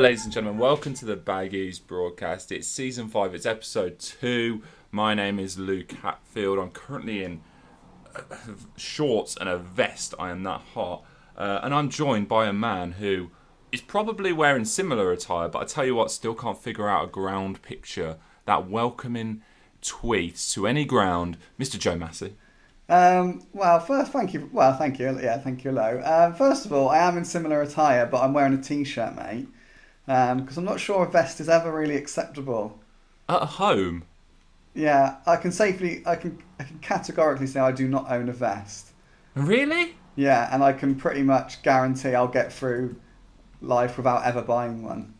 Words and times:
Ladies 0.00 0.24
and 0.24 0.32
gentlemen. 0.32 0.60
Welcome 0.60 0.92
to 0.92 1.06
the 1.06 1.16
Baggies 1.16 1.84
broadcast. 1.84 2.52
It's 2.52 2.68
season 2.68 3.08
five. 3.08 3.34
It's 3.34 3.46
episode 3.46 3.98
two. 3.98 4.60
My 4.90 5.14
name 5.14 5.38
is 5.38 5.58
Luke 5.58 5.90
Hatfield. 5.90 6.58
I'm 6.58 6.70
currently 6.70 7.24
in 7.24 7.40
uh, 8.14 8.20
shorts 8.76 9.38
and 9.38 9.48
a 9.48 9.56
vest. 9.56 10.12
I 10.18 10.30
am 10.30 10.42
that 10.42 10.60
hot, 10.74 11.02
uh, 11.34 11.60
and 11.62 11.72
I'm 11.72 11.88
joined 11.88 12.28
by 12.28 12.46
a 12.46 12.52
man 12.52 12.92
who 12.92 13.30
is 13.72 13.80
probably 13.80 14.34
wearing 14.34 14.66
similar 14.66 15.10
attire. 15.12 15.48
But 15.48 15.62
I 15.62 15.64
tell 15.64 15.86
you 15.86 15.94
what, 15.94 16.10
still 16.10 16.34
can't 16.34 16.58
figure 16.58 16.90
out 16.90 17.04
a 17.04 17.10
ground 17.10 17.62
picture 17.62 18.18
that 18.44 18.68
welcoming 18.68 19.40
tweet 19.80 20.36
to 20.50 20.66
any 20.66 20.84
ground, 20.84 21.38
Mr. 21.58 21.78
Joe 21.78 21.96
Massey. 21.96 22.36
Um, 22.90 23.46
well, 23.54 23.80
first, 23.80 24.12
thank 24.12 24.34
you. 24.34 24.50
Well, 24.52 24.76
thank 24.76 24.98
you. 24.98 25.18
Yeah, 25.22 25.38
thank 25.38 25.64
you. 25.64 25.70
Hello. 25.70 26.02
Um, 26.04 26.34
first 26.34 26.66
of 26.66 26.72
all, 26.74 26.90
I 26.90 26.98
am 26.98 27.16
in 27.16 27.24
similar 27.24 27.62
attire, 27.62 28.04
but 28.04 28.22
I'm 28.22 28.34
wearing 28.34 28.52
a 28.52 28.62
t-shirt, 28.62 29.16
mate, 29.16 29.48
Um, 30.08 30.40
because 30.42 30.56
I'm 30.56 30.64
not 30.64 30.80
sure 30.80 31.04
a 31.04 31.10
vest 31.10 31.40
is 31.40 31.48
ever 31.48 31.72
really 31.72 31.96
acceptable. 31.96 32.78
At 33.28 33.42
home, 33.60 34.04
Yeah, 34.74 35.16
I 35.26 35.36
can 35.36 35.52
safely, 35.52 36.02
I 36.06 36.16
can, 36.16 36.42
I 36.60 36.64
can 36.64 36.78
categorically 36.80 37.46
say 37.46 37.60
I 37.60 37.72
do 37.72 37.88
not 37.88 38.10
own 38.10 38.28
a 38.28 38.32
vest. 38.32 38.92
really? 39.34 39.96
Yeah, 40.14 40.48
and 40.52 40.62
I 40.64 40.72
can 40.72 40.94
pretty 40.94 41.22
much 41.22 41.62
guarantee 41.62 42.14
I'll 42.14 42.28
get 42.28 42.52
through 42.52 42.96
life 43.60 43.96
without 43.96 44.24
ever 44.24 44.42
buying 44.42 44.82
one. 44.82 45.14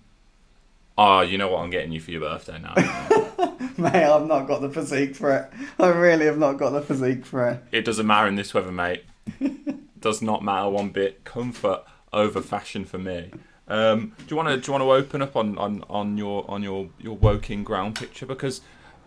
Oh, 0.98 1.20
you 1.20 1.36
know 1.38 1.48
what 1.48 1.60
I'm 1.60 1.70
getting 1.70 1.92
you 1.92 2.00
for 2.00 2.10
your 2.10 2.20
birthday 2.22 2.58
now. 2.58 2.72
Mate, 3.76 4.04
I've 4.04 4.26
not 4.26 4.46
got 4.46 4.62
the 4.62 4.70
physique 4.70 5.14
for 5.14 5.36
it. 5.36 5.50
I 5.78 5.88
really 5.88 6.24
have 6.24 6.38
not 6.38 6.54
got 6.54 6.70
the 6.70 6.80
physique 6.80 7.26
for 7.26 7.48
it. 7.48 7.62
it 7.70 7.84
doesn't 7.84 8.06
matter 8.06 8.26
in 8.28 8.36
this 8.36 8.54
weather, 8.54 8.72
mate. 8.72 9.04
Does 10.00 10.22
not 10.22 10.42
matter 10.42 10.70
one 10.70 10.90
bit. 10.90 11.24
Comfort 11.24 11.82
over 12.12 12.40
fashion 12.40 12.84
for 12.86 12.98
me. 12.98 13.32
Um, 13.68 14.12
do 14.18 14.24
you 14.28 14.36
want 14.36 14.48
to 14.48 14.56
do 14.56 14.66
you 14.66 14.72
want 14.78 14.82
to 14.82 14.92
open 14.92 15.22
up 15.22 15.34
on, 15.34 15.58
on, 15.58 15.84
on 15.90 16.16
your 16.16 16.48
on 16.48 16.62
your 16.62 16.88
your 16.98 17.16
Woking 17.16 17.64
ground 17.64 17.96
picture 17.96 18.26
because 18.26 18.60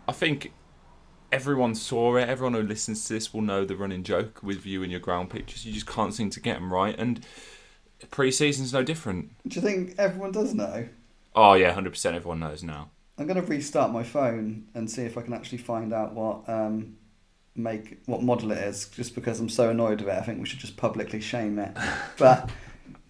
I 0.07 0.11
think 0.11 0.51
everyone 1.31 1.75
saw 1.75 2.17
it. 2.17 2.27
Everyone 2.27 2.53
who 2.53 2.63
listens 2.63 3.07
to 3.07 3.13
this 3.13 3.33
will 3.33 3.41
know 3.41 3.65
the 3.65 3.75
running 3.75 4.03
joke 4.03 4.41
with 4.43 4.65
you 4.65 4.83
and 4.83 4.91
your 4.91 4.99
ground 4.99 5.29
pictures. 5.29 5.65
You 5.65 5.73
just 5.73 5.87
can't 5.87 6.13
seem 6.13 6.29
to 6.31 6.39
get 6.39 6.55
them 6.55 6.73
right, 6.73 6.95
and 6.97 7.25
pre-season's 8.11 8.73
no 8.73 8.83
different. 8.83 9.31
Do 9.47 9.59
you 9.59 9.65
think 9.65 9.95
everyone 9.97 10.31
does 10.31 10.53
know? 10.53 10.89
Oh 11.35 11.53
yeah, 11.53 11.71
hundred 11.71 11.91
percent. 11.91 12.15
Everyone 12.15 12.39
knows 12.39 12.63
now. 12.63 12.89
I'm 13.17 13.27
going 13.27 13.41
to 13.41 13.47
restart 13.47 13.91
my 13.91 14.03
phone 14.03 14.67
and 14.73 14.89
see 14.89 15.03
if 15.03 15.17
I 15.17 15.21
can 15.21 15.33
actually 15.33 15.57
find 15.57 15.93
out 15.93 16.13
what 16.13 16.47
um, 16.47 16.95
make 17.55 17.99
what 18.05 18.23
model 18.23 18.51
it 18.51 18.59
is. 18.59 18.87
Just 18.89 19.15
because 19.15 19.39
I'm 19.39 19.49
so 19.49 19.69
annoyed 19.69 20.01
with 20.01 20.09
it, 20.09 20.17
I 20.17 20.21
think 20.21 20.39
we 20.39 20.45
should 20.45 20.59
just 20.59 20.77
publicly 20.77 21.21
shame 21.21 21.59
it. 21.59 21.75
But 22.17 22.49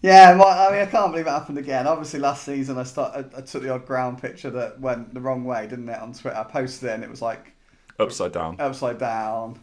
yeah, 0.02 0.36
well, 0.36 0.46
I 0.48 0.72
mean, 0.72 0.82
I 0.82 0.86
can't 0.90 1.12
believe 1.12 1.26
it 1.26 1.30
happened 1.30 1.58
again. 1.58 1.86
Obviously, 1.86 2.20
last 2.20 2.44
season 2.44 2.78
I 2.78 2.84
started, 2.84 3.32
I 3.36 3.42
took 3.42 3.62
the 3.62 3.70
odd 3.72 3.86
ground 3.86 4.20
picture 4.20 4.50
that 4.50 4.80
went 4.80 5.12
the 5.14 5.20
wrong 5.20 5.44
way, 5.44 5.66
didn't 5.66 5.88
it? 5.88 5.98
On 6.00 6.12
Twitter, 6.12 6.36
I 6.36 6.44
posted 6.44 6.88
it 6.90 6.92
and 6.94 7.04
it 7.04 7.10
was 7.10 7.20
like 7.22 7.52
Upside 7.98 8.32
down. 8.32 8.56
upside 8.58 8.98
down, 8.98 9.60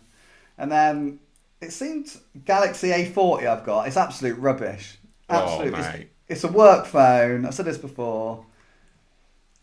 and 0.60 0.72
then 0.72 1.20
it 1.60 1.72
seemed 1.72 2.16
Galaxy 2.46 2.90
A40 2.90 3.48
I've 3.48 3.66
got. 3.66 3.88
It's 3.88 3.98
absolute 3.98 4.38
rubbish. 4.38 5.00
Oh, 5.30 5.36
absolute. 5.36 5.74
Oh 5.74 5.80
it's- 5.80 6.06
it's 6.30 6.44
a 6.44 6.50
work 6.50 6.86
phone. 6.86 7.46
I 7.46 7.50
said 7.52 7.66
this 7.66 7.78
before. 7.78 8.46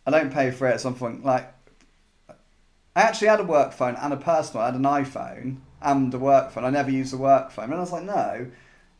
I 0.07 0.11
don't 0.11 0.33
pay 0.33 0.51
for 0.51 0.67
it 0.67 0.73
at 0.73 0.81
some 0.81 0.95
point. 0.95 1.25
Like, 1.25 1.53
I 2.97 3.03
actually 3.03 3.29
had 3.29 3.41
a 3.41 3.45
work 3.45 3.73
phone 3.73 3.97
and 3.97 4.13
a 4.13 4.17
personal. 4.17 4.63
I 4.63 4.67
had 4.67 4.75
an 4.75 4.83
iPhone 4.83 5.57
and 5.83 6.13
a 6.15 6.19
work 6.19 6.51
phone. 6.53 6.65
I 6.65 6.71
never 6.71 6.91
used 6.91 7.13
a 7.13 7.17
work 7.17 7.51
phone. 7.51 7.67
And 7.67 7.75
I 7.75 7.79
was 7.81 7.93
like, 7.93 8.05
no, 8.05 8.47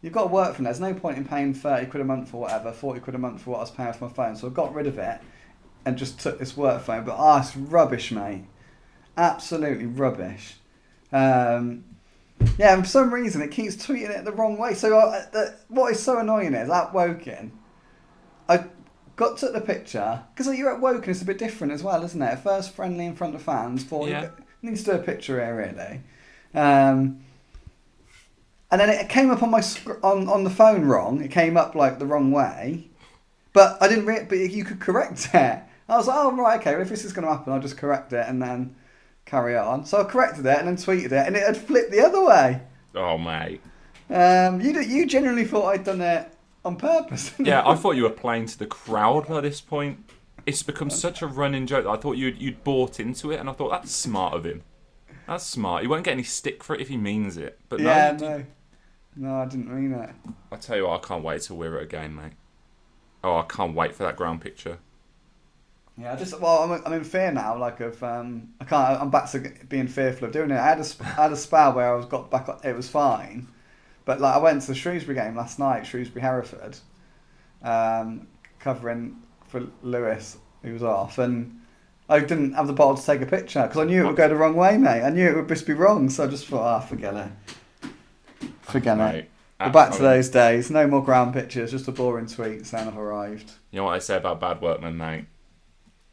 you've 0.05 0.13
got 0.13 0.25
a 0.25 0.29
work 0.29 0.55
phone. 0.55 0.65
There's 0.65 0.81
no 0.81 0.93
point 0.93 1.17
in 1.17 1.25
paying 1.25 1.55
30 1.55 1.87
quid 1.87 2.03
a 2.03 2.05
month 2.05 2.35
or 2.35 2.43
whatever, 2.43 2.73
40 2.73 3.01
quid 3.01 3.17
a 3.17 3.19
month 3.19 3.41
for 3.41 3.53
what 3.53 3.57
I 3.57 3.61
was 3.61 3.71
paying 3.71 3.93
for 3.95 4.05
my 4.05 4.13
phone. 4.13 4.37
So 4.37 4.47
I 4.47 4.51
got 4.51 4.75
rid 4.75 4.87
of 4.87 4.99
it 4.99 5.19
and 5.87 5.97
just 5.97 6.21
took 6.21 6.39
this 6.39 6.55
work 6.55 6.83
phone. 6.83 7.05
But, 7.05 7.17
ah, 7.19 7.41
it's 7.41 7.57
rubbish, 7.57 8.13
mate. 8.13 8.45
Absolutely 9.17 9.87
rubbish. 9.87 10.57
Um, 11.11 11.85
yeah, 12.59 12.75
and 12.75 12.83
for 12.83 12.89
some 12.89 13.15
reason 13.15 13.41
it 13.41 13.51
keeps 13.51 13.77
tweeting 13.77 14.11
it 14.11 14.27
the 14.27 14.33
wrong 14.33 14.59
way. 14.59 14.75
So 14.75 14.99
uh, 14.99 15.25
the, 15.31 15.55
what 15.69 15.93
is 15.93 16.03
so 16.03 16.19
annoying 16.19 16.53
is 16.53 16.69
at 16.69 16.93
Woking, 16.93 17.59
I 18.47 18.65
got 19.17 19.39
to 19.39 19.49
the 19.49 19.63
picture 19.63 20.23
because 20.35 20.55
you're 20.55 20.75
at 20.75 20.83
Woking. 20.83 21.13
It's 21.13 21.23
a 21.23 21.25
bit 21.25 21.39
different 21.39 21.73
as 21.73 21.83
well, 21.83 22.05
isn't 22.05 22.21
it? 22.21 22.39
First, 22.41 22.73
friendly 22.73 23.07
in 23.07 23.17
front 23.17 23.35
of 23.37 23.41
fans. 23.41 23.83
For 23.83 24.07
Yeah. 24.07 24.29
needs 24.61 24.83
to 24.85 24.93
do 24.93 24.97
a 24.99 25.03
picture 25.03 25.43
here 25.43 25.57
really. 25.57 26.03
Um, 26.55 27.21
and 28.75 28.81
then 28.81 28.91
it 28.91 29.09
came 29.09 29.31
up 29.31 29.43
on 29.43 29.51
my 29.51 29.61
sc- 29.61 30.03
on 30.03 30.29
on 30.29 30.43
the 30.45 30.51
phone 30.51 30.85
wrong. 30.85 31.23
It 31.23 31.31
came 31.31 31.57
up 31.57 31.75
like 31.77 31.99
the 32.01 32.07
wrong 32.07 32.33
way, 32.33 32.89
but 33.53 33.79
I 33.81 33.87
didn't. 33.89 34.07
Re- 34.07 34.27
but 34.29 34.39
you 34.39 34.65
could 34.65 34.81
correct 34.81 35.29
it. 35.35 35.63
I 35.89 35.97
was 35.97 36.09
like, 36.09 36.17
oh 36.19 36.33
right, 36.37 36.61
okay. 36.61 36.73
Well, 36.73 36.83
if 36.83 36.89
this 36.89 37.05
is 37.05 37.13
going 37.13 37.27
to 37.27 37.33
happen, 37.33 37.53
I'll 37.53 37.61
just 37.61 37.77
correct 37.77 38.13
it 38.13 38.27
and 38.29 38.43
then 38.43 38.75
carry 39.27 39.57
on. 39.57 39.85
So 39.87 40.01
I 40.01 40.05
corrected 40.05 40.45
it 40.47 40.59
and 40.59 40.67
then 40.67 40.77
tweeted 40.77 41.07
it, 41.07 41.27
and 41.27 41.37
it 41.37 41.47
had 41.47 41.57
flipped 41.57 41.91
the 41.93 42.01
other 42.01 42.25
way. 42.25 42.63
Oh 42.95 43.17
mate. 43.19 43.61
Um, 44.11 44.61
you 44.61 44.79
you 44.81 45.07
genuinely 45.07 45.45
thought 45.45 45.69
I'd 45.69 45.85
done 45.85 46.01
it 46.01 46.31
on 46.65 46.77
purpose. 46.77 47.33
Yeah, 47.39 47.63
you? 47.65 47.71
I 47.71 47.75
thought 47.77 47.93
you 47.97 48.03
were 48.05 48.11
playing 48.11 48.47
to 48.47 48.59
the 48.59 48.67
crowd 48.67 49.29
by 49.29 49.41
this 49.41 49.61
point. 49.61 49.99
It's 50.47 50.63
become 50.63 50.91
such 50.91 51.23
a 51.23 51.27
running 51.27 51.67
joke. 51.67 51.85
That 51.85 51.91
I 51.91 51.97
thought 51.97 52.17
you'd 52.17 52.41
you'd 52.41 52.65
bought 52.65 52.99
into 53.01 53.31
it, 53.31 53.41
and 53.41 53.49
I 53.49 53.53
thought 53.53 53.71
that's 53.71 53.93
smart 53.93 54.35
of 54.35 54.45
him. 54.45 54.63
That's 55.27 55.45
smart. 55.45 55.81
He 55.83 55.89
won't 55.89 56.05
get 56.05 56.13
any 56.13 56.23
stick 56.23 56.63
for 56.63 56.75
it 56.75 56.83
if 56.83 56.89
he 56.89 56.99
means 56.99 57.39
it. 57.39 57.59
But 57.71 57.81
yeah, 57.81 58.11
did- 58.13 58.21
no, 58.21 58.45
no, 59.17 59.37
I 59.37 59.47
didn't 59.47 59.73
mean 59.73 59.93
it. 59.93 60.11
I 60.51 60.57
tell 60.57 60.77
you 60.77 60.87
what, 60.87 61.05
I 61.05 61.07
can't 61.07 61.25
wait 61.25 61.43
till 61.43 61.57
we're 61.57 61.77
at 61.77 61.85
a 61.85 61.87
game, 61.87 62.17
mate. 62.17 62.33
Oh, 63.23 63.37
I 63.37 63.43
can't 63.43 63.75
wait 63.75 63.95
for 63.95 64.03
that 64.05 64.17
ground 64.17 64.41
picture. 64.41 64.79
Yeah, 65.97 66.13
I 66.13 66.17
just 66.17 66.39
well, 66.41 66.65
I'm, 66.65 66.83
I'm 66.85 66.93
in 66.93 67.05
fear 67.05 67.31
now. 67.31 67.57
Like 67.57 67.81
of 67.81 68.03
um, 68.03 68.49
I 68.61 68.65
can't. 68.65 69.01
I'm 69.01 69.11
back 69.11 69.31
to 69.31 69.53
being 69.69 69.87
fearful 69.87 70.27
of 70.27 70.33
doing 70.33 70.51
it. 70.51 70.59
I 70.59 70.67
had 70.67 70.81
a 70.81 70.85
sp- 70.85 71.03
had 71.03 71.33
a 71.33 71.37
spell 71.37 71.73
where 71.73 71.93
I 71.93 71.97
was 71.97 72.07
got 72.07 72.31
back. 72.31 72.49
It 72.65 72.75
was 72.75 72.89
fine, 72.89 73.47
but 74.05 74.21
like 74.21 74.35
I 74.35 74.39
went 74.39 74.63
to 74.63 74.69
the 74.69 74.75
Shrewsbury 74.75 75.17
game 75.17 75.37
last 75.37 75.59
night, 75.59 75.87
Shrewsbury 75.87 76.23
Hereford, 76.23 76.79
um, 77.63 78.27
covering 78.59 79.23
for 79.47 79.69
Lewis, 79.83 80.37
who 80.63 80.73
was 80.73 80.83
off, 80.83 81.19
and 81.19 81.61
I 82.09 82.19
didn't 82.19 82.55
have 82.55 82.67
the 82.67 82.73
bottle 82.73 82.97
to 82.97 83.07
take 83.07 83.21
a 83.21 83.27
picture 83.27 83.63
because 83.63 83.79
I 83.79 83.85
knew 83.85 84.03
it 84.03 84.07
would 84.09 84.17
go 84.17 84.29
the 84.29 84.35
wrong 84.35 84.57
way, 84.57 84.77
mate. 84.77 85.03
I 85.03 85.11
knew 85.11 85.29
it 85.29 85.37
would 85.37 85.49
just 85.49 85.67
be 85.67 85.75
wrong, 85.75 86.11
so 86.11 86.25
I 86.25 86.27
just 86.27 86.47
thought, 86.47 86.63
ah, 86.63 86.81
forget 86.81 87.15
it, 87.15 87.31
forget 88.63 88.99
it. 89.15 89.31
We're 89.61 89.71
back 89.71 89.93
to 89.93 90.03
those 90.03 90.29
days. 90.29 90.71
No 90.71 90.87
more 90.87 91.03
ground 91.03 91.33
pictures, 91.33 91.71
just 91.71 91.89
a 91.89 91.93
boring 91.93 92.27
tweet 92.27 92.67
saying 92.67 92.89
I've 92.89 92.99
arrived. 92.99 93.53
You 93.71 93.79
know 93.79 93.85
what 93.85 93.95
I 93.95 93.99
say 93.99 94.17
about 94.17 94.41
bad 94.41 94.61
workmen, 94.61 94.97
mate? 94.97 95.27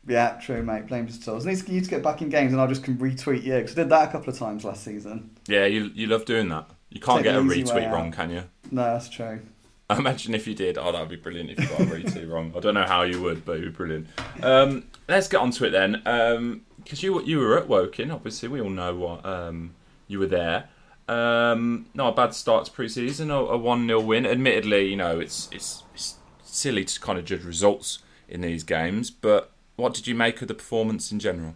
Yeah, 0.07 0.39
true, 0.41 0.63
mate. 0.63 0.87
Blame 0.87 1.07
his 1.07 1.19
tools. 1.19 1.45
Needs 1.45 1.67
you 1.67 1.81
to 1.81 1.89
get 1.89 2.03
back 2.03 2.21
in 2.21 2.29
games, 2.29 2.53
and 2.53 2.61
I'll 2.61 2.67
just 2.67 2.83
can 2.83 2.97
retweet 2.97 3.43
you 3.43 3.55
because 3.55 3.73
I 3.73 3.83
did 3.83 3.89
that 3.89 4.09
a 4.09 4.11
couple 4.11 4.31
of 4.31 4.39
times 4.39 4.63
last 4.63 4.83
season. 4.83 5.31
Yeah, 5.47 5.65
you 5.65 5.91
you 5.93 6.07
love 6.07 6.25
doing 6.25 6.49
that. 6.49 6.69
You 6.89 6.99
can't 6.99 7.17
Take 7.17 7.25
get 7.25 7.35
a 7.35 7.41
the 7.41 7.47
retweet 7.47 7.91
wrong, 7.91 8.11
can 8.11 8.29
you? 8.31 8.43
No, 8.71 8.83
that's 8.83 9.09
true. 9.09 9.41
I 9.89 9.97
imagine 9.99 10.33
if 10.33 10.47
you 10.47 10.55
did, 10.55 10.77
oh, 10.77 10.91
that'd 10.91 11.09
be 11.09 11.17
brilliant 11.17 11.51
if 11.51 11.59
you 11.59 11.67
got 11.67 11.81
a 11.81 11.85
retweet 11.85 12.31
wrong. 12.31 12.53
I 12.55 12.59
don't 12.59 12.73
know 12.73 12.85
how 12.85 13.03
you 13.03 13.21
would, 13.21 13.45
but 13.45 13.57
it'd 13.57 13.73
be 13.73 13.75
brilliant. 13.75 14.07
Um, 14.41 14.85
let's 15.07 15.27
get 15.27 15.39
on 15.39 15.51
to 15.51 15.65
it 15.65 15.71
then. 15.71 16.61
Because 16.77 17.03
you 17.03 17.21
you 17.23 17.39
were 17.39 17.57
at 17.57 17.67
Woking, 17.67 18.11
obviously, 18.11 18.49
we 18.49 18.61
all 18.61 18.69
know 18.69 18.95
what 18.95 19.25
um, 19.25 19.75
you 20.07 20.19
were 20.19 20.27
there. 20.27 20.69
Um, 21.12 21.88
not 21.94 22.13
a 22.13 22.16
bad 22.16 22.34
start 22.34 22.66
to 22.66 22.72
pre-season, 22.72 23.31
a, 23.31 23.58
one 23.58 23.86
0 23.86 24.00
win. 24.00 24.25
Admittedly, 24.25 24.88
you 24.88 24.96
know 24.96 25.19
it's, 25.19 25.50
it's 25.52 25.84
it's 25.94 26.16
silly 26.42 26.86
to 26.86 27.00
kind 27.02 27.19
of 27.19 27.25
judge 27.25 27.44
results 27.44 28.00
in 28.30 28.40
these 28.42 28.63
games, 28.63 29.12
but 29.12 29.52
what 29.75 29.94
did 29.94 30.08
you 30.08 30.16
make 30.16 30.42
of 30.42 30.48
the 30.48 30.54
performance 30.54 31.12
in 31.12 31.19
general? 31.19 31.56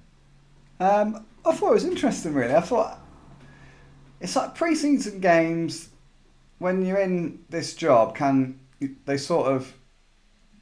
Um, 0.79 1.25
I 1.45 1.53
thought 1.53 1.69
it 1.69 1.73
was 1.75 1.85
interesting, 1.85 2.33
really. 2.33 2.53
I 2.53 2.59
thought 2.59 2.99
it's 4.19 4.35
like 4.35 4.55
pre-season 4.55 5.21
games. 5.21 5.89
When 6.57 6.85
you're 6.85 6.97
in 6.99 7.39
this 7.49 7.75
job, 7.75 8.13
can 8.15 8.59
they 9.05 9.17
sort 9.17 9.47
of? 9.47 9.73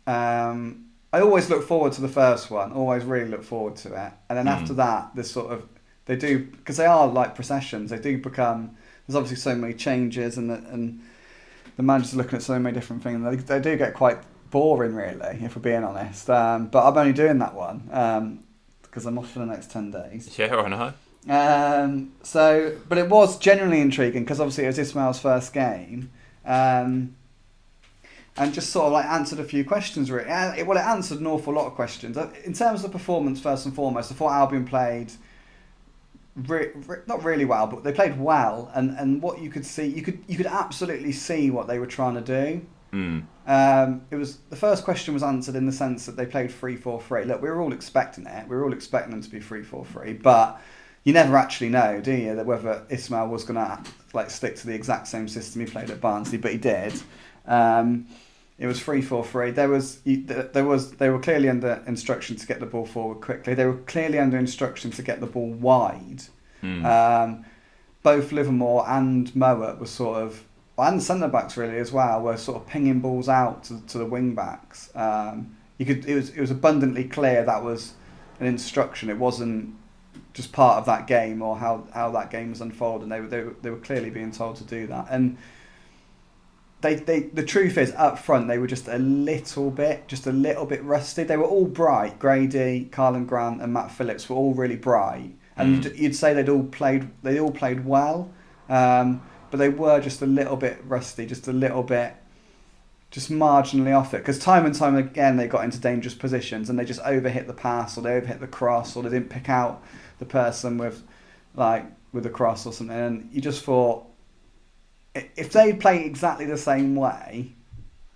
Um, 0.06 0.86
I 1.12 1.22
always 1.22 1.50
look 1.50 1.68
forward 1.68 1.94
to 1.94 2.02
the 2.02 2.08
first 2.08 2.52
one. 2.52 2.72
Always 2.74 3.06
really 3.06 3.30
look 3.30 3.44
forward 3.44 3.76
to 3.78 3.90
it, 3.90 4.14
and 4.30 4.38
then 4.38 4.46
Mm. 4.46 4.62
after 4.62 4.74
that, 4.76 5.12
there's 5.16 5.32
sort 5.32 5.52
of 5.52 5.68
they 6.06 6.16
do 6.16 6.40
because 6.40 6.78
they 6.78 6.86
are 6.86 7.08
like 7.08 7.36
processions. 7.36 7.90
They 7.90 8.00
do 8.00 8.18
become. 8.18 8.78
There's 9.08 9.16
obviously 9.16 9.38
so 9.38 9.56
many 9.56 9.74
changes, 9.74 10.38
and 10.38 10.50
the, 10.50 10.56
and 10.56 11.02
the 11.76 11.84
managers 11.84 12.14
are 12.14 12.18
looking 12.18 12.36
at 12.36 12.44
so 12.44 12.58
many 12.60 12.74
different 12.74 13.04
things. 13.04 13.24
They, 13.24 13.36
they 13.36 13.60
do 13.60 13.78
get 13.78 13.94
quite 13.94 14.20
boring, 14.50 14.96
really, 14.96 15.40
if 15.42 15.56
we're 15.56 15.62
being 15.62 15.84
honest. 15.84 16.30
Um, 16.30 16.68
but 16.68 16.88
I'm 16.88 16.98
only 16.98 17.14
doing 17.14 17.40
that 17.40 17.54
one 17.54 17.90
um, 17.92 18.44
because 18.82 19.06
I'm 19.06 19.18
off 19.18 19.32
for 19.32 19.40
the 19.40 19.46
next 19.46 19.72
ten 19.72 19.92
days. 19.92 20.38
Yeah, 20.38 20.56
I 20.56 20.70
know. 20.70 20.94
Um, 21.30 22.12
so, 22.22 22.78
but 22.90 22.98
it 22.98 23.10
was 23.10 23.40
genuinely 23.40 23.82
intriguing 23.82 24.24
because 24.24 24.40
obviously 24.40 24.66
it 24.66 24.68
was 24.68 24.78
Ismaël's 24.78 25.20
first 25.20 25.54
game, 25.54 26.12
um, 26.46 27.16
and 28.38 28.54
just 28.54 28.72
sort 28.72 28.88
of 28.88 28.94
like 28.94 29.06
answered 29.06 29.40
a 29.40 29.44
few 29.44 29.64
questions. 29.64 30.12
Really, 30.12 30.30
Uh, 30.30 30.54
it, 30.56 30.68
well, 30.68 30.78
it 30.78 30.82
answered 30.82 31.20
an 31.20 31.28
awful 31.28 31.54
lot 31.54 31.68
of 31.68 31.74
questions 31.76 32.18
Uh, 32.18 32.30
in 32.44 32.54
terms 32.54 32.84
of 32.84 32.92
the 32.92 32.98
performance. 32.98 33.40
First 33.40 33.66
and 33.66 33.74
foremost, 33.74 34.12
I 34.12 34.16
thought 34.16 34.32
Albion 34.34 34.66
played. 34.66 35.12
Re- 36.36 36.72
re- 36.88 37.02
not 37.06 37.24
really 37.24 37.46
well, 37.46 37.68
but 37.68 37.84
they 37.84 37.94
played 37.94 38.20
well, 38.20 38.72
and, 38.74 38.98
and 38.98 39.22
what 39.22 39.40
you 39.40 39.52
could 39.52 39.66
see, 39.66 39.86
you 39.86 40.02
could 40.02 40.24
you 40.28 40.36
could 40.36 40.48
absolutely 40.48 41.12
see 41.12 41.52
what 41.52 41.68
they 41.68 41.78
were 41.78 41.86
trying 41.86 42.16
to 42.16 42.22
do. 42.22 42.66
Mm. 42.92 43.26
Um, 43.46 44.02
it 44.10 44.16
was 44.16 44.38
the 44.50 44.56
first 44.56 44.84
question 44.84 45.14
was 45.14 45.22
answered 45.22 45.56
in 45.56 45.66
the 45.66 45.72
sense 45.72 46.06
that 46.08 46.16
they 46.16 46.26
played 46.26 46.52
three 46.52 46.76
four 46.76 47.00
three. 47.02 47.24
Look, 47.26 47.42
we 47.42 47.50
were 47.50 47.62
all 47.62 47.72
expecting 47.72 48.26
it. 48.26 48.48
We 48.48 48.56
were 48.56 48.64
all 48.64 48.74
expecting 48.74 49.12
them 49.12 49.22
to 49.22 49.30
be 49.30 49.40
three 49.40 49.62
four 49.62 49.86
three, 49.86 50.14
but 50.14 50.60
you 51.04 51.14
never 51.14 51.36
actually 51.38 51.70
know, 51.70 52.02
do 52.02 52.14
you, 52.14 52.36
that 52.36 52.46
whether 52.46 52.86
Ismaël 52.90 53.30
was 53.30 53.44
going 53.44 53.58
to 53.58 53.84
like 54.14 54.32
stick 54.32 54.56
to 54.56 54.68
the 54.68 54.74
exact 54.74 55.08
same 55.08 55.28
system 55.28 55.62
he 55.62 55.68
played 55.68 55.90
at 55.90 56.00
Barnsley, 56.00 56.38
but 56.38 56.52
he 56.52 56.58
did. 56.58 56.94
Um, 57.46 58.08
it 58.58 58.68
was 58.68 58.80
three 58.80 59.02
four 59.02 59.26
three. 59.26 59.52
There 59.52 59.70
was 59.70 60.00
there 60.06 60.66
was 60.66 60.92
they 60.94 61.10
were 61.10 61.20
clearly 61.20 61.50
under 61.50 61.84
instruction 61.88 62.36
to 62.36 62.48
get 62.48 62.60
the 62.60 62.66
ball 62.66 62.86
forward 62.86 63.22
quickly. 63.22 63.54
They 63.54 63.66
were 63.66 63.78
clearly 63.78 64.20
under 64.20 64.38
instruction 64.38 64.92
to 64.92 65.02
get 65.02 65.20
the 65.20 65.26
ball 65.26 65.52
wide. 65.52 66.24
Mm. 66.62 66.86
Um, 66.86 67.46
both 68.04 68.32
Livermore 68.32 68.88
and 68.88 69.34
Mowatt 69.36 69.80
were 69.80 69.88
sort 69.88 70.22
of 70.22 70.44
and 70.78 71.00
the 71.00 71.04
centre 71.04 71.28
backs 71.28 71.56
really 71.58 71.78
as 71.78 71.92
well 71.92 72.22
were 72.22 72.38
sort 72.38 72.62
of 72.62 72.68
pinging 72.68 73.00
balls 73.00 73.30
out 73.30 73.64
to, 73.66 73.82
to 73.88 73.98
the 73.98 74.06
wing 74.06 74.34
backs. 74.36 74.90
Um, 74.96 75.56
you 75.78 75.86
could 75.86 76.06
it 76.06 76.16
was 76.16 76.30
it 76.30 76.42
was 76.42 76.52
abundantly 76.52 77.06
clear 77.06 77.44
that 77.44 77.64
was 77.64 77.94
an 78.40 78.48
instruction. 78.48 79.10
It 79.10 79.18
wasn't 79.18 79.76
just 80.34 80.52
part 80.52 80.78
of 80.78 80.86
that 80.86 81.08
game 81.08 81.42
or 81.42 81.58
how, 81.58 81.88
how 81.94 82.10
that 82.12 82.32
game 82.32 82.50
was 82.50 82.62
unfolding. 82.62 83.10
They 83.10 83.22
were, 83.22 83.28
they 83.28 83.42
were 83.44 83.56
they 83.62 83.70
were 83.70 83.78
clearly 83.78 84.10
being 84.10 84.32
told 84.32 84.56
to 84.58 84.64
do 84.64 84.88
that. 84.88 85.08
And 85.10 85.38
they, 86.84 86.96
they 86.96 87.22
the 87.22 87.44
truth 87.44 87.78
is 87.80 87.92
up 87.98 88.20
front 88.20 88.48
they 88.48 88.60
were 88.60 88.68
just 88.68 88.88
a 88.88 89.00
little 89.00 89.72
bit 89.72 90.08
just 90.08 90.28
a 90.28 90.32
little 90.32 90.66
bit 90.68 90.84
rusty. 90.84 91.24
They 91.24 91.38
were 91.38 91.46
all 91.46 91.66
bright. 91.66 92.20
Grady, 92.20 92.90
Karlan 92.92 93.26
Grant, 93.26 93.62
and 93.64 93.74
Matt 93.74 93.90
Phillips 93.92 94.30
were 94.30 94.36
all 94.36 94.54
really 94.54 94.76
bright. 94.76 95.32
And 95.58 95.66
Mm. 95.82 95.84
you'd, 95.86 95.98
you'd 96.00 96.16
say 96.16 96.34
they'd 96.34 96.50
all 96.50 96.64
played 96.66 97.10
they 97.24 97.40
all 97.40 97.52
played 97.52 97.86
well. 97.86 98.30
Um, 98.70 99.22
but 99.50 99.58
they 99.58 99.70
were 99.70 100.00
just 100.00 100.22
a 100.22 100.26
little 100.26 100.56
bit 100.56 100.78
rusty, 100.86 101.26
just 101.26 101.48
a 101.48 101.54
little 101.54 101.84
bit, 101.84 102.14
just 103.12 103.32
marginally 103.32 103.96
off 103.96 104.14
it. 104.14 104.18
Because 104.18 104.40
time 104.40 104.66
and 104.66 104.74
time 104.74 104.96
again, 104.96 105.38
they 105.38 105.48
got 105.48 105.64
into 105.64 105.78
dangerous 105.80 106.16
positions 106.16 106.70
and 106.70 106.80
they 106.80 106.86
just 106.86 107.02
overhit 107.04 107.46
the 107.48 107.54
pass 107.54 107.98
or 107.98 108.02
they 108.02 108.20
overhit 108.20 108.40
the 108.40 108.48
cross 108.48 108.96
or 108.96 109.04
they 109.04 109.10
didn't 109.10 109.30
pick 109.30 109.50
out 109.50 109.84
the 110.20 110.26
person 110.26 110.78
with, 110.80 111.04
like, 111.56 111.86
with 112.12 112.24
the 112.24 112.30
cross 112.32 112.66
or 112.66 112.74
something. 112.74 112.98
And 112.98 113.30
you 113.32 113.42
just 113.42 113.64
thought, 113.64 114.06
if 115.16 115.52
they 115.52 115.74
play 115.74 116.06
exactly 116.06 116.46
the 116.46 116.58
same 116.58 116.96
way 116.96 117.54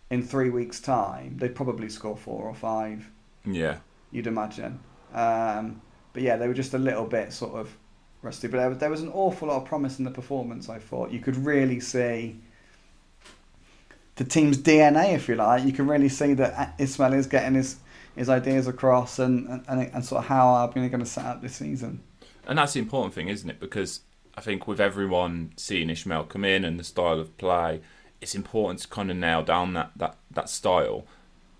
in 0.10 0.24
three 0.24 0.50
weeks' 0.50 0.80
time, 0.80 1.38
they'd 1.38 1.56
probably 1.56 1.90
score 1.90 2.18
four 2.18 2.44
or 2.44 2.54
five 2.56 3.10
Yeah. 3.46 3.78
you'd 4.12 4.28
imagine. 4.28 4.80
Um, 5.14 5.82
but 6.14 6.24
yeah, 6.24 6.38
they 6.38 6.48
were 6.48 6.54
just 6.54 6.74
a 6.74 6.78
little 6.78 7.06
bit 7.06 7.34
sort 7.34 7.54
of 7.54 7.76
rusty. 8.22 8.48
But 8.48 8.58
there, 8.58 8.74
there 8.76 8.90
was 8.90 9.02
an 9.02 9.10
awful 9.10 9.48
lot 9.50 9.62
of 9.62 9.66
promise 9.68 10.00
in 10.00 10.06
the 10.06 10.12
performance. 10.12 10.70
I 10.70 10.80
thought 10.80 11.12
you 11.12 11.20
could 11.20 11.36
really 11.38 11.80
see 11.80 12.40
the 14.16 14.24
team's 14.24 14.58
DNA, 14.58 15.14
if 15.14 15.28
you 15.30 15.36
like. 15.36 15.64
You 15.64 15.72
can 15.74 15.88
really 15.88 16.10
see 16.10 16.34
that 16.36 16.78
Ismaël 16.80 17.14
is 17.16 17.28
getting 17.28 17.56
his 17.56 17.78
his 18.16 18.30
ideas 18.30 18.68
across, 18.68 19.20
and 19.20 19.64
and, 19.68 19.92
and 19.94 20.04
sort 20.04 20.24
of 20.24 20.28
how 20.28 20.48
are 20.48 20.68
going 20.68 20.90
to 20.90 21.06
set 21.06 21.26
up 21.26 21.42
this 21.42 21.56
season. 21.58 22.02
And 22.48 22.58
that's 22.58 22.74
the 22.74 22.80
important 22.80 23.14
thing, 23.14 23.28
isn't 23.28 23.50
it? 23.50 23.60
Because 23.60 24.00
I 24.38 24.42
think 24.42 24.68
with 24.68 24.80
everyone 24.80 25.51
seeing 25.57 25.89
Ismaël 25.89 26.30
come 26.30 26.45
in 26.45 26.63
and 26.63 26.80
the 26.80 26.84
style 26.84 27.19
of 27.19 27.36
play, 27.39 27.81
it's 28.22 28.36
important 28.36 28.81
to 28.81 28.88
kind 28.88 29.10
of 29.10 29.18
nail 29.18 29.42
down 29.44 29.74
that, 29.74 29.92
that, 29.95 30.16
that 30.30 30.48
style. 30.48 31.06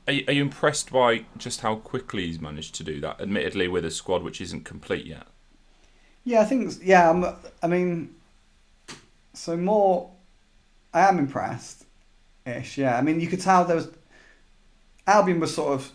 Are 0.06 0.14
you, 0.14 0.24
are 0.28 0.34
you 0.34 0.44
impressed 0.44 0.92
by 0.92 1.26
just 1.38 1.62
how 1.62 1.78
quickly 1.78 2.28
he's 2.28 2.40
managed 2.40 2.76
to 2.76 2.84
do 2.84 3.02
that, 3.02 3.20
admittedly 3.20 3.68
with 3.68 3.84
a 3.84 3.92
squad 3.92 4.22
which 4.22 4.40
isn't 4.40 4.64
complete 4.64 5.08
yet? 5.08 5.26
Yeah, 6.24 6.42
I 6.42 6.46
think 6.46 6.74
yeah. 6.84 7.10
I'm, 7.10 7.26
I 7.64 7.68
mean, 7.68 8.14
so 9.34 9.58
more. 9.58 10.12
I 10.94 11.08
am 11.08 11.20
impressed, 11.20 11.86
ish. 12.46 12.78
Yeah, 12.78 12.98
I 12.98 13.02
mean, 13.02 13.20
you 13.20 13.28
could 13.28 13.42
tell 13.42 13.66
there 13.66 13.76
was. 13.76 13.90
Albion 15.08 15.40
was 15.40 15.56
sort 15.56 15.74
of. 15.74 15.92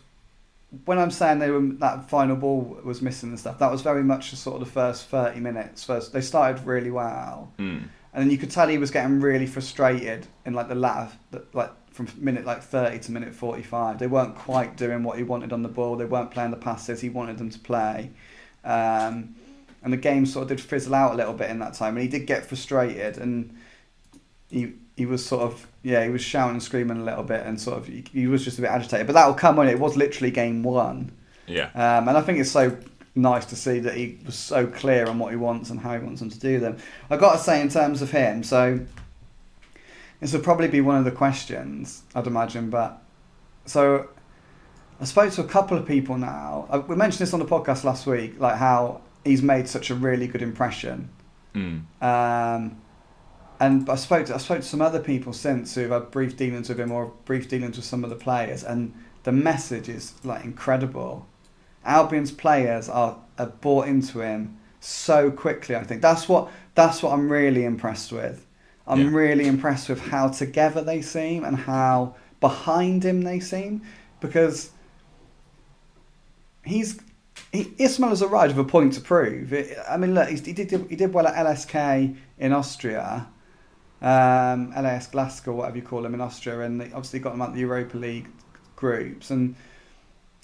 When 0.85 0.99
I'm 0.99 1.11
saying 1.11 1.39
they 1.39 1.51
were 1.51 1.61
that 1.79 2.09
final 2.09 2.37
ball 2.37 2.81
was 2.83 3.03
missing 3.03 3.29
and 3.31 3.39
stuff, 3.39 3.59
that 3.59 3.71
was 3.71 3.83
very 3.83 4.03
much 4.03 4.31
the 4.31 4.37
sort 4.37 4.61
of 4.61 4.67
the 4.67 4.73
first 4.73 5.07
thirty 5.07 5.39
minutes. 5.41 5.85
First, 5.85 6.13
they 6.13 6.21
started 6.23 6.65
really 6.67 6.91
well, 6.91 7.53
Mm. 7.59 7.89
and 8.15 8.23
then 8.23 8.31
you 8.31 8.39
could 8.39 8.51
tell 8.51 8.69
he 8.69 8.79
was 8.79 8.91
getting 8.91 9.21
really 9.21 9.47
frustrated 9.47 10.27
in 10.47 10.55
like 10.55 10.69
the 10.69 10.75
latter, 10.75 11.13
like 11.53 11.71
from 11.91 12.09
minute 12.17 12.47
like 12.47 12.63
thirty 12.63 12.99
to 13.01 13.13
minute 13.13 13.35
forty-five. 13.35 13.99
They 13.99 14.07
weren't 14.07 14.35
quite 14.35 14.77
doing 14.77 15.03
what 15.03 15.19
he 15.19 15.25
wanted 15.25 15.53
on 15.53 15.63
the 15.63 15.69
ball. 15.69 15.97
They 15.97 16.07
weren't 16.07 16.31
playing 16.31 16.53
the 16.53 16.57
passes 16.57 17.03
he 17.03 17.11
wanted 17.11 17.37
them 17.37 17.51
to 17.51 17.59
play. 17.59 18.11
Um, 18.65 19.35
and 19.83 19.93
the 19.93 19.97
game 19.99 20.25
sort 20.25 20.45
of 20.45 20.49
did 20.49 20.61
fizzle 20.61 20.95
out 20.95 21.13
a 21.13 21.17
little 21.17 21.35
bit 21.35 21.51
in 21.51 21.59
that 21.59 21.75
time, 21.75 21.97
and 21.97 22.03
he 22.03 22.09
did 22.09 22.27
get 22.27 22.47
frustrated, 22.47 23.19
and 23.19 23.55
he 24.49 24.73
he 24.97 25.07
was 25.07 25.25
sort 25.25 25.43
of 25.43 25.67
yeah 25.83 26.05
he 26.05 26.11
was 26.11 26.21
shouting 26.23 26.55
and 26.55 26.63
screaming 26.63 26.99
a 26.99 27.05
little 27.05 27.23
bit, 27.25 27.45
and 27.47 27.61
sort 27.61 27.79
of 27.79 27.87
he, 27.87 28.05
he 28.13 28.27
was 28.27 28.45
just 28.45 28.59
a 28.59 28.63
bit 28.63 28.71
agitated. 28.71 29.07
But 29.07 29.15
that 29.15 29.27
will 29.27 29.35
come 29.35 29.57
when 29.57 29.69
it 29.69 29.79
was 29.79 29.97
literally 29.97 30.31
game 30.31 30.63
one, 30.63 31.13
Yeah. 31.47 31.71
um, 31.75 32.09
and 32.09 32.17
I 32.17 32.21
think 32.23 32.39
it's 32.39 32.51
so 32.51 32.77
nice 33.15 33.45
to 33.47 33.57
see 33.57 33.79
that 33.81 33.95
he 33.95 34.19
was 34.25 34.35
so 34.37 34.67
clear 34.67 35.07
on 35.07 35.19
what 35.19 35.31
he 35.33 35.37
wants 35.37 35.71
and 35.71 35.81
how 35.81 35.93
he 35.93 35.99
wants 36.05 36.21
them 36.21 36.31
to 36.31 36.39
do 36.39 36.59
them. 36.61 36.79
I 37.11 37.17
got 37.17 37.33
to 37.33 37.39
say 37.39 37.61
in 37.61 37.69
terms 37.69 38.01
of 38.03 38.11
him, 38.11 38.43
so 38.43 38.81
this 40.21 40.33
will 40.33 40.41
probably 40.41 40.69
be 40.69 40.81
one 40.81 40.97
of 40.97 41.05
the 41.05 41.11
questions 41.11 42.03
I'd 42.15 42.27
imagine, 42.27 42.71
but 42.71 43.03
so. 43.67 44.09
I 45.01 45.05
spoke 45.05 45.33
to 45.33 45.41
a 45.41 45.49
couple 45.49 45.77
of 45.77 45.85
people 45.85 46.17
now. 46.17 46.69
uh, 46.71 46.81
We 46.87 46.95
mentioned 46.95 47.19
this 47.27 47.35
on 47.35 47.41
the 47.41 47.47
podcast 47.47 47.83
last 47.83 48.07
week, 48.07 48.39
like 48.39 48.55
how 48.57 49.01
he's 49.25 49.43
made 49.43 49.67
such 49.69 49.91
a 49.91 49.97
really 49.97 50.29
good 50.29 50.43
impression. 50.43 51.09
Mm. 51.57 51.83
Um, 52.01 52.77
and 53.63 53.89
I 53.89 53.95
spoke 53.95 54.27
to 54.27 54.35
I 54.35 54.39
spoke 54.39 54.61
to 54.61 54.67
some 54.67 54.83
other 54.83 55.01
people 55.01 55.33
since 55.33 55.75
who've 55.75 55.91
had 55.91 56.11
brief 56.11 56.37
dealings 56.37 56.69
with 56.69 56.81
him 56.81 56.91
or 56.91 57.13
brief 57.25 57.49
dealings 57.49 57.77
with 57.77 57.87
some 57.87 58.03
of 58.03 58.11
the 58.11 58.17
players, 58.17 58.65
and 58.65 58.93
the 59.23 59.33
message 59.33 59.89
is 59.89 60.15
like 60.25 60.45
incredible. 60.45 61.27
Albion's 61.85 62.33
players 62.33 62.89
are, 62.89 63.19
are 63.39 63.47
bought 63.47 63.87
into 63.89 64.21
him 64.21 64.59
so 64.81 65.31
quickly. 65.31 65.77
I 65.77 65.85
think 65.85 66.03
that's 66.03 66.29
what 66.29 66.51
that's 66.75 67.03
what 67.03 67.13
I'm 67.13 67.31
really 67.31 67.65
impressed 67.65 68.11
with. 68.11 68.47
I'm 68.87 69.01
Yeah. 69.01 69.11
really 69.13 69.47
impressed 69.47 69.89
with 69.89 70.01
how 70.09 70.29
together 70.29 70.83
they 70.83 71.01
seem 71.01 71.45
and 71.45 71.57
how 71.57 72.17
behind 72.41 73.05
him 73.05 73.23
they 73.23 73.39
seem, 73.39 73.83
because 74.21 74.71
he's 76.65 77.01
he, 77.53 77.65
Ismaël 77.79 78.09
has 78.09 78.23
arrived 78.23 78.57
with 78.57 78.67
a 78.67 78.69
point 78.69 78.95
to 78.95 79.01
prove. 79.01 79.53
It, 79.53 79.77
I 79.89 79.97
mean, 79.99 80.15
look, 80.15 80.29
he 80.29 80.53
did 80.53 80.71
he 80.91 80.97
did 80.97 81.13
well 81.13 81.29
at 81.29 81.35
LSK 81.47 82.17
in 82.39 82.53
Austria, 82.53 83.29
um, 84.03 84.73
LAS 84.73 85.07
Glasgow, 85.07 85.55
whatever 85.55 85.77
you 85.77 85.83
call 85.83 86.03
them 86.03 86.15
in 86.15 86.21
Austria, 86.21 86.61
and 86.61 86.81
they 86.81 86.87
obviously 86.87 87.21
got 87.21 87.31
them 87.31 87.41
out 87.41 87.55
the 87.55 87.61
Europa 87.61 87.97
League 87.97 88.29
groups. 88.77 89.31
And 89.31 89.55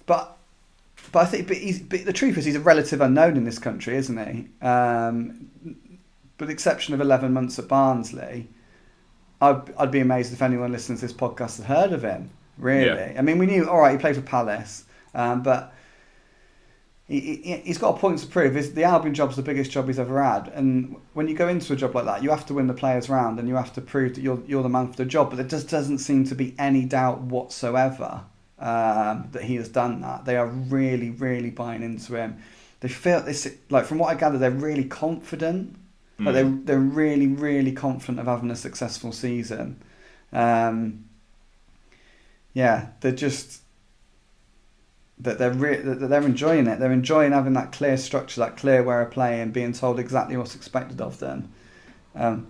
but 0.07 0.37
but 1.13 1.21
I 1.21 1.25
think 1.27 1.49
but, 1.49 1.57
he's, 1.57 1.81
but 1.81 2.05
the 2.05 2.13
truth 2.13 2.39
is 2.39 2.45
he's 2.45 2.57
a 2.57 2.61
relative 2.61 3.01
unknown 3.01 3.37
in 3.37 3.45
this 3.45 3.59
country, 3.59 3.97
isn't 3.97 4.17
he? 4.17 4.49
Um, 4.65 5.51
with 6.39 6.49
the 6.49 6.53
exception 6.53 6.95
of 6.95 7.01
eleven 7.01 7.33
months 7.33 7.59
at 7.59 7.67
Barnsley, 7.67 8.49
I'd 9.41 9.75
I'd 9.77 9.91
be 9.91 10.01
amazed 10.01 10.33
if 10.33 10.41
anyone 10.41 10.71
listening 10.71 10.99
to 10.99 11.07
this 11.07 11.17
podcast 11.17 11.59
had 11.59 11.67
heard 11.67 11.93
of 11.93 12.03
him. 12.03 12.31
Really, 12.57 12.87
Yeah. 12.87 13.15
I 13.19 13.23
mean, 13.23 13.39
we 13.39 13.47
knew 13.47 13.69
all 13.69 13.81
right. 13.81 13.93
He 13.93 13.99
played 13.99 14.17
for 14.17 14.23
Palace, 14.23 14.85
um, 15.15 15.43
but 15.43 15.75
he, 17.09 17.63
he's 17.65 17.79
got 17.79 17.97
a 17.97 17.99
point 17.99 18.19
to 18.19 18.27
prove. 18.27 18.55
His, 18.55 18.75
the 18.75 18.85
Albion 18.85 19.15
job's 19.15 19.37
the 19.37 19.43
biggest 19.43 19.71
job 19.71 19.87
he's 19.87 19.99
ever 19.99 20.23
had, 20.23 20.49
and 20.55 20.97
when 21.15 21.27
you 21.27 21.35
go 21.35 21.49
into 21.49 21.73
a 21.73 21.77
job 21.77 21.95
like 21.95 22.05
that, 22.05 22.23
you 22.23 22.31
have 22.31 22.45
to 22.47 22.55
win 22.55 22.67
the 22.67 22.75
players 22.75 23.09
round, 23.09 23.39
and 23.39 23.49
you 23.49 23.57
have 23.57 23.73
to 23.75 23.81
prove 23.81 24.15
that 24.15 24.21
you're 24.21 24.43
you're 24.47 24.63
the 24.63 24.69
man 24.69 24.89
for 24.91 24.97
the 24.97 25.05
job. 25.07 25.31
But 25.31 25.37
there 25.37 25.47
just 25.47 25.69
doesn't 25.71 25.99
seem 25.99 26.25
to 26.27 26.35
be 26.35 26.55
any 26.59 26.85
doubt 26.85 27.23
whatsoever 27.23 28.25
um, 28.59 29.29
that 29.33 29.45
he 29.45 29.57
has 29.57 29.69
done 29.69 30.03
that. 30.03 30.27
They 30.27 30.37
are 30.37 30.47
really, 30.47 31.11
really 31.11 31.51
buying 31.51 31.83
into 31.83 32.15
him. 32.15 32.39
They 32.81 32.89
feel 32.89 33.23
this 33.23 33.49
like 33.71 33.87
from 33.87 33.99
what 33.99 34.15
I 34.15 34.15
gather, 34.15 34.39
they're 34.39 34.51
really 34.51 34.85
confident. 34.85 35.77
Like 36.21 36.35
they're 36.35 36.45
Mm. 36.45 36.67
they're 36.67 36.79
really, 36.81 37.29
really 37.29 37.73
confident 37.73 38.19
of 38.19 38.27
having 38.27 38.51
a 38.51 38.57
successful 38.57 39.13
season. 39.13 39.81
Um, 40.33 41.05
yeah, 42.53 42.89
they're 43.01 43.13
just 43.13 43.63
that 45.21 45.39
they're 45.39 45.53
re- 45.53 45.81
that 45.81 46.09
they're 46.09 46.23
enjoying 46.23 46.67
it. 46.67 46.79
They're 46.79 46.93
enjoying 46.93 47.33
having 47.33 47.55
that 47.55 47.73
clear 47.73 47.97
structure, 47.97 48.41
that 48.41 48.57
clear 48.57 48.83
way 48.83 49.03
of 49.03 49.11
playing, 49.11 49.51
being 49.51 49.73
told 49.73 49.99
exactly 49.99 50.37
what's 50.37 50.55
expected 50.55 51.01
of 51.01 51.19
them. 51.19 51.53
Um, 52.15 52.49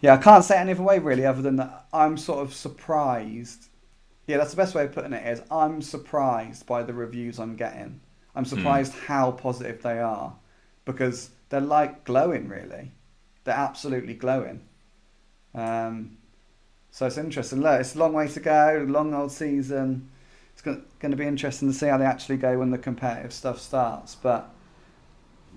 yeah, 0.00 0.14
I 0.14 0.16
can't 0.16 0.44
say 0.44 0.56
it 0.56 0.60
any 0.60 0.72
other 0.72 0.82
way 0.82 0.98
really, 0.98 1.24
other 1.24 1.42
than 1.42 1.56
that 1.56 1.86
I'm 1.92 2.16
sort 2.16 2.40
of 2.40 2.54
surprised. 2.54 3.66
Yeah, 4.26 4.38
that's 4.38 4.50
the 4.50 4.56
best 4.56 4.74
way 4.74 4.84
of 4.84 4.92
putting 4.92 5.12
it. 5.12 5.26
Is 5.26 5.42
I'm 5.50 5.82
surprised 5.82 6.66
by 6.66 6.82
the 6.82 6.94
reviews 6.94 7.38
I'm 7.38 7.56
getting. 7.56 8.00
I'm 8.34 8.44
surprised 8.44 8.94
how 8.94 9.32
positive 9.32 9.82
they 9.82 9.98
are, 10.00 10.34
because 10.84 11.30
they're 11.50 11.60
like 11.60 12.04
glowing. 12.04 12.48
Really, 12.48 12.92
they're 13.44 13.54
absolutely 13.54 14.14
glowing. 14.14 14.62
Um, 15.54 16.16
so 16.90 17.06
it's 17.06 17.18
interesting. 17.18 17.60
Look, 17.60 17.80
it's 17.80 17.94
a 17.94 17.98
long 17.98 18.12
way 18.12 18.26
to 18.28 18.40
go. 18.40 18.86
Long 18.88 19.14
old 19.14 19.32
season 19.32 20.08
it's 20.64 20.94
going 20.98 21.10
to 21.10 21.16
be 21.16 21.26
interesting 21.26 21.70
to 21.70 21.74
see 21.74 21.86
how 21.86 21.98
they 21.98 22.04
actually 22.04 22.36
go 22.36 22.58
when 22.58 22.70
the 22.70 22.78
competitive 22.78 23.32
stuff 23.32 23.60
starts. 23.60 24.14
But 24.14 24.52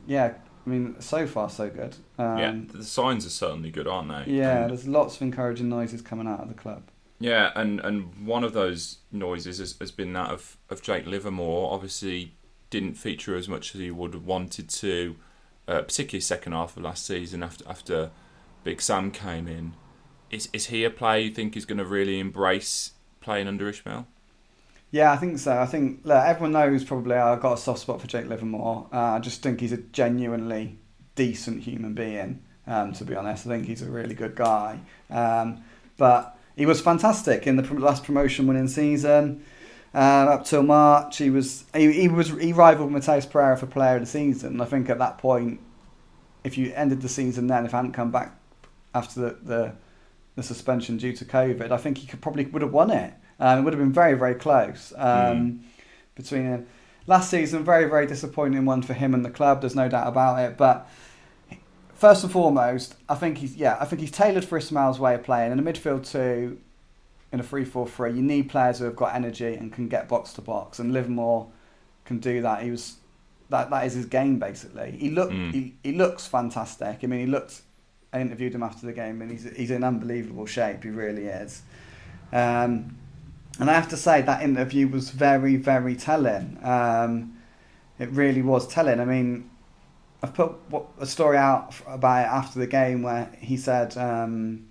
yeah, 0.07 0.33
I 0.65 0.69
mean, 0.69 0.95
so 0.99 1.27
far 1.27 1.49
so 1.49 1.69
good. 1.69 1.95
Um, 2.17 2.37
yeah. 2.37 2.55
The 2.73 2.83
signs 2.83 3.25
are 3.25 3.29
certainly 3.29 3.71
good, 3.71 3.87
aren't 3.87 4.09
they? 4.09 4.33
yeah, 4.33 4.63
And 4.63 4.71
there's 4.71 4.87
lots 4.87 5.15
of 5.15 5.21
encouraging 5.21 5.69
noises 5.69 6.01
coming 6.01 6.27
out 6.27 6.41
of 6.41 6.47
the 6.47 6.55
club. 6.55 6.83
Yeah, 7.19 7.51
and, 7.55 7.79
and 7.79 8.25
one 8.27 8.43
of 8.43 8.53
those 8.53 8.97
noises 9.11 9.59
has, 9.59 9.75
has 9.79 9.91
been 9.91 10.13
that 10.13 10.31
of, 10.31 10.57
of 10.69 10.81
Jake 10.81 11.05
Livermore. 11.05 11.73
Obviously, 11.73 12.33
didn't 12.69 12.95
feature 12.95 13.35
as 13.35 13.47
much 13.47 13.73
as 13.73 13.79
he 13.79 13.91
would 13.91 14.13
have 14.13 14.25
wanted 14.25 14.69
to, 14.69 15.15
uh, 15.67 15.81
particularly 15.81 16.19
second 16.19 16.53
half 16.53 16.75
of 16.75 16.83
last 16.83 17.05
season 17.05 17.41
after 17.41 17.63
after 17.69 18.11
Big 18.63 18.81
Sam 18.81 19.11
came 19.11 19.47
in. 19.47 19.73
Is 20.29 20.49
is 20.51 20.67
he 20.67 20.83
a 20.83 20.89
player 20.89 21.19
you 21.21 21.31
think 21.31 21.55
is 21.55 21.65
going 21.65 21.77
to 21.77 21.85
really 21.85 22.19
embrace 22.19 22.91
playing 23.21 23.47
under 23.47 23.71
Ismaël? 23.71 24.07
Yeah, 24.91 25.11
I 25.11 25.17
think 25.17 25.39
so. 25.39 25.57
I 25.57 25.65
think 25.65 26.01
look, 26.03 26.23
everyone 26.23 26.53
knows 26.53 26.83
probably 26.83 27.15
I've 27.15 27.41
got 27.41 27.53
a 27.53 27.57
soft 27.57 27.79
spot 27.79 28.01
for 28.01 28.07
Jake 28.07 28.27
Livermore. 28.27 28.87
Uh, 28.93 28.97
I 28.97 29.19
just 29.19 29.41
think 29.41 29.59
he's 29.59 29.73
a 29.73 29.77
genuinely 29.77 30.77
decent 31.15 31.63
human 31.63 31.93
being. 31.93 32.43
Um, 32.67 32.93
to 32.93 33.03
be 33.03 33.15
honest, 33.15 33.45
I 33.45 33.49
think 33.49 33.67
he's 33.67 33.81
a 33.81 33.89
really 33.89 34.15
good 34.15 34.35
guy. 34.35 34.79
Um, 35.09 35.63
but 35.97 36.37
he 36.55 36.65
was 36.65 36.81
fantastic 36.81 37.45
in 37.45 37.57
the 37.57 37.73
last 37.73 38.03
promotion 38.03 38.47
winning 38.47 38.67
season. 38.67 39.43
Uh, 39.93 40.27
up 40.29 40.45
till 40.45 40.63
March, 40.63 41.17
he 41.17 41.29
was 41.29 41.65
he, 41.73 41.91
he 41.91 42.07
was 42.07 42.29
he 42.29 42.53
rivaled 42.53 42.91
Matheus 42.91 43.29
Pereira 43.29 43.57
for 43.57 43.65
Player 43.65 43.95
of 43.95 44.01
the 44.01 44.07
Season. 44.07 44.59
I 44.59 44.65
think 44.65 44.89
at 44.89 44.99
that 44.99 45.17
point, 45.17 45.59
if 46.43 46.57
you 46.57 46.73
ended 46.75 47.01
the 47.01 47.09
season 47.09 47.47
then, 47.47 47.65
if 47.65 47.73
I 47.73 47.77
hadn't 47.77 47.93
come 47.93 48.11
back 48.11 48.37
after 48.93 49.19
the, 49.19 49.37
the, 49.43 49.73
the 50.35 50.43
suspension 50.43 50.97
due 50.97 51.13
to 51.13 51.25
COVID, 51.25 51.71
I 51.71 51.77
think 51.77 51.97
he 51.97 52.07
could 52.07 52.21
probably 52.21 52.45
would 52.45 52.61
have 52.61 52.73
won 52.73 52.91
it. 52.91 53.13
Um, 53.39 53.59
it 53.59 53.61
would 53.63 53.73
have 53.73 53.79
been 53.79 53.93
very 53.93 54.13
very 54.13 54.35
close 54.35 54.93
um, 54.97 55.05
mm. 55.07 55.59
between 56.15 56.43
him. 56.43 56.67
Last 57.07 57.29
season, 57.29 57.63
very 57.63 57.85
very 57.89 58.07
disappointing 58.07 58.65
one 58.65 58.81
for 58.81 58.93
him 58.93 59.13
and 59.13 59.23
the 59.23 59.29
club. 59.29 59.61
There's 59.61 59.75
no 59.75 59.89
doubt 59.89 60.07
about 60.07 60.39
it, 60.39 60.57
but 60.57 60.89
first 61.93 62.23
and 62.23 62.31
foremost, 62.31 62.95
I 63.09 63.15
think 63.15 63.39
he's 63.39 63.55
yeah, 63.55 63.77
I 63.79 63.85
think 63.85 64.01
he's 64.01 64.11
tailored 64.11 64.45
for 64.45 64.59
Ismaël's 64.59 64.99
way 64.99 65.15
of 65.15 65.23
playing. 65.23 65.51
In 65.51 65.59
a 65.59 65.63
midfield 65.63 66.09
two, 66.09 66.59
in 67.31 67.39
a 67.39 67.43
3-4-3, 67.43 68.15
you 68.15 68.21
need 68.21 68.49
players 68.49 68.79
who 68.79 68.85
have 68.85 68.95
got 68.95 69.15
energy 69.15 69.55
and 69.55 69.73
can 69.73 69.87
get 69.87 70.07
box 70.07 70.33
to 70.33 70.41
box, 70.41 70.79
and 70.79 70.93
Livermore 70.93 71.47
can 72.05 72.19
do 72.19 72.41
that. 72.41 72.63
He 72.63 72.71
was 72.71 72.97
that 73.49 73.69
that 73.69 73.85
is 73.85 73.93
his 73.93 74.05
game 74.05 74.39
basically. 74.39 74.91
He 74.91 75.09
look 75.09 75.31
mm. 75.31 75.51
he, 75.51 75.73
he 75.83 75.91
looks 75.93 76.27
fantastic. 76.27 76.99
I 77.03 77.07
mean, 77.07 77.19
he 77.21 77.25
looked. 77.25 77.61
I 78.13 78.21
interviewed 78.21 78.55
him 78.55 78.63
after 78.63 78.85
the 78.85 78.93
game, 78.93 79.21
and 79.21 79.31
he's 79.31 79.43
he's 79.55 79.71
in 79.71 79.83
unbelievable 79.83 80.45
shape. 80.45 80.83
He 80.83 80.89
really 80.89 81.25
is. 81.25 81.61
Um, 82.31 82.97
and 83.59 83.69
I 83.69 83.73
have 83.73 83.89
to 83.89 83.97
say 83.97 84.21
that 84.21 84.41
interview 84.41 84.87
was 84.87 85.09
very 85.09 85.55
very 85.55 85.95
telling. 85.95 86.59
Um, 86.63 87.37
it 87.97 88.09
really 88.09 88.41
was 88.41 88.67
telling. 88.67 88.99
I 88.99 89.05
mean, 89.05 89.49
I've 90.21 90.33
put 90.33 90.55
a 90.99 91.05
story 91.05 91.37
out 91.37 91.73
about 91.87 92.25
it 92.25 92.29
after 92.29 92.59
the 92.59 92.67
game 92.67 93.03
where 93.03 93.29
he 93.39 93.57
said. 93.57 93.97
Um, 93.97 94.67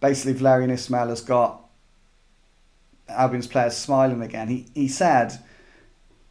basically 0.00 0.34
Valérien 0.34 0.70
Ismaël 0.70 1.08
has 1.08 1.20
got 1.20 1.64
Albion's 3.08 3.46
players 3.46 3.76
smiling 3.76 4.22
again. 4.22 4.48
He 4.48 4.66
he 4.74 4.88
said 4.88 5.38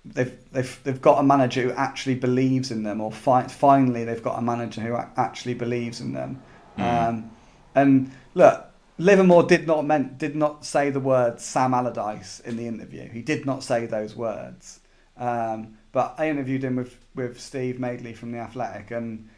they've 0.03 0.37
they've 0.51 0.79
they've 0.83 1.01
got 1.01 1.19
a 1.19 1.23
manager 1.23 1.61
who 1.63 1.71
actually 1.71 2.15
believes 2.15 2.71
in 2.71 2.83
them, 2.83 3.01
or 3.01 3.11
fi- 3.11 3.47
finally 3.47 4.03
they've 4.03 4.23
got 4.23 4.37
a 4.37 4.41
manager 4.41 4.81
who 4.81 4.95
actually 5.17 5.53
believes 5.53 6.01
in 6.01 6.13
them. 6.13 6.41
Mm. 6.77 7.09
Um, 7.09 7.31
and 7.73 8.11
look, 8.33 8.65
Livermore 8.97 9.43
did 9.43 9.67
not 9.67 9.85
meant 9.85 10.17
did 10.17 10.35
not 10.35 10.65
say 10.65 10.89
the 10.89 10.99
word 10.99 11.39
Sam 11.39 11.73
Allardyce 11.73 12.39
in 12.41 12.57
the 12.57 12.67
interview. 12.67 13.09
He 13.09 13.21
did 13.21 13.45
not 13.45 13.63
say 13.63 13.85
those 13.85 14.15
words. 14.15 14.79
Um, 15.17 15.77
but 15.91 16.15
I 16.17 16.29
interviewed 16.29 16.63
him 16.63 16.75
with 16.75 16.97
with 17.13 17.39
Steve 17.39 17.79
Madeley 17.79 18.13
from 18.13 18.31
the 18.31 18.39
Athletic, 18.39 18.91
and 18.91 19.29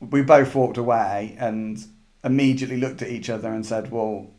we 0.00 0.22
both 0.22 0.54
walked 0.54 0.76
away 0.76 1.36
and 1.38 1.84
immediately 2.24 2.76
looked 2.76 3.02
at 3.02 3.08
each 3.08 3.30
other 3.30 3.52
and 3.52 3.64
said, 3.64 3.90
well, 3.90 4.30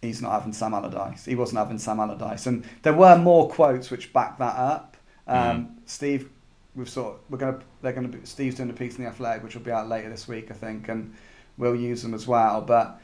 he's 0.00 0.20
not 0.20 0.32
having 0.32 0.52
Sam 0.52 0.74
Allardyce. 0.74 1.24
He 1.24 1.34
wasn't 1.34 1.58
having 1.58 1.78
Sam 1.78 2.00
Allardyce. 2.00 2.46
And 2.46 2.64
there 2.82 2.92
were 2.92 3.16
more 3.16 3.48
quotes 3.48 3.90
which 3.90 4.12
back 4.12 4.38
that 4.38 4.56
up. 4.56 4.96
Um, 5.26 5.66
mm. 5.66 5.70
Steve, 5.86 6.28
we've 6.74 6.88
sort 6.88 7.18
we're 7.30 7.38
gonna 7.38 7.60
they're 7.80 7.92
gonna 7.92 8.08
be 8.08 8.24
Steve's 8.24 8.56
doing 8.56 8.70
a 8.70 8.74
piece 8.74 8.96
in 8.96 9.04
the 9.04 9.10
Athletic 9.10 9.44
which 9.44 9.54
will 9.54 9.62
be 9.62 9.70
out 9.70 9.88
later 9.88 10.10
this 10.10 10.26
week, 10.26 10.50
I 10.50 10.54
think, 10.54 10.88
and 10.88 11.14
we'll 11.56 11.76
use 11.76 12.02
them 12.02 12.14
as 12.14 12.26
well. 12.26 12.60
But 12.60 13.00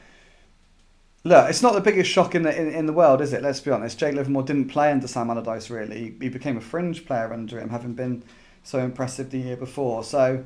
look, 1.23 1.49
it's 1.49 1.61
not 1.61 1.73
the 1.73 1.81
biggest 1.81 2.09
shock 2.09 2.35
in 2.35 2.43
the 2.43 2.57
in, 2.57 2.69
in 2.73 2.85
the 2.85 2.93
world, 2.93 3.21
is 3.21 3.33
it? 3.33 3.41
Let's 3.41 3.59
be 3.59 3.71
honest. 3.71 3.99
Jake 3.99 4.15
Livermore 4.15 4.43
didn't 4.43 4.69
play 4.69 4.91
under 4.91 5.07
Sam 5.07 5.29
Allardyce 5.29 5.69
really. 5.69 5.99
He, 5.99 6.25
he 6.25 6.29
became 6.29 6.57
a 6.57 6.61
fringe 6.61 7.05
player 7.05 7.33
under 7.33 7.59
him, 7.59 7.69
having 7.69 7.93
been 7.93 8.23
so 8.63 8.79
impressive 8.79 9.31
the 9.31 9.39
year 9.39 9.57
before. 9.57 10.03
So 10.03 10.43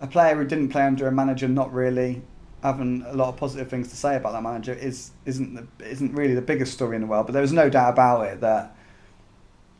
a 0.00 0.06
player 0.06 0.36
who 0.36 0.44
didn't 0.44 0.68
play 0.68 0.82
under 0.82 1.06
a 1.06 1.12
manager 1.12 1.48
not 1.48 1.72
really 1.72 2.22
having 2.62 3.04
a 3.06 3.12
lot 3.12 3.28
of 3.28 3.36
positive 3.36 3.68
things 3.68 3.88
to 3.90 3.96
say 3.96 4.16
about 4.16 4.32
that 4.32 4.42
manager 4.42 4.72
is 4.72 5.10
isn't 5.26 5.54
the, 5.54 5.86
isn't 5.86 6.14
really 6.14 6.34
the 6.34 6.42
biggest 6.42 6.72
story 6.72 6.96
in 6.96 7.02
the 7.02 7.08
world. 7.08 7.26
But 7.26 7.32
there 7.32 7.42
was 7.42 7.52
no 7.52 7.68
doubt 7.68 7.92
about 7.92 8.22
it 8.26 8.40
that, 8.40 8.74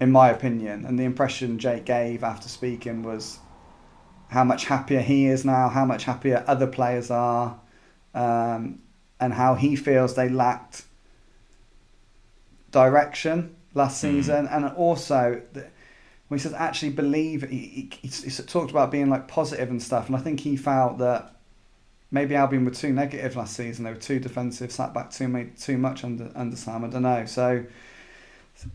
in 0.00 0.12
my 0.12 0.30
opinion, 0.30 0.84
and 0.84 0.98
the 0.98 1.04
impression 1.04 1.58
Jake 1.58 1.84
gave 1.84 2.22
after 2.22 2.48
speaking 2.48 3.02
was 3.02 3.38
how 4.28 4.44
much 4.44 4.66
happier 4.66 5.00
he 5.00 5.26
is 5.26 5.44
now, 5.44 5.68
how 5.68 5.84
much 5.84 6.04
happier 6.04 6.44
other 6.46 6.66
players 6.66 7.10
are, 7.10 7.58
um, 8.14 8.80
and 9.24 9.34
how 9.34 9.54
he 9.54 9.74
feels 9.76 10.14
they 10.14 10.28
lacked 10.28 10.84
direction 12.70 13.56
last 13.74 13.98
mm. 13.98 14.00
season, 14.00 14.46
and 14.48 14.66
also. 14.66 15.42
The, 15.52 15.66
when 16.28 16.38
he 16.38 16.42
says 16.42 16.54
actually 16.54 16.90
believe, 16.90 17.48
he, 17.50 17.90
he, 18.00 18.08
he, 18.08 18.30
talked 18.30 18.70
about 18.70 18.90
being 18.90 19.10
like 19.10 19.28
positive 19.28 19.68
and 19.68 19.80
stuff, 19.80 20.06
and 20.06 20.16
I 20.16 20.20
think 20.20 20.40
he 20.40 20.56
felt 20.56 20.96
that 20.98 21.34
maybe 22.10 22.34
Albion 22.34 22.64
were 22.64 22.70
too 22.70 22.92
negative 22.92 23.36
last 23.36 23.54
season. 23.56 23.84
They 23.84 23.90
were 23.90 23.96
too 23.96 24.20
defensive, 24.20 24.72
sat 24.72 24.94
back 24.94 25.10
too 25.10 25.50
too 25.60 25.76
much 25.76 26.02
under 26.02 26.30
under 26.34 26.56
Sam. 26.56 26.84
I 26.84 26.88
don't 26.88 27.02
know. 27.02 27.26
So 27.26 27.66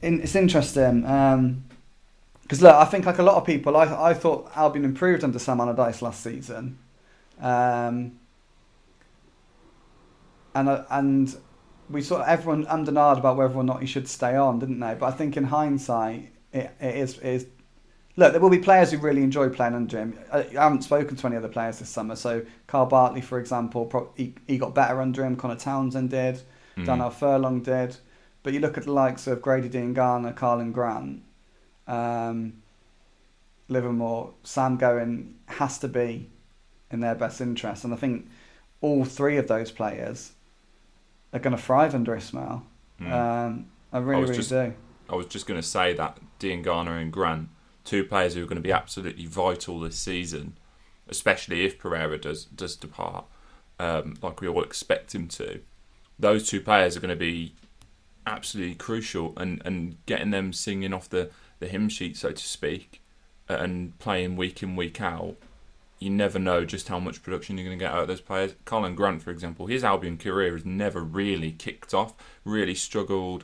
it's 0.01 0.36
interesting. 0.36 1.06
Um, 1.06 1.63
because 2.44 2.62
look, 2.62 2.75
I 2.75 2.86
think 2.86 3.06
like 3.06 3.20
a 3.20 3.24
lot 3.24 3.36
of 3.36 3.46
people, 3.46 3.77
I 3.77 4.10
I 4.10 4.13
thought 4.13 4.51
Albion 4.56 4.84
improved 4.86 5.24
under 5.24 5.39
Sam 5.39 5.62
Allardyce 5.62 6.01
last 6.01 6.22
season, 6.22 6.77
um, 7.39 8.19
and 10.56 10.70
uh, 10.70 10.86
and 10.89 11.36
we 11.89 12.01
sort 12.01 12.22
of 12.22 12.27
everyone 12.27 12.65
ummed 12.68 12.88
and 12.88 12.98
about 12.98 13.38
whether 13.38 13.53
or 13.53 13.63
not 13.63 13.82
he 13.82 13.88
should 13.88 14.08
stay 14.08 14.36
on, 14.36 14.60
didn't 14.60 14.79
they? 14.79 14.96
But 14.96 15.08
I 15.08 15.12
think 15.12 15.38
in 15.38 15.46
hindsight, 15.46 16.32
it, 16.53 16.72
it 16.79 16.96
is 16.96 17.18
it 17.18 17.25
is 17.25 17.46
look, 18.20 18.34
there 18.34 18.41
will 18.41 18.50
be 18.50 18.60
players 18.60 18.91
who 18.91 18.98
really 18.98 19.24
enjoy 19.24 19.50
playing 19.50 19.74
under 19.74 19.98
him. 19.98 20.20
I, 20.32 20.44
haven't 20.53 20.84
spoken 20.84 21.15
to 21.15 21.27
any 21.27 21.38
other 21.38 21.48
players 21.48 21.79
this 21.79 21.89
summer. 21.89 22.15
So 22.15 22.46
Kyle 22.68 22.86
Bartley, 22.86 23.22
for 23.22 23.39
example, 23.39 24.13
he, 24.15 24.36
he 24.46 24.58
got 24.58 24.75
better 24.75 25.01
under 25.01 25.25
him. 25.25 25.36
Conor 25.36 25.56
Townsend 25.56 26.10
did. 26.10 26.41
Mm. 26.77 26.86
Darnell 26.86 27.10
Furlong 27.10 27.63
did. 27.63 27.98
But 28.44 28.53
you 28.53 28.60
look 28.60 28.77
at 28.77 28.86
the 28.86 28.91
likes 28.91 29.25
of 29.27 29.41
Grady 29.41 29.70
Diangana, 29.70 30.34
Karlan 30.34 30.72
Grant, 30.72 31.24
um, 31.88 32.62
Livermore, 33.68 34.34
Sam 34.44 34.77
Going 34.77 35.36
has 35.48 35.77
to 35.79 35.88
be 35.88 36.29
in 36.91 37.00
their 37.00 37.15
best 37.15 37.41
interest. 37.41 37.84
And 37.84 37.94
I 37.94 37.98
think 37.98 38.29
all 38.82 39.03
three 39.06 39.38
of 39.38 39.48
those 39.48 39.72
players 39.72 40.34
are 41.34 41.40
going 41.40 41.56
to 41.56 41.62
thrive 41.62 41.94
under 41.96 42.16
Ismaël. 42.16 42.62
Mm. 43.00 43.12
Um, 43.12 43.66
I 43.92 44.00
really, 44.00 44.18
I 44.18 44.22
really 44.24 44.36
just, 44.36 44.50
do. 44.50 44.74
I 45.10 45.16
was 45.16 45.26
just 45.28 45.48
going 45.48 45.60
to 45.60 45.68
say 45.68 45.94
that 45.94 46.20
Diangana 46.40 47.02
and 47.02 47.12
Grant 47.12 47.50
two 47.84 48.04
players 48.04 48.36
who 48.36 48.44
are 48.44 48.46
going 48.46 48.56
to 48.56 48.62
be 48.62 48.72
absolutely 48.72 49.26
vital 49.26 49.80
this 49.80 49.98
season, 49.98 50.58
especially 51.08 51.66
if 51.66 51.80
Pereira 51.80 52.20
does 52.20 52.46
does 52.46 52.76
depart, 52.76 53.26
um, 53.80 54.16
like 54.22 54.42
we 54.42 54.48
all 54.48 54.64
expect 54.64 55.16
him 55.16 55.28
to. 55.30 55.62
Those 56.20 56.48
two 56.48 56.62
players 56.62 56.96
are 56.98 57.00
going 57.00 57.10
to 57.10 57.16
be 57.16 57.56
absolutely 58.28 58.76
crucial, 58.76 59.34
and, 59.38 59.62
and 59.66 59.98
getting 60.06 60.32
them 60.32 60.54
singing 60.54 60.94
off 60.94 61.10
the, 61.10 61.32
the 61.60 61.68
hymn 61.68 61.90
sheet, 61.90 62.16
so 62.16 62.32
to 62.32 62.44
speak, 62.44 63.02
and 63.48 63.98
playing 64.00 64.36
week 64.36 64.62
in 64.62 64.76
week 64.76 65.02
out. 65.02 65.36
You 66.00 66.10
never 66.10 66.39
know 66.39 66.63
just 66.63 66.88
how 66.88 67.00
much 67.00 67.22
production 67.22 67.58
you're 67.58 67.65
going 67.65 67.77
to 67.77 67.84
get 67.84 67.94
out 67.94 68.03
of 68.03 68.08
those 68.08 68.22
players. 68.22 68.56
Karlan 68.65 68.96
Grant, 68.96 69.22
for 69.22 69.32
example, 69.32 69.68
his 69.68 69.84
Albion 69.84 70.18
career 70.18 70.53
has 70.53 70.65
never 70.65 71.01
really 71.01 71.51
kicked 71.51 71.94
off. 71.94 72.13
Really 72.46 72.75
struggled 72.75 73.44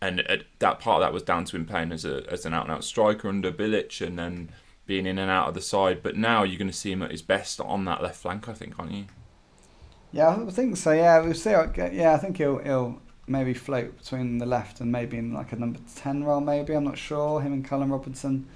and 0.00 0.44
that 0.58 0.80
part 0.80 0.96
of 0.96 1.06
that 1.06 1.12
was 1.12 1.22
down 1.22 1.44
to 1.44 1.56
him 1.56 1.64
playing 1.64 1.92
as 1.92 2.04
a 2.04 2.22
as 2.30 2.44
an 2.44 2.54
out 2.54 2.64
and 2.64 2.72
out 2.72 2.84
striker 2.84 3.28
under 3.28 3.50
Bilic, 3.50 4.04
and 4.06 4.18
then 4.18 4.50
being 4.86 5.06
in 5.06 5.18
and 5.18 5.30
out 5.30 5.48
of 5.48 5.54
the 5.54 5.60
side. 5.60 6.02
But 6.02 6.16
now 6.16 6.42
you're 6.42 6.58
going 6.58 6.70
to 6.70 6.76
see 6.76 6.92
him 6.92 7.02
at 7.02 7.10
his 7.10 7.22
best 7.22 7.60
on 7.60 7.84
that 7.86 8.02
left 8.02 8.20
flank, 8.20 8.48
I 8.48 8.52
think, 8.52 8.78
aren't 8.78 8.92
you? 8.92 9.04
Yeah, 10.12 10.44
I 10.46 10.50
think 10.50 10.76
so. 10.76 10.92
Yeah, 10.92 11.20
we'll 11.20 11.34
see. 11.34 11.50
Yeah, 11.50 12.12
I 12.14 12.18
think 12.18 12.38
he'll 12.38 12.58
he'll 12.58 13.00
maybe 13.26 13.54
float 13.54 13.98
between 13.98 14.38
the 14.38 14.46
left 14.46 14.80
and 14.80 14.92
maybe 14.92 15.18
in 15.18 15.32
like 15.32 15.52
a 15.52 15.56
number 15.56 15.80
ten 15.94 16.24
role. 16.24 16.40
Maybe 16.40 16.74
I'm 16.74 16.84
not 16.84 16.98
sure. 16.98 17.40
Him 17.40 17.52
and 17.52 17.64
Callum 17.64 17.90
Robinson. 17.90 18.46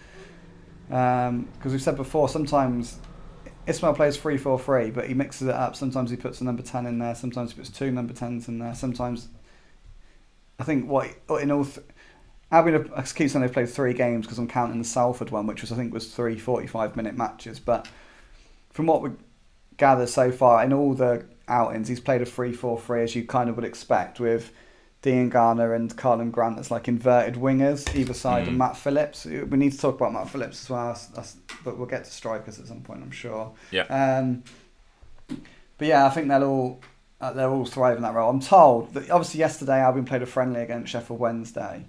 Because 0.91 1.29
um, 1.29 1.49
we've 1.65 1.81
said 1.81 1.97
before, 1.97 2.29
sometimes 2.29 2.99
Ismaël 3.67 3.95
plays 3.95 4.17
3 4.17 4.37
4 4.37 4.59
3, 4.59 4.91
but 4.91 5.07
he 5.07 5.15
mixes 5.15 5.49
it 5.49 5.55
up. 5.55 5.77
Sometimes 5.77 6.11
he 6.11 6.17
puts 6.17 6.41
a 6.41 6.45
number 6.45 6.63
10 6.63 6.87
in 6.87 6.99
there, 6.99 7.15
sometimes 7.15 7.53
he 7.53 7.59
puts 7.59 7.71
two 7.71 7.91
number 7.91 8.13
10s 8.13 8.49
in 8.49 8.59
there, 8.59 8.75
sometimes 8.75 9.29
I 10.59 10.65
think 10.65 10.89
what 10.89 11.09
in 11.41 11.51
all. 11.51 11.65
Th- 11.65 11.87
Albion, 12.53 12.91
I 12.97 13.03
keep 13.03 13.31
saying 13.31 13.43
they've 13.43 13.53
played 13.53 13.69
three 13.69 13.95
games 13.95 14.27
because 14.27 14.37
I'm 14.39 14.49
counting 14.49 14.81
the 14.81 14.85
Salford 14.85 15.31
one, 15.31 15.47
which 15.47 15.61
was 15.61 15.71
I 15.71 15.77
think 15.77 15.95
was 15.95 16.13
three 16.13 16.37
45 16.37 16.97
minute 16.97 17.17
matches. 17.17 17.61
But 17.61 17.89
from 18.71 18.87
what 18.87 19.03
we 19.03 19.11
gathered 19.77 20.09
so 20.09 20.33
far, 20.33 20.63
in 20.65 20.73
all 20.73 20.93
the 20.93 21.25
outings. 21.51 21.89
He's 21.89 22.01
played 22.01 22.23
a 22.23 22.27
3 22.27 22.53
4 22.53 22.81
3 22.81 23.03
as 23.03 23.15
you 23.15 23.25
kind 23.25 23.51
of 23.51 23.57
would 23.57 23.65
expect 23.65 24.21
with 24.21 24.53
Diangana 25.03 25.75
and 25.75 25.97
Karlan 25.97 26.31
Grant 26.31 26.59
as 26.59 26.71
like 26.71 26.87
inverted 26.89 27.35
wingers 27.37 27.95
either 27.97 28.13
side, 28.15 28.45
Mm. 28.45 28.49
and 28.49 28.59
Matt 28.59 28.77
Phillips. 28.77 29.25
We 29.25 29.57
need 29.57 29.73
to 29.73 29.79
talk 29.79 29.97
about 29.97 30.13
Matt 30.13 30.29
Phillips 30.29 30.63
as 30.65 30.71
well, 30.71 30.99
that's, 31.15 31.37
but 31.65 31.79
we'll 31.79 31.87
get 31.87 32.05
to 32.05 32.11
strikers 32.11 32.59
at 32.59 32.67
some 32.67 32.83
point, 32.83 33.03
I'm 33.03 33.11
sure. 33.11 33.53
Yeah. 33.71 33.85
Um, 33.85 34.43
but 35.79 35.89
yeah, 35.89 36.07
I 36.07 36.11
think 36.11 36.29
they'll 36.29 36.45
all 36.45 36.81
uh, 37.21 37.33
they're 37.33 37.51
all 37.51 37.67
thriving 37.67 38.03
that 38.03 38.15
role. 38.15 38.31
I'm 38.31 38.41
told 38.41 38.95
that 38.95 39.11
obviously 39.11 39.41
yesterday 39.41 39.79
Albion 39.81 40.05
played 40.07 40.23
a 40.23 40.27
friendly 40.27 40.63
against 40.63 40.91
Sheffield 40.93 41.21
Wednesday. 41.21 41.85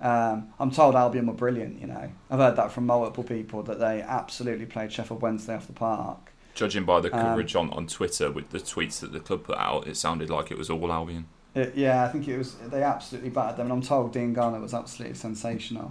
Um, 0.00 0.48
I'm 0.60 0.70
told 0.70 0.94
Albion 0.94 1.26
were 1.26 1.32
brilliant. 1.32 1.80
You 1.80 1.86
know, 1.86 2.10
I've 2.30 2.38
heard 2.38 2.56
that 2.56 2.70
from 2.72 2.84
multiple 2.86 3.24
people 3.24 3.62
that 3.64 3.78
they 3.78 4.02
absolutely 4.02 4.66
played 4.66 4.92
Sheffield 4.92 5.22
Wednesday 5.22 5.54
off 5.54 5.66
the 5.66 5.72
park. 5.72 6.30
Judging 6.54 6.84
by 6.84 7.00
the 7.00 7.14
Um, 7.14 7.20
coverage 7.22 7.56
on, 7.56 7.70
on 7.70 7.86
Twitter 7.86 8.30
with 8.30 8.50
the 8.50 8.58
tweets 8.58 9.00
that 9.00 9.12
the 9.12 9.20
club 9.20 9.44
put 9.44 9.56
out, 9.56 9.86
it 9.86 9.96
sounded 9.96 10.28
like 10.30 10.50
it 10.50 10.58
was 10.58 10.68
all 10.70 10.92
Albion. 10.92 11.26
It, 11.56 11.74
yeah, 11.74 12.04
I 12.04 12.08
think 12.08 12.28
it 12.28 12.36
was. 12.36 12.54
They 12.54 12.82
absolutely 12.82 13.30
battered 13.30 13.56
them, 13.56 13.66
and 13.66 13.72
I'm 13.72 13.82
told 13.82 14.14
Diangana 14.14 14.60
was 14.60 14.74
absolutely 14.74 15.16
sensational. 15.16 15.90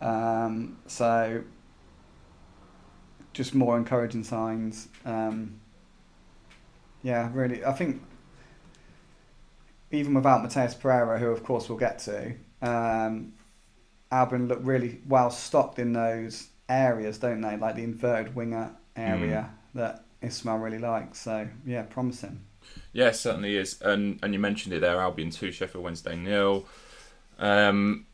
Um, 0.00 0.78
so, 0.86 1.42
just 3.32 3.52
more 3.52 3.76
encouraging 3.76 4.22
signs. 4.22 4.86
Um, 5.04 5.60
yeah, 7.02 7.30
really, 7.34 7.64
I 7.64 7.72
think 7.72 8.00
even 9.90 10.14
without 10.14 10.42
Matheus 10.44 10.78
Pereira, 10.78 11.18
who 11.18 11.30
of 11.30 11.42
course 11.42 11.68
we'll 11.68 11.78
get 11.78 11.98
to, 12.00 12.34
um, 12.62 13.32
Albion 14.12 14.46
look 14.46 14.60
really 14.62 15.00
well 15.08 15.30
stocked 15.30 15.80
in 15.80 15.92
those 15.92 16.48
areas, 16.68 17.18
don't 17.18 17.40
they? 17.40 17.56
Like 17.56 17.74
the 17.74 17.82
inverted 17.82 18.36
winger 18.36 18.76
area 18.94 19.50
that 19.74 20.04
Ismaël 20.22 20.62
really 20.62 20.78
likes. 20.78 21.18
So 21.18 21.48
yeah, 21.66 21.82
promising. 21.82 22.44
Yeah, 22.92 23.12
certainly 23.12 23.56
is. 23.56 23.80
And 23.82 24.18
and 24.22 24.32
you 24.32 24.38
mentioned 24.38 24.74
it 24.74 24.80
there, 24.80 25.00
Albion 25.00 25.30
two, 25.30 25.52
Sheffield 25.52 25.84
Wednesday 25.84 26.16
nil. 26.16 26.66
Um, 27.38 28.06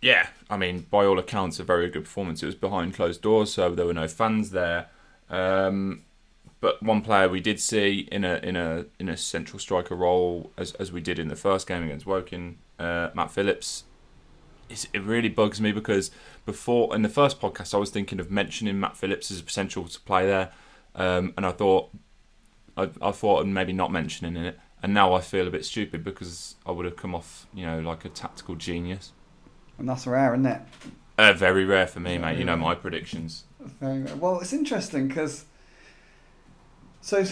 yeah, 0.00 0.28
I 0.50 0.56
mean, 0.56 0.86
by 0.90 1.06
all 1.06 1.18
accounts, 1.18 1.58
a 1.58 1.64
very 1.64 1.88
good 1.88 2.04
performance. 2.04 2.42
It 2.42 2.46
was 2.46 2.54
behind 2.54 2.94
closed 2.94 3.22
doors, 3.22 3.54
so 3.54 3.74
there 3.74 3.86
were 3.86 3.94
no 3.94 4.08
fans 4.08 4.50
there. 4.50 4.88
Um, 5.30 6.02
but 6.60 6.82
one 6.82 7.00
player 7.02 7.28
we 7.28 7.40
did 7.40 7.60
see 7.60 8.08
in 8.10 8.24
a 8.24 8.36
in 8.42 8.56
a 8.56 8.86
in 8.98 9.08
a 9.08 9.16
central 9.16 9.58
striker 9.58 9.94
role, 9.94 10.50
as 10.58 10.72
as 10.74 10.92
we 10.92 11.00
did 11.00 11.18
in 11.18 11.28
the 11.28 11.36
first 11.36 11.66
game 11.66 11.82
against 11.84 12.06
Woking, 12.06 12.58
uh, 12.78 13.10
Matt 13.14 13.30
Phillips. 13.30 13.84
It 14.70 15.02
really 15.02 15.28
bugs 15.28 15.60
me 15.60 15.72
because 15.72 16.10
before 16.46 16.94
in 16.94 17.02
the 17.02 17.08
first 17.08 17.40
podcast, 17.40 17.74
I 17.74 17.76
was 17.76 17.90
thinking 17.90 18.18
of 18.18 18.30
mentioning 18.30 18.80
Matt 18.80 18.96
Phillips 18.96 19.30
as 19.30 19.40
a 19.40 19.42
potential 19.42 19.86
to 19.86 20.00
play 20.00 20.26
there, 20.26 20.52
um, 20.94 21.34
and 21.36 21.46
I 21.46 21.52
thought 21.52 21.90
I, 22.76 22.90
I 23.00 23.10
thought 23.12 23.40
of 23.40 23.46
maybe 23.46 23.72
not 23.72 23.92
mentioning 23.92 24.36
it, 24.36 24.58
and 24.82 24.92
now 24.92 25.14
I 25.14 25.20
feel 25.20 25.46
a 25.46 25.50
bit 25.50 25.64
stupid 25.64 26.04
because 26.04 26.56
I 26.66 26.70
would 26.70 26.84
have 26.84 26.96
come 26.96 27.14
off, 27.14 27.46
you 27.54 27.64
know, 27.66 27.80
like 27.80 28.04
a 28.04 28.08
tactical 28.08 28.54
genius. 28.54 29.12
And 29.78 29.88
that's 29.88 30.06
rare, 30.06 30.34
isn't 30.34 30.46
it? 30.46 30.60
Uh, 31.16 31.32
very 31.32 31.64
rare 31.64 31.86
for 31.86 32.00
me, 32.00 32.18
mate. 32.18 32.22
Very 32.22 32.38
You 32.38 32.44
know 32.44 32.56
my 32.56 32.74
predictions. 32.74 33.44
Very 33.60 34.02
rare. 34.02 34.16
Well, 34.16 34.40
it's 34.40 34.52
interesting 34.52 35.08
because 35.08 35.44
so 37.00 37.24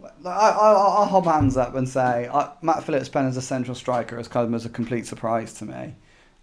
like, 0.00 0.12
I, 0.24 0.50
I, 0.50 0.72
I'll 0.72 1.06
hold 1.06 1.24
my 1.24 1.34
hands 1.34 1.56
up 1.56 1.74
and 1.74 1.88
say 1.88 2.28
I, 2.32 2.52
Matt 2.62 2.84
Phillips 2.84 3.08
playing 3.08 3.28
as 3.28 3.36
a 3.36 3.42
central 3.42 3.74
striker 3.74 4.16
has 4.16 4.28
come 4.28 4.54
as 4.54 4.66
a 4.66 4.68
complete 4.68 5.06
surprise 5.06 5.54
to 5.54 5.64
me. 5.64 5.94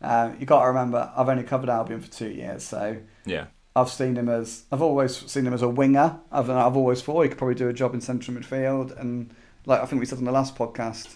Um, 0.02 0.36
you 0.40 0.46
got 0.46 0.62
to 0.62 0.68
remember, 0.68 1.12
I've 1.16 1.30
only 1.30 1.44
covered 1.44 1.70
Albion 1.70 2.02
for 2.02 2.12
two 2.12 2.30
years, 2.30 2.64
so 2.64 2.98
Yeah, 3.26 3.46
I've 3.76 3.90
seen 3.90 4.16
him 4.16 4.30
as 4.30 4.64
I've 4.72 4.82
always 4.82 5.16
seen 5.32 5.48
him 5.48 5.54
as 5.54 5.62
a 5.62 5.70
winger. 5.70 6.20
I've 6.32 6.50
I've 6.50 6.78
always 6.78 7.02
thought 7.02 7.24
he 7.24 7.30
could 7.30 7.38
probably 7.38 7.56
do 7.56 7.70
a 7.70 7.74
job 7.74 7.94
in 7.94 8.02
central 8.02 8.38
midfield, 8.38 9.00
and 9.00 9.34
like 9.66 9.82
I 9.82 9.86
think 9.86 10.00
we 10.00 10.06
said 10.06 10.20
on 10.20 10.26
the 10.26 10.32
last 10.32 10.56
podcast, 10.56 11.16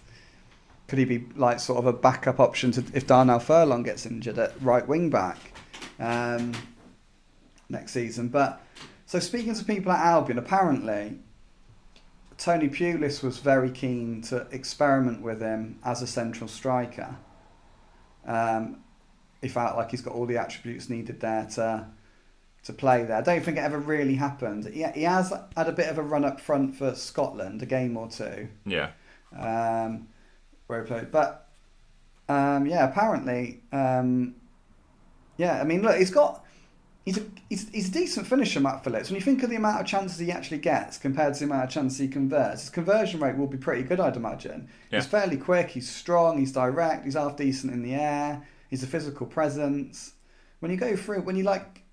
could 0.88 1.00
he 1.00 1.06
be 1.06 1.28
like 1.36 1.60
sort 1.60 1.80
of 1.80 1.86
a 1.86 1.94
backup 1.94 2.40
option 2.40 2.72
to 2.72 2.84
if 2.94 3.06
Darnell 3.06 3.40
Furlong 3.40 3.84
gets 3.84 4.06
injured 4.06 4.40
at 4.40 4.60
right 4.62 4.88
wing 4.88 5.10
back 5.10 5.38
um, 6.00 6.54
next 7.70 7.92
season? 7.92 8.30
But 8.30 8.62
so 9.06 9.20
speaking 9.20 9.54
to 9.54 9.64
people 9.64 9.92
at 9.92 10.04
Albion, 10.04 10.40
apparently 10.40 11.20
Tony 12.38 12.70
Pulis 12.70 13.22
was 13.22 13.38
very 13.38 13.70
keen 13.70 14.22
to 14.24 14.48
experiment 14.52 15.22
with 15.22 15.42
him 15.42 15.80
as 15.84 16.02
a 16.02 16.08
central 16.08 16.48
striker. 16.48 17.16
Um, 18.26 18.78
he 19.42 19.48
felt 19.48 19.76
like 19.76 19.92
he's 19.92 20.02
got 20.02 20.14
all 20.14 20.26
the 20.26 20.38
attributes 20.38 20.90
needed 20.90 21.20
there 21.20 21.46
to 21.56 21.88
to 22.68 22.74
play 22.74 23.04
there. 23.04 23.18
I 23.18 23.22
don't 23.22 23.44
think 23.44 23.58
it 23.58 23.62
ever 23.62 23.80
really 23.80 24.16
happened. 24.16 24.66
He, 24.66 24.86
he 24.94 25.04
has 25.04 25.34
had 25.56 25.68
a 25.68 25.72
bit 25.72 25.90
of 25.90 25.98
a 25.98 26.04
run 26.04 26.24
up 26.24 26.40
front 26.40 26.76
for 26.76 26.94
Scotland, 26.94 27.64
a 27.64 27.66
game 27.66 27.98
or 27.98 28.10
two, 28.10 28.50
yeah, 28.66 28.92
um, 29.36 30.08
where 30.68 30.84
he 30.84 30.88
played. 30.88 31.12
But 31.12 31.48
um, 32.30 32.68
yeah, 32.68 32.88
apparently, 32.88 33.64
um, 33.72 34.36
yeah. 35.38 35.60
I 35.60 35.64
mean, 35.64 35.82
look, 35.82 35.98
he's 35.98 36.12
got. 36.12 36.44
He's 37.06 37.20
a, 37.20 37.24
he's, 37.48 37.70
he's 37.70 37.88
a 37.88 37.92
decent 37.94 38.28
finisher, 38.28 38.60
Matt 38.60 38.84
Phillips. 38.84 39.10
When 39.10 39.16
you 39.16 39.22
think 39.22 39.42
of 39.42 39.50
the 39.50 39.56
amount 39.56 39.80
of 39.80 39.88
chances 39.88 40.20
he 40.20 40.30
actually 40.30 40.58
gets 40.58 40.98
compared 40.98 41.36
to 41.36 41.40
the 41.40 41.46
amount 41.46 41.64
of 41.64 41.70
chances 41.70 42.00
he 42.00 42.10
converts, 42.10 42.64
his 42.64 42.70
conversion 42.70 43.22
rate 43.22 43.38
will 43.38 43.48
be 43.48 43.56
pretty 43.56 43.84
good, 43.84 44.02
I'd 44.02 44.18
imagine. 44.18 44.68
Yeah. 44.92 45.00
He's 45.00 45.08
fairly 45.08 45.38
quick, 45.38 45.70
he's 45.70 45.90
strong, 45.90 46.38
he's 46.38 46.52
direct, 46.52 47.06
he's 47.06 47.14
half 47.14 47.38
decent 47.38 47.72
in 47.72 47.82
the 47.82 47.94
air, 47.94 48.46
he's 48.70 48.84
a 48.84 48.88
physical 48.88 49.26
presence. 49.26 50.16
When 50.60 50.70
you 50.70 50.76
go 50.76 50.98
through, 50.98 51.22
when 51.22 51.38
you 51.38 51.46
like 51.46 51.84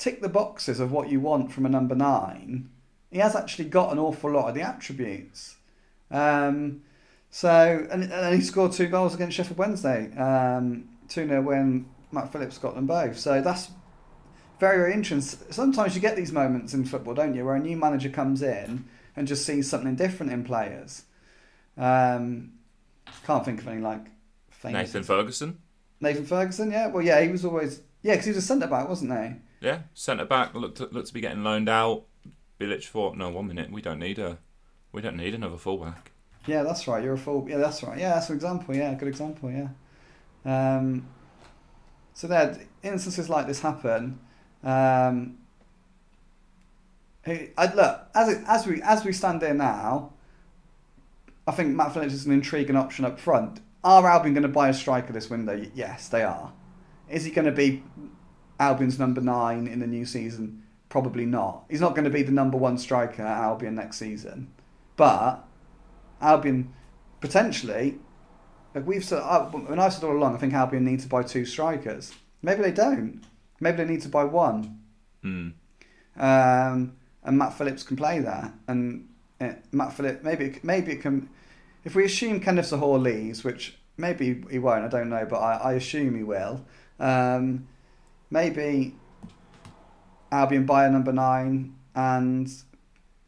tick 0.00 0.22
the 0.22 0.28
boxes 0.28 0.80
of 0.80 0.90
what 0.90 1.10
you 1.10 1.20
want 1.20 1.52
from 1.52 1.66
a 1.66 1.68
number 1.68 1.94
nine, 1.94 2.70
he 3.10 3.18
has 3.18 3.36
actually 3.36 3.66
got 3.66 3.92
an 3.92 3.98
awful 3.98 4.32
lot 4.32 4.48
of 4.48 4.54
the 4.54 4.62
attributes. 4.62 5.56
Um, 6.10 6.82
so, 7.30 7.86
and, 7.92 8.04
and 8.04 8.34
he 8.34 8.40
scored 8.40 8.72
two 8.72 8.88
goals 8.88 9.14
against 9.14 9.36
Sheffield 9.36 9.58
Wednesday, 9.58 10.10
um, 10.16 10.88
2 11.08 11.28
0 11.28 11.42
when 11.42 11.86
Matt 12.10 12.32
Phillips 12.32 12.58
got 12.58 12.74
them 12.74 12.86
both. 12.86 13.18
So 13.18 13.40
that's 13.40 13.70
very, 14.58 14.78
very 14.78 14.94
interesting. 14.94 15.52
Sometimes 15.52 15.94
you 15.94 16.00
get 16.00 16.16
these 16.16 16.32
moments 16.32 16.74
in 16.74 16.84
football, 16.84 17.14
don't 17.14 17.34
you, 17.34 17.44
where 17.44 17.54
a 17.54 17.60
new 17.60 17.76
manager 17.76 18.08
comes 18.08 18.42
in 18.42 18.86
and 19.14 19.28
just 19.28 19.44
sees 19.44 19.68
something 19.68 19.96
different 19.96 20.32
in 20.32 20.44
players. 20.44 21.04
Um, 21.76 22.52
can't 23.26 23.44
think 23.44 23.60
of 23.60 23.68
any 23.68 23.80
like 23.80 24.06
famous. 24.50 24.94
Nathan 24.94 25.02
Ferguson. 25.02 25.58
Nathan 26.00 26.24
Ferguson, 26.24 26.70
yeah. 26.70 26.86
Well, 26.86 27.04
yeah, 27.04 27.20
he 27.20 27.28
was 27.28 27.44
always 27.44 27.82
yeah, 28.02 28.14
because 28.14 28.24
he 28.24 28.30
was 28.30 28.38
a 28.38 28.46
centre 28.46 28.66
back, 28.66 28.88
wasn't 28.88 29.12
he? 29.12 29.34
Yeah, 29.60 29.80
centre 29.94 30.24
back 30.24 30.54
looked 30.54 30.78
to, 30.78 30.86
looked 30.86 31.08
to 31.08 31.14
be 31.14 31.20
getting 31.20 31.44
loaned 31.44 31.68
out. 31.68 32.04
Bilic 32.58 32.84
thought, 32.86 33.16
no, 33.16 33.28
one 33.30 33.46
minute, 33.46 33.70
we 33.70 33.80
don't 33.82 33.98
need 33.98 34.18
a, 34.18 34.38
we 34.92 35.00
don't 35.02 35.16
need 35.16 35.34
another 35.34 35.56
fullback. 35.56 36.12
Yeah, 36.46 36.62
that's 36.62 36.86
right. 36.88 37.02
You're 37.02 37.14
a 37.14 37.18
full. 37.18 37.46
Yeah, 37.48 37.58
that's 37.58 37.82
right. 37.82 37.98
Yeah, 37.98 38.14
that's 38.14 38.30
an 38.30 38.36
example. 38.36 38.74
Yeah, 38.74 38.94
good 38.94 39.08
example. 39.08 39.50
Yeah. 39.50 39.68
Um, 40.44 41.06
so 42.14 42.26
there, 42.26 42.58
instances 42.82 43.28
like 43.28 43.46
this 43.46 43.60
happen. 43.60 44.18
Um, 44.64 45.38
he- 47.24 47.50
I, 47.56 47.72
look, 47.74 48.06
as 48.14 48.28
it, 48.28 48.44
as 48.46 48.66
we 48.66 48.80
as 48.82 49.04
we 49.04 49.12
stand 49.12 49.42
here 49.42 49.54
now, 49.54 50.12
I 51.46 51.52
think 51.52 51.74
Matt 51.74 51.92
Phillips 51.92 52.14
is 52.14 52.24
an 52.26 52.32
intriguing 52.32 52.76
option 52.76 53.04
up 53.04 53.20
front. 53.20 53.60
Are 53.84 54.06
Albion 54.06 54.34
going 54.34 54.42
to 54.42 54.48
buy 54.48 54.68
a 54.68 54.74
striker 54.74 55.12
this 55.12 55.30
window? 55.30 55.62
Yes, 55.74 56.08
they 56.08 56.22
are. 56.22 56.52
Is 57.08 57.24
he 57.24 57.30
going 57.30 57.46
to 57.46 57.52
be 57.52 57.82
Albion's 58.60 58.98
number 58.98 59.20
nine 59.20 59.66
in 59.66 59.80
the 59.80 59.86
new 59.86 60.04
season? 60.04 60.62
Probably 60.90 61.24
not. 61.24 61.64
He's 61.70 61.80
not 61.80 61.94
going 61.94 62.04
to 62.04 62.10
be 62.10 62.22
the 62.22 62.30
number 62.30 62.58
one 62.58 62.78
striker 62.78 63.22
at 63.22 63.38
Albion 63.38 63.74
next 63.74 63.96
season. 63.96 64.52
But 64.96 65.44
Albion 66.20 66.74
potentially, 67.20 67.98
like 68.74 68.86
we've 68.86 69.04
said, 69.04 69.22
I, 69.22 69.38
when 69.44 69.78
I've 69.78 69.94
said 69.94 70.04
all 70.04 70.16
along, 70.16 70.34
I 70.34 70.38
think 70.38 70.52
Albion 70.52 70.84
need 70.84 71.00
to 71.00 71.08
buy 71.08 71.22
two 71.22 71.46
strikers. 71.46 72.12
Maybe 72.42 72.62
they 72.62 72.72
don't. 72.72 73.22
Maybe 73.60 73.78
they 73.78 73.84
need 73.84 74.02
to 74.02 74.08
buy 74.08 74.24
one. 74.24 74.80
Hmm. 75.22 75.48
Um, 76.16 76.96
and 77.22 77.38
Matt 77.38 77.54
Phillips 77.54 77.82
can 77.82 77.96
play 77.96 78.20
there. 78.20 78.52
And 78.68 79.08
uh, 79.40 79.52
Matt 79.72 79.94
Phillips, 79.94 80.22
maybe 80.22 80.46
it, 80.46 80.64
maybe 80.64 80.92
it 80.92 81.00
can. 81.00 81.30
If 81.84 81.94
we 81.94 82.04
assume 82.04 82.40
Kenneth 82.40 82.70
Zohore 82.70 83.00
leaves, 83.00 83.42
which 83.42 83.78
maybe 83.96 84.44
he 84.50 84.58
won't, 84.58 84.84
I 84.84 84.88
don't 84.88 85.08
know, 85.08 85.26
but 85.28 85.38
I, 85.38 85.56
I 85.56 85.72
assume 85.74 86.14
he 86.16 86.22
will. 86.22 86.66
Um, 86.98 87.68
maybe 88.30 88.94
Albion 90.32 90.68
a 90.68 90.90
number 90.90 91.12
nine 91.12 91.74
and 91.94 92.50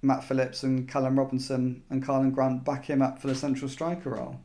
Matt 0.03 0.25
Phillips 0.25 0.63
and 0.63 0.89
Callum 0.89 1.19
Robinson 1.19 1.83
and 1.91 2.05
Karlan 2.05 2.33
Grant 2.35 2.65
back 2.65 2.87
him 2.87 3.03
up 3.03 3.21
for 3.21 3.29
the 3.29 3.35
central 3.35 3.69
striker 3.69 4.11
role. 4.11 4.41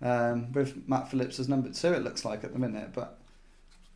Um, 0.00 0.52
with 0.52 0.88
Matt 0.88 1.10
Phillips 1.10 1.38
as 1.38 1.48
number 1.48 1.70
two, 1.70 1.92
it 1.92 2.02
looks 2.02 2.24
like 2.24 2.42
at 2.42 2.52
the 2.52 2.58
minute, 2.58 2.90
but 2.92 3.18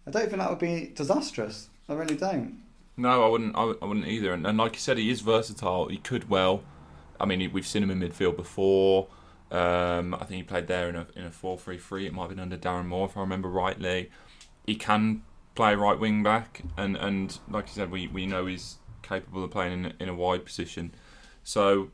I 0.07 0.11
don't 0.11 0.29
think 0.29 0.39
that 0.39 0.51
would 0.51 0.59
be 0.59 0.93
disastrous. 0.95 1.69
I 1.89 1.95
really 1.95 2.17
don't. 2.17 2.63
No, 2.97 3.25
I 3.25 3.29
wouldn't. 3.29 3.57
I, 3.57 3.65
wouldn't 3.65 4.07
either. 4.07 4.33
And, 4.33 4.47
and 4.47 4.57
like 4.57 4.75
you 4.75 4.79
said, 4.79 4.99
he 4.99 5.11
is 5.11 5.21
versatile. 5.21 5.89
He 5.89 5.99
could 5.99 6.31
well. 6.31 6.63
I 7.21 7.27
mean, 7.27 7.51
we've 7.53 7.67
seen 7.67 7.83
him 7.83 7.91
in 7.91 8.01
midfield 8.01 8.37
before. 8.37 9.09
Um, 9.51 10.15
I 10.15 10.19
think 10.19 10.31
he 10.31 10.43
played 10.43 10.67
there 10.67 10.89
in 10.89 10.97
a 10.97 11.07
in 11.15 11.25
a 11.25 11.31
four 11.31 11.59
three 11.59 11.79
three. 11.79 12.07
It 12.07 12.13
might 12.13 12.23
have 12.23 12.31
been 12.31 12.41
under 12.41 12.57
Darren 12.57 12.87
Moore, 12.87 13.07
if 13.07 13.17
I 13.17 13.21
remember 13.21 13.49
rightly. 13.49 14.11
He 14.67 14.77
can 14.77 15.23
play 15.57 15.75
right 15.75 15.99
wing 15.99 16.23
back, 16.23 16.63
and, 16.77 16.97
and 16.97 17.39
like 17.51 17.67
you 17.67 17.73
said, 17.73 17.91
we, 17.91 18.07
we 18.07 18.27
know 18.27 18.47
he's 18.47 18.77
capable 19.03 19.43
of 19.43 19.51
playing 19.51 19.85
in, 19.85 19.93
in 19.99 20.09
a 20.09 20.15
wide 20.15 20.45
position. 20.45 20.95
So, 21.43 21.91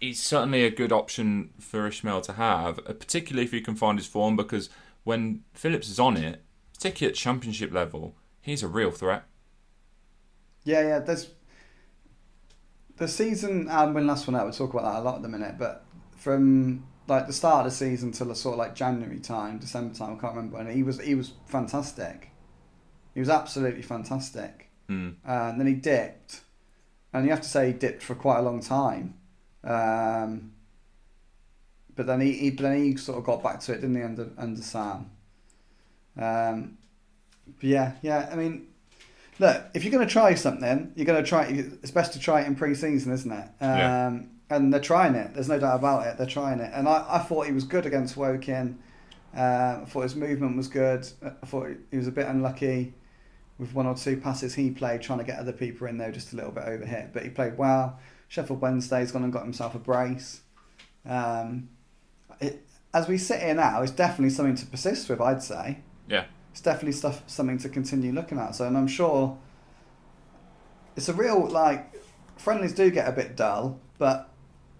he's 0.00 0.20
certainly 0.20 0.64
a 0.64 0.70
good 0.70 0.92
option 0.92 1.50
for 1.58 1.88
Ismaël 1.88 2.22
to 2.24 2.32
have, 2.32 2.78
uh, 2.80 2.92
particularly 2.92 3.44
if 3.44 3.52
he 3.52 3.60
can 3.60 3.76
find 3.76 3.98
his 3.98 4.06
form. 4.06 4.36
Because 4.36 4.70
when 5.04 5.44
Phillips 5.52 5.88
is 5.88 6.00
on 6.00 6.16
it, 6.16 6.42
particularly 6.74 7.12
at 7.12 7.16
championship 7.16 7.72
level, 7.72 8.16
he's 8.40 8.62
a 8.62 8.68
real 8.68 8.90
threat. 8.90 9.24
Yeah, 10.64 10.82
yeah. 10.82 10.98
There's 10.98 11.30
the 12.96 13.08
season 13.08 13.68
and 13.68 13.94
when 13.94 14.06
last 14.06 14.26
one 14.26 14.36
out. 14.36 14.44
We'll 14.44 14.52
talk 14.52 14.72
about 14.72 14.84
that 14.84 15.00
a 15.00 15.02
lot 15.02 15.16
at 15.16 15.22
the 15.22 15.28
minute, 15.28 15.56
but 15.58 15.84
from 16.16 16.84
like 17.06 17.26
the 17.26 17.32
start 17.32 17.66
of 17.66 17.72
the 17.72 17.76
season 17.76 18.12
till 18.12 18.28
the 18.28 18.34
sort 18.34 18.54
of 18.54 18.58
like 18.58 18.74
January 18.74 19.18
time, 19.18 19.58
December 19.58 19.94
time, 19.94 20.16
I 20.16 20.20
can't 20.20 20.34
remember. 20.34 20.58
And 20.58 20.70
he 20.70 20.82
was 20.82 21.00
he 21.00 21.14
was 21.14 21.32
fantastic. 21.46 22.29
He 23.14 23.20
was 23.20 23.28
absolutely 23.28 23.82
fantastic. 23.82 24.70
Mm. 24.88 25.14
Uh, 25.26 25.50
and 25.50 25.60
then 25.60 25.66
he 25.66 25.74
dipped, 25.74 26.40
and 27.12 27.24
you 27.24 27.30
have 27.30 27.42
to 27.42 27.48
say 27.48 27.68
he 27.68 27.72
dipped 27.72 28.02
for 28.02 28.14
quite 28.14 28.38
a 28.38 28.42
long 28.42 28.60
time. 28.60 29.14
Um, 29.62 30.52
but 31.94 32.06
then 32.06 32.20
he, 32.20 32.32
he 32.32 32.50
then 32.50 32.82
he 32.82 32.96
sort 32.96 33.18
of 33.18 33.24
got 33.24 33.42
back 33.42 33.60
to 33.60 33.72
it, 33.72 33.80
didn't 33.80 33.96
he, 33.96 34.02
under 34.02 34.30
under 34.36 34.62
Sam? 34.62 35.10
Um, 36.18 36.78
but 37.46 37.64
yeah, 37.64 37.92
yeah. 38.02 38.28
I 38.32 38.36
mean, 38.36 38.66
look, 39.38 39.64
if 39.74 39.84
you're 39.84 39.92
going 39.92 40.06
to 40.06 40.12
try 40.12 40.34
something, 40.34 40.92
you're 40.96 41.06
going 41.06 41.22
to 41.22 41.28
try. 41.28 41.44
It 41.44 41.66
it's 41.82 41.90
best 41.90 42.12
to 42.14 42.18
try 42.18 42.40
it 42.42 42.46
in 42.46 42.56
pre-season, 42.56 43.12
isn't 43.12 43.30
it? 43.30 43.48
Um, 43.60 43.78
Yeah. 43.78 44.20
And 44.52 44.72
they're 44.72 44.80
trying 44.80 45.14
it. 45.14 45.32
There's 45.34 45.48
no 45.48 45.60
doubt 45.60 45.76
about 45.76 46.08
it. 46.08 46.18
They're 46.18 46.26
trying 46.26 46.58
it. 46.58 46.72
And 46.74 46.88
I, 46.88 47.06
I 47.08 47.18
thought 47.20 47.46
he 47.46 47.52
was 47.52 47.62
good 47.62 47.86
against 47.86 48.16
Woking. 48.16 48.80
Uh, 49.32 49.78
I 49.82 49.84
thought 49.86 50.00
his 50.00 50.16
movement 50.16 50.56
was 50.56 50.66
good. 50.66 51.06
I 51.22 51.46
thought 51.46 51.68
he 51.92 51.96
was 51.96 52.08
a 52.08 52.10
bit 52.10 52.26
unlucky 52.26 52.92
with 53.60 53.74
one 53.74 53.86
or 53.86 53.94
two 53.94 54.16
passes 54.16 54.54
he 54.54 54.70
played, 54.70 55.02
trying 55.02 55.18
to 55.18 55.24
get 55.24 55.38
other 55.38 55.52
people 55.52 55.86
in 55.86 55.98
there 55.98 56.10
just 56.10 56.32
a 56.32 56.36
little 56.36 56.50
bit 56.50 56.64
over 56.64 56.84
here. 56.86 57.10
But 57.12 57.22
he 57.22 57.28
played 57.28 57.56
well. 57.58 57.98
Sheffield 58.28 58.60
Wednesday's 58.60 59.12
gone 59.12 59.22
and 59.24 59.32
got 59.32 59.42
himself 59.42 59.74
a 59.74 59.78
brace. 59.78 60.40
Um, 61.06 61.68
it, 62.40 62.66
as 62.94 63.06
we 63.06 63.18
sit 63.18 63.40
here 63.40 63.54
now, 63.54 63.82
it's 63.82 63.92
definitely 63.92 64.30
something 64.30 64.54
to 64.56 64.66
persist 64.66 65.08
with. 65.08 65.20
I'd 65.20 65.42
say 65.42 65.78
Yeah. 66.08 66.24
it's 66.50 66.60
definitely 66.60 66.92
stuff 66.92 67.22
something 67.26 67.58
to 67.58 67.68
continue 67.68 68.12
looking 68.12 68.38
at. 68.38 68.54
So, 68.54 68.66
and 68.66 68.76
I'm 68.76 68.88
sure 68.88 69.36
it's 70.96 71.08
a 71.08 71.12
real 71.12 71.46
like 71.46 71.92
friendlies 72.36 72.72
do 72.72 72.90
get 72.90 73.08
a 73.08 73.12
bit 73.12 73.36
dull, 73.36 73.78
but 73.98 74.28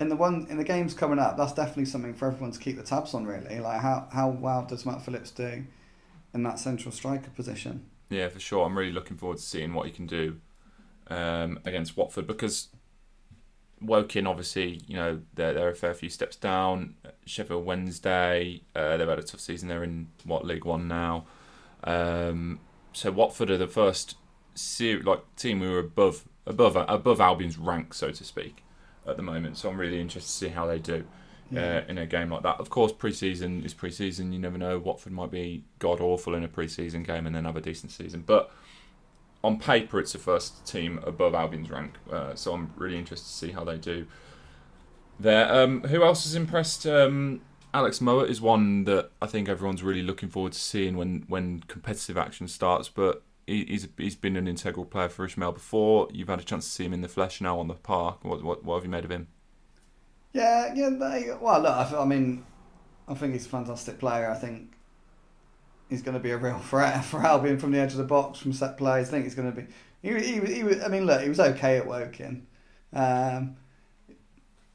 in 0.01 0.09
the 0.09 0.17
one 0.17 0.47
in 0.49 0.57
the 0.57 0.65
games 0.65 0.95
coming 0.95 1.19
up, 1.19 1.37
that's 1.37 1.53
definitely 1.53 1.85
something 1.85 2.15
for 2.15 2.27
everyone 2.29 2.53
to 2.53 2.59
keep 2.59 2.77
the 2.77 2.83
tabs 2.83 3.15
on. 3.15 3.27
Really, 3.27 3.61
like 3.61 3.81
how 3.81 4.09
how 4.13 4.29
well 4.31 4.65
does 4.65 4.87
Matt 4.87 5.03
Phillips 5.03 5.31
do 5.31 5.65
in 6.35 6.43
that 6.45 6.59
central 6.59 6.93
striker 6.93 7.31
position? 7.31 7.85
Yeah, 8.11 8.29
for 8.29 8.41
sure. 8.41 8.67
I'm 8.67 8.77
really 8.77 8.93
looking 8.93 9.17
forward 9.17 9.39
to 9.39 9.43
seeing 9.43 9.73
what 9.73 9.87
he 9.87 9.93
can 9.93 10.07
do 10.07 10.41
um, 11.07 11.61
against 11.65 11.97
Watford 11.97 12.27
because 12.27 12.69
Woking, 13.81 14.27
obviously, 14.27 14.83
you 14.87 14.97
know, 14.97 15.23
they're, 15.35 15.55
they're 15.55 15.71
a 15.71 15.75
fair 15.75 15.95
few 15.95 16.11
steps 16.11 16.37
down. 16.37 16.97
Sheffield 17.25 17.65
Wednesday, 17.65 18.61
uh, 18.75 18.99
they've 18.99 19.09
had 19.09 19.19
a 19.19 19.23
tough 19.23 19.41
season. 19.41 19.69
They're 19.69 19.85
in, 19.85 20.09
what, 20.25 20.45
League 20.45 20.67
One 20.67 20.87
now. 20.87 21.25
Um, 21.85 22.61
so 22.93 23.11
Watford 23.11 23.51
are 23.51 23.57
the 23.57 23.67
first 23.67 24.17
ser- 24.55 25.03
like 25.03 25.23
team 25.37 25.61
who 25.61 25.73
are 25.73 25.79
above 25.79 26.29
above 26.47 26.77
above 26.77 27.21
Albion's 27.21 27.57
rank, 27.57 27.95
so 27.95 28.11
to 28.11 28.25
speak, 28.25 28.63
at 29.07 29.17
the 29.17 29.23
moment. 29.23 29.57
So 29.57 29.71
I'm 29.71 29.79
really 29.79 30.01
interested 30.01 30.29
to 30.31 30.37
see 30.37 30.49
how 30.49 30.67
they 30.67 30.79
do 30.79 31.05
uh, 31.57 31.83
in 31.89 31.99
a 31.99 32.07
game 32.07 32.31
like 32.31 32.43
that. 32.43 32.61
Of 32.61 32.71
course, 32.71 32.93
pre-season 32.93 33.65
is 33.65 33.75
pre-season. 33.75 34.33
You 34.33 34.39
never 34.39 34.59
know. 34.59 34.79
Watford 34.79 35.13
might 35.13 35.31
be 35.31 35.65
god 35.79 36.01
awful 36.01 36.35
in 36.35 36.45
a 36.45 36.49
pre-season 36.49 37.03
game 37.03 37.27
and 37.27 37.35
then 37.35 37.45
have 37.45 37.57
a 37.57 37.61
decent 37.61 37.93
season. 37.93 38.23
But 38.25 38.51
on 39.43 39.59
paper, 39.59 39.99
it's 39.99 40.13
the 40.13 40.19
first 40.19 40.67
team 40.67 41.01
above 41.05 41.35
Albion's 41.35 41.71
rank. 41.71 41.95
Uh, 42.11 42.35
so 42.35 42.53
I'm 42.53 42.73
really 42.77 42.99
interested 42.99 43.27
to 43.27 43.33
see 43.33 43.53
how 43.53 43.65
they 43.65 43.79
do 43.79 44.07
there. 45.19 45.53
Um, 45.53 45.83
who 45.83 46.03
else 46.05 46.25
has 46.25 46.35
impressed? 46.35 46.87
Um, 46.87 47.41
Alex 47.73 48.01
Mowatt 48.01 48.29
is 48.29 48.41
one 48.41 48.85
that 48.85 49.11
I 49.23 49.27
think 49.27 49.49
everyone's 49.49 49.83
really 49.83 50.03
looking 50.03 50.29
forward 50.29 50.53
to 50.53 50.59
seeing 50.59 50.97
when, 50.97 51.25
when 51.29 51.61
competitive 51.69 52.19
action 52.19 52.49
starts. 52.49 52.89
But 52.89 53.23
he, 53.47 53.65
he's 53.65 53.89
he's 53.97 54.17
been 54.17 54.37
an 54.37 54.47
integral 54.47 54.85
player 54.85 55.09
for 55.09 55.27
Ismaël 55.27 55.55
before. 55.55 56.09
You've 56.13 56.29
had 56.29 56.41
a 56.41 56.45
chance 56.45 56.65
to 56.67 56.71
see 56.71 56.85
him 56.85 56.93
in 56.93 57.01
the 57.01 57.09
flesh 57.09 57.41
now 57.41 57.59
on 57.59 57.69
the 57.69 57.75
park. 57.75 58.25
What 58.25 58.43
what, 58.43 58.65
what 58.65 58.77
have 58.77 58.85
you 58.85 58.91
made 58.91 59.05
of 59.05 59.11
him? 59.11 59.29
Yeah, 60.33 60.73
yeah. 60.75 60.91
They, 60.91 61.31
well, 61.41 61.61
look, 61.61 61.77
I, 61.77 61.85
th- 61.85 62.01
I 62.01 62.05
mean, 62.05 62.45
I 63.09 63.15
think 63.15 63.33
he's 63.33 63.47
a 63.47 63.49
fantastic 63.49 63.99
player. 63.99 64.31
I 64.31 64.37
think 64.37 64.73
he's 65.89 66.03
going 66.03 66.15
to 66.17 66.21
be 66.23 66.31
a 66.31 66.37
real 66.37 66.59
threat 66.59 67.05
for 67.05 67.25
Albion 67.25 67.59
from 67.59 67.73
the 67.73 67.79
edge 67.79 67.93
of 67.93 67.99
the 67.99 68.05
box, 68.05 68.39
from 68.39 68.53
set 68.53 68.77
plays. 68.77 69.09
I 69.09 69.11
think 69.11 69.25
he's 69.25 69.35
going 69.35 69.53
to 69.53 69.61
be. 69.61 69.67
He, 70.03 70.15
he, 70.19 70.55
he, 70.55 70.63
was- 70.63 70.83
I 70.83 70.89
mean, 70.89 71.05
look, 71.07 71.21
he 71.23 71.29
was 71.29 71.41
okay 71.41 71.77
at 71.79 71.87
Woking. 71.87 72.47
Um, 72.93 73.57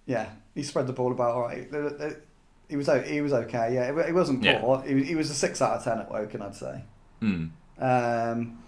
yeah, 0.05 0.29
he 0.53 0.63
spread 0.63 0.87
the 0.87 0.93
ball 0.93 1.11
about 1.11 1.35
all 1.35 1.41
right. 1.41 1.67
He 2.67 2.75
was 2.77 2.87
he 3.07 3.21
was 3.21 3.33
okay. 3.33 3.73
Yeah, 3.73 4.05
he 4.05 4.11
wasn't 4.11 4.43
Yeah. 4.43 4.59
poor. 4.59 4.81
He, 4.81 4.93
was- 4.95 5.07
he 5.07 5.15
was 5.15 5.29
a 5.29 5.33
six 5.33 5.61
out 5.61 5.77
of 5.77 5.83
ten 5.83 5.99
at 5.99 6.11
Woking, 6.11 6.41
I'd 6.41 6.55
say. 6.55 6.83
Hmm. 7.21 7.45
Um, 7.79 8.59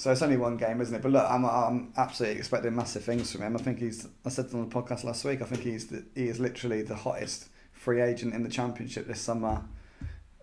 so 0.00 0.10
it's 0.10 0.22
only 0.22 0.38
one 0.38 0.56
game, 0.56 0.80
isn't 0.80 0.94
it? 0.94 1.02
But 1.02 1.12
look, 1.12 1.30
I'm, 1.30 1.44
I'm 1.44 1.92
absolutely 1.94 2.38
expecting 2.38 2.74
massive 2.74 3.04
things 3.04 3.30
from 3.30 3.42
him. 3.42 3.54
I 3.54 3.58
think 3.58 3.80
he's. 3.80 4.08
I 4.24 4.30
said 4.30 4.46
on 4.54 4.66
the 4.66 4.74
podcast 4.74 5.04
last 5.04 5.26
week. 5.26 5.42
I 5.42 5.44
think 5.44 5.60
he's 5.60 5.88
the, 5.88 6.02
he 6.14 6.26
is 6.26 6.40
literally 6.40 6.80
the 6.80 6.94
hottest 6.94 7.50
free 7.72 8.00
agent 8.00 8.32
in 8.32 8.42
the 8.42 8.48
championship 8.48 9.06
this 9.06 9.20
summer. 9.20 9.62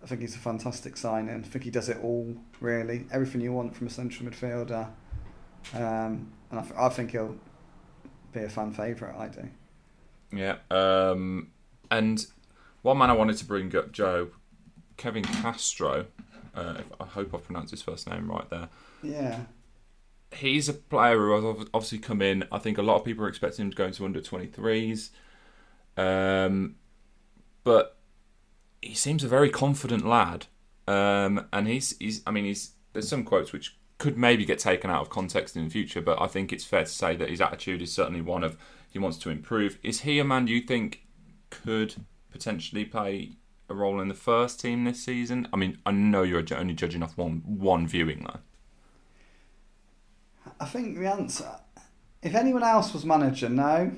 I 0.04 0.06
think 0.06 0.22
he's 0.22 0.36
a 0.36 0.38
fantastic 0.38 0.96
signing. 0.96 1.44
I 1.44 1.48
think 1.48 1.64
he 1.64 1.72
does 1.72 1.90
it 1.90 1.98
all 2.04 2.36
really, 2.60 3.08
everything 3.12 3.42
you 3.42 3.52
want 3.52 3.76
from 3.76 3.88
a 3.88 3.90
central 3.90 4.30
midfielder. 4.30 4.90
Um, 5.74 6.32
and 6.52 6.60
I, 6.60 6.62
th- 6.62 6.76
I 6.78 6.90
think 6.90 7.10
he'll 7.14 7.36
be 8.34 8.42
a 8.42 8.50
fan 8.50 8.72
favourite. 8.74 9.18
I 9.18 9.28
do. 9.28 9.50
Yeah. 10.38 10.58
Um, 10.70 11.50
and 11.90 12.24
one 12.84 13.00
man 13.00 13.10
I 13.10 13.14
wanted 13.14 13.38
to 13.38 13.46
bring 13.46 13.76
up, 13.76 13.92
Joe, 13.92 14.28
Kevin 14.98 15.24
Castro. 15.24 16.06
Uh, 16.54 16.82
I 17.00 17.06
hope 17.06 17.34
I 17.34 17.40
pronounced 17.40 17.72
his 17.72 17.82
first 17.82 18.08
name 18.08 18.30
right 18.30 18.48
there. 18.52 18.70
Yeah. 19.02 19.42
He's 20.32 20.68
a 20.68 20.74
player 20.74 21.18
who 21.18 21.58
has 21.58 21.68
obviously 21.74 22.00
come 22.00 22.22
in. 22.22 22.46
I 22.52 22.60
think 22.60 22.78
a 22.78 22.82
lot 22.82 22.98
of 22.98 23.06
people 23.06 23.24
are 23.26 23.30
expecting 23.30 23.66
him 23.66 23.72
to 23.72 23.78
go 23.78 23.86
into 23.86 24.06
under 24.06 24.20
23s. 24.20 25.10
Um, 25.96 26.76
but 27.64 27.98
he 28.82 28.94
seems 28.94 29.24
a 29.24 29.28
very 29.28 29.50
confident 29.50 30.06
lad. 30.06 30.48
Um, 30.88 31.48
and 31.52 31.68
he's, 31.68 31.98
he's, 31.98 32.22
I 32.28 32.32
mean, 32.32 32.46
he's, 32.46 32.72
there's 32.94 33.10
some 33.10 33.24
quotes 33.24 33.52
which 33.52 33.78
could 33.98 34.18
maybe 34.18 34.46
get 34.46 34.60
taken 34.60 34.90
out 34.90 35.02
of 35.02 35.10
context 35.10 35.56
in 35.56 35.64
the 35.64 35.70
future, 35.70 36.02
but 36.02 36.22
I 36.22 36.28
think 36.28 36.54
it's 36.54 36.64
fair 36.64 36.84
to 36.84 36.90
say 36.90 37.16
that 37.16 37.30
his 37.30 37.42
attitude 37.42 37.82
is 37.82 37.92
certainly 37.92 38.22
one 38.22 38.44
of 38.44 38.58
he 38.90 39.00
wants 39.00 39.18
to 39.20 39.30
improve. 39.30 39.78
Is 39.84 40.02
he 40.02 40.20
a 40.20 40.24
man 40.24 40.48
you 40.48 40.62
think 40.62 41.02
could 41.50 41.96
potentially 42.32 42.86
play 42.86 43.34
a 43.70 43.74
role 43.74 44.00
in 44.00 44.08
the 44.08 44.14
first 44.14 44.60
team 44.60 44.84
this 44.84 45.04
season? 45.04 45.48
I 45.52 45.58
mean, 45.58 45.78
I 45.86 45.92
know 45.92 46.24
you're 46.24 46.44
only 46.56 46.74
judging 46.74 47.04
off 47.04 47.18
one 47.18 47.42
one 47.46 47.88
viewing 47.88 48.24
though. 48.24 48.40
I 50.60 50.66
think 50.66 50.98
the 50.98 51.08
answer, 51.08 51.50
if 52.22 52.36
anyone 52.36 52.64
else 52.64 52.94
was 52.94 53.06
manager, 53.06 53.50
no. 53.50 53.92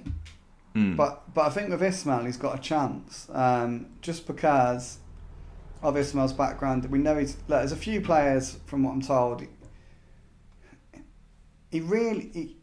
Hmm. 0.73 0.95
But 0.95 1.33
but 1.33 1.47
I 1.47 1.49
think 1.49 1.69
with 1.69 1.81
Ismaël, 1.81 2.25
he's 2.25 2.38
got 2.38 2.57
a 2.57 2.62
chance. 2.62 3.27
Um, 3.31 3.88
just 4.01 4.27
because 4.27 4.99
of 5.81 5.95
Ismaël's 5.95 6.33
background, 6.33 6.85
we 6.85 6.99
know 6.99 7.17
he's. 7.17 7.38
Look, 7.47 7.59
there's 7.59 7.71
a 7.71 7.77
few 7.77 8.01
players, 8.01 8.57
from 8.65 8.83
what 8.83 8.91
I'm 8.91 9.01
told. 9.01 9.43
He 11.71 11.79
really. 11.81 12.29
He, 12.33 12.57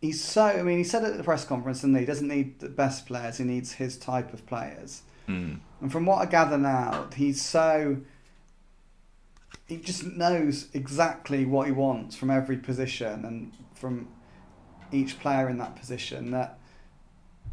he's 0.00 0.22
so. 0.22 0.44
I 0.44 0.62
mean, 0.62 0.78
he 0.78 0.84
said 0.84 1.04
at 1.04 1.16
the 1.16 1.24
press 1.24 1.44
conference, 1.44 1.80
didn't 1.80 1.96
he? 1.96 2.00
He 2.00 2.06
doesn't 2.06 2.28
need 2.28 2.60
the 2.60 2.68
best 2.68 3.06
players. 3.06 3.38
He 3.38 3.44
needs 3.44 3.72
his 3.72 3.96
type 3.96 4.32
of 4.32 4.46
players. 4.46 5.02
Hmm. 5.26 5.54
And 5.80 5.90
from 5.90 6.06
what 6.06 6.18
I 6.18 6.26
gather 6.26 6.58
now, 6.58 7.08
he's 7.14 7.42
so. 7.42 7.98
He 9.72 9.78
just 9.78 10.04
knows 10.04 10.68
exactly 10.74 11.46
what 11.46 11.66
he 11.66 11.72
wants 11.72 12.14
from 12.14 12.30
every 12.30 12.58
position 12.58 13.24
and 13.24 13.52
from 13.74 14.08
each 14.92 15.18
player 15.18 15.48
in 15.48 15.56
that 15.58 15.76
position. 15.76 16.30
That, 16.30 16.58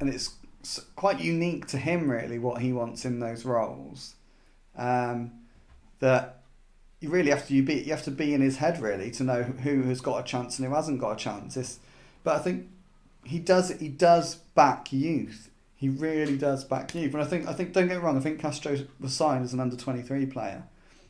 and 0.01 0.09
it's 0.09 0.35
quite 0.97 1.21
unique 1.21 1.65
to 1.67 1.77
him, 1.77 2.11
really, 2.11 2.37
what 2.37 2.61
he 2.61 2.73
wants 2.73 3.05
in 3.05 3.21
those 3.21 3.45
roles. 3.45 4.15
Um, 4.75 5.31
that 5.99 6.41
you 6.99 7.09
really 7.09 7.29
have 7.29 7.47
to 7.47 7.53
you 7.53 7.63
be 7.63 7.75
you 7.75 7.91
have 7.91 8.03
to 8.03 8.11
be 8.11 8.33
in 8.33 8.41
his 8.41 8.57
head 8.57 8.81
really 8.81 9.11
to 9.11 9.23
know 9.23 9.43
who 9.43 9.83
has 9.83 10.01
got 10.01 10.19
a 10.19 10.23
chance 10.23 10.59
and 10.59 10.67
who 10.67 10.73
hasn't 10.73 10.99
got 10.99 11.11
a 11.11 11.15
chance. 11.15 11.55
It's, 11.55 11.79
but 12.25 12.35
I 12.35 12.39
think 12.39 12.67
he 13.23 13.39
does 13.39 13.69
he 13.79 13.87
does 13.87 14.35
back 14.35 14.91
youth. 14.91 15.49
He 15.77 15.87
really 15.87 16.37
does 16.37 16.65
back 16.65 16.93
youth, 16.93 17.13
and 17.13 17.23
I 17.23 17.25
think 17.25 17.47
I 17.47 17.53
think 17.53 17.71
don't 17.71 17.87
get 17.87 17.95
me 17.95 18.03
wrong. 18.03 18.17
I 18.17 18.19
think 18.19 18.41
Castro 18.41 18.77
was 18.99 19.13
signed 19.13 19.45
as 19.45 19.53
an 19.53 19.61
under 19.61 19.77
twenty 19.77 20.01
three 20.01 20.25
player. 20.25 20.63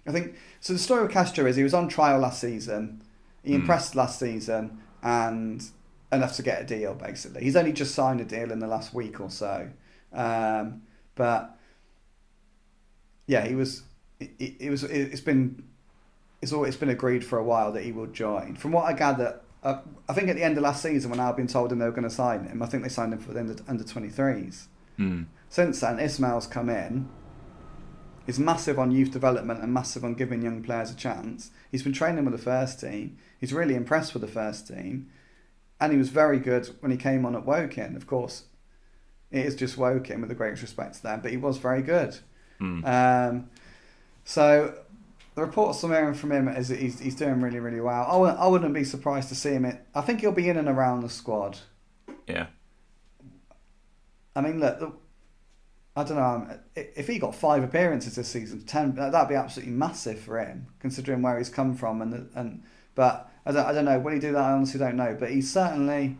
I 0.07 0.11
think 0.11 0.35
so. 0.59 0.73
The 0.73 0.79
story 0.79 1.03
with 1.03 1.11
Castro 1.11 1.45
is 1.45 1.55
he 1.55 1.63
was 1.63 1.73
on 1.73 1.87
trial 1.87 2.19
last 2.19 2.39
season. 2.41 3.01
He 3.43 3.53
Hmm. 3.53 3.61
impressed 3.61 3.95
last 3.95 4.19
season 4.19 4.79
and 5.03 5.63
enough 6.11 6.35
to 6.37 6.43
get 6.43 6.61
a 6.61 6.65
deal. 6.65 6.93
Basically, 6.95 7.43
he's 7.43 7.55
only 7.55 7.71
just 7.73 7.93
signed 7.95 8.19
a 8.21 8.25
deal 8.25 8.51
in 8.51 8.59
the 8.59 8.67
last 8.67 8.93
week 8.93 9.19
or 9.19 9.29
so. 9.29 9.69
Um, 10.13 10.81
but 11.15 11.55
yeah, 13.27 13.45
he 13.45 13.55
was. 13.55 13.83
It, 14.19 14.31
it, 14.39 14.53
it 14.59 14.69
was. 14.69 14.83
It's 14.83 15.21
been. 15.21 15.63
It's 16.41 16.53
always 16.53 16.75
been 16.77 16.89
agreed 16.89 17.23
for 17.25 17.37
a 17.37 17.43
while 17.43 17.71
that 17.73 17.83
he 17.83 17.91
will 17.91 18.07
join. 18.07 18.55
From 18.55 18.71
what 18.71 18.85
I 18.85 18.93
gather, 18.93 19.41
uh, 19.61 19.79
I 20.07 20.13
think 20.13 20.29
at 20.29 20.37
the 20.37 20.43
end 20.43 20.57
of 20.57 20.63
last 20.63 20.81
season 20.81 21.11
when 21.11 21.19
Albion 21.19 21.47
told 21.47 21.69
him 21.71 21.79
they 21.79 21.85
were 21.85 21.91
going 21.91 22.07
to 22.07 22.09
sign 22.09 22.45
him, 22.45 22.63
I 22.63 22.65
think 22.65 22.81
they 22.81 22.87
signed 22.89 23.11
him 23.11 23.19
for 23.19 23.33
the 23.33 23.41
under, 23.41 23.55
under 23.67 23.83
23s. 23.83 24.67
Hmm. 24.95 25.23
Since 25.49 25.81
then, 25.81 25.97
Ismaël's 25.97 26.47
come 26.47 26.69
in. 26.69 27.09
He's 28.29 28.37
massive 28.37 28.77
on 28.77 28.91
youth 28.91 29.09
development 29.09 29.63
and 29.63 29.73
massive 29.73 30.05
on 30.05 30.13
giving 30.13 30.43
young 30.43 30.61
players 30.61 30.91
a 30.91 30.95
chance. 30.95 31.49
He's 31.71 31.81
been 31.81 31.93
training 31.93 32.25
with 32.25 32.31
the 32.33 32.37
first 32.37 32.79
team. 32.79 33.17
He's 33.39 33.51
really 33.51 33.73
impressed 33.73 34.13
with 34.13 34.21
the 34.21 34.27
first 34.27 34.67
team. 34.67 35.09
And 35.81 35.91
he 35.91 35.97
was 35.97 36.09
very 36.09 36.37
good 36.37 36.69
when 36.79 36.91
he 36.91 36.97
came 36.97 37.25
on 37.25 37.35
at 37.35 37.43
Woking. 37.43 37.95
Of 37.95 38.05
course, 38.05 38.43
it 39.31 39.47
is 39.47 39.55
just 39.55 39.79
Woking 39.79 40.19
with 40.19 40.29
the 40.29 40.35
greatest 40.35 40.61
respect 40.61 40.97
to 40.97 41.01
them, 41.01 41.21
but 41.21 41.31
he 41.31 41.37
was 41.37 41.57
very 41.57 41.81
good. 41.81 42.19
Hmm. 42.59 42.85
Um, 42.85 43.49
so 44.25 44.75
the 45.33 45.41
reports 45.41 45.81
I'm 45.81 45.89
hearing 45.89 46.13
from 46.13 46.31
him 46.31 46.49
is 46.49 46.67
that 46.67 46.77
he's, 46.77 46.99
he's 46.99 47.15
doing 47.15 47.41
really, 47.41 47.59
really 47.59 47.81
well. 47.81 48.05
I 48.07 48.15
wouldn't, 48.15 48.39
I 48.39 48.45
wouldn't 48.45 48.75
be 48.75 48.83
surprised 48.83 49.29
to 49.29 49.35
see 49.35 49.53
him. 49.53 49.65
In, 49.65 49.79
I 49.95 50.01
think 50.01 50.21
he'll 50.21 50.31
be 50.31 50.49
in 50.49 50.57
and 50.57 50.67
around 50.67 51.01
the 51.01 51.09
squad. 51.09 51.57
Yeah. 52.27 52.45
I 54.35 54.41
mean, 54.41 54.59
look, 54.59 54.79
the- 54.79 54.93
I 55.95 56.03
don't 56.03 56.17
know. 56.17 56.23
um, 56.23 56.51
If 56.75 57.07
he 57.07 57.19
got 57.19 57.35
five 57.35 57.63
appearances 57.63 58.15
this 58.15 58.27
season, 58.29 58.61
ten, 58.65 58.95
that'd 58.95 59.27
be 59.29 59.35
absolutely 59.35 59.73
massive 59.73 60.19
for 60.19 60.39
him, 60.39 60.67
considering 60.79 61.21
where 61.21 61.37
he's 61.37 61.49
come 61.49 61.75
from. 61.75 62.01
And 62.01 62.29
and 62.35 62.63
but 62.95 63.29
I 63.45 63.51
don't, 63.51 63.65
I 63.65 63.73
don't 63.73 63.85
know. 63.85 63.99
Will 63.99 64.13
he 64.13 64.19
do 64.19 64.31
that? 64.31 64.41
I 64.43 64.51
honestly 64.53 64.79
don't 64.79 64.95
know. 64.95 65.15
But 65.19 65.31
he's 65.31 65.51
certainly 65.51 66.17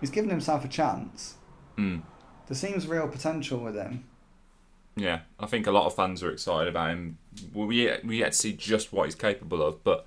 he's 0.00 0.10
given 0.10 0.30
himself 0.30 0.64
a 0.64 0.68
chance. 0.68 1.34
Hmm. 1.76 1.98
There 2.48 2.56
seems 2.56 2.86
real 2.86 3.08
potential 3.08 3.60
with 3.60 3.76
him. 3.76 4.04
Yeah, 4.96 5.20
I 5.40 5.46
think 5.46 5.66
a 5.66 5.70
lot 5.70 5.86
of 5.86 5.94
fans 5.94 6.22
are 6.22 6.30
excited 6.30 6.68
about 6.68 6.90
him. 6.90 7.18
We 7.54 7.84
yet, 7.84 8.04
we 8.04 8.18
yet 8.18 8.32
to 8.32 8.38
see 8.38 8.52
just 8.52 8.92
what 8.92 9.06
he's 9.06 9.14
capable 9.14 9.62
of, 9.62 9.82
but 9.82 10.06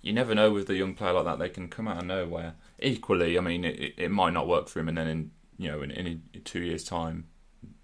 you 0.00 0.14
never 0.14 0.34
know 0.34 0.50
with 0.50 0.70
a 0.70 0.74
young 0.74 0.94
player 0.94 1.12
like 1.12 1.24
that; 1.24 1.38
they 1.38 1.50
can 1.50 1.68
come 1.68 1.86
out 1.88 1.98
of 1.98 2.06
nowhere. 2.06 2.54
Equally, 2.78 3.36
I 3.36 3.40
mean, 3.42 3.64
it, 3.64 3.78
it- 3.78 3.94
it 3.98 4.10
might 4.10 4.32
not 4.32 4.48
work 4.48 4.68
for 4.68 4.80
him, 4.80 4.88
and 4.88 4.96
then 4.96 5.08
in 5.08 5.30
you 5.58 5.70
know 5.70 5.82
in, 5.82 5.90
in 5.90 6.22
two 6.44 6.60
years' 6.60 6.84
time, 6.84 7.26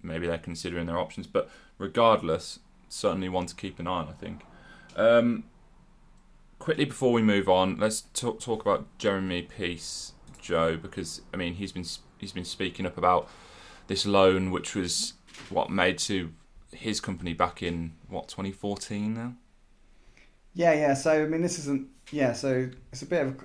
maybe 0.03 0.27
they're 0.27 0.37
considering 0.37 0.87
their 0.87 0.97
options. 0.97 1.27
But 1.27 1.49
regardless, 1.77 2.59
certainly 2.89 3.29
one 3.29 3.45
to 3.47 3.55
keep 3.55 3.79
an 3.79 3.87
eye 3.87 3.91
on. 3.91 4.07
I 4.09 4.13
think. 4.13 4.41
Um, 4.95 5.45
quickly 6.59 6.85
before 6.85 7.11
we 7.11 7.21
move 7.21 7.49
on, 7.49 7.77
let's 7.77 8.01
talk 8.13 8.39
talk 8.39 8.61
about 8.61 8.85
Jeremy 8.97 9.41
Peace, 9.43 10.13
Joe, 10.39 10.77
because 10.77 11.21
I 11.33 11.37
mean 11.37 11.55
he's 11.55 11.71
been 11.71 11.85
he's 12.17 12.31
been 12.31 12.45
speaking 12.45 12.85
up 12.85 12.97
about 12.97 13.29
this 13.87 14.05
loan, 14.05 14.51
which 14.51 14.75
was 14.75 15.13
what 15.49 15.69
made 15.69 15.97
to 15.97 16.31
his 16.71 16.99
company 16.99 17.33
back 17.33 17.61
in 17.61 17.93
what 18.07 18.27
2014 18.27 19.13
now. 19.13 19.33
Yeah, 20.53 20.73
yeah. 20.73 20.93
So 20.93 21.23
I 21.23 21.27
mean, 21.27 21.41
this 21.41 21.59
isn't. 21.59 21.87
Yeah, 22.11 22.33
so 22.33 22.69
it's 22.91 23.01
a 23.01 23.05
bit 23.05 23.25
of 23.25 23.33
a 23.33 23.35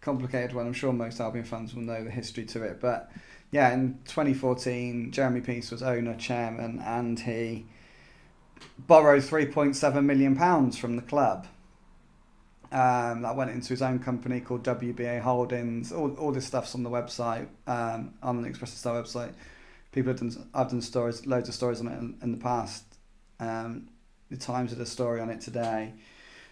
complicated 0.00 0.52
one. 0.52 0.66
I'm 0.66 0.72
sure 0.72 0.92
most 0.92 1.20
Albion 1.20 1.44
fans 1.44 1.74
will 1.74 1.82
know 1.82 2.02
the 2.02 2.10
history 2.10 2.44
to 2.46 2.62
it, 2.62 2.80
but 2.80 3.10
yeah, 3.50 3.72
in 3.72 3.98
2014, 4.06 5.12
Jeremy 5.12 5.40
Peace 5.40 5.70
was 5.70 5.82
owner, 5.82 6.16
chairman, 6.16 6.82
and 6.84 7.18
he 7.20 7.66
borrowed 8.78 9.22
3.7 9.22 10.04
million 10.04 10.36
pounds 10.36 10.76
from 10.76 10.96
the 10.96 11.02
club. 11.02 11.46
Um, 12.72 13.22
that 13.22 13.36
went 13.36 13.50
into 13.52 13.68
his 13.68 13.80
own 13.80 14.00
company 14.00 14.40
called 14.40 14.64
WBA 14.64 15.20
Holdings. 15.20 15.92
All, 15.92 16.12
all 16.14 16.32
this 16.32 16.46
stuff's 16.46 16.74
on 16.74 16.82
the 16.82 16.90
website, 16.90 17.46
um, 17.66 18.14
on 18.22 18.42
the 18.42 18.48
Express 18.48 18.72
Star 18.72 19.00
website. 19.00 19.32
People 19.92 20.12
have 20.12 20.20
done. 20.20 20.48
I've 20.52 20.70
done 20.70 20.82
stories, 20.82 21.24
loads 21.26 21.48
of 21.48 21.54
stories 21.54 21.80
on 21.80 21.88
it 21.88 21.98
in, 21.98 22.18
in 22.22 22.32
the 22.32 22.38
past. 22.38 22.84
Um, 23.38 23.88
the 24.30 24.36
Times 24.36 24.70
did 24.70 24.80
a 24.80 24.86
story 24.86 25.20
on 25.20 25.30
it 25.30 25.40
today. 25.40 25.94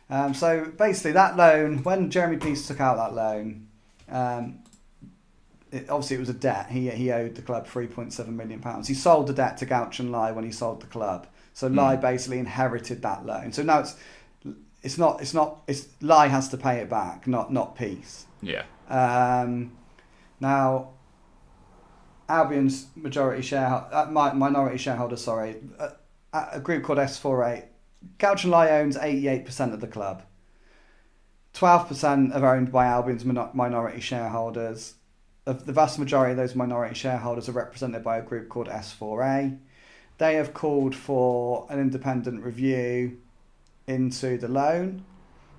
Um, 0.08 0.34
so 0.34 0.66
basically, 0.66 1.12
that 1.12 1.36
loan, 1.36 1.82
when 1.82 2.10
Jeremy 2.10 2.36
Peace 2.36 2.66
took 2.66 2.80
out 2.80 2.96
that 2.96 3.14
loan, 3.14 3.66
um, 4.08 4.60
it, 5.74 5.90
obviously 5.90 6.16
it 6.16 6.20
was 6.20 6.28
a 6.28 6.34
debt. 6.34 6.70
He 6.70 6.88
he 6.90 7.10
owed 7.12 7.34
the 7.34 7.42
club 7.42 7.66
three 7.66 7.86
point 7.86 8.12
seven 8.12 8.36
million 8.36 8.60
pounds. 8.60 8.88
He 8.88 8.94
sold 8.94 9.26
the 9.26 9.32
debt 9.32 9.56
to 9.58 9.66
Guochuan 9.66 10.10
Lai 10.10 10.32
when 10.32 10.44
he 10.44 10.52
sold 10.52 10.80
the 10.80 10.86
club. 10.86 11.26
So 11.52 11.66
Lai 11.68 11.96
Hmm. 11.96 12.02
basically 12.02 12.38
inherited 12.38 13.02
that 13.02 13.24
loan. 13.26 13.52
So 13.52 13.62
now 13.62 13.80
it's 13.80 13.96
it's 14.82 14.98
not 14.98 15.20
it's 15.22 15.34
not 15.34 15.62
it's 15.66 15.88
Lai 16.00 16.28
has 16.28 16.48
to 16.50 16.56
pay 16.56 16.78
it 16.78 16.88
back, 16.90 17.26
not 17.26 17.52
not 17.52 17.76
Peace. 17.76 18.26
Yeah. 18.42 18.64
Um, 18.88 19.72
now, 20.40 20.90
Albion's 22.28 22.88
majority 22.96 23.42
shareholder, 23.42 23.86
uh, 23.94 24.06
mi- 24.06 24.38
minority 24.38 24.76
shareholder, 24.78 25.16
sorry, 25.16 25.56
uh, 25.78 25.90
a 26.32 26.60
group 26.60 26.82
called 26.84 26.98
S4A, 26.98 27.64
Gouch 28.18 28.44
and 28.44 28.50
Lie 28.50 28.70
owns 28.70 28.96
88% 28.98 29.72
of 29.72 29.80
the 29.80 29.86
club. 29.86 30.22
12% 31.54 32.34
are 32.34 32.56
owned 32.56 32.72
by 32.72 32.86
Albion's 32.86 33.24
min- 33.24 33.48
minority 33.54 34.00
shareholders. 34.00 34.94
Of 35.46 35.66
the 35.66 35.72
vast 35.72 35.98
majority 35.98 36.30
of 36.30 36.36
those 36.38 36.54
minority 36.54 36.94
shareholders 36.94 37.48
are 37.48 37.52
represented 37.52 38.02
by 38.02 38.16
a 38.16 38.22
group 38.22 38.48
called 38.48 38.68
S4A. 38.68 39.58
They 40.16 40.34
have 40.36 40.54
called 40.54 40.94
for 40.94 41.66
an 41.68 41.78
independent 41.78 42.42
review 42.42 43.18
into 43.86 44.38
the 44.38 44.48
loan 44.48 45.04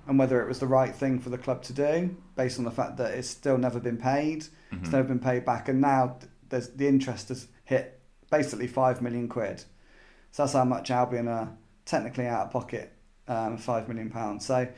and 0.08 0.18
whether 0.18 0.42
it 0.42 0.48
was 0.48 0.58
the 0.58 0.66
right 0.66 0.94
thing 0.94 1.20
for 1.20 1.30
the 1.30 1.38
club 1.38 1.62
to 1.64 1.72
do, 1.72 2.16
based 2.36 2.58
on 2.58 2.64
the 2.64 2.70
fact 2.70 2.96
that 2.96 3.12
it's 3.12 3.28
still 3.28 3.58
never 3.58 3.80
been 3.80 3.96
paid, 3.96 4.46
it's 4.70 4.88
Mhm. 4.88 4.92
never 4.92 5.08
been 5.08 5.18
paid 5.18 5.44
back, 5.44 5.68
and 5.68 5.80
now 5.80 6.16
there's 6.48 6.68
the 6.70 6.86
interest 6.86 7.28
has 7.28 7.48
hit 7.64 8.00
basically 8.30 8.68
five 8.68 9.02
million 9.02 9.28
quid. 9.28 9.64
So 10.30 10.42
that's 10.44 10.52
how 10.52 10.64
much 10.64 10.90
Albion 10.90 11.26
are 11.28 11.50
technically 11.84 12.26
out 12.26 12.46
of 12.46 12.50
pocket, 12.52 12.92
um, 13.26 13.56
five 13.56 13.88
million 13.88 14.10
pounds. 14.10 14.44
So 14.46 14.68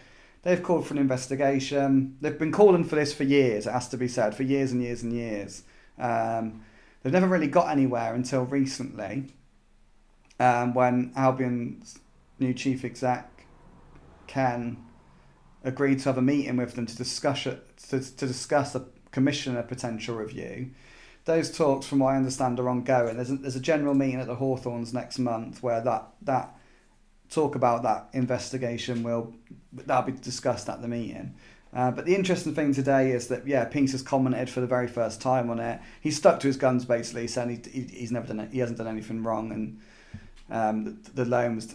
they've 0.42 0.62
called 0.62 0.86
for 0.86 0.94
an 0.94 1.00
investigation. 1.00 2.16
They've 2.20 2.38
been 2.38 2.52
calling 2.52 2.84
for 2.84 2.96
this 2.96 3.12
for 3.12 3.24
years. 3.24 3.66
It 3.66 3.72
has 3.72 3.88
to 3.88 3.96
be 3.96 4.08
said, 4.08 4.34
for 4.34 4.42
years 4.42 4.72
and 4.72 4.82
years 4.82 5.02
and 5.02 5.12
years. 5.12 5.62
Um, 5.98 6.64
they've 7.02 7.12
never 7.12 7.26
really 7.26 7.48
got 7.48 7.70
anywhere 7.70 8.14
until 8.14 8.44
recently, 8.44 9.34
um, 10.38 10.74
when 10.74 11.12
Albion's 11.16 11.98
new 12.38 12.54
chief 12.54 12.84
exec 12.84 13.38
Ken 14.28 14.84
agreed 15.64 15.98
to 16.00 16.04
have 16.04 16.18
a 16.18 16.22
meeting 16.22 16.56
with 16.56 16.74
them 16.74 16.86
to 16.86 16.96
discuss 16.96 17.46
it, 17.46 17.76
to, 17.88 18.00
to 18.00 18.26
discuss 18.26 18.74
a 18.74 18.86
commissioner 19.10 19.62
potential 19.62 20.14
review. 20.14 20.70
Those 21.24 21.50
talks, 21.50 21.86
from 21.86 21.98
what 21.98 22.14
I 22.14 22.16
understand, 22.16 22.60
are 22.60 22.68
ongoing. 22.68 23.16
There's 23.16 23.30
a, 23.30 23.36
there's 23.36 23.56
a 23.56 23.60
general 23.60 23.94
meeting 23.94 24.20
at 24.20 24.28
the 24.28 24.36
Hawthorns 24.36 24.94
next 24.94 25.18
month 25.18 25.62
where 25.62 25.80
that 25.80 26.08
that 26.22 26.57
talk 27.30 27.54
about 27.54 27.82
that 27.82 28.08
investigation 28.12 29.02
will 29.02 29.34
that'll 29.72 30.10
be 30.10 30.12
discussed 30.12 30.68
at 30.68 30.80
the 30.80 30.88
meeting. 30.88 31.34
Uh, 31.74 31.90
but 31.90 32.06
the 32.06 32.14
interesting 32.14 32.54
thing 32.54 32.72
today 32.72 33.10
is 33.12 33.28
that 33.28 33.46
yeah, 33.46 33.64
Peace 33.64 33.92
has 33.92 34.00
commented 34.00 34.48
for 34.48 34.60
the 34.60 34.66
very 34.66 34.88
first 34.88 35.20
time 35.20 35.50
on 35.50 35.60
it. 35.60 35.80
He's 36.00 36.16
stuck 36.16 36.40
to 36.40 36.46
his 36.46 36.56
guns 36.56 36.84
basically, 36.86 37.28
saying 37.28 37.50
he, 37.50 37.70
he 37.70 37.86
he's 37.98 38.12
never 38.12 38.26
done 38.26 38.48
he 38.50 38.58
hasn't 38.58 38.78
done 38.78 38.86
anything 38.88 39.22
wrong, 39.22 39.52
and 39.52 39.80
um, 40.50 40.84
the, 40.84 41.22
the 41.22 41.24
loan 41.26 41.56
was 41.56 41.74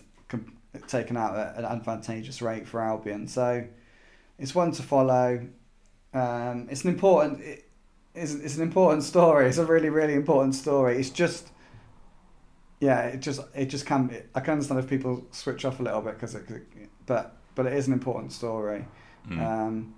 taken 0.87 1.15
out 1.15 1.37
at 1.37 1.55
an 1.57 1.65
advantageous 1.65 2.41
rate 2.41 2.67
for 2.67 2.81
Albion. 2.81 3.27
So 3.27 3.65
it's 4.39 4.55
one 4.55 4.71
to 4.71 4.81
follow. 4.81 5.47
Um, 6.13 6.67
it's 6.71 6.83
an 6.83 6.89
important. 6.89 7.41
It, 7.41 7.69
it's, 8.15 8.33
it's 8.33 8.57
an 8.57 8.63
important 8.63 9.03
story. 9.03 9.47
It's 9.47 9.59
a 9.59 9.65
really 9.65 9.89
really 9.89 10.15
important 10.15 10.55
story. 10.55 10.97
It's 10.97 11.11
just. 11.11 11.49
Yeah, 12.83 13.01
it 13.13 13.19
just 13.21 13.41
it 13.55 13.67
just 13.67 13.85
can. 13.85 14.07
Be, 14.07 14.17
I 14.35 14.39
can 14.41 14.53
understand 14.53 14.79
if 14.79 14.89
people 14.89 15.25
switch 15.31 15.63
off 15.65 15.79
a 15.79 15.83
little 15.83 16.01
bit 16.01 16.15
because 16.15 16.35
it, 16.35 16.43
but 17.05 17.37
but 17.55 17.65
it 17.65 17.73
is 17.73 17.87
an 17.87 17.93
important 17.93 18.31
story, 18.33 18.85
Mm. 19.29 19.39
um, 19.39 19.93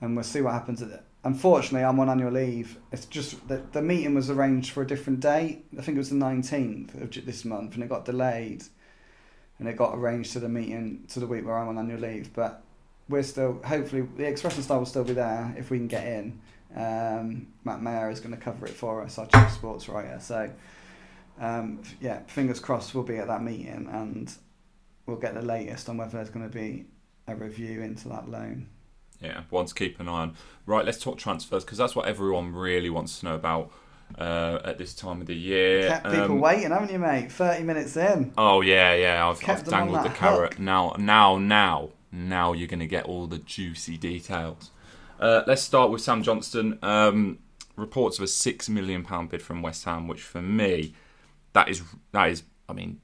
and 0.00 0.14
we'll 0.16 0.24
see 0.24 0.40
what 0.40 0.54
happens. 0.54 0.80
At 0.82 0.88
it. 0.90 1.02
Unfortunately, 1.24 1.84
I'm 1.84 2.00
on 2.00 2.08
annual 2.08 2.32
leave. 2.32 2.78
It's 2.92 3.04
just 3.06 3.46
the 3.48 3.58
the 3.72 3.82
meeting 3.82 4.14
was 4.14 4.30
arranged 4.30 4.70
for 4.70 4.82
a 4.82 4.86
different 4.86 5.20
date. 5.20 5.64
I 5.78 5.82
think 5.82 5.96
it 5.96 5.98
was 6.04 6.10
the 6.10 6.16
19th 6.16 6.90
of 7.02 7.26
this 7.26 7.44
month, 7.44 7.74
and 7.74 7.82
it 7.84 7.88
got 7.90 8.04
delayed, 8.06 8.62
and 9.58 9.68
it 9.68 9.76
got 9.76 9.94
arranged 9.98 10.32
to 10.34 10.40
the 10.40 10.48
meeting 10.48 11.04
to 11.08 11.20
the 11.20 11.26
week 11.26 11.44
where 11.44 11.58
I'm 11.58 11.68
on 11.68 11.76
annual 11.78 12.00
leave. 12.00 12.32
But 12.32 12.62
we're 13.10 13.22
still 13.22 13.60
hopefully 13.64 14.02
the 14.16 14.26
Express 14.26 14.54
and 14.56 14.64
Star 14.64 14.78
will 14.78 14.86
still 14.86 15.04
be 15.04 15.14
there 15.14 15.54
if 15.58 15.70
we 15.70 15.76
can 15.78 15.88
get 15.88 16.06
in. 16.06 16.40
Um, 16.74 17.48
Matt 17.64 17.82
Maher 17.82 18.10
is 18.10 18.20
going 18.20 18.34
to 18.34 18.40
cover 18.40 18.66
it 18.66 18.74
for 18.74 19.02
us, 19.02 19.18
our 19.18 19.26
chief 19.26 19.50
sports 19.50 19.88
writer. 19.88 20.18
So 20.20 20.50
um, 21.40 21.82
yeah, 22.00 22.20
fingers 22.26 22.60
crossed 22.60 22.94
we'll 22.94 23.04
be 23.04 23.16
at 23.16 23.26
that 23.28 23.42
meeting 23.42 23.88
and 23.90 24.32
we'll 25.06 25.16
get 25.16 25.34
the 25.34 25.42
latest 25.42 25.88
on 25.88 25.96
whether 25.96 26.12
there's 26.12 26.30
going 26.30 26.48
to 26.48 26.54
be 26.54 26.86
a 27.26 27.34
review 27.34 27.82
into 27.82 28.08
that 28.08 28.28
loan. 28.28 28.68
Yeah, 29.20 29.42
one 29.50 29.66
to 29.66 29.74
keep 29.74 29.98
an 30.00 30.08
eye 30.08 30.22
on. 30.22 30.34
Right, 30.66 30.84
let's 30.84 30.98
talk 31.00 31.18
transfers 31.18 31.64
because 31.64 31.78
that's 31.78 31.96
what 31.96 32.06
everyone 32.06 32.52
really 32.52 32.90
wants 32.90 33.18
to 33.20 33.26
know 33.26 33.34
about 33.34 33.72
uh, 34.18 34.60
at 34.64 34.78
this 34.78 34.94
time 34.94 35.20
of 35.20 35.26
the 35.26 35.34
year. 35.34 35.88
Kept 35.88 36.04
people 36.04 36.22
Um, 36.22 36.40
waiting, 36.40 36.70
haven't 36.70 36.92
you, 36.92 36.98
mate? 36.98 37.32
Thirty 37.32 37.64
minutes 37.64 37.96
in. 37.96 38.32
Oh 38.38 38.60
yeah, 38.60 38.94
yeah. 38.94 39.28
I've, 39.28 39.40
I've 39.48 39.64
dangled 39.64 39.98
the 40.04 40.08
that 40.08 40.16
carrot. 40.16 40.54
hook. 40.54 40.60
Now, 40.60 40.94
now, 40.98 41.36
now, 41.36 41.90
now 42.12 42.52
you're 42.52 42.68
going 42.68 42.78
to 42.80 42.86
get 42.86 43.06
all 43.06 43.26
the 43.26 43.38
juicy 43.38 43.96
details. 43.96 44.70
Uh, 45.18 45.42
let's 45.48 45.62
start 45.62 45.90
with 45.90 46.00
Sam 46.00 46.22
Johnstone. 46.22 46.78
Um, 46.82 47.38
reports 47.76 48.18
of 48.18 48.24
a 48.24 48.28
six 48.28 48.68
million 48.68 49.02
pound 49.02 49.30
bid 49.30 49.42
from 49.42 49.62
West 49.62 49.84
Ham, 49.84 50.06
which 50.06 50.22
for 50.22 50.40
me, 50.40 50.94
that 51.52 51.68
is 51.68 51.82
that 52.12 52.30
is. 52.30 52.42
I 52.68 52.72
mean, 52.74 53.00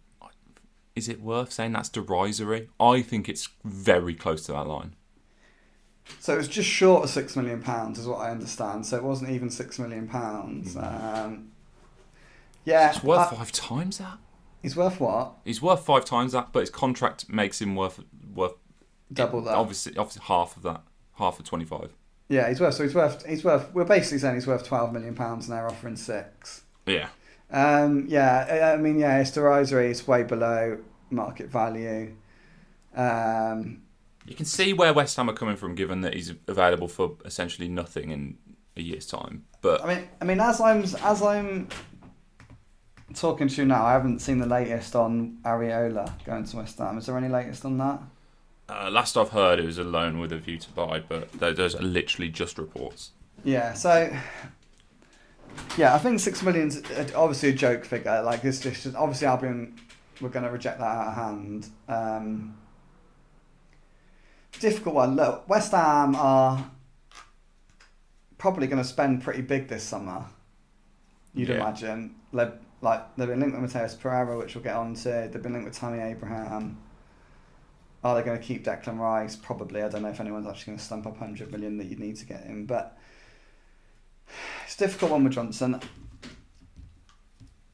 is 0.94 1.08
it 1.08 1.20
worth 1.20 1.52
saying 1.52 1.72
that's 1.72 1.88
derisory? 1.88 2.68
I 2.78 3.02
think 3.02 3.28
it's 3.28 3.48
very 3.64 4.14
close 4.14 4.44
to 4.46 4.52
that 4.52 4.66
line. 4.66 4.94
So 6.20 6.34
it 6.34 6.36
was 6.36 6.48
just 6.48 6.68
short 6.68 7.02
of 7.04 7.10
six 7.10 7.34
million 7.34 7.62
pounds, 7.62 7.98
is 7.98 8.06
what 8.06 8.18
I 8.18 8.30
understand. 8.30 8.84
So 8.84 8.96
it 8.98 9.02
wasn't 9.02 9.30
even 9.30 9.48
six 9.48 9.78
million 9.78 10.06
pounds. 10.06 10.76
Um, 10.76 11.52
yeah, 12.66 12.90
It's 12.90 13.02
worth 13.02 13.32
I- 13.32 13.36
five 13.36 13.52
times 13.52 13.98
that. 13.98 14.18
he's 14.62 14.76
worth 14.76 15.00
what? 15.00 15.32
He's 15.44 15.62
worth 15.62 15.84
five 15.84 16.04
times 16.04 16.32
that, 16.32 16.48
but 16.52 16.60
his 16.60 16.70
contract 16.70 17.28
makes 17.30 17.60
him 17.60 17.74
worth 17.74 18.00
worth 18.34 18.54
Double 19.12 19.40
that. 19.42 19.54
Obviously, 19.54 19.96
obviously 19.96 20.22
half 20.26 20.56
of 20.56 20.62
that, 20.64 20.82
half 21.14 21.38
of 21.38 21.44
twenty 21.46 21.64
five. 21.64 21.90
Yeah, 22.28 22.48
he's 22.48 22.60
worth. 22.60 22.74
So 22.74 22.82
he's 22.84 22.94
worth. 22.94 23.24
He's 23.26 23.44
worth. 23.44 23.72
We're 23.74 23.84
basically 23.84 24.18
saying 24.18 24.34
he's 24.34 24.46
worth 24.46 24.66
twelve 24.66 24.92
million 24.92 25.14
pounds, 25.14 25.46
and 25.48 25.56
they're 25.56 25.66
offering 25.66 25.96
six. 25.96 26.62
Yeah, 26.86 27.08
Um, 27.50 28.06
yeah, 28.08 28.72
I 28.74 28.76
mean, 28.76 28.98
yeah, 28.98 29.18
Esteraisery 29.18 29.90
is 29.90 30.06
way 30.06 30.22
below 30.22 30.78
market 31.10 31.48
value. 31.48 32.14
Um, 32.96 33.82
you 34.26 34.34
can 34.34 34.46
see 34.46 34.72
where 34.72 34.92
West 34.92 35.16
Ham 35.16 35.28
are 35.28 35.34
coming 35.34 35.56
from, 35.56 35.74
given 35.74 36.00
that 36.00 36.14
he's 36.14 36.32
available 36.48 36.88
for 36.88 37.16
essentially 37.24 37.68
nothing 37.68 38.10
in 38.10 38.38
a 38.76 38.82
year's 38.82 39.06
time. 39.06 39.44
But 39.60 39.84
I 39.84 39.94
mean, 39.94 40.08
I 40.20 40.24
mean, 40.24 40.40
as 40.40 40.60
I'm 40.60 40.82
as 40.82 41.22
I'm 41.22 41.68
talking 43.14 43.48
to 43.48 43.54
you 43.56 43.66
now, 43.66 43.84
I 43.84 43.92
haven't 43.92 44.20
seen 44.20 44.38
the 44.38 44.46
latest 44.46 44.96
on 44.96 45.38
Areola 45.44 46.12
going 46.24 46.44
to 46.44 46.56
West 46.56 46.78
Ham. 46.78 46.98
Is 46.98 47.06
there 47.06 47.16
any 47.16 47.28
latest 47.28 47.64
on 47.64 47.78
that? 47.78 48.00
uh, 48.68 48.90
last 48.90 49.16
I've 49.16 49.30
heard, 49.30 49.58
it 49.58 49.66
was 49.66 49.78
a 49.78 49.84
loan 49.84 50.18
with 50.18 50.32
a 50.32 50.38
view 50.38 50.58
to 50.58 50.70
buy, 50.70 51.00
but 51.00 51.30
those 51.32 51.74
are 51.74 51.82
literally 51.82 52.30
just 52.30 52.58
reports. 52.58 53.10
Yeah, 53.44 53.74
so 53.74 54.16
yeah, 55.76 55.94
I 55.94 55.98
think 55.98 56.20
six 56.20 56.42
million's 56.42 56.82
obviously 57.14 57.50
a 57.50 57.52
joke 57.52 57.84
figure. 57.84 58.22
Like 58.22 58.42
this, 58.42 58.60
just 58.60 58.86
obviously 58.94 59.26
Albion 59.26 59.78
we're 60.20 60.28
going 60.28 60.44
to 60.44 60.50
reject 60.50 60.78
that 60.78 60.84
out 60.86 61.08
of 61.08 61.14
hand. 61.14 61.68
Um, 61.88 62.56
difficult 64.60 64.94
one. 64.94 65.16
Look, 65.16 65.48
West 65.48 65.72
Ham 65.72 66.14
are 66.14 66.70
probably 68.38 68.66
going 68.66 68.82
to 68.82 68.88
spend 68.88 69.22
pretty 69.22 69.42
big 69.42 69.68
this 69.68 69.82
summer. 69.82 70.24
You'd 71.34 71.48
Yeah. 71.48 71.56
imagine. 71.56 72.14
Like, 72.32 72.54
like 72.80 73.16
they've 73.16 73.28
been 73.28 73.40
linked 73.40 73.58
with 73.60 73.72
Matheus 73.72 73.98
Pereira, 73.98 74.38
which 74.38 74.54
we'll 74.54 74.64
get 74.64 74.76
on 74.76 74.94
to. 74.94 75.28
They've 75.32 75.42
been 75.42 75.52
linked 75.52 75.66
with 75.68 75.76
Tammy 75.78 76.00
Abraham. 76.00 76.78
Are 78.04 78.14
they 78.14 78.22
going 78.22 78.38
to 78.38 78.44
keep 78.44 78.64
Declan 78.64 78.98
Rice? 78.98 79.34
Probably. 79.34 79.82
I 79.82 79.88
don't 79.88 80.02
know 80.02 80.10
if 80.10 80.20
anyone's 80.20 80.46
actually 80.46 80.66
going 80.72 80.78
to 80.78 80.84
stump 80.84 81.06
up 81.06 81.18
100 81.18 81.50
million 81.50 81.78
that 81.78 81.86
you 81.86 81.96
need 81.96 82.16
to 82.16 82.26
get 82.26 82.44
him. 82.44 82.66
But 82.66 82.96
it's 84.64 84.74
a 84.76 84.78
difficult 84.78 85.12
one 85.12 85.24
with 85.24 85.34
Johnstone. 85.34 85.80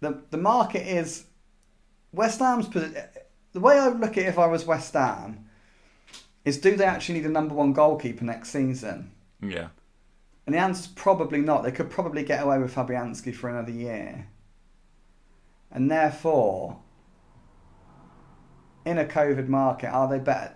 The, 0.00 0.22
the 0.30 0.38
market 0.38 0.86
is. 0.86 1.24
West 2.12 2.40
Ham's. 2.40 2.68
The 2.68 3.60
way 3.60 3.78
I 3.78 3.88
would 3.88 4.00
look 4.00 4.12
at 4.12 4.24
it 4.24 4.26
if 4.26 4.38
I 4.38 4.46
was 4.46 4.64
West 4.64 4.94
Ham 4.94 5.50
is 6.44 6.58
do 6.58 6.76
they 6.76 6.84
actually 6.84 7.16
need 7.16 7.26
a 7.26 7.30
number 7.30 7.54
one 7.54 7.72
goalkeeper 7.72 8.24
next 8.24 8.50
season? 8.50 9.12
Yeah, 9.42 9.68
And 10.46 10.54
the 10.54 10.58
answer's 10.58 10.86
probably 10.88 11.40
not. 11.40 11.62
They 11.62 11.72
could 11.72 11.90
probably 11.90 12.24
get 12.24 12.42
away 12.42 12.58
with 12.58 12.74
Fabianski 12.74 13.34
for 13.34 13.48
another 13.48 13.72
year. 13.72 14.26
And 15.70 15.90
therefore, 15.90 16.78
in 18.84 18.98
a 18.98 19.04
COVID 19.04 19.48
market, 19.48 19.88
are 19.88 20.08
they 20.08 20.18
better? 20.18 20.54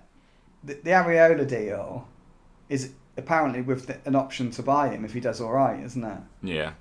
The, 0.62 0.74
the 0.74 0.90
Areola 0.90 1.46
deal 1.46 2.08
is 2.68 2.92
apparently 3.16 3.60
with 3.62 3.86
the, 3.86 3.98
an 4.04 4.14
option 4.16 4.50
to 4.52 4.62
buy 4.62 4.88
him 4.88 5.04
if 5.04 5.12
he 5.12 5.20
does 5.20 5.40
all 5.40 5.52
right, 5.52 5.82
isn't 5.82 6.04
it? 6.04 6.18
yeah, 6.42 6.72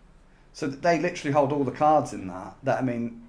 So 0.53 0.67
they 0.67 0.99
literally 0.99 1.33
hold 1.33 1.51
all 1.51 1.63
the 1.63 1.71
cards 1.71 2.13
in 2.13 2.27
that. 2.27 2.55
That 2.63 2.79
I 2.79 2.81
mean, 2.81 3.23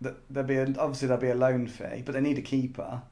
that 0.00 0.16
there'll 0.30 0.48
be 0.48 0.56
a, 0.56 0.66
obviously 0.78 1.08
there'll 1.08 1.20
be 1.20 1.30
a 1.30 1.34
loan 1.34 1.66
fee, 1.66 2.02
but 2.04 2.12
they 2.12 2.20
need 2.20 2.38
a 2.38 2.42
keeper. 2.42 3.02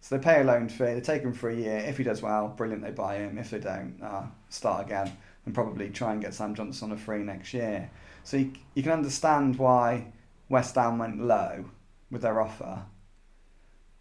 So 0.00 0.16
they 0.16 0.22
pay 0.22 0.40
a 0.40 0.44
loan 0.44 0.68
fee. 0.68 0.94
They 0.94 1.00
take 1.00 1.22
him 1.22 1.34
for 1.34 1.50
a 1.50 1.54
year. 1.54 1.78
If 1.78 1.98
he 1.98 2.04
does 2.04 2.22
well, 2.22 2.48
brilliant. 2.48 2.82
They 2.82 2.90
buy 2.90 3.16
him. 3.16 3.36
If 3.36 3.50
they 3.50 3.58
don't, 3.58 3.98
uh, 4.02 4.22
start 4.48 4.86
again 4.86 5.14
and 5.44 5.54
probably 5.54 5.90
try 5.90 6.12
and 6.12 6.22
get 6.22 6.34
Sam 6.34 6.54
Johnstone 6.54 6.90
on 6.90 6.96
a 6.96 7.00
free 7.00 7.22
next 7.22 7.52
year. 7.52 7.90
So 8.24 8.38
you, 8.38 8.52
you 8.74 8.82
can 8.82 8.92
understand 8.92 9.58
why 9.58 10.12
West 10.48 10.74
Ham 10.76 10.98
went 10.98 11.22
low 11.22 11.66
with 12.10 12.22
their 12.22 12.40
offer. 12.40 12.82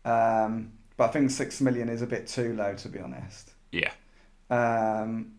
Um, 0.06 0.72
but 0.98 1.10
I 1.10 1.12
think 1.12 1.32
six 1.32 1.62
million 1.62 1.90
is 1.90 2.02
a 2.02 2.08
bit 2.08 2.28
too 2.28 2.54
low, 2.54 2.76
to 2.76 2.90
be 2.90 3.00
honest. 3.00 3.52
yeah. 3.72 3.92
Um, 4.50 5.34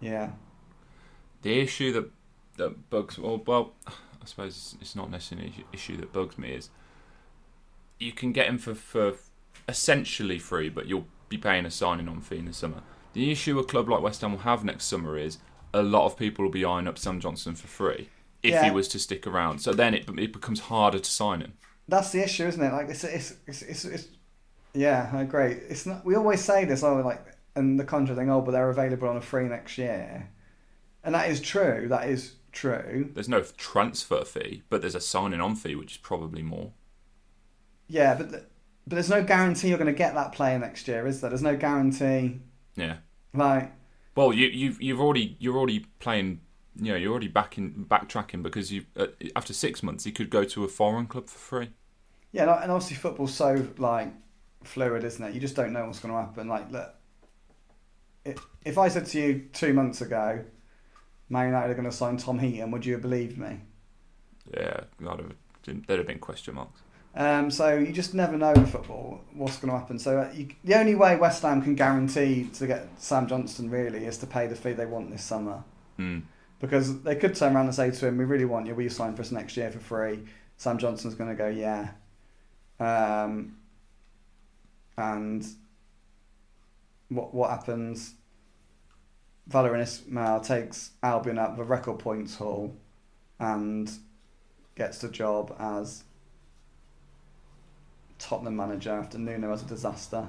yeah. 0.00 0.30
The 1.42 1.60
issue 1.60 1.92
that 1.92 2.10
that 2.56 2.90
bugs 2.90 3.18
well, 3.18 3.42
well 3.46 3.72
I 3.86 4.26
suppose 4.26 4.76
it's, 4.80 4.94
not 4.94 5.10
necessarily 5.10 5.48
an 5.56 5.64
issue- 5.72 5.96
that 5.96 6.12
bugs 6.12 6.36
me 6.36 6.52
is 6.52 6.68
you 7.98 8.12
can 8.12 8.32
get 8.32 8.46
him 8.48 8.58
for 8.58 8.74
for 8.74 9.14
essentially 9.68 10.38
free, 10.38 10.68
but 10.68 10.86
you'll 10.86 11.06
be 11.28 11.38
paying 11.38 11.64
a 11.64 11.70
signing 11.70 12.08
on 12.08 12.20
fee 12.20 12.38
in 12.38 12.44
the 12.46 12.52
summer. 12.52 12.82
The 13.12 13.30
issue 13.30 13.58
a 13.58 13.64
club 13.64 13.88
like 13.88 14.02
West 14.02 14.20
Ham 14.20 14.32
will 14.32 14.40
have 14.40 14.64
next 14.64 14.84
summer 14.84 15.16
is 15.16 15.38
a 15.72 15.82
lot 15.82 16.06
of 16.06 16.16
people 16.16 16.44
will 16.44 16.52
be 16.52 16.64
eyeing 16.64 16.88
up 16.88 16.98
Sam 16.98 17.20
Johnstone 17.20 17.54
for 17.54 17.68
free 17.68 18.08
if 18.42 18.62
he 18.62 18.70
was 18.70 18.88
to 18.88 18.98
stick 18.98 19.26
around. 19.26 19.60
So 19.60 19.72
then 19.72 19.94
it 19.94 20.08
it 20.18 20.32
becomes 20.32 20.60
harder 20.60 20.98
to 20.98 21.10
sign 21.10 21.40
him. 21.40 21.54
That's 21.88 22.12
the 22.12 22.22
issue, 22.22 22.46
isn't 22.46 22.62
it? 22.62 22.72
Like 22.72 22.88
it's 22.88 23.04
it's 23.04 23.36
it's, 23.46 23.62
it's, 23.62 23.84
it's 23.84 24.08
yeah, 24.74 25.10
I 25.12 25.22
agree. 25.22 25.52
It's 25.52 25.86
not. 25.86 26.04
We 26.04 26.14
always 26.16 26.40
say 26.42 26.64
this, 26.64 26.82
oh, 26.82 26.96
like, 27.00 27.24
and 27.56 27.78
the 27.78 27.84
contract 27.84 28.18
thing, 28.18 28.30
oh, 28.30 28.40
but 28.40 28.52
they're 28.52 28.70
available 28.70 29.08
on 29.08 29.16
a 29.16 29.20
free 29.20 29.48
next 29.48 29.78
year, 29.78 30.30
and 31.04 31.14
that 31.14 31.30
is 31.30 31.40
true. 31.40 31.88
That 31.88 32.08
is 32.08 32.36
true. 32.52 33.10
There's 33.14 33.28
no 33.28 33.42
transfer 33.42 34.24
fee, 34.24 34.62
but 34.68 34.80
there's 34.80 34.94
a 34.96 35.00
signing 35.00 35.40
on 35.40 35.54
fee, 35.56 35.74
which 35.76 35.92
is 35.92 35.98
probably 35.98 36.42
more. 36.42 36.72
Yeah, 37.88 38.14
but 38.14 38.30
th- 38.30 38.42
but 38.86 38.94
there's 38.96 39.10
no 39.10 39.22
guarantee 39.22 39.68
you're 39.68 39.78
going 39.78 39.92
to 39.92 39.96
get 39.96 40.14
that 40.14 40.32
player 40.32 40.58
next 40.58 40.88
year, 40.88 41.06
is 41.06 41.20
there? 41.20 41.30
There's 41.30 41.42
no 41.42 41.56
guarantee. 41.56 42.40
Yeah. 42.76 42.96
Like, 43.34 43.72
Well, 44.14 44.32
you, 44.32 44.46
you've 44.48 44.80
you've 44.82 45.00
already 45.00 45.36
you're 45.38 45.56
already 45.56 45.80
playing. 45.98 46.40
You 46.76 46.92
know, 46.92 46.96
you're 46.98 47.10
already 47.10 47.28
back 47.28 47.58
in 47.58 47.84
backtracking 47.86 48.42
because 48.42 48.72
you 48.72 48.86
uh, 48.96 49.08
after 49.36 49.52
six 49.52 49.82
months 49.82 50.04
he 50.04 50.12
could 50.12 50.30
go 50.30 50.44
to 50.44 50.64
a 50.64 50.68
foreign 50.68 51.06
club 51.06 51.28
for 51.28 51.38
free. 51.38 51.70
yeah, 52.32 52.62
and 52.62 52.70
obviously 52.70 52.96
football's 52.96 53.34
so 53.34 53.68
like 53.78 54.08
fluid, 54.64 55.04
isn't 55.04 55.24
it? 55.24 55.34
You 55.34 55.40
just 55.40 55.56
don't 55.56 55.72
know 55.72 55.86
what's 55.86 56.00
going 56.00 56.14
to 56.14 56.20
happen. 56.20 56.48
Like, 56.48 56.70
look, 56.70 56.94
if 58.24 58.38
if 58.64 58.78
I 58.78 58.88
said 58.88 59.06
to 59.06 59.20
you 59.20 59.48
two 59.52 59.72
months 59.72 60.00
ago, 60.00 60.44
Man 61.28 61.46
United 61.46 61.70
are 61.70 61.74
going 61.74 61.90
to 61.90 61.96
sign 61.96 62.16
Tom 62.16 62.38
Heaton, 62.38 62.70
would 62.70 62.84
you 62.84 62.92
have 62.94 63.02
believed 63.02 63.38
me? 63.38 63.60
Yeah, 64.52 64.80
I'd 65.08 65.18
have, 65.20 65.32
there'd 65.64 65.98
have 65.98 66.06
been 66.06 66.18
question 66.18 66.54
marks. 66.56 66.80
Um, 67.14 67.50
so 67.50 67.76
you 67.76 67.92
just 67.92 68.14
never 68.14 68.36
know 68.36 68.52
in 68.52 68.66
football 68.66 69.20
what's 69.34 69.56
going 69.56 69.72
to 69.72 69.78
happen. 69.78 69.98
So 69.98 70.18
uh, 70.18 70.30
you, 70.32 70.48
the 70.62 70.74
only 70.78 70.94
way 70.94 71.16
West 71.16 71.42
Ham 71.42 71.60
can 71.60 71.74
guarantee 71.74 72.48
to 72.54 72.66
get 72.68 72.88
Sam 72.98 73.26
Johnstone 73.26 73.68
really 73.68 74.04
is 74.04 74.18
to 74.18 74.26
pay 74.26 74.46
the 74.46 74.54
fee 74.54 74.72
they 74.74 74.86
want 74.86 75.10
this 75.10 75.24
summer, 75.24 75.64
Mm. 75.98 76.22
because 76.60 77.02
they 77.02 77.16
could 77.16 77.34
turn 77.34 77.54
around 77.56 77.66
and 77.66 77.74
say 77.74 77.90
to 77.90 78.06
him, 78.06 78.16
"We 78.16 78.24
really 78.24 78.44
want 78.44 78.66
you. 78.66 78.74
Will 78.74 78.84
you 78.84 78.90
sign 78.90 79.14
for 79.14 79.22
us 79.22 79.32
next 79.32 79.56
year 79.56 79.70
for 79.70 79.80
free?" 79.80 80.20
Sam 80.56 80.78
Johnstone's 80.78 81.14
going 81.14 81.30
to 81.30 81.36
go, 81.36 81.48
"Yeah," 81.48 81.90
um, 82.78 83.56
and 85.00 85.46
what 87.08 87.34
what 87.34 87.50
happens? 87.50 88.14
Valérien 89.50 89.82
Ismaël 89.82 90.46
takes 90.46 90.90
Albion 91.02 91.38
up 91.38 91.56
the 91.56 91.64
record 91.64 91.98
points 91.98 92.36
haul, 92.36 92.76
and 93.38 93.90
gets 94.76 94.98
the 94.98 95.08
job 95.08 95.56
as 95.58 96.04
Tottenham 98.18 98.56
manager 98.56 98.92
after 98.92 99.18
Nuno 99.18 99.50
was 99.50 99.62
a 99.62 99.66
disaster 99.66 100.28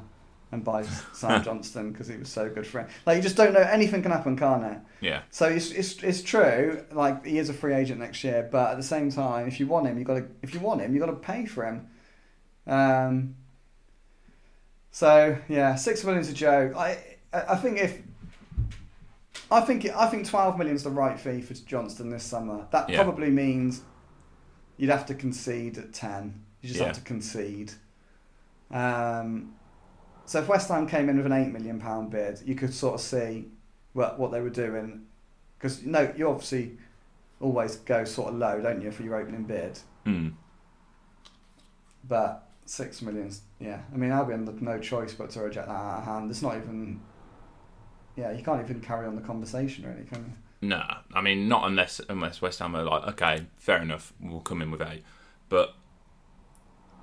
and 0.53 0.63
buys 0.63 1.03
Sam 1.13 1.43
Johnstone 1.43 1.91
because 1.91 2.07
he 2.07 2.17
was 2.17 2.29
so 2.29 2.49
good 2.49 2.65
for 2.65 2.79
him. 2.79 2.87
Like 3.05 3.17
you 3.17 3.21
just 3.21 3.35
don't 3.35 3.53
know 3.53 3.59
anything 3.59 4.01
can 4.01 4.11
happen, 4.11 4.37
can't 4.37 4.63
it? 4.63 4.77
Yeah, 5.01 5.23
So 5.31 5.47
it's, 5.47 5.71
it's 5.71 6.01
it's 6.01 6.21
true. 6.23 6.85
Like 6.93 7.25
he 7.25 7.37
is 7.37 7.49
a 7.49 7.53
free 7.53 7.73
agent 7.73 7.99
next 7.99 8.23
year, 8.23 8.47
but 8.49 8.71
at 8.71 8.77
the 8.77 8.83
same 8.83 9.11
time, 9.11 9.47
if 9.47 9.59
you 9.59 9.67
want 9.67 9.87
him, 9.87 9.99
you 9.99 10.05
got 10.05 10.15
to 10.15 10.25
if 10.41 10.53
you 10.53 10.61
want 10.61 10.79
him, 10.81 10.93
you 10.93 10.99
got 11.01 11.07
to 11.07 11.13
pay 11.13 11.45
for 11.45 11.65
him. 11.65 11.87
Um. 12.65 13.35
So 14.91 15.37
yeah, 15.47 15.75
six 15.75 16.03
million's 16.03 16.29
a 16.29 16.33
joke. 16.33 16.75
I 16.75 16.97
I 17.33 17.55
think 17.55 17.77
if 17.79 18.01
I 19.49 19.61
think 19.61 19.85
I 19.85 20.07
think 20.07 20.27
twelve 20.27 20.57
million's 20.57 20.83
the 20.83 20.89
right 20.89 21.19
fee 21.19 21.41
for 21.41 21.53
Johnstone 21.53 22.09
this 22.09 22.23
summer. 22.23 22.67
That 22.71 22.89
Yeah. 22.89 23.01
probably 23.03 23.29
means 23.29 23.81
you'd 24.77 24.89
have 24.89 25.05
to 25.07 25.15
concede 25.15 25.77
at 25.77 25.93
ten. 25.93 26.43
You 26.61 26.67
just 26.67 26.79
Yeah. 26.79 26.87
have 26.87 26.95
to 26.95 27.01
concede. 27.01 27.73
Um. 28.69 29.55
So 30.25 30.39
if 30.39 30.47
West 30.47 30.69
Ham 30.69 30.87
came 30.87 31.09
in 31.09 31.17
with 31.17 31.25
an 31.25 31.33
eight 31.33 31.51
million 31.51 31.79
pound 31.79 32.09
bid, 32.09 32.41
you 32.45 32.55
could 32.55 32.73
sort 32.73 32.95
of 32.95 33.01
see 33.01 33.47
what 33.93 34.19
what 34.19 34.31
they 34.31 34.41
were 34.41 34.49
doing, 34.49 35.07
because 35.57 35.83
you 35.83 35.91
know 35.91 36.13
you 36.15 36.29
obviously 36.29 36.77
always 37.39 37.77
go 37.77 38.03
sort 38.03 38.29
of 38.29 38.35
low, 38.35 38.61
don't 38.61 38.81
you, 38.81 38.91
for 38.91 39.03
your 39.03 39.15
opening 39.15 39.43
bid? 39.43 39.79
mm. 40.05 40.31
But 42.07 42.47
six 42.71 43.01
millions, 43.01 43.41
yeah. 43.59 43.81
I 43.93 43.97
mean, 43.97 44.11
Albion 44.11 44.45
had 44.45 44.61
no 44.61 44.79
choice 44.79 45.13
but 45.13 45.29
to 45.31 45.41
reject 45.41 45.67
that 45.67 45.73
out 45.73 45.99
of 45.99 46.05
hand. 46.05 46.31
It's 46.31 46.41
not 46.41 46.55
even, 46.55 47.01
yeah, 48.15 48.31
you 48.31 48.43
can't 48.43 48.61
even 48.63 48.79
carry 48.79 49.05
on 49.05 49.15
the 49.15 49.21
conversation 49.21 49.85
really, 49.85 50.07
can 50.07 50.19
you? 50.61 50.69
Nah, 50.69 50.99
I 51.13 51.21
mean 51.21 51.49
not 51.49 51.67
unless 51.67 51.99
unless 52.07 52.41
West 52.41 52.59
Ham 52.59 52.75
are 52.75 52.83
like, 52.83 53.03
okay, 53.09 53.47
fair 53.57 53.81
enough, 53.81 54.13
we'll 54.21 54.41
come 54.41 54.61
in 54.61 54.71
with 54.71 54.81
eight. 54.81 55.03
But 55.49 55.73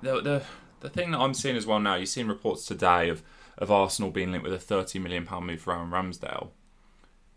the 0.01 0.21
the 0.21 0.43
the 0.79 0.89
thing 0.89 1.11
that 1.11 1.19
I'm 1.19 1.33
seeing 1.33 1.57
as 1.57 1.65
well 1.65 1.79
now, 1.79 1.95
you've 1.95 2.09
seen 2.09 2.27
reports 2.27 2.65
today 2.65 3.09
of 3.09 3.21
of 3.57 3.69
Arsenal 3.69 4.11
being 4.11 4.31
linked 4.31 4.45
with 4.45 4.53
a 4.53 4.59
thirty 4.59 4.97
million 4.97 5.25
pound 5.25 5.45
move 5.45 5.61
for 5.61 5.73
Aaron 5.73 5.91
Ramsdale. 5.91 6.49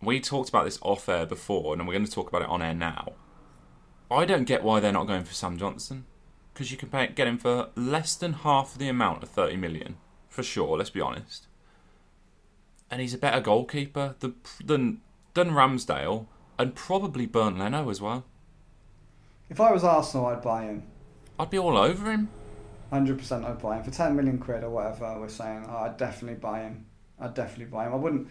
We 0.00 0.20
talked 0.20 0.48
about 0.48 0.64
this 0.64 0.78
off 0.80 1.08
air 1.08 1.26
before, 1.26 1.74
and 1.74 1.86
we're 1.86 1.94
going 1.94 2.06
to 2.06 2.10
talk 2.10 2.28
about 2.28 2.42
it 2.42 2.48
on 2.48 2.62
air 2.62 2.74
now. 2.74 3.14
I 4.10 4.24
don't 4.24 4.44
get 4.44 4.62
why 4.62 4.78
they're 4.78 4.92
not 4.92 5.06
going 5.06 5.24
for 5.24 5.34
Sam 5.34 5.58
Johnstone 5.58 6.04
because 6.52 6.70
you 6.70 6.76
can 6.76 6.88
pay, 6.88 7.08
get 7.08 7.26
him 7.26 7.38
for 7.38 7.68
less 7.76 8.14
than 8.14 8.32
half 8.32 8.76
the 8.76 8.88
amount 8.88 9.22
of 9.22 9.28
thirty 9.28 9.56
million 9.56 9.96
for 10.28 10.42
sure. 10.42 10.76
Let's 10.76 10.90
be 10.90 11.00
honest. 11.00 11.46
And 12.90 13.00
he's 13.00 13.14
a 13.14 13.18
better 13.18 13.40
goalkeeper 13.40 14.16
than 14.20 14.34
than, 14.64 15.00
than 15.34 15.50
Ramsdale 15.50 16.26
and 16.58 16.74
probably 16.74 17.26
Bernd 17.26 17.58
Leno 17.58 17.88
as 17.88 18.00
well. 18.00 18.24
If 19.48 19.60
I 19.60 19.72
was 19.72 19.84
Arsenal, 19.84 20.26
I'd 20.26 20.42
buy 20.42 20.64
him. 20.64 20.84
I'd 21.38 21.50
be 21.50 21.58
all 21.58 21.76
over 21.76 22.10
him. 22.10 22.28
Hundred 22.90 23.18
percent, 23.18 23.44
I'd 23.44 23.60
buy 23.60 23.78
him 23.78 23.84
for 23.84 23.90
ten 23.90 24.14
million 24.14 24.38
quid 24.38 24.62
or 24.64 24.70
whatever. 24.70 25.18
We're 25.18 25.28
saying, 25.28 25.64
oh, 25.68 25.76
I'd 25.78 25.96
definitely 25.96 26.38
buy 26.38 26.60
him. 26.60 26.86
I'd 27.18 27.34
definitely 27.34 27.66
buy 27.66 27.86
him. 27.86 27.94
I 27.94 27.96
wouldn't. 27.96 28.28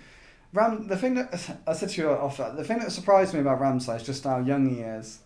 Ram. 0.53 0.87
The 0.87 0.97
thing 0.97 1.15
that 1.15 1.57
I 1.65 1.73
said 1.73 1.89
to 1.89 2.01
you 2.01 2.09
off 2.09 2.37
the 2.37 2.63
thing 2.63 2.79
that 2.79 2.91
surprised 2.91 3.33
me 3.33 3.39
about 3.39 3.59
Ramsay 3.59 3.93
is 3.93 4.03
just 4.03 4.23
how 4.23 4.39
young 4.39 4.69
he 4.69 4.81
is. 4.81 5.19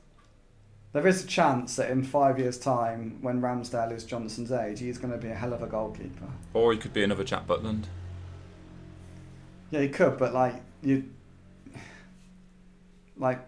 There 0.96 1.06
is 1.08 1.26
a 1.26 1.28
chance 1.28 1.76
that 1.76 1.92
in 1.92 2.04
five 2.06 2.40
years' 2.40 2.58
time, 2.58 3.18
when 3.22 3.42
Ramsdale 3.42 3.92
is 3.92 4.06
Johnstone's 4.06 4.50
age, 4.54 4.80
he's 4.80 4.98
going 4.98 5.12
to 5.12 5.18
be 5.20 5.28
a 5.28 5.34
hell 5.36 5.52
of 5.52 5.62
a 5.62 5.68
goalkeeper. 5.68 6.26
Or 6.54 6.72
he 6.72 6.78
could 6.78 6.94
be 6.94 7.04
another 7.04 7.26
Jack 7.26 7.46
Butland. 7.46 7.84
Yeah, 9.72 9.82
he 9.82 9.90
could, 9.90 10.18
but 10.18 10.34
like 10.34 10.56
you, 10.82 11.04
like 13.18 13.40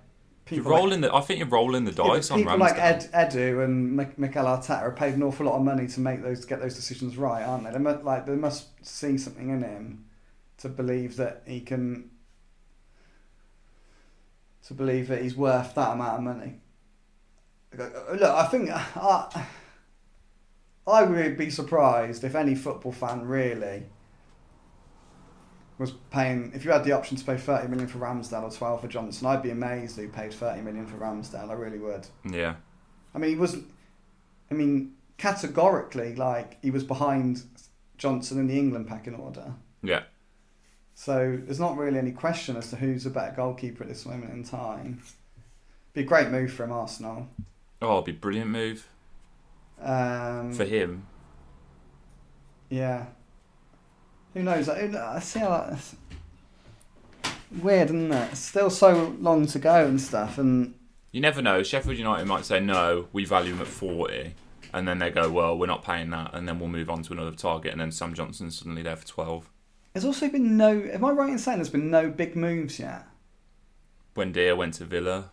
people. 0.43 0.57
You're 0.57 0.63
people 0.65 0.71
like- 0.73 0.79
rolling 0.81 0.99
the. 1.01 1.15
I 1.15 1.21
think 1.21 1.39
you're 1.39 1.47
rolling 1.47 1.85
the 1.85 1.91
Yeah, 1.93 2.07
dice 2.15 2.31
on 2.31 2.39
people 2.39 2.53
Ramsdale. 2.53 2.59
like 2.59 2.77
Ed, 2.79 3.09
Edu 3.13 3.63
and 3.63 3.95
Mik- 3.95 4.19
Mikel 4.19 4.43
Arteta 4.43 4.81
are 4.81 4.91
paid 4.91 5.13
an 5.13 5.23
awful 5.23 5.45
lot 5.45 5.55
of 5.55 5.63
money 5.63 5.87
to 5.87 5.99
make 6.01 6.21
those 6.21 6.43
get 6.43 6.59
those 6.59 6.75
decisions 6.75 7.15
right, 7.15 7.43
aren't 7.43 7.63
they? 7.63 7.71
They 7.71 7.79
must, 7.79 8.03
like 8.03 8.25
they 8.25 8.35
must 8.35 8.85
see 8.85 9.17
something 9.17 9.47
in 9.51 9.61
him 9.63 10.03
to 10.57 10.67
believe 10.67 11.15
that 11.15 11.43
he 11.45 11.61
can 11.61 12.09
to 14.65 14.73
believe 14.73 15.07
that 15.07 15.21
he's 15.21 15.37
worth 15.37 15.75
that 15.75 15.93
amount 15.93 16.17
of 16.17 16.23
money. 16.23 16.59
Uh, 17.73 18.13
look, 18.13 18.23
I 18.23 18.45
think 18.47 18.69
uh, 18.71 18.83
I, 18.95 19.45
I 20.85 21.03
would 21.03 21.37
be 21.37 21.49
surprised 21.49 22.23
if 22.23 22.35
any 22.35 22.55
football 22.55 22.91
fan 22.91 23.27
really 23.27 23.83
was 25.77 25.91
paying. 26.11 26.51
If 26.55 26.65
you 26.65 26.71
had 26.71 26.83
the 26.83 26.93
option 26.93 27.17
to 27.17 27.25
pay 27.25 27.37
thirty 27.37 27.67
million 27.67 27.87
for 27.87 27.99
Ramsdale 27.99 28.43
or 28.43 28.51
twelve 28.51 28.81
for 28.81 28.87
Johnstone, 28.87 29.29
I'd 29.29 29.43
be 29.43 29.51
amazed 29.51 29.97
who 29.97 30.07
paid 30.07 30.33
thirty 30.33 30.61
million 30.61 30.85
for 30.85 30.97
Ramsdale. 30.97 31.49
I 31.49 31.53
really 31.53 31.79
would. 31.79 32.07
Yeah. 32.29 32.55
I 33.13 33.19
mean, 33.19 33.31
he 33.31 33.35
wasn't. 33.35 33.67
I 34.49 34.53
mean, 34.53 34.93
categorically, 35.17 36.15
like 36.15 36.57
he 36.61 36.71
was 36.71 36.83
behind 36.83 37.43
Johnstone 37.97 38.39
in 38.39 38.47
the 38.47 38.57
England 38.57 38.87
pecking 38.87 39.15
order. 39.15 39.53
Yeah. 39.83 40.03
So 40.95 41.37
there's 41.43 41.59
not 41.59 41.77
really 41.77 41.99
any 41.99 42.11
question 42.11 42.55
as 42.55 42.71
to 42.71 42.75
who's 42.75 43.05
a 43.05 43.11
better 43.11 43.35
goalkeeper 43.35 43.83
at 43.83 43.89
this 43.89 44.05
moment 44.05 44.33
in 44.33 44.43
time. 44.43 45.03
Be 45.93 46.01
a 46.01 46.03
great 46.03 46.29
move 46.29 46.51
from 46.51 46.71
Arsenal. 46.71 47.27
Oh, 47.81 47.93
it'd 47.93 48.05
be 48.05 48.11
a 48.11 48.15
brilliant 48.15 48.49
move 48.49 48.87
Um, 49.81 50.51
for 50.53 50.65
him. 50.65 51.05
Yeah. 52.69 53.05
Who 54.33 54.43
knows? 54.43 54.67
I, 54.69 55.15
I 55.15 55.19
see 55.19 55.39
how 55.39 55.49
that's 55.69 55.95
weird, 57.61 57.87
isn't 57.89 58.11
it? 58.11 58.29
It's 58.31 58.39
still 58.39 58.69
so 58.69 59.15
long 59.19 59.45
to 59.47 59.59
go 59.59 59.85
and 59.85 59.99
stuff, 60.01 60.37
and 60.37 60.73
You 61.11 61.21
never 61.21 61.41
know. 61.41 61.63
Sheffield 61.63 61.97
United 61.97 62.25
might 62.27 62.45
say 62.45 62.59
no, 62.59 63.07
we 63.13 63.25
value 63.25 63.53
him 63.53 63.61
at 63.61 63.67
forty, 63.67 64.33
and 64.73 64.87
then 64.87 64.99
they 64.99 65.09
go, 65.09 65.31
well, 65.31 65.57
we're 65.57 65.65
not 65.67 65.83
paying 65.83 66.09
that, 66.11 66.31
and 66.33 66.47
then 66.47 66.59
we'll 66.59 66.69
move 66.69 66.89
on 66.89 67.03
to 67.03 67.13
another 67.13 67.31
target, 67.31 67.71
and 67.71 67.79
then 67.81 67.91
Sam 67.91 68.13
Johnstone's 68.13 68.57
suddenly 68.57 68.81
there 68.83 68.95
for 68.97 69.07
twelve. 69.07 69.49
there's 69.93 70.05
also 70.05 70.27
been 70.29 70.57
no. 70.57 70.81
Am 70.91 71.05
I 71.05 71.11
right 71.11 71.29
in 71.29 71.39
saying 71.39 71.57
there's 71.59 71.69
been 71.69 71.89
no 71.89 72.09
big 72.09 72.35
moves 72.35 72.79
yet? 72.79 73.05
Buendía 74.15 74.57
went 74.57 74.73
to 74.75 74.83
Villa, 74.85 75.29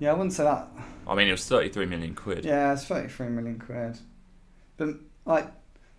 Yeah, 0.00 0.10
I 0.10 0.14
wouldn't 0.14 0.32
say 0.32 0.42
that. 0.44 0.68
I 1.06 1.14
mean, 1.14 1.28
it 1.28 1.32
was 1.32 1.46
thirty-three 1.46 1.86
million 1.86 2.14
quid. 2.14 2.44
Yeah, 2.44 2.72
it's 2.72 2.84
33 2.86 3.28
million 3.28 3.58
quid. 3.58 3.98
But, 4.76 4.96
like, 5.26 5.46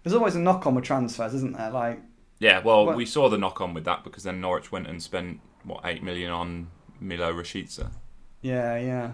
there's 0.04 0.14
always 0.16 0.36
a 0.36 0.40
knock 0.40 0.66
on 0.68 0.76
with 0.76 0.84
transfers, 0.84 1.34
isn't 1.36 1.56
there? 1.56 1.70
Like, 1.72 2.02
Yeah, 2.40 2.60
well, 2.64 2.88
Well- 2.88 2.96
we 2.98 3.06
saw 3.06 3.30
the 3.30 3.38
knock 3.38 3.62
on 3.62 3.74
with 3.74 3.86
that 3.86 4.04
because 4.04 4.24
then 4.24 4.42
Norwich 4.42 4.72
went 4.72 4.88
and 4.88 5.02
spent 5.02 5.40
what 5.64 5.82
eight 5.86 6.02
million 6.04 6.32
on 6.32 6.68
Milot 7.02 7.34
Rashica. 7.36 7.92
yeah, 8.42 8.78
yeah. 8.78 9.12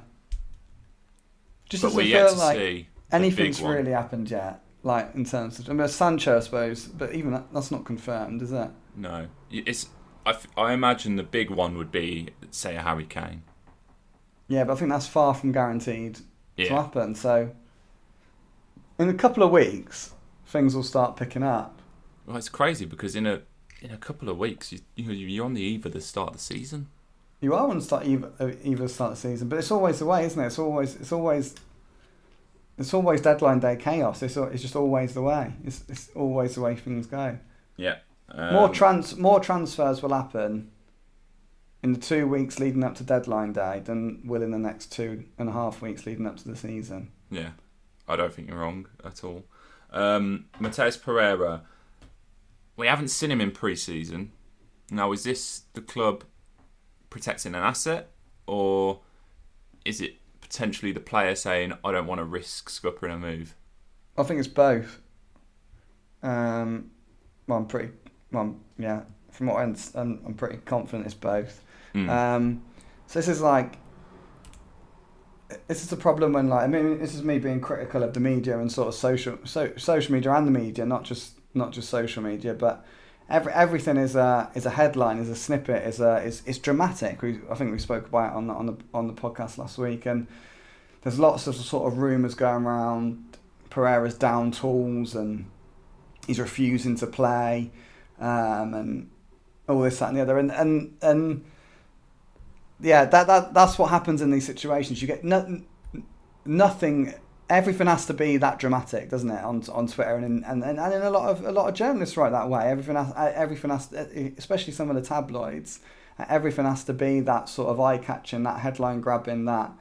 Just 1.70 1.84
But 1.84 1.90
doesn't 1.90 2.02
feel 2.04 2.10
yet 2.10 2.30
to 2.30 2.36
like 2.38 2.58
see 2.58 2.88
anything's 3.12 3.62
really 3.62 3.92
happened 3.92 4.32
yet. 4.32 4.62
Like, 4.84 5.14
in 5.16 5.26
terms 5.26 5.60
of. 5.60 5.70
I 5.70 5.74
mean, 5.74 5.88
Sancho, 5.90 6.38
I 6.38 6.40
suppose, 6.40 6.86
but 6.86 7.14
even 7.14 7.32
that, 7.32 7.52
that's 7.54 7.72
not 7.72 7.84
confirmed, 7.84 8.42
is 8.42 8.54
it? 8.54 8.70
No, 8.96 9.28
it's. 9.52 9.88
I, 10.26 10.30
f- 10.32 10.48
I 10.56 10.72
imagine 10.74 11.18
the 11.18 11.24
big 11.24 11.50
one 11.50 11.78
would 11.78 11.92
be 11.92 12.30
say 12.52 12.76
a 12.78 12.82
Harry 12.82 13.06
Kane. 13.06 13.44
Yeah, 14.48 14.64
but 14.64 14.74
I 14.74 14.76
think 14.78 14.92
that's 14.92 15.08
far 15.08 15.34
from 15.34 15.52
guaranteed 15.52 16.20
to 16.58 16.70
happen. 16.70 17.16
So, 17.16 17.52
in 18.98 19.10
a 19.10 19.14
couple 19.14 19.44
of 19.44 19.52
weeks, 19.52 20.14
things 20.46 20.76
will 20.76 20.84
start 20.84 21.18
picking 21.18 21.44
up. 21.44 21.80
well, 22.26 22.38
it's 22.38 22.50
crazy 22.50 22.86
because 22.86 23.16
in 23.16 23.26
a 23.28 23.42
in 23.82 23.92
a 23.92 23.98
couple 23.98 24.28
of 24.30 24.38
weeks 24.38 24.72
you 24.72 24.80
you 24.96 25.06
know, 25.06 25.12
you're 25.14 25.46
on 25.46 25.54
the 25.54 25.62
eve 25.62 25.86
of 25.86 25.94
the 25.94 26.02
start 26.02 26.30
of 26.30 26.36
the 26.38 26.42
season. 26.42 26.88
You 27.42 27.54
are 27.54 27.70
on 27.70 27.78
the 27.78 27.84
start 27.84 28.08
either, 28.08 28.32
uh, 28.40 28.52
either 28.64 28.88
start 28.88 29.12
of 29.12 29.22
the 29.22 29.30
season, 29.30 29.50
but 29.50 29.60
it's 29.60 29.70
always 29.70 30.00
the 30.00 30.06
way, 30.06 30.26
isn't 30.26 30.42
it? 30.42 30.48
It's 30.48 30.58
always 30.60 30.96
it's 30.96 31.12
always 31.12 31.54
it's 32.78 32.94
always 32.94 33.22
deadline 33.22 33.60
day 33.60 33.76
chaos. 33.76 34.24
It's 34.24 34.38
it's 34.38 34.62
just 34.62 34.76
always 34.76 35.14
the 35.14 35.22
way. 35.22 35.54
It's 35.64 35.84
it's 35.88 36.10
always 36.16 36.56
the 36.56 36.62
way 36.62 36.76
things 36.76 37.06
go. 37.06 37.38
Yeah, 37.76 37.98
um, 38.30 38.54
more 38.54 38.70
trans 38.70 39.16
more 39.18 39.40
transfers 39.40 40.02
will 40.02 40.14
happen 40.14 40.72
in 41.84 41.94
the 41.94 42.00
two 42.00 42.28
weeks 42.28 42.60
leading 42.60 42.84
up 42.84 42.96
to 42.96 43.04
deadline 43.04 43.54
day 43.54 43.82
than 43.84 44.22
will 44.26 44.42
in 44.42 44.52
the 44.52 44.58
next 44.58 44.92
two 44.92 45.26
and 45.38 45.50
a 45.50 45.52
half 45.52 45.82
weeks 45.82 46.06
leading 46.06 46.26
up 46.26 46.38
to 46.38 46.48
the 46.48 46.56
season. 46.56 47.12
Yeah, 47.30 47.52
I 48.08 48.16
don't 48.16 48.34
think 48.34 48.50
you're 48.50 48.58
wrong 48.58 48.88
at 49.04 49.24
all. 49.24 49.46
Um, 49.92 50.46
Matheus 50.60 51.02
Pereira, 51.02 51.64
we 52.76 52.88
haven't 52.88 53.10
seen 53.10 53.32
him 53.32 53.42
in 53.42 53.52
pre-season. 53.52 54.32
Now, 54.90 55.12
is 55.12 55.24
this 55.24 55.64
the 55.74 55.82
club 55.82 56.24
protecting 57.10 57.56
an 57.56 57.62
asset, 57.62 58.10
or 58.46 59.02
is 59.86 60.02
it 60.02 60.18
potentially 60.42 60.92
the 60.92 61.00
player 61.00 61.36
saying, 61.36 61.74
"I 61.84 61.92
don't 61.92 62.08
want 62.08 62.20
to 62.20 62.26
risk 62.26 62.70
scuppering 62.70 63.14
a 63.14 63.18
move"? 63.18 63.56
I 64.18 64.24
think 64.24 64.40
it's 64.40 64.48
both. 64.48 65.02
Um, 66.24 66.92
well, 67.48 67.60
I'm 67.60 67.68
pretty. 67.68 67.92
Well, 68.32 68.56
yeah. 68.78 69.04
From 69.32 69.48
what 69.48 69.58
I 69.58 69.64
understand, 69.64 70.22
I'm 70.26 70.34
pretty 70.34 70.58
confident 70.66 71.06
it's 71.06 71.14
both. 71.14 71.62
Mm. 71.94 72.10
Um, 72.10 72.64
so 73.08 73.20
this 73.20 73.28
is 73.28 73.42
like, 73.42 73.78
this 75.68 75.84
is 75.84 75.92
a 75.92 75.98
problem 75.98 76.34
when 76.34 76.50
like 76.50 76.64
I 76.64 76.68
mean 76.68 77.00
this 77.00 77.16
is 77.16 77.24
me 77.24 77.40
being 77.40 77.62
critical 77.62 78.04
of 78.04 78.14
the 78.14 78.20
media 78.20 78.60
and 78.60 78.70
sort 78.70 78.90
of 78.90 78.96
social 78.96 79.38
so, 79.46 79.72
social 79.78 80.14
media 80.14 80.34
and 80.34 80.46
the 80.46 80.52
media, 80.52 80.86
not 80.86 81.04
just 81.04 81.40
not 81.54 81.72
just 81.72 81.90
social 81.90 82.22
media, 82.22 82.54
but 82.54 82.86
every 83.30 83.52
everything 83.54 83.98
is 83.98 84.16
a 84.16 84.52
is 84.56 84.66
a 84.66 84.72
headline, 84.72 85.18
is 85.18 85.30
a 85.30 85.36
snippet, 85.36 85.88
is 85.88 86.00
a 86.00 86.18
is 86.18 86.44
is 86.46 86.58
dramatic. 86.60 87.22
We, 87.22 87.40
I 87.50 87.56
think 87.56 87.72
we 87.72 87.80
spoke 87.80 88.08
about 88.08 88.32
it 88.32 88.36
on 88.36 88.48
the, 88.48 88.54
on 88.54 88.66
the 88.66 88.78
on 88.94 89.08
the 89.08 89.14
podcast 89.14 89.58
last 89.58 89.78
week, 89.78 90.06
and 90.06 90.28
there's 91.04 91.20
lots 91.20 91.48
of 91.48 91.56
sort 91.56 91.92
of 91.92 91.98
rumours 92.00 92.36
going 92.36 92.66
around. 92.66 93.24
Pereira's 93.70 94.18
down 94.18 94.52
tools 94.52 95.14
and 95.14 95.46
he's 96.26 96.40
refusing 96.40 96.96
to 96.96 97.08
play, 97.08 97.70
um, 98.20 98.74
and 98.74 99.10
all 99.68 99.82
this 99.82 100.00
that 100.00 100.10
and 100.10 100.18
the 100.18 100.22
other, 100.22 100.38
and 100.38 100.52
and 100.52 100.98
and 101.02 101.46
yeah, 102.80 103.06
that 103.06 103.28
that 103.28 103.54
that's 103.54 103.78
what 103.78 103.90
happens 103.90 104.22
in 104.22 104.32
these 104.32 104.46
situations. 104.46 105.02
You 105.02 105.08
get 105.08 105.24
no, 105.24 105.62
nothing. 106.46 107.14
Everything 107.50 107.88
has 107.88 108.06
to 108.08 108.14
be 108.14 108.38
that 108.38 108.60
dramatic, 108.60 109.10
doesn't 109.10 109.30
it? 109.30 109.44
On 109.44 109.64
on 109.72 109.88
Twitter 109.88 110.16
and 110.16 110.26
in, 110.26 110.44
and 110.44 110.64
and 110.64 110.80
and 110.80 110.94
in 110.94 111.02
a 111.02 111.10
lot 111.10 111.30
of 111.30 111.46
a 111.46 111.52
lot 111.52 111.70
of 111.70 111.76
journalists 111.76 112.18
write 112.18 112.32
that 112.32 112.50
way. 112.50 112.70
Everything 112.70 112.96
has 112.96 113.14
everything 113.16 113.72
has, 113.72 113.92
especially 114.38 114.74
some 114.74 114.90
of 114.90 114.96
the 114.96 115.02
tabloids. 115.02 115.80
Everything 116.30 116.66
has 116.66 116.84
to 116.86 116.94
be 116.94 117.20
that 117.22 117.48
sort 117.48 117.70
of 117.70 117.80
eye 117.80 118.00
catching, 118.00 118.44
that 118.44 118.60
headline 118.60 119.02
grabbing, 119.02 119.46
that 119.46 119.72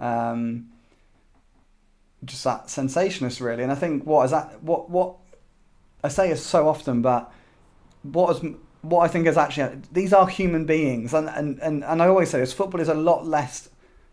um, 0.00 0.68
just 2.24 2.44
that 2.44 2.68
sensationalist, 2.68 3.40
really. 3.40 3.62
And 3.62 3.72
I 3.72 3.76
think 3.76 4.04
what 4.04 4.24
is 4.24 4.30
that? 4.32 4.62
What 4.62 4.90
what 4.90 5.16
I 6.04 6.08
say 6.08 6.30
is 6.30 6.44
so 6.44 6.68
often, 6.68 7.02
but 7.02 7.32
what 8.02 8.36
is 8.36 8.54
what 8.88 9.00
I 9.04 9.08
think 9.08 9.26
is 9.26 9.36
actually 9.36 9.80
these 9.92 10.12
are 10.12 10.26
human 10.26 10.64
beings, 10.64 11.14
and 11.14 11.28
and, 11.28 11.58
and, 11.60 11.84
and 11.84 12.02
I 12.02 12.08
always 12.08 12.30
say 12.30 12.40
this: 12.40 12.52
football 12.52 12.80
is 12.80 12.88
a 12.88 12.94
lot 12.94 13.26
less 13.26 13.68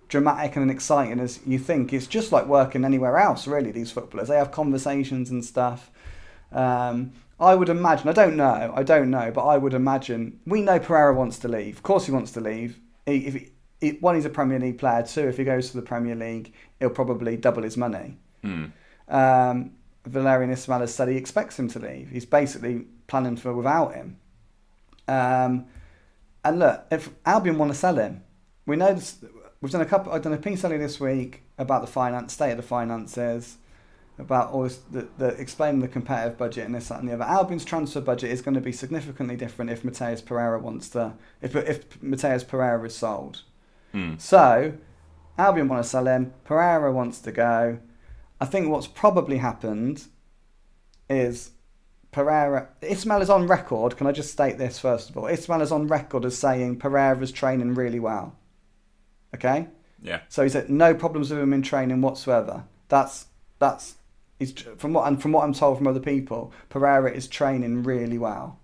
dramatic 0.07 0.55
and 0.55 0.69
exciting 0.69 1.19
as 1.19 1.39
you 1.45 1.59
think. 1.59 1.93
It's 1.93 2.07
just 2.07 2.31
like 2.31 2.45
working 2.45 2.85
anywhere 2.85 3.17
else, 3.17 3.47
really. 3.47 3.71
These 3.71 3.91
footballers 3.91 4.27
they 4.27 4.37
have 4.37 4.51
conversations 4.51 5.29
and 5.29 5.43
stuff. 5.43 5.91
Um, 6.51 7.13
I 7.39 7.55
would 7.55 7.69
imagine. 7.69 8.07
I 8.09 8.13
don't 8.13 8.35
know. 8.35 8.73
I 8.75 8.83
don't 8.83 9.09
know, 9.09 9.31
but 9.31 9.45
I 9.45 9.57
would 9.57 9.73
imagine 9.73 10.39
we 10.45 10.61
know 10.61 10.79
Pereira 10.79 11.13
wants 11.13 11.39
to 11.39 11.47
leave. 11.47 11.77
Of 11.77 11.83
course, 11.83 12.05
he 12.05 12.11
wants 12.11 12.31
to 12.33 12.41
leave. 12.41 12.79
He, 13.05 13.27
if 13.27 13.33
he, 13.33 13.51
he, 13.81 13.89
one, 13.99 14.15
he's 14.15 14.25
a 14.25 14.29
Premier 14.29 14.59
League 14.59 14.77
player. 14.77 15.03
Two, 15.03 15.27
if 15.27 15.37
he 15.37 15.43
goes 15.43 15.69
to 15.71 15.77
the 15.77 15.81
Premier 15.81 16.15
League, 16.15 16.53
he'll 16.79 16.89
probably 16.89 17.35
double 17.37 17.63
his 17.63 17.75
money. 17.75 18.17
Mm. 18.43 18.71
Um, 19.09 19.71
Valérien 20.09 20.51
Ismaël 20.51 20.81
has 20.81 20.93
said 20.93 21.07
he 21.07 21.17
expects 21.17 21.57
him 21.57 21.67
to 21.69 21.79
leave. 21.79 22.09
He's 22.09 22.25
basically 22.25 22.85
planning 23.07 23.37
for 23.37 23.53
without 23.53 23.93
him. 23.95 24.17
Um, 25.07 25.65
and 26.43 26.59
look, 26.59 26.85
if 26.91 27.09
Albion 27.25 27.57
want 27.57 27.71
to 27.71 27.77
sell 27.77 27.95
him, 27.95 28.23
we 28.65 28.75
know 28.75 28.93
this, 28.93 29.23
we've 29.61 29.71
done 29.71 29.81
a 29.81 29.85
couple. 29.85 30.11
I've 30.11 30.21
done 30.21 30.33
a 30.33 30.37
piece 30.37 30.63
earlier 30.63 30.79
this 30.79 30.99
week 30.99 31.43
about 31.57 31.81
the 31.81 31.87
finance 31.87 32.33
state 32.33 32.51
of 32.51 32.57
the 32.57 32.63
finances, 32.63 33.57
about 34.19 34.51
all 34.51 34.63
this, 34.63 34.77
the, 34.91 35.07
the 35.17 35.27
explaining 35.29 35.81
the 35.81 35.87
competitive 35.87 36.37
budget 36.37 36.65
and 36.65 36.75
this 36.75 36.89
that 36.89 36.99
and 36.99 37.09
the 37.09 37.13
other. 37.13 37.23
Albion's 37.23 37.65
transfer 37.65 38.01
budget 38.01 38.31
is 38.31 38.41
going 38.41 38.55
to 38.55 38.61
be 38.61 38.71
significantly 38.71 39.35
different 39.35 39.71
if 39.71 39.83
Matheus 39.83 40.23
Pereira 40.23 40.59
wants 40.59 40.89
to 40.89 41.13
if 41.41 41.55
if 41.55 41.89
Matheus 42.01 42.47
Pereira 42.47 42.85
is 42.85 42.95
sold. 42.95 43.41
Hmm. 43.91 44.15
So 44.17 44.73
Albion 45.37 45.67
want 45.67 45.83
to 45.83 45.89
sell 45.89 46.07
him. 46.07 46.33
Pereira 46.43 46.91
wants 46.91 47.19
to 47.21 47.31
go. 47.31 47.79
I 48.39 48.45
think 48.45 48.69
what's 48.69 48.87
probably 48.87 49.37
happened 49.37 50.05
is 51.09 51.51
Pereira. 52.13 52.69
Ismaël 52.81 53.21
is 53.21 53.29
on 53.29 53.47
record. 53.47 53.97
Can 53.97 54.07
I 54.07 54.11
just 54.11 54.31
state 54.31 54.57
this 54.57 54.79
first 54.79 55.09
of 55.09 55.17
all? 55.17 55.25
Ismaël 55.25 55.61
is 55.61 55.71
on 55.71 55.87
record 55.87 56.23
as 56.25 56.37
saying 56.37 56.77
Pereira's 56.79 57.31
training 57.31 57.73
really 57.75 57.99
well. 57.99 58.35
Okay, 59.35 59.67
Yeah. 60.01 60.19
so 60.29 60.43
he 60.43 60.49
said 60.49 60.69
no 60.69 60.93
problems 60.93 61.31
with 61.31 61.39
him 61.39 61.53
in 61.53 61.63
training 61.63 62.01
whatsoever. 62.01 62.65
That's 62.87 63.25
that's 63.59 63.95
he's 64.39 64.51
from 64.77 64.93
what 64.93 65.07
and 65.07 65.19
from 65.21 65.31
what 65.31 65.43
I'm 65.43 65.53
told 65.53 65.77
from 65.79 65.87
other 65.87 65.99
people, 65.99 66.53
Pereira 66.69 67.11
is 67.11 67.27
training 67.27 67.83
really 67.83 68.17
well. 68.19 68.59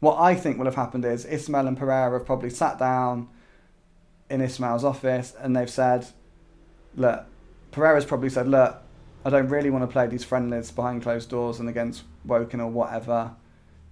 What 0.00 0.18
I 0.18 0.34
think 0.34 0.58
will 0.58 0.64
have 0.64 0.74
happened 0.74 1.04
is 1.04 1.24
Ismaël 1.24 1.68
and 1.68 1.78
Pereira 1.78 2.18
have 2.18 2.26
probably 2.26 2.50
sat 2.50 2.78
down 2.80 3.28
in 4.28 4.40
Ismaël's 4.40 4.82
office 4.84 5.32
and 5.38 5.54
they've 5.54 5.70
said, 5.70 6.06
look, 6.96 7.24
Pereira's 7.70 8.04
probably 8.04 8.30
said, 8.30 8.48
look, 8.48 8.81
I 9.24 9.30
don't 9.30 9.48
really 9.48 9.70
want 9.70 9.82
to 9.82 9.92
play 9.92 10.06
these 10.06 10.24
friendlies 10.24 10.70
behind 10.70 11.02
closed 11.02 11.30
doors 11.30 11.60
and 11.60 11.68
against 11.68 12.02
Woking 12.24 12.60
or 12.60 12.68
whatever 12.68 13.34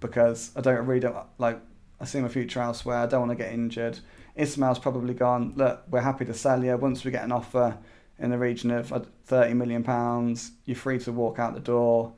because 0.01 0.51
I 0.57 0.61
don't 0.61 0.87
really 0.87 1.01
don't 1.01 1.16
like 1.39 1.61
I 2.01 2.07
see 2.07 2.20
my 2.20 2.28
future 2.28 2.61
elsewhere. 2.61 2.99
I 2.99 3.07
don't 3.07 3.28
want 3.28 3.39
to 3.39 3.45
get 3.45 3.53
injured. 3.53 3.99
Ismaël's 4.39 4.78
probably 4.78 5.12
gone. 5.12 5.53
Look, 5.57 5.83
we're 5.91 6.01
happy 6.01 6.24
to 6.24 6.35
sell 6.35 6.64
you 6.64 6.76
once 6.76 7.05
we 7.05 7.11
get 7.11 7.24
an 7.24 7.33
offer 7.33 7.76
in 8.18 8.31
the 8.31 8.39
region 8.39 8.70
of 8.70 9.09
thirty 9.24 9.55
million 9.55 9.83
pounds. 9.85 10.53
You're 10.64 10.76
free 10.76 10.99
to 11.01 11.12
walk 11.12 11.39
out 11.39 11.55
the 11.55 11.61
door. 11.61 12.14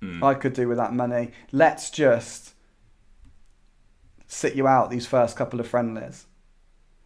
Hmm. 0.00 0.22
I 0.22 0.34
could 0.34 0.54
do 0.54 0.68
with 0.68 0.78
that 0.78 0.92
money. 0.92 1.30
Let's 1.52 1.90
just 1.90 2.54
sit 4.26 4.54
you 4.54 4.66
out 4.66 4.90
these 4.90 5.06
first 5.06 5.36
couple 5.36 5.60
of 5.60 5.68
friendlies. 5.68 6.26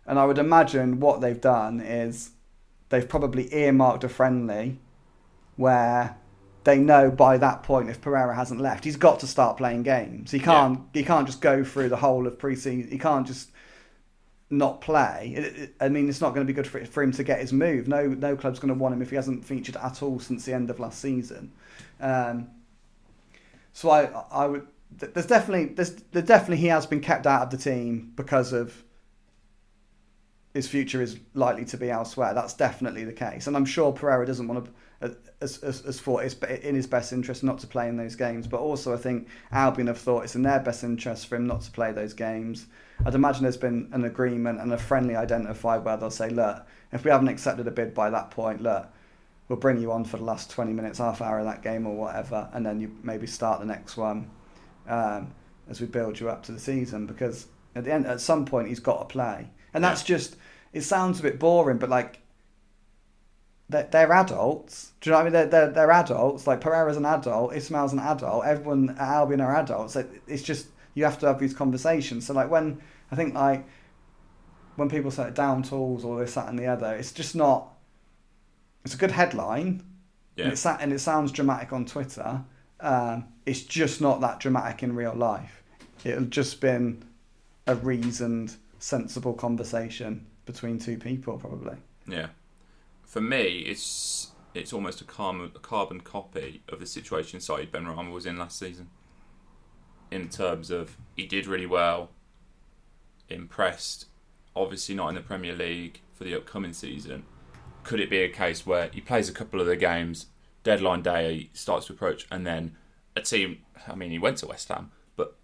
And 0.06 0.18
I 0.18 0.26
would 0.26 0.38
imagine 0.38 1.00
what 1.00 1.20
they've 1.20 1.40
done 1.40 1.80
is 1.80 2.30
they've 2.90 3.08
probably 3.08 3.52
earmarked 3.54 4.04
a 4.04 4.08
friendly 4.08 4.78
where 5.56 6.16
they 6.64 6.78
know 6.78 7.10
by 7.10 7.36
that 7.38 7.62
point 7.62 7.90
if 7.90 8.00
Pereira 8.00 8.34
hasn't 8.34 8.60
left, 8.60 8.84
he's 8.84 8.96
got 8.96 9.20
to 9.20 9.26
start 9.26 9.56
playing 9.56 9.82
games. 9.82 10.30
He 10.30 10.38
can't 10.40 10.80
he 10.92 11.02
can't 11.04 11.26
just 11.26 11.40
go 11.40 11.62
through 11.64 11.90
the 11.90 11.96
whole 11.96 12.26
of 12.26 12.38
pre-season. 12.38 12.90
He 12.90 12.98
can't 12.98 13.26
just 13.26 13.50
not 14.50 14.80
play. 14.80 15.32
It- 15.36 15.56
it- 15.58 15.74
I 15.80 15.88
mean, 15.88 16.08
it's 16.08 16.20
not 16.20 16.34
going 16.34 16.46
to 16.46 16.50
be 16.50 16.54
good 16.54 16.66
for, 16.66 16.84
for 16.84 17.02
him 17.02 17.12
to 17.12 17.24
get 17.24 17.40
his 17.40 17.52
move. 17.52 17.88
No, 17.88 18.06
no 18.08 18.36
club's 18.36 18.58
going 18.58 18.72
to 18.72 18.78
want 18.78 18.94
him 18.94 19.02
if 19.02 19.10
he 19.10 19.16
hasn't 19.16 19.44
featured 19.44 19.76
at 19.76 20.02
all 20.02 20.20
since 20.20 20.44
the 20.44 20.54
end 20.54 20.70
of 20.70 20.78
last 20.80 21.00
season. 21.00 21.52
Um, 22.00 22.48
so 23.72 23.90
I, 23.90 24.04
I 24.30 24.46
would. 24.46 24.66
There's 24.96 25.26
definitely, 25.26 25.74
there's, 25.74 25.94
there 26.12 26.22
definitely 26.22 26.58
he 26.58 26.68
has 26.68 26.86
been 26.86 27.00
kept 27.00 27.26
out 27.26 27.42
of 27.42 27.50
the 27.50 27.56
team 27.56 28.12
because 28.14 28.52
of 28.52 28.84
his 30.52 30.68
future 30.68 31.02
is 31.02 31.18
likely 31.34 31.64
to 31.64 31.76
be 31.76 31.90
elsewhere. 31.90 32.32
That's 32.32 32.54
definitely 32.54 33.02
the 33.04 33.12
case, 33.12 33.48
and 33.48 33.56
I'm 33.56 33.64
sure 33.64 33.90
Pereira 33.92 34.24
doesn't 34.24 34.46
want 34.46 34.64
to. 34.66 34.70
As, 35.40 35.58
as, 35.58 35.82
as 35.82 36.00
thought 36.00 36.24
it's 36.24 36.34
in 36.34 36.74
his 36.74 36.86
best 36.86 37.12
interest 37.12 37.44
not 37.44 37.58
to 37.58 37.66
play 37.66 37.88
in 37.88 37.96
those 37.96 38.16
games, 38.16 38.46
but 38.46 38.60
also 38.60 38.94
I 38.94 38.96
think 38.96 39.28
Albion 39.52 39.88
have 39.88 39.98
thought 39.98 40.24
it's 40.24 40.34
in 40.34 40.42
their 40.42 40.60
best 40.60 40.82
interest 40.82 41.26
for 41.26 41.36
him 41.36 41.46
not 41.46 41.60
to 41.62 41.70
play 41.70 41.92
those 41.92 42.14
games. 42.14 42.66
I'd 43.04 43.14
imagine 43.14 43.42
there's 43.42 43.56
been 43.56 43.90
an 43.92 44.04
agreement 44.04 44.60
and 44.60 44.72
a 44.72 44.78
friendly 44.78 45.16
identified 45.16 45.84
where 45.84 45.96
they'll 45.96 46.10
say, 46.10 46.30
look, 46.30 46.66
if 46.92 47.04
we 47.04 47.10
haven't 47.10 47.28
accepted 47.28 47.66
a 47.66 47.70
bid 47.70 47.92
by 47.92 48.08
that 48.10 48.30
point, 48.30 48.62
look, 48.62 48.86
we'll 49.48 49.58
bring 49.58 49.80
you 49.80 49.92
on 49.92 50.04
for 50.04 50.16
the 50.16 50.24
last 50.24 50.50
20 50.50 50.72
minutes, 50.72 50.98
half 50.98 51.20
hour 51.20 51.38
of 51.38 51.44
that 51.44 51.62
game 51.62 51.86
or 51.86 51.94
whatever, 51.94 52.48
and 52.52 52.64
then 52.64 52.80
you 52.80 52.96
maybe 53.02 53.26
start 53.26 53.60
the 53.60 53.66
next 53.66 53.96
one 53.96 54.30
um, 54.88 55.34
as 55.68 55.80
we 55.80 55.86
build 55.86 56.18
you 56.18 56.28
up 56.28 56.42
to 56.44 56.52
the 56.52 56.58
season. 56.58 57.06
Because 57.06 57.48
at 57.74 57.84
the 57.84 57.92
end, 57.92 58.06
at 58.06 58.20
some 58.20 58.44
point, 58.44 58.68
he's 58.68 58.80
got 58.80 59.00
to 59.00 59.12
play, 59.12 59.50
and 59.72 59.82
that's 59.82 60.02
just. 60.02 60.36
It 60.72 60.82
sounds 60.82 61.20
a 61.20 61.22
bit 61.22 61.38
boring, 61.38 61.78
but 61.78 61.90
like. 61.90 62.20
They're, 63.68 63.88
they're 63.90 64.12
adults. 64.12 64.92
Do 65.00 65.08
you 65.08 65.12
know 65.12 65.18
what 65.18 65.20
I 65.22 65.24
mean? 65.24 65.32
They're, 65.32 65.46
they're, 65.46 65.70
they're 65.70 65.90
adults. 65.90 66.46
Like 66.46 66.60
Pereira's 66.60 66.96
an 66.96 67.06
adult, 67.06 67.52
Ismaël's 67.52 67.92
an 67.92 67.98
adult. 67.98 68.44
Everyone 68.44 68.90
at 68.90 68.98
Albion 69.00 69.40
are 69.40 69.56
adults. 69.56 69.96
It's 70.26 70.42
just 70.42 70.66
you 70.94 71.04
have 71.04 71.18
to 71.20 71.26
have 71.26 71.38
these 71.38 71.54
conversations. 71.54 72.26
So 72.26 72.34
like 72.34 72.50
when 72.50 72.80
I 73.10 73.16
think 73.16 73.34
like 73.34 73.64
when 74.76 74.88
people 74.88 75.10
say 75.10 75.30
down 75.30 75.62
tools 75.62 76.04
or 76.04 76.20
this 76.20 76.34
that 76.34 76.48
and 76.48 76.58
the 76.58 76.66
other, 76.66 76.94
it's 76.94 77.12
just 77.12 77.34
not. 77.34 77.70
It's 78.84 78.94
a 78.94 78.98
good 78.98 79.12
headline, 79.12 79.82
Yeah. 80.36 80.44
and, 80.44 80.52
it, 80.52 80.66
and 80.80 80.92
it 80.92 80.98
sounds 80.98 81.32
dramatic 81.32 81.72
on 81.72 81.86
Twitter. 81.86 82.44
Um, 82.80 83.24
it's 83.46 83.62
just 83.62 84.02
not 84.02 84.20
that 84.20 84.40
dramatic 84.40 84.82
in 84.82 84.94
real 84.94 85.14
life. 85.14 85.62
It'll 86.04 86.24
just 86.26 86.60
been 86.60 87.02
a 87.66 87.76
reasoned, 87.76 88.56
sensible 88.78 89.32
conversation 89.32 90.26
between 90.44 90.78
two 90.78 90.98
people, 90.98 91.38
probably. 91.38 91.76
Yeah. 92.06 92.26
For 93.14 93.20
me, 93.20 93.58
it's 93.58 94.32
it's 94.54 94.72
almost 94.72 95.00
a 95.00 95.04
carbon, 95.04 95.52
a 95.54 95.60
carbon 95.60 96.00
copy 96.00 96.62
of 96.68 96.80
the 96.80 96.86
situation 96.86 97.38
Saeed 97.38 97.70
Benrahma 97.70 98.10
was 98.10 98.26
in 98.26 98.36
last 98.38 98.58
season. 98.58 98.90
In 100.10 100.28
terms 100.28 100.68
of 100.68 100.96
he 101.14 101.24
did 101.24 101.46
really 101.46 101.64
well, 101.64 102.10
impressed. 103.28 104.06
Obviously 104.56 104.96
not 104.96 105.10
in 105.10 105.14
the 105.14 105.20
Premier 105.20 105.54
League 105.54 106.00
for 106.12 106.24
the 106.24 106.34
upcoming 106.34 106.72
season. 106.72 107.22
Could 107.84 108.00
it 108.00 108.10
be 108.10 108.18
a 108.18 108.28
case 108.28 108.66
where 108.66 108.90
he 108.92 109.00
plays 109.00 109.28
a 109.28 109.32
couple 109.32 109.60
of 109.60 109.68
the 109.68 109.76
games, 109.76 110.26
deadline 110.64 111.02
day 111.02 111.50
starts 111.52 111.86
to 111.86 111.92
approach, 111.92 112.26
and 112.32 112.44
then 112.44 112.74
a 113.14 113.20
team? 113.20 113.58
I 113.86 113.94
mean, 113.94 114.10
he 114.10 114.18
went 114.18 114.38
to 114.38 114.48
West 114.48 114.66
Ham, 114.70 114.90
but 115.14 115.36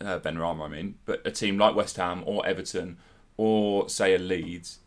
uh, 0.00 0.18
Benrahma, 0.20 0.64
I 0.64 0.68
mean, 0.68 0.94
but 1.04 1.20
a 1.26 1.30
team 1.30 1.58
like 1.58 1.76
West 1.76 1.98
Ham 1.98 2.22
or 2.24 2.46
Everton 2.46 2.96
or 3.36 3.90
say 3.90 4.14
a 4.14 4.18
Leeds 4.18 4.78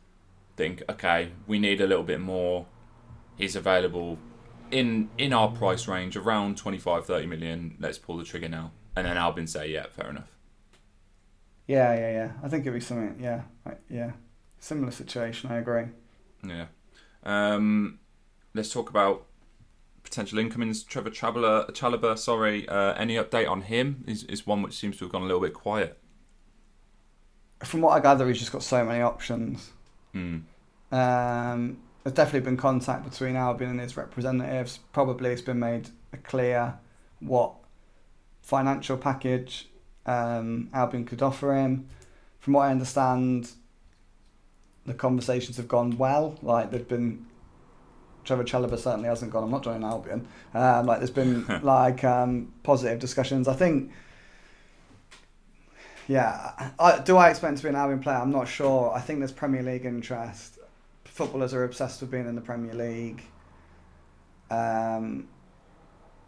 think, 0.56 0.84
okay, 0.90 1.32
we 1.48 1.60
need 1.60 1.82
a 1.82 1.88
little 1.88 2.04
bit 2.04 2.20
more. 2.20 2.66
He's 3.38 3.56
available 3.56 4.18
in 4.72 5.10
in 5.18 5.34
our 5.34 5.50
price 5.50 5.88
range 5.88 6.16
around 6.16 6.58
25, 6.58 7.06
30 7.06 7.28
million. 7.28 7.78
Let's 7.80 7.98
pull 7.98 8.18
the 8.18 8.24
trigger 8.24 8.50
now. 8.50 8.72
And 8.96 9.06
then 9.06 9.18
Albion 9.18 9.48
say, 9.48 9.70
yeah, 9.72 9.88
fair 9.90 10.10
enough. 10.10 10.32
Yeah, 11.68 11.94
yeah, 11.96 12.12
yeah. 12.12 12.32
I 12.44 12.48
think 12.48 12.62
it'd 12.62 12.74
be 12.74 12.80
something. 12.80 13.18
Yeah, 13.20 13.42
like, 13.66 13.82
yeah. 13.90 14.12
Similar 14.60 14.92
situation. 14.92 15.52
I 15.52 15.58
agree. 15.58 15.86
Yeah. 16.48 16.68
Um, 17.24 18.00
let's 18.54 18.72
talk 18.72 18.90
about 18.90 19.26
potential 20.04 20.40
incomings. 20.40 20.84
Trevor 20.84 21.10
Chalobah, 21.10 21.72
Chalobah 21.72 22.18
sorry. 22.18 22.68
Uh, 22.70 22.94
any 22.94 23.16
update 23.16 23.50
on 23.50 23.64
him? 23.64 24.04
Is 24.08 24.24
is 24.24 24.48
one 24.48 24.62
which 24.62 24.76
seems 24.76 24.98
to 24.98 25.06
have 25.06 25.12
gone 25.12 25.24
a 25.24 25.26
little 25.26 25.42
bit 25.42 25.54
quiet. 25.54 26.00
From 27.64 27.82
what 27.82 27.92
I 27.98 28.00
gather, 28.00 28.28
he's 28.28 28.40
just 28.40 28.52
got 28.52 28.64
so 28.64 28.86
many 28.86 29.02
options. 29.02 29.72
Hmm. 30.16 30.38
Um, 30.92 31.78
there's 32.04 32.16
definitely 32.16 32.46
been 32.46 32.58
contact 32.58 33.04
between 33.04 33.36
Albion 33.36 33.72
and 33.72 33.80
his 33.82 33.98
representatives. 33.98 34.80
Probably 34.94 35.32
it's 35.32 35.42
been 35.42 35.60
made 35.60 35.90
clear 36.24 36.76
what 37.20 37.54
financial 38.42 38.96
package 38.96 39.68
um, 40.06 40.70
Albion 40.74 41.04
could 41.04 41.22
offer 41.22 41.54
him. 41.54 41.90
From 42.40 42.54
what 42.54 42.68
I 42.68 42.72
understand, 42.72 43.52
the 44.86 44.94
conversations 44.94 45.58
have 45.58 45.68
gone 45.68 45.98
well. 45.98 46.40
Like 46.42 46.72
there've 46.72 46.88
been 46.88 47.26
Trevor 48.24 48.46
Chalobah 48.46 48.80
certainly 48.80 49.10
hasn't 49.10 49.32
gone. 49.32 49.44
I'm 49.44 49.52
not 49.52 49.64
joining 49.64 49.84
Albion. 49.84 50.28
Um, 50.54 50.86
like 50.86 51.00
there's 51.00 51.12
been 51.12 51.46
like 51.64 52.06
um, 52.06 52.54
positive 52.64 53.00
discussions. 53.00 53.50
I 53.50 53.54
think. 53.54 53.92
Yeah, 56.08 56.72
I, 56.80 57.00
do 57.00 57.18
I 57.18 57.30
expect 57.30 57.58
to 57.58 57.64
be 57.64 57.70
an 57.70 57.76
Albion 57.76 58.00
player? 58.00 58.18
I'm 58.18 58.32
not 58.32 58.48
sure. 58.48 58.94
I 58.94 59.02
think 59.02 59.20
there's 59.20 59.32
Premier 59.32 59.64
League 59.64 59.86
interest. 59.86 60.60
Footballers 61.06 61.54
are 61.54 61.64
obsessed 61.64 62.02
with 62.02 62.12
being 62.12 62.28
in 62.28 62.36
the 62.36 62.42
Premier 62.42 62.74
League. 62.74 63.24
Um, 64.52 65.28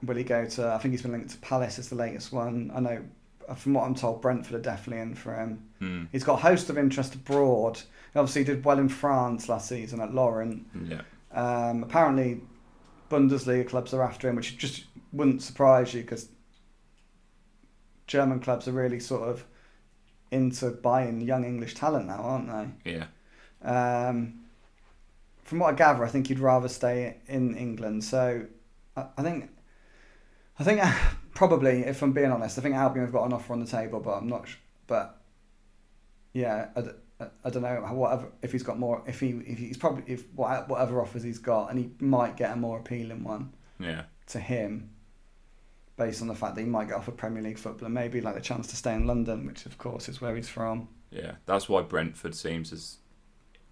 will 0.03 0.15
he 0.15 0.23
go 0.23 0.45
to? 0.45 0.69
I 0.69 0.78
think 0.78 0.93
he's 0.93 1.01
been 1.01 1.11
linked 1.11 1.32
to 1.32 1.38
Palace. 1.39 1.78
Is 1.78 1.89
the 1.89 1.95
latest 1.95 2.32
one. 2.32 2.71
I 2.73 2.80
know. 2.80 3.03
From 3.55 3.75
what 3.75 3.86
I'm 3.86 3.95
told, 3.95 4.21
Brentford 4.21 4.55
are 4.55 4.61
definitely 4.61 5.01
in 5.01 5.15
for 5.15 5.34
him. 5.34 5.63
Hmm. 5.80 6.03
He's 6.11 6.23
got 6.23 6.39
a 6.39 6.41
host 6.41 6.69
of 6.69 6.78
interest 6.78 7.15
abroad. 7.15 7.78
He 8.13 8.19
obviously 8.19 8.43
did 8.43 8.65
well 8.65 8.78
in 8.78 8.89
France 8.89 9.47
last 9.47 9.69
season 9.69 10.01
at 10.01 10.13
Lorient. 10.13 10.67
Yeah. 10.86 11.01
Um, 11.32 11.84
apparently, 11.84 12.41
Bundesliga 13.09 13.67
clubs 13.67 13.93
are 13.93 14.03
after 14.03 14.28
him, 14.28 14.36
which 14.36 14.57
just 14.57 14.84
wouldn't 15.13 15.41
surprise 15.41 15.93
you 15.93 16.01
because 16.01 16.28
German 18.05 18.41
clubs 18.41 18.67
are 18.67 18.73
really 18.73 18.99
sort 18.99 19.30
of 19.30 19.45
into 20.32 20.69
buying 20.71 21.21
young 21.21 21.43
English 21.45 21.75
talent 21.75 22.07
now, 22.07 22.17
aren't 22.21 22.49
they? 22.84 22.91
Yeah. 22.91 23.05
Um, 23.61 24.43
from 25.43 25.59
what 25.59 25.73
I 25.73 25.78
gather, 25.78 26.03
I 26.03 26.09
think 26.09 26.30
you'd 26.30 26.39
rather 26.39 26.67
stay 26.67 27.17
in 27.28 27.55
England. 27.55 28.03
So 28.03 28.45
I, 28.95 29.05
I 29.17 29.23
think 29.23 29.49
I 30.59 30.63
think 30.63 30.82
probably, 31.36 31.80
if 31.86 32.01
I'm 32.01 32.11
being 32.13 32.32
honest, 32.32 32.57
I 32.57 32.61
think 32.61 32.75
Albion 32.75 33.05
have 33.05 33.13
got 33.13 33.25
an 33.25 33.34
offer 33.34 33.53
on 33.53 33.59
the 33.59 33.65
table, 33.67 33.99
but 33.99 34.11
I'm 34.17 34.28
not. 34.28 34.47
Sh- 34.47 34.55
but 34.88 35.21
yeah, 36.34 36.69
I, 36.75 36.82
d- 36.82 36.89
I- 37.19 37.28
I 37.45 37.49
don't 37.49 37.63
know 37.63 37.75
whatever 37.93 38.28
if 38.41 38.51
he's 38.51 38.63
got 38.63 38.78
more. 38.78 39.01
If 39.07 39.19
he 39.19 39.30
if 39.45 39.57
he's 39.57 39.78
probably 39.78 40.03
if 40.11 40.25
whatever 40.36 41.01
offers 41.01 41.23
he's 41.23 41.39
got, 41.39 41.69
and 41.71 41.80
he 41.80 41.89
might 41.99 42.36
get 42.38 42.51
a 42.51 42.55
more 42.55 42.80
appealing 42.80 43.23
one 43.23 43.53
Yeah. 43.80 44.03
to 44.28 44.39
him, 44.39 44.89
based 45.97 46.21
on 46.21 46.27
the 46.27 46.35
fact 46.35 46.55
that 46.55 46.61
he 46.61 46.67
might 46.67 46.87
get 46.87 46.97
off 46.97 47.07
a 47.07 47.11
Premier 47.11 47.41
League 47.41 47.57
football 47.57 47.85
and 47.85 47.93
maybe 47.93 48.21
like 48.21 48.35
the 48.35 48.41
chance 48.41 48.67
to 48.67 48.75
stay 48.75 48.93
in 48.93 49.07
London, 49.07 49.45
which 49.45 49.65
of 49.65 49.77
course 49.77 50.07
is 50.07 50.21
where 50.21 50.35
he's 50.35 50.47
from. 50.47 50.87
Yeah. 51.11 51.33
That's 51.45 51.67
why 51.67 51.81
Brentford 51.81 52.35
seems 52.35 52.71
as. 52.71 52.97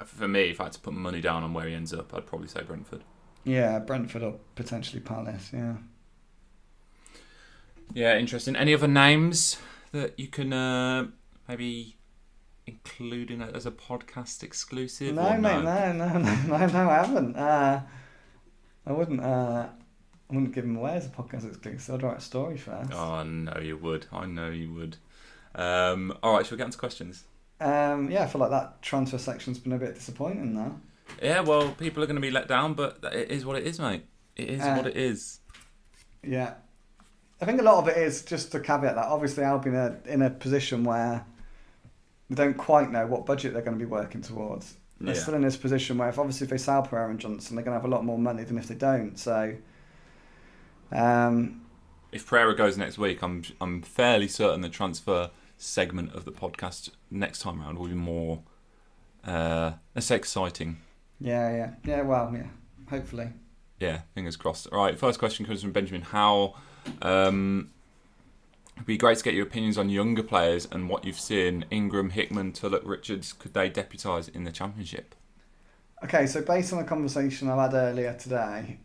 For 0.03 0.27
me, 0.27 0.49
if 0.49 0.59
I 0.59 0.65
had 0.65 0.73
to 0.73 0.79
put 0.79 0.93
money 0.93 1.21
down 1.21 1.43
on 1.43 1.53
where 1.53 1.67
he 1.67 1.73
ends 1.73 1.93
up, 1.93 2.13
I'd 2.13 2.25
probably 2.25 2.49
say 2.49 2.63
Brentford. 2.63 3.03
Yeah, 3.45 3.79
Brentford 3.79 4.23
or 4.23 4.35
potentially 4.55 4.99
Palace. 4.99 5.51
Yeah. 5.53 5.75
Yeah, 7.93 8.17
interesting. 8.17 8.55
Any 8.57 8.73
other 8.73 8.87
names 8.87 9.57
that 9.93 10.19
you 10.19 10.27
can 10.27 10.51
uh, 10.51 11.07
maybe 11.47 11.95
include 12.67 13.31
in 13.31 13.41
it 13.41 13.55
as 13.55 13.65
a 13.65 13.71
podcast 13.71 14.43
exclusive? 14.43 15.15
No, 15.15 15.37
mate, 15.37 15.41
no, 15.41 15.61
no, 15.61 15.93
no, 15.93 16.17
no, 16.17 16.67
no, 16.67 16.89
I 16.89 16.95
haven't. 16.95 17.37
Uh, 17.37 17.81
I 18.85 18.91
wouldn't. 18.91 19.21
Uh, 19.21 19.67
I 20.29 20.33
wouldn't 20.33 20.53
give 20.55 20.63
him 20.65 20.75
away 20.75 20.93
as 20.95 21.05
a 21.05 21.09
podcast 21.09 21.47
exclusive. 21.47 21.95
I'd 21.95 22.03
write 22.03 22.17
a 22.17 22.21
story 22.21 22.57
first. 22.57 22.91
Oh, 22.93 23.23
no, 23.23 23.59
you 23.61 23.77
would. 23.77 24.07
I 24.11 24.25
know 24.25 24.49
you 24.49 24.73
would. 24.73 24.97
Um, 25.53 26.17
all 26.23 26.33
right, 26.33 26.45
shall 26.45 26.55
we 26.55 26.57
get 26.57 26.65
into 26.65 26.77
questions? 26.77 27.23
Um, 27.61 28.09
yeah, 28.09 28.23
I 28.23 28.27
feel 28.27 28.41
like 28.41 28.49
that 28.49 28.81
transfer 28.81 29.17
section's 29.17 29.59
been 29.59 29.73
a 29.73 29.77
bit 29.77 29.95
disappointing 29.95 30.53
now. 30.53 30.79
Yeah, 31.21 31.41
well, 31.41 31.69
people 31.71 32.03
are 32.03 32.07
going 32.07 32.15
to 32.15 32.21
be 32.21 32.31
let 32.31 32.47
down, 32.47 32.73
but 32.73 32.97
it 33.13 33.29
is 33.31 33.45
what 33.45 33.55
it 33.57 33.65
is, 33.67 33.79
mate. 33.79 34.03
It 34.35 34.49
is 34.49 34.61
Uh, 34.61 34.73
what 34.75 34.87
it 34.87 34.97
is. 34.97 35.39
Yeah, 36.23 36.55
I 37.39 37.45
think 37.45 37.61
a 37.61 37.63
lot 37.63 37.77
of 37.77 37.87
it 37.87 37.97
is 37.97 38.23
just 38.23 38.51
to 38.53 38.59
caveat 38.59 38.95
that. 38.95 39.05
Obviously, 39.05 39.43
Albion 39.43 39.75
are 39.75 39.99
in 40.05 40.23
a 40.23 40.29
position 40.31 40.83
where 40.83 41.23
they 42.29 42.35
don't 42.35 42.57
quite 42.57 42.91
know 42.91 43.05
what 43.05 43.25
budget 43.27 43.53
they're 43.53 43.61
going 43.61 43.77
to 43.77 43.85
be 43.85 43.89
working 43.89 44.21
towards. 44.21 44.75
They're 44.99 45.13
Yeah. 45.13 45.21
still 45.21 45.35
in 45.35 45.41
this 45.41 45.55
position 45.57 45.97
where, 45.99 46.09
if 46.09 46.17
obviously 46.17 46.45
if 46.45 46.49
they 46.51 46.57
sell 46.57 46.81
Pereira 46.81 47.11
and 47.11 47.19
Johnstone, 47.19 47.55
they're 47.55 47.63
going 47.65 47.77
to 47.77 47.81
have 47.81 47.89
a 47.89 47.93
lot 47.93 48.03
more 48.03 48.17
money 48.17 48.43
than 48.43 48.57
if 48.57 48.67
they 48.67 48.75
don't. 48.75 49.17
So, 49.19 49.53
um, 50.95 51.61
If 52.11 52.25
Pereira 52.27 52.55
goes 52.55 52.77
next 52.77 52.97
week, 52.97 53.21
I'm 53.21 53.43
I'm 53.59 53.81
fairly 53.81 54.27
certain 54.27 54.61
the 54.61 54.69
transfer 54.69 55.29
segment 55.57 56.13
of 56.13 56.25
the 56.25 56.31
podcast 56.31 56.89
next 57.09 57.39
time 57.39 57.61
round 57.61 57.77
will 57.77 57.87
be 57.87 57.93
more, 57.93 58.41
uh, 59.23 59.73
let's 59.93 60.11
exciting. 60.11 60.77
yeah, 61.19 61.55
yeah, 61.55 61.71
yeah. 61.85 62.01
Well, 62.01 62.31
yeah. 62.33 62.47
Hopefully. 62.89 63.29
Yeah, 63.79 64.01
fingers 64.13 64.37
crossed. 64.37 64.67
All 64.71 64.83
right, 64.83 64.97
first 64.97 65.19
question 65.19 65.45
comes 65.45 65.61
from 65.61 65.71
Benjamin 65.71 66.01
Howell. 66.03 66.55
Um, 67.01 67.71
it'd 68.75 68.85
be 68.85 68.97
great 68.97 69.17
to 69.17 69.23
get 69.23 69.33
your 69.33 69.45
opinions 69.45 69.77
on 69.77 69.89
younger 69.89 70.23
players 70.23 70.67
and 70.71 70.87
what 70.89 71.03
you've 71.03 71.19
seen. 71.19 71.65
Ingram, 71.71 72.11
Hickman, 72.11 72.53
Tulloch, 72.53 72.83
Richards, 72.85 73.33
could 73.33 73.53
they 73.53 73.69
deputise 73.69 74.33
in 74.33 74.43
the 74.45 74.51
Championship? 74.51 75.15
Okay, 76.03 76.25
so 76.27 76.41
based 76.41 76.71
on 76.73 76.79
the 76.79 76.85
conversation 76.85 77.49
I 77.49 77.63
had 77.63 77.73
earlier 77.73 78.13
today, 78.13 78.77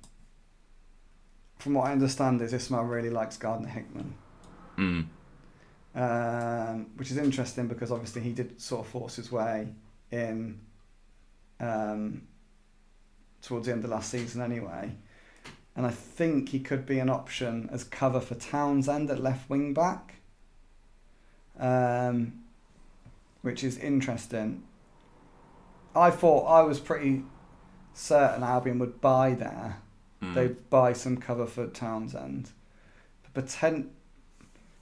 from 1.61 1.75
what 1.75 1.87
I 1.89 1.93
understand, 1.93 2.41
is 2.43 2.53
Ismaël 2.53 2.89
really 2.89 3.11
likes 3.11 3.37
Gardner 3.37 3.69
Hickman, 3.69 4.15
Mm. 4.77 5.07
um, 5.95 6.87
which 6.97 7.11
is 7.11 7.17
interesting 7.19 7.69
because 7.69 7.93
obviously 7.93 8.23
he 8.23 8.33
did 8.33 8.61
sort 8.61 8.87
of 8.87 8.91
force 8.91 9.17
his 9.17 9.31
way 9.31 9.69
in 10.11 10.61
um, 11.61 12.23
towards 13.43 13.67
the 13.67 13.73
end 13.73 13.85
of 13.85 13.91
last 13.91 14.11
season 14.11 14.41
anyway. 14.41 14.93
And 15.77 15.87
I 15.87 15.91
think 15.91 16.49
he 16.49 16.61
could 16.61 16.87
be 16.87 16.99
an 16.99 17.11
option 17.11 17.69
as 17.73 17.85
cover 17.85 18.21
for 18.21 18.35
Townsend 18.35 19.11
at 19.11 19.21
left 19.21 19.49
wing 19.49 19.73
back, 19.75 20.17
um, 21.59 22.43
which 23.43 23.63
is 23.63 23.79
interesting. 23.79 24.63
I 25.95 26.11
thought 26.11 26.47
I 26.47 26.63
was 26.63 26.81
pretty 26.81 27.25
certain 27.93 28.43
Albion 28.43 28.79
would 28.79 29.01
buy 29.01 29.35
there. 29.35 29.83
Mm. 30.23 30.35
They'd 30.35 30.71
buy 30.71 30.93
some 30.93 31.16
cover 31.16 31.47
for 31.47 31.66
Townsend. 31.68 32.51
But 33.33 33.47
potent- 33.47 33.91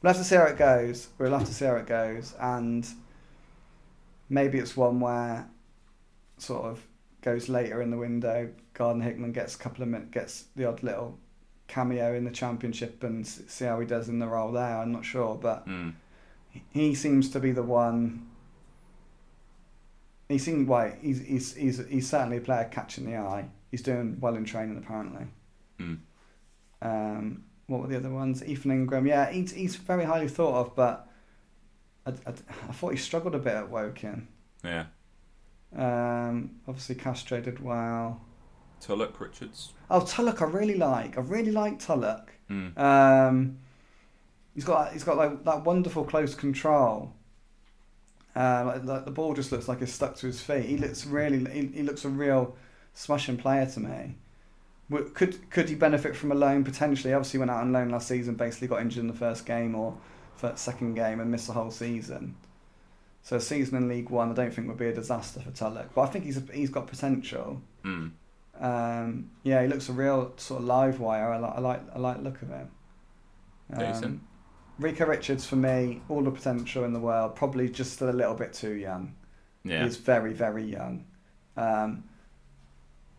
we'll 0.02 0.12
have 0.12 0.20
to 0.20 0.24
see 0.24 0.36
how 0.36 0.44
it 0.44 0.56
goes. 0.56 1.08
We'll 1.18 1.30
have 1.38 1.46
to 1.46 1.54
see 1.54 1.64
how 1.64 1.76
it 1.76 1.86
goes. 1.86 2.34
And 2.40 2.86
maybe 4.28 4.58
it's 4.58 4.76
one 4.76 5.00
where 5.00 5.48
sort 6.38 6.64
of 6.64 6.86
goes 7.22 7.48
later 7.48 7.82
in 7.82 7.90
the 7.90 7.96
window. 7.98 8.50
Gardner 8.74 9.04
Hickman 9.04 9.32
gets 9.32 9.54
a 9.54 9.58
couple 9.58 9.82
of 9.82 9.88
minutes, 9.88 10.10
gets 10.12 10.44
the 10.56 10.64
odd 10.66 10.82
little 10.82 11.18
cameo 11.66 12.14
in 12.14 12.24
the 12.24 12.30
championship 12.30 13.02
and 13.04 13.26
see 13.26 13.64
how 13.64 13.78
he 13.80 13.86
does 13.86 14.08
in 14.08 14.18
the 14.20 14.26
role 14.26 14.52
there. 14.52 14.78
I'm 14.78 14.92
not 14.92 15.04
sure, 15.04 15.34
but 15.36 15.66
Mm. 15.68 15.94
he 16.70 16.94
seems 16.94 17.28
to 17.30 17.40
be 17.40 17.52
the 17.52 17.62
one. 17.62 18.26
He 20.28 20.38
seemed 20.38 20.68
well. 20.68 20.92
He's 21.00 21.20
he's 21.20 21.54
he's 21.54 21.86
he's 21.88 22.08
certainly 22.08 22.36
a 22.38 22.40
player 22.40 22.68
catching 22.70 23.06
the 23.06 23.16
eye. 23.16 23.46
He's 23.70 23.82
doing 23.82 24.16
well 24.20 24.36
in 24.36 24.44
training 24.44 24.78
apparently. 24.78 25.26
Mm. 25.78 25.98
Um, 26.80 27.44
what 27.66 27.82
were 27.82 27.86
the 27.86 27.96
other 27.96 28.10
ones? 28.10 28.42
Ethan 28.44 28.70
Ingram. 28.70 29.06
Yeah, 29.06 29.30
he's 29.30 29.52
he's 29.52 29.76
very 29.76 30.04
highly 30.04 30.28
thought 30.28 30.54
of, 30.54 30.76
but 30.76 31.08
I, 32.06 32.10
I, 32.10 32.30
I 32.68 32.72
thought 32.72 32.90
he 32.90 32.96
struggled 32.96 33.34
a 33.34 33.38
bit 33.38 33.54
at 33.54 33.70
Woking. 33.70 34.28
Yeah. 34.64 34.86
Um, 35.76 36.52
obviously 36.66 36.94
Castro 36.94 37.40
did 37.40 37.62
well. 37.62 38.22
Tulloch, 38.80 39.20
Richards. 39.20 39.72
Oh, 39.90 40.00
Tulloch, 40.00 40.40
I 40.40 40.46
really 40.46 40.76
like. 40.76 41.18
I 41.18 41.20
really 41.20 41.52
like 41.52 41.78
Tulloch. 41.78 42.32
Mm. 42.50 42.78
Um, 42.78 43.58
he's 44.54 44.64
got 44.64 44.92
he's 44.92 45.04
got 45.04 45.16
like 45.16 45.44
that 45.44 45.64
wonderful 45.64 46.04
close 46.04 46.34
control. 46.34 47.12
Uh, 48.34 48.64
like, 48.66 48.84
like 48.84 49.04
the 49.04 49.10
ball 49.10 49.34
just 49.34 49.50
looks 49.50 49.68
like 49.68 49.82
it's 49.82 49.92
stuck 49.92 50.16
to 50.16 50.26
his 50.26 50.40
feet. 50.40 50.64
He 50.64 50.76
looks 50.76 51.04
really 51.04 51.38
he, 51.50 51.66
he 51.66 51.82
looks 51.82 52.04
a 52.04 52.08
real 52.08 52.56
smashing 52.98 53.36
player 53.36 53.64
to 53.64 53.80
me. 53.80 54.16
Could 55.14 55.50
could 55.50 55.68
he 55.68 55.74
benefit 55.74 56.16
from 56.16 56.32
a 56.32 56.34
loan 56.34 56.64
potentially? 56.64 57.12
Obviously, 57.12 57.36
he 57.36 57.38
went 57.38 57.50
out 57.50 57.60
on 57.60 57.72
loan 57.72 57.90
last 57.90 58.08
season. 58.08 58.34
Basically, 58.34 58.68
got 58.68 58.80
injured 58.80 59.00
in 59.00 59.06
the 59.06 59.12
first 59.12 59.46
game 59.46 59.74
or 59.74 59.96
first, 60.36 60.64
second 60.64 60.94
game 60.94 61.20
and 61.20 61.30
missed 61.30 61.46
the 61.46 61.52
whole 61.52 61.70
season. 61.70 62.34
So 63.22 63.36
a 63.36 63.40
season 63.40 63.76
in 63.76 63.88
League 63.88 64.10
One, 64.10 64.30
I 64.30 64.34
don't 64.34 64.52
think 64.52 64.68
would 64.68 64.78
be 64.78 64.86
a 64.86 64.94
disaster 64.94 65.40
for 65.40 65.50
Tulloch. 65.50 65.94
But 65.94 66.02
I 66.02 66.06
think 66.06 66.24
he's 66.24 66.38
a, 66.38 66.42
he's 66.52 66.70
got 66.70 66.86
potential. 66.86 67.60
Mm. 67.84 68.12
Um, 68.58 69.30
yeah, 69.42 69.62
he 69.62 69.68
looks 69.68 69.88
a 69.88 69.92
real 69.92 70.32
sort 70.36 70.62
of 70.62 70.66
live 70.66 70.98
wire. 70.98 71.32
I 71.32 71.36
like 71.38 71.54
I 71.54 71.60
like 71.60 71.80
I 71.94 71.98
like 71.98 72.16
the 72.16 72.22
look 72.22 72.42
of 72.42 72.48
him. 72.48 72.70
Um, 73.74 73.78
Decent. 73.78 74.20
Rico 74.78 75.06
Richards 75.06 75.44
for 75.44 75.56
me, 75.56 76.00
all 76.08 76.22
the 76.22 76.30
potential 76.30 76.84
in 76.84 76.92
the 76.92 77.00
world. 77.00 77.36
Probably 77.36 77.68
just 77.68 77.92
still 77.92 78.10
a 78.10 78.12
little 78.12 78.34
bit 78.34 78.52
too 78.52 78.74
young. 78.74 79.14
Yeah. 79.64 79.84
He's 79.84 79.98
very 79.98 80.32
very 80.32 80.64
young, 80.64 81.04
um, 81.56 82.04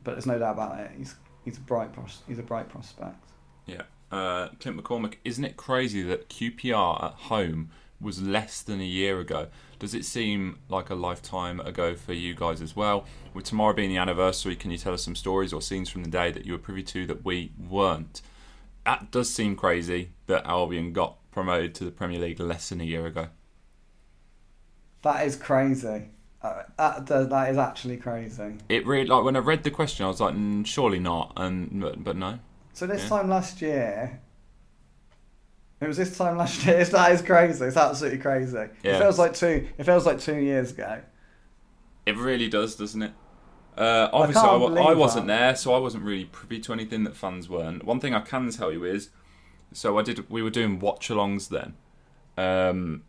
but 0.03 0.11
there's 0.11 0.25
no 0.25 0.39
doubt 0.39 0.53
about 0.53 0.79
it. 0.79 0.91
He's 0.97 1.15
he's 1.45 1.57
a 1.57 1.61
bright 1.61 1.93
pros- 1.93 2.21
he's 2.27 2.39
a 2.39 2.43
bright 2.43 2.69
prospect. 2.69 3.17
Yeah, 3.65 3.83
uh, 4.11 4.49
Clint 4.59 4.81
McCormick, 4.81 5.15
isn't 5.23 5.43
it 5.43 5.57
crazy 5.57 6.01
that 6.03 6.29
QPR 6.29 7.03
at 7.03 7.13
home 7.13 7.69
was 8.01 8.21
less 8.21 8.61
than 8.61 8.79
a 8.79 8.85
year 8.85 9.19
ago? 9.19 9.47
Does 9.77 9.93
it 9.93 10.05
seem 10.05 10.59
like 10.69 10.89
a 10.89 10.95
lifetime 10.95 11.59
ago 11.59 11.95
for 11.95 12.13
you 12.13 12.33
guys 12.33 12.61
as 12.61 12.75
well? 12.75 13.05
With 13.33 13.45
tomorrow 13.45 13.73
being 13.73 13.89
the 13.89 13.97
anniversary, 13.97 14.55
can 14.55 14.71
you 14.71 14.77
tell 14.77 14.93
us 14.93 15.03
some 15.03 15.15
stories 15.15 15.53
or 15.53 15.61
scenes 15.61 15.89
from 15.89 16.03
the 16.03 16.09
day 16.09 16.31
that 16.31 16.45
you 16.45 16.53
were 16.53 16.59
privy 16.59 16.83
to 16.83 17.05
that 17.07 17.25
we 17.25 17.51
weren't? 17.57 18.21
That 18.85 19.11
does 19.11 19.29
seem 19.31 19.55
crazy 19.55 20.11
that 20.27 20.45
Albion 20.45 20.93
got 20.93 21.17
promoted 21.31 21.75
to 21.75 21.83
the 21.83 21.91
Premier 21.91 22.19
League 22.19 22.39
less 22.39 22.69
than 22.69 22.81
a 22.81 22.85
year 22.85 23.05
ago. 23.05 23.27
That 25.01 25.25
is 25.25 25.35
crazy. 25.35 26.09
Uh, 26.41 26.63
that, 26.77 27.29
that 27.29 27.49
is 27.51 27.57
actually 27.57 27.97
crazy. 27.97 28.55
It 28.69 28.85
really 28.87 29.07
like 29.07 29.23
when 29.23 29.35
I 29.35 29.39
read 29.39 29.63
the 29.63 29.71
question, 29.71 30.05
I 30.05 30.07
was 30.07 30.21
like, 30.21 30.33
mm, 30.35 30.65
surely 30.65 30.99
not, 30.99 31.33
and 31.35 31.81
but, 31.81 32.03
but 32.03 32.15
no. 32.15 32.39
So 32.73 32.87
this 32.87 33.03
Yeah. 33.03 33.09
time 33.09 33.27
last 33.29 33.61
year, 33.61 34.21
it 35.81 35.87
was 35.87 35.97
this 35.97 36.17
time 36.17 36.37
last 36.37 36.65
year. 36.65 36.77
It's, 36.79 36.91
that 36.91 37.11
is 37.11 37.21
crazy. 37.21 37.65
It's 37.65 37.77
absolutely 37.77 38.19
crazy. 38.19 38.55
Yeah. 38.83 38.95
It 38.95 38.99
feels 38.99 39.19
like 39.19 39.33
two. 39.33 39.67
It 39.77 39.83
feels 39.83 40.05
like 40.05 40.19
two 40.19 40.37
years 40.37 40.71
ago. 40.71 41.01
It 42.05 42.17
really 42.17 42.47
does, 42.47 42.75
doesn't 42.75 43.01
it? 43.01 43.11
Uh, 43.77 44.09
obviously, 44.11 44.41
I, 44.49 44.57
can't 44.57 44.77
I 44.77 44.93
wasn't 44.93 45.27
that. 45.27 45.39
there, 45.39 45.55
so 45.55 45.73
I 45.73 45.77
wasn't 45.77 46.03
really 46.03 46.25
privy 46.25 46.59
to 46.61 46.73
anything 46.73 47.03
that 47.05 47.15
fans 47.15 47.49
weren't. 47.49 47.85
One 47.85 47.99
thing 47.99 48.13
I 48.13 48.19
can 48.19 48.49
tell 48.51 48.71
you 48.71 48.83
is, 48.83 49.09
so 49.71 49.97
I 49.97 50.01
did. 50.03 50.29
We 50.29 50.41
were 50.41 50.49
doing 50.49 50.79
watch-alongs 50.79 51.49
then. 51.49 51.75
Um, 52.37 53.03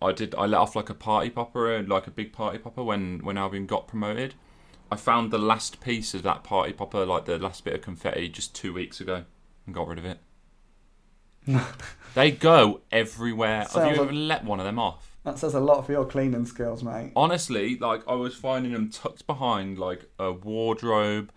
I 0.00 0.12
did. 0.12 0.34
I 0.36 0.46
let 0.46 0.58
off 0.58 0.76
like 0.76 0.90
a 0.90 0.94
party 0.94 1.30
popper, 1.30 1.74
uh, 1.76 1.82
like 1.82 2.06
a 2.06 2.10
big 2.10 2.32
party 2.32 2.58
popper 2.58 2.82
when 2.84 3.18
when 3.24 3.36
Albion 3.36 3.66
got 3.66 3.88
promoted. 3.88 4.34
I 4.90 4.96
found 4.96 5.30
the 5.30 5.38
last 5.38 5.80
piece 5.80 6.14
of 6.14 6.22
that 6.22 6.44
party 6.44 6.72
popper, 6.72 7.04
like 7.04 7.24
the 7.26 7.38
last 7.38 7.64
bit 7.64 7.74
of 7.74 7.82
confetti, 7.82 8.28
just 8.28 8.54
two 8.54 8.72
weeks 8.72 9.00
ago, 9.00 9.24
and 9.66 9.74
got 9.74 9.86
rid 9.88 9.98
of 9.98 10.04
it. 10.04 10.18
they 12.14 12.30
go 12.30 12.80
everywhere. 12.92 13.60
Have 13.60 13.70
Sounds 13.70 13.96
you 13.96 14.02
like- 14.02 14.08
ever 14.10 14.12
let 14.12 14.44
one 14.44 14.60
of 14.60 14.66
them 14.66 14.78
off? 14.78 15.16
That 15.24 15.38
says 15.38 15.54
a 15.54 15.60
lot 15.60 15.84
for 15.84 15.92
your 15.92 16.06
cleaning 16.06 16.46
skills, 16.46 16.82
mate. 16.82 17.12
honestly, 17.14 17.76
like 17.76 18.02
I 18.08 18.14
was 18.14 18.34
finding 18.34 18.72
them 18.72 18.88
tucked 18.88 19.26
behind 19.26 19.78
like 19.78 20.06
a 20.18 20.32
wardrobe, 20.32 21.30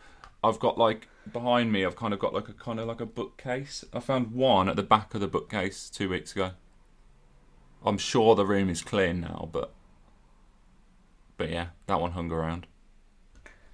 I've 0.44 0.60
got 0.60 0.78
like 0.78 1.08
behind 1.34 1.72
me. 1.74 1.84
I've 1.84 1.96
kind 1.98 2.14
of 2.14 2.20
got 2.20 2.34
like 2.34 2.48
a 2.48 2.54
kind 2.54 2.80
of 2.80 2.88
like 2.88 3.02
a 3.02 3.06
bookcase. 3.06 3.84
I 3.94 4.00
found 4.00 4.32
one 4.32 4.70
at 4.70 4.76
the 4.78 4.84
back 4.84 5.14
of 5.14 5.20
the 5.20 5.28
bookcase 5.28 5.90
two 5.90 6.10
weeks 6.10 6.32
ago. 6.32 6.52
I'm 7.86 7.98
sure 7.98 8.36
the 8.36 8.46
room 8.46 8.70
is 8.70 8.82
clean 8.82 9.22
now, 9.22 9.50
but 9.52 9.72
but 11.38 11.50
yeah, 11.50 11.68
that 11.88 12.00
one 12.00 12.12
hung 12.12 12.32
around. 12.32 12.68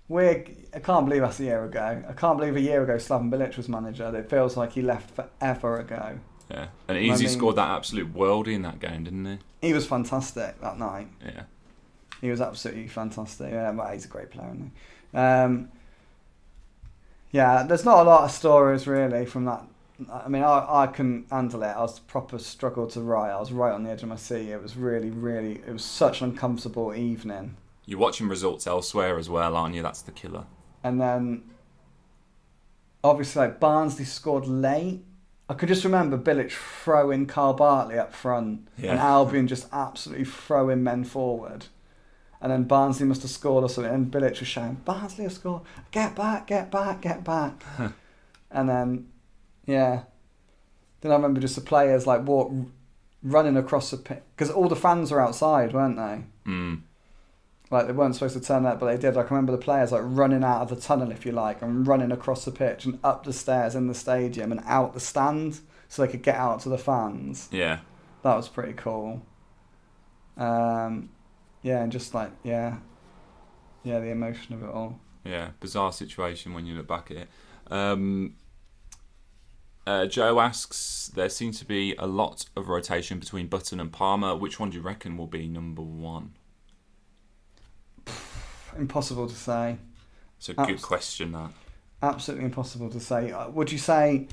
We're, 0.10 0.46
I 0.74 0.80
can't 0.80 1.06
believe 1.06 1.22
that's 1.22 1.40
a 1.42 1.44
year 1.44 1.66
ago. 1.66 2.02
I 2.08 2.14
can't 2.14 2.38
believe 2.38 2.56
a 2.56 2.62
year 2.62 2.82
ago 2.82 2.96
Slaven 2.96 3.30
Bilic 3.30 3.58
was 3.58 3.68
manager. 3.68 4.16
It 4.16 4.30
feels 4.30 4.56
like 4.56 4.72
he 4.72 4.82
left 4.82 5.12
forever 5.12 5.80
ago. 5.80 6.20
Yeah, 6.50 6.68
and 6.88 6.98
Easy 6.98 7.26
mean- 7.26 7.34
scored 7.34 7.58
that 7.58 7.68
absolute 7.70 8.14
worldie 8.14 8.54
in 8.54 8.62
that 8.62 8.80
game, 8.80 9.04
didn't 9.04 9.26
he? 9.26 9.68
He 9.68 9.74
was 9.74 9.86
fantastic 9.86 10.62
that 10.62 10.80
night. 10.80 11.10
Yeah, 11.26 11.44
He 12.22 12.30
was 12.30 12.40
absolutely 12.40 12.88
fantastic. 12.88 13.52
Yeah, 13.52 13.72
well, 13.72 13.92
he's 13.92 14.06
a 14.06 14.08
great 14.08 14.30
player, 14.32 14.48
isn't 14.48 14.72
he? 15.12 15.18
Um, 15.18 15.70
yeah, 17.32 17.64
there's 17.64 17.84
not 17.84 18.00
a 18.00 18.04
lot 18.10 18.24
of 18.24 18.32
stories 18.32 18.88
really 18.88 19.26
from 19.26 19.44
that. 19.46 19.66
I 20.12 20.28
mean, 20.28 20.44
I, 20.44 20.84
I 20.84 20.88
couldn't 20.88 21.28
handle 21.32 21.64
it. 21.64 21.68
I 21.68 21.82
was 21.82 22.00
proper 22.00 22.38
struggle 22.38 22.88
to 22.88 23.02
write. 23.02 23.32
I 23.32 23.40
was 23.40 23.52
right 23.52 23.72
on 23.74 23.84
the 23.84 23.90
edge 23.90 24.04
of 24.04 24.10
my 24.10 24.16
seat. 24.16 24.50
It 24.50 24.62
was 24.62 24.78
really, 24.78 25.10
really, 25.10 25.54
it 25.66 25.74
was 25.74 25.84
such 25.84 26.22
an 26.22 26.30
uncomfortable 26.30 26.94
evening. 26.94 27.58
you're 27.86 28.00
watching 28.00 28.28
results 28.28 28.68
elsewhere 28.68 29.18
as 29.18 29.30
well, 29.30 29.56
aren't 29.56 29.74
you? 29.76 29.82
That's 29.82 30.02
the 30.02 30.12
killer. 30.12 30.46
And 30.84 31.02
then, 31.02 31.44
obviously, 33.04 33.42
like 33.42 33.60
Barnsley 33.60 34.06
scored 34.06 34.46
late. 34.46 35.04
I 35.50 35.54
could 35.54 35.70
just 35.70 35.84
remember 35.86 36.18
Bilic 36.18 36.52
throwing 36.52 37.26
Kyle 37.26 37.54
Bartley 37.54 37.98
up 37.98 38.14
front 38.14 38.68
and 38.90 39.00
Albion 39.00 39.48
just 39.48 39.68
absolutely 39.72 40.26
throwing 40.26 40.84
men 40.84 41.06
forward. 41.06 41.68
And 42.42 42.52
then 42.52 42.66
Barnsley 42.66 43.08
must 43.08 43.24
have 43.24 43.32
scored 43.32 43.64
or 43.64 43.70
something, 43.70 43.92
and 43.92 44.12
Bilic 44.12 44.40
was 44.40 44.48
shouting, 44.48 44.76
Barnsley 44.86 45.24
have 45.24 45.34
scored, 45.34 45.64
get 45.92 46.16
back, 46.16 46.48
get 46.48 46.70
back, 46.70 47.02
get 47.02 47.24
back. 47.24 47.64
and 48.52 48.70
then, 48.70 49.08
yeah. 49.68 50.04
Then 51.02 51.12
I 51.12 51.16
remember 51.16 51.40
just 51.40 51.54
the 51.56 51.62
players 51.62 52.08
like 52.08 52.26
walk, 52.26 52.52
running 53.22 53.56
across 53.56 53.92
the 53.92 53.98
pitch, 53.98 54.24
because 54.36 54.50
all 54.50 54.68
the 54.68 54.76
fans 54.76 55.12
were 55.12 55.22
outside, 55.22 55.72
weren't 55.74 55.98
they? 55.98 56.24
Mm. 56.52 56.82
Like 57.70 57.86
they 57.86 57.94
weren't 57.94 58.16
supposed 58.16 58.34
to 58.36 58.42
turn 58.42 58.66
up, 58.66 58.80
but 58.80 58.88
they 58.88 58.98
did. 58.98 59.16
Like, 59.16 59.28
I 59.28 59.36
remember 59.36 59.52
the 59.52 59.58
players 59.60 59.92
like 59.92 60.02
running 60.04 60.44
out 60.44 60.62
of 60.62 60.70
the 60.70 60.76
tunnel, 60.76 61.12
if 61.12 61.26
you 61.26 61.34
like, 61.34 61.62
and 61.62 61.86
running 61.86 62.12
across 62.12 62.46
the 62.46 62.52
pitch 62.52 62.86
and 62.86 62.98
up 63.04 63.26
the 63.26 63.34
stairs 63.34 63.76
in 63.76 63.88
the 63.88 63.94
stadium 63.94 64.52
and 64.52 64.62
out 64.66 64.94
the 64.96 65.00
stand, 65.00 65.60
so 65.88 66.02
they 66.02 66.12
could 66.12 66.24
get 66.24 66.36
out 66.36 66.62
to 66.62 66.70
the 66.70 66.78
fans. 66.78 67.48
Yeah, 67.52 67.80
That 68.24 68.36
was 68.36 68.48
pretty 68.48 68.74
cool. 68.74 69.22
Um, 70.38 71.10
yeah, 71.62 71.82
and 71.84 71.92
just 71.92 72.14
like 72.14 72.32
yeah, 72.44 72.78
yeah, 73.84 74.00
the 74.00 74.08
emotion 74.10 74.54
of 74.56 74.64
it 74.64 74.70
all. 74.70 75.00
yeah. 75.24 75.50
Bizarre 75.60 75.92
situation 75.92 76.54
when 76.54 76.66
you 76.66 76.76
look 76.76 76.88
back 76.88 77.12
at 77.12 77.18
it. 77.18 77.30
Um, 77.70 78.36
uh, 79.88 80.06
Joe 80.06 80.40
asks, 80.40 81.10
there 81.16 81.30
seems 81.30 81.60
to 81.60 81.66
be 81.66 81.96
a 81.98 82.06
lot 82.06 82.46
of 82.58 82.68
rotation 82.68 83.20
between 83.20 83.48
Button 83.48 83.80
and 83.80 83.92
Palmer. 83.92 84.36
Which 84.36 84.60
one 84.60 84.70
do 84.70 84.78
you 84.78 84.84
reckon 84.84 85.18
will 85.18 85.28
be 85.28 85.48
number 85.48 85.82
one? 85.82 86.34
Impossible 88.78 89.30
to 89.30 89.36
say. 89.36 89.78
It's 90.38 90.50
a 90.50 90.54
good 90.54 90.82
question. 90.82 91.32
That 91.32 91.52
Absolutely 92.04 92.46
impossible 92.46 92.90
to 92.92 93.00
say. 93.00 93.32
Uh, 93.32 93.50
Would 93.50 93.72
you 93.72 93.78
say 93.80 94.28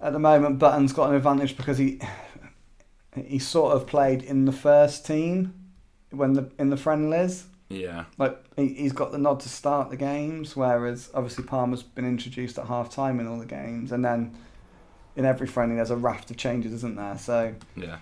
at 0.00 0.12
the 0.12 0.18
moment 0.18 0.58
Button's 0.58 0.92
got 0.92 1.10
an 1.10 1.14
advantage 1.14 1.56
because 1.56 1.78
he 1.78 2.00
he 3.14 3.38
sort 3.38 3.76
of 3.76 3.86
played 3.86 4.22
in 4.22 4.46
the 4.46 4.52
first 4.52 5.06
team 5.06 5.54
when 6.10 6.32
the 6.32 6.50
in 6.58 6.70
the 6.70 6.76
friendlies? 6.76 7.44
yeah, 7.68 8.04
like 8.18 8.38
he, 8.56 8.68
he's 8.74 8.92
got 8.92 9.12
the 9.12 9.18
nod 9.18 9.40
to 9.40 9.48
start 9.48 9.90
the 9.90 9.96
games, 9.96 10.56
whereas 10.56 11.10
obviously 11.14 11.44
Palmer's 11.44 11.82
been 11.82 12.06
introduced 12.06 12.58
at 12.58 12.66
half 12.66 12.90
time 12.90 13.20
in 13.20 13.26
all 13.26 13.38
the 13.38 13.46
games, 13.46 13.92
and 13.92 14.04
then 14.04 14.34
in 15.16 15.24
every 15.24 15.46
friendly 15.46 15.76
there's 15.76 15.90
a 15.90 15.96
raft 15.96 16.30
of 16.30 16.36
changes, 16.36 16.72
isn't 16.72 16.96
there? 16.96 17.16
So 17.18 17.54
yeah, 17.76 17.98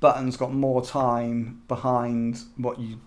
Button's 0.00 0.36
got 0.36 0.52
more 0.52 0.84
time 0.84 1.62
behind 1.68 2.40
what 2.56 2.78
you 2.80 3.00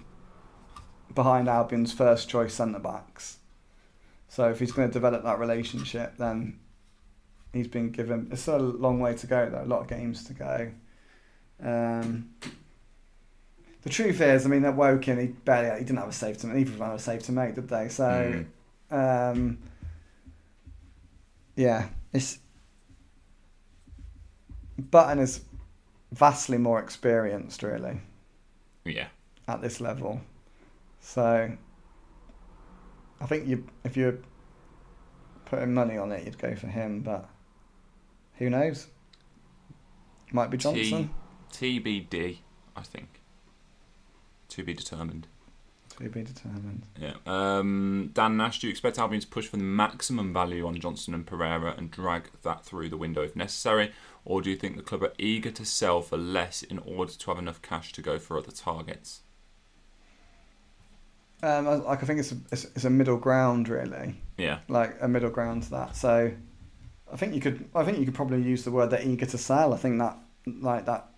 behind 1.14 1.48
Albion's 1.48 1.94
first 1.94 2.28
choice 2.30 2.54
centre 2.54 2.80
backs. 2.80 3.38
So 4.28 4.50
if 4.50 4.60
he's 4.60 4.72
going 4.74 4.90
to 4.90 4.94
develop 4.94 5.24
that 5.24 5.40
relationship, 5.40 6.18
then 6.18 6.60
he's 7.54 7.68
been 7.70 7.92
given. 7.92 8.28
It's 8.32 8.48
a 8.48 8.58
long 8.58 9.00
way 9.00 9.14
to 9.16 9.28
go, 9.28 9.50
though. 9.50 9.64
A 9.64 9.66
lot 9.66 9.82
of 9.82 9.88
games 9.88 10.26
to 10.26 10.34
go. 10.34 10.72
Um, 11.64 12.32
the 13.84 13.90
truth 13.90 14.20
is, 14.20 14.46
I 14.46 14.50
mean, 14.50 14.66
at 14.66 14.76
Woking, 14.76 15.18
he 15.20 15.28
barely 15.28 15.70
he 15.80 15.86
didn't 15.86 16.00
have 16.00 16.10
a 16.10 16.12
save 16.12 16.38
to 16.40 16.48
make. 16.48 16.56
Neither 16.58 16.72
of 16.72 16.78
them 16.80 16.88
had 16.88 16.96
a 16.96 17.00
save 17.00 17.24
to 17.24 17.32
make, 17.32 17.56
did 17.56 17.70
they? 17.70 17.88
So, 17.88 18.46
Mm. 18.92 19.32
um, 19.32 19.58
yeah, 21.56 21.88
it's 22.16 22.40
Button 24.78 25.20
is 25.20 25.42
vastly 26.12 26.58
more 26.58 26.80
experienced, 26.80 27.64
really, 27.64 28.02
yeah, 28.84 29.08
at 29.48 29.62
this 29.62 29.80
level. 29.80 30.22
So, 31.00 31.52
I 33.22 33.26
think 33.26 33.48
you, 33.48 33.66
if 33.84 33.96
you're 33.96 34.18
putting 35.46 35.74
money 35.74 35.98
on 35.98 36.12
it, 36.12 36.26
you'd 36.26 36.38
go 36.38 36.56
for 36.56 36.68
him. 36.68 37.02
But 37.02 37.30
who 38.36 38.50
knows? 38.50 38.88
Might 40.32 40.50
be 40.50 40.58
Johnstone. 40.58 41.12
TBD. 41.54 42.40
I 42.76 42.82
think 42.82 43.22
to 44.50 44.64
be 44.64 44.74
determined. 44.74 45.28
To 45.98 46.10
be 46.10 46.24
determined. 46.24 46.84
Yeah. 47.00 47.14
Um, 47.26 48.10
Dan 48.14 48.36
Nash, 48.36 48.60
do 48.60 48.68
you 48.68 48.72
expect 48.72 49.00
Albion 49.00 49.22
to 49.22 49.28
push 49.28 49.48
for 49.48 49.56
the 49.58 49.64
maximum 49.64 50.34
value 50.34 50.68
on 50.68 50.80
Johnstone 50.80 51.16
and 51.16 51.26
Pereira 51.26 51.74
and 51.78 51.90
drag 51.90 52.30
that 52.44 52.66
through 52.66 52.90
the 52.90 52.98
window 52.98 53.22
if 53.22 53.36
necessary? 53.36 53.92
Or 54.26 54.42
do 54.42 54.50
you 54.50 54.58
think 54.58 54.76
the 54.76 54.84
club 54.84 55.04
are 55.04 55.14
eager 55.18 55.52
to 55.52 55.64
sell 55.66 56.02
for 56.02 56.18
less 56.18 56.64
in 56.64 56.80
order 56.80 57.14
to 57.14 57.32
have 57.32 57.40
enough 57.40 57.62
cash 57.62 57.94
to 57.94 58.02
go 58.02 58.20
for 58.20 58.38
other 58.38 58.52
targets? 58.52 59.22
Um, 61.44 61.66
like 61.66 62.02
I 62.04 62.06
think 62.06 62.20
it's 62.20 62.32
a, 62.32 62.38
it's, 62.52 62.66
it's 62.66 62.86
a 62.86 62.90
middle 62.90 63.18
ground, 63.18 63.70
really. 63.70 64.16
Yeah. 64.38 64.60
like 64.68 64.98
a 65.00 65.08
middle 65.08 65.30
ground 65.30 65.64
to 65.64 65.70
that. 65.72 65.96
So 65.96 66.32
I 67.12 67.16
think 67.16 67.36
you 67.36 67.42
could 67.42 67.70
I 67.74 67.84
think 67.84 68.00
you 68.00 68.06
could 68.06 68.16
probably 68.16 68.42
use 68.42 68.64
the 68.64 68.72
word 68.72 68.90
they're 68.90 69.02
eager 69.02 69.28
to 69.28 69.38
sell. 69.38 69.74
I 69.74 69.78
think 69.78 70.00
that 70.00 70.18
like 70.46 70.86
that 70.88 71.10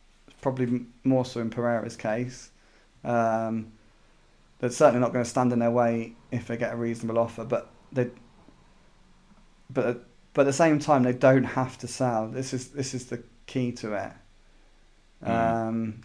probably 0.41 0.86
more 1.03 1.25
so 1.25 1.39
in 1.39 1.49
Pereira's 1.49 1.95
case. 1.95 2.51
Um, 3.03 3.71
they're 4.60 4.70
certainly 4.70 4.99
not 4.99 5.14
going 5.14 5.24
to 5.24 5.30
stand 5.30 5.53
in 5.53 5.60
their 5.60 5.72
way 5.72 6.14
if 6.32 6.47
they 6.47 6.58
get 6.58 6.74
a 6.74 6.76
reasonable 6.76 7.20
offer, 7.20 7.43
but 7.43 7.70
they 7.91 8.10
but 9.70 10.05
but 10.34 10.41
at 10.41 10.45
the 10.45 10.53
same 10.53 10.80
time 10.80 11.03
they 11.03 11.14
don't 11.14 11.43
have 11.43 11.78
to 11.80 11.88
sell. 11.88 12.28
This 12.28 12.53
is 12.53 12.70
this 12.70 12.93
is 12.93 13.05
the 13.08 13.24
key 13.45 13.72
to 13.74 13.93
it. 13.93 14.12
Mm. 15.26 15.68
Um, 15.68 16.01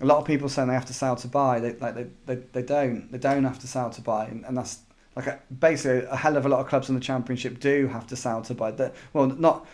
a 0.00 0.06
lot 0.06 0.18
of 0.18 0.26
people 0.26 0.48
saying 0.48 0.68
they 0.68 0.74
have 0.74 0.86
to 0.86 0.94
sell 0.94 1.16
to 1.16 1.28
buy. 1.28 1.60
They 1.60 1.72
like 1.74 1.94
they, 1.94 2.06
they, 2.26 2.34
they 2.52 2.62
don't. 2.62 3.10
They 3.10 3.18
don't 3.18 3.44
have 3.44 3.58
to 3.60 3.68
sell 3.68 3.90
to 3.90 4.00
buy, 4.00 4.26
and, 4.26 4.44
and 4.44 4.56
that's 4.56 4.80
like 5.14 5.26
a, 5.26 5.40
basically 5.58 6.06
a 6.10 6.16
hell 6.16 6.36
of 6.36 6.44
a 6.44 6.48
lot 6.48 6.60
of 6.60 6.68
clubs 6.68 6.88
in 6.88 6.94
the 6.94 7.00
championship 7.00 7.58
do 7.58 7.88
have 7.88 8.06
to 8.08 8.16
sell 8.16 8.42
to 8.42 8.54
buy. 8.54 8.70
That 8.72 8.94
well, 9.12 9.26
not 9.26 9.66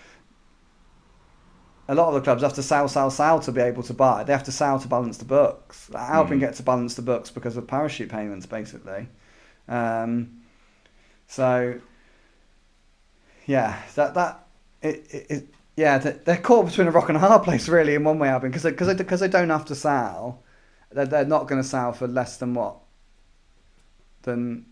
a 1.89 1.95
lot 1.95 2.09
of 2.09 2.14
the 2.14 2.20
clubs 2.20 2.43
have 2.43 2.55
to 2.55 2.62
sell, 2.62 2.87
sell, 2.89 3.11
sell 3.11 3.41
to 3.41 3.53
be 3.53 3.61
able 3.61 3.83
to 3.83 3.93
buy. 3.95 4.22
They 4.24 4.33
have 4.33 4.45
to 4.45 4.53
sell 4.53 4.78
to 4.78 4.89
balance 4.89 5.18
the 5.18 5.24
books. 5.24 5.91
Albion 5.95 6.39
Mm. 6.39 6.41
get 6.41 6.55
to 6.55 6.62
balance 6.62 6.95
the 6.95 7.03
books 7.03 7.30
because 7.30 7.57
of 7.57 7.66
parachute 7.66 8.09
payments, 8.09 8.47
basically. 8.47 9.09
Um, 9.68 10.43
so 11.26 11.80
yeah, 13.47 13.80
that 13.97 14.14
that 14.14 14.45
it, 14.83 15.07
it, 15.11 15.26
it 15.30 15.49
yeah 15.76 15.99
they- 15.99 16.18
they're 16.24 16.37
caught 16.37 16.66
between 16.66 16.87
a 16.87 16.91
rock 16.91 17.09
and 17.09 17.16
a 17.16 17.20
hard 17.20 17.43
place 17.43 17.68
really 17.68 17.95
in 17.95 18.05
one 18.05 18.18
way, 18.18 18.28
Albion, 18.28 18.53
because 18.53 18.64
because 18.64 18.87
they, 18.89 18.95
because 18.95 19.20
they 19.20 19.28
don't 19.28 19.51
have 19.51 19.64
to 19.66 19.74
sell. 19.74 20.43
They're, 20.93 21.07
they're 21.07 21.24
not 21.24 21.49
going 21.49 21.61
to 21.62 21.66
sell 21.68 21.93
for 21.93 22.07
less 22.07 22.37
than 22.37 22.55
what 22.55 22.76
than 24.22 24.66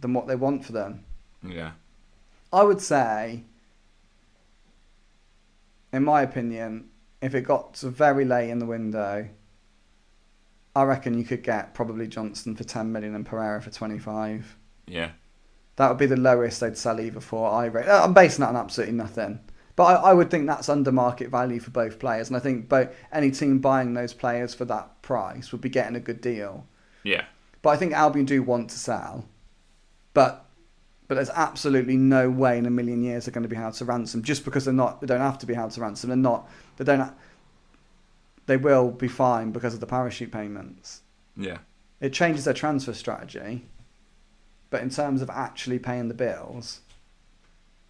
than 0.00 0.12
what 0.14 0.26
they 0.26 0.36
want 0.36 0.64
for 0.64 0.72
them. 0.72 1.04
Yeah. 1.42 1.72
I 2.52 2.64
would 2.64 2.80
say, 2.80 3.44
in 5.92 6.04
my 6.04 6.22
opinion, 6.22 6.90
if 7.20 7.34
it 7.34 7.42
got 7.42 7.74
to 7.74 7.90
very 7.90 8.24
late 8.24 8.50
in 8.50 8.58
the 8.58 8.66
window, 8.66 9.28
I 10.74 10.82
reckon 10.84 11.18
you 11.18 11.24
could 11.24 11.42
get 11.42 11.74
probably 11.74 12.06
Johnstone 12.06 12.56
for 12.56 12.64
10 12.64 12.92
million 12.92 13.14
and 13.14 13.26
Pereira 13.26 13.60
for 13.60 13.70
25. 13.70 14.56
Yeah. 14.86 15.10
That 15.76 15.88
would 15.88 15.98
be 15.98 16.06
the 16.06 16.16
lowest 16.16 16.60
they'd 16.60 16.76
sell 16.76 17.00
either 17.00 17.20
for. 17.20 17.50
I 17.50 17.66
rate. 17.66 17.88
Uh, 17.88 18.04
I'm 18.04 18.14
basing 18.14 18.42
that 18.42 18.50
on 18.50 18.56
absolutely 18.56 18.94
nothing. 18.94 19.40
But 19.76 19.84
I, 19.84 20.10
I 20.10 20.14
would 20.14 20.30
think 20.30 20.46
that's 20.46 20.68
under 20.68 20.92
market 20.92 21.30
value 21.30 21.58
for 21.58 21.70
both 21.70 21.98
players. 21.98 22.28
And 22.28 22.36
I 22.36 22.40
think 22.40 22.68
both, 22.68 22.94
any 23.12 23.30
team 23.30 23.58
buying 23.60 23.94
those 23.94 24.12
players 24.12 24.54
for 24.54 24.64
that 24.66 25.00
price 25.02 25.52
would 25.52 25.60
be 25.60 25.70
getting 25.70 25.96
a 25.96 26.00
good 26.00 26.20
deal. 26.20 26.66
Yeah. 27.02 27.24
But 27.62 27.70
I 27.70 27.76
think 27.76 27.92
Albion 27.92 28.26
do 28.26 28.42
want 28.42 28.70
to 28.70 28.78
sell. 28.78 29.24
But 30.12 30.44
but 31.10 31.16
there's 31.16 31.30
absolutely 31.30 31.96
no 31.96 32.30
way 32.30 32.56
in 32.56 32.66
a 32.66 32.70
million 32.70 33.02
years 33.02 33.24
they're 33.24 33.32
going 33.32 33.42
to 33.42 33.48
be 33.48 33.56
held 33.56 33.74
to 33.74 33.84
ransom 33.84 34.22
just 34.22 34.44
because 34.44 34.64
they're 34.64 34.72
not. 34.72 35.00
They 35.00 35.08
don't 35.08 35.18
have 35.18 35.38
to 35.38 35.46
be 35.46 35.54
held 35.54 35.72
to 35.72 35.80
ransom. 35.80 36.08
They're 36.08 36.16
not. 36.16 36.48
They 36.76 36.84
don't. 36.84 37.12
They 38.46 38.56
will 38.56 38.92
be 38.92 39.08
fine 39.08 39.50
because 39.50 39.74
of 39.74 39.80
the 39.80 39.88
parachute 39.88 40.30
payments. 40.30 41.02
Yeah. 41.36 41.58
It 42.00 42.12
changes 42.12 42.44
their 42.44 42.54
transfer 42.54 42.92
strategy. 42.92 43.64
But 44.70 44.82
in 44.82 44.90
terms 44.90 45.20
of 45.20 45.28
actually 45.30 45.80
paying 45.80 46.06
the 46.06 46.14
bills, 46.14 46.82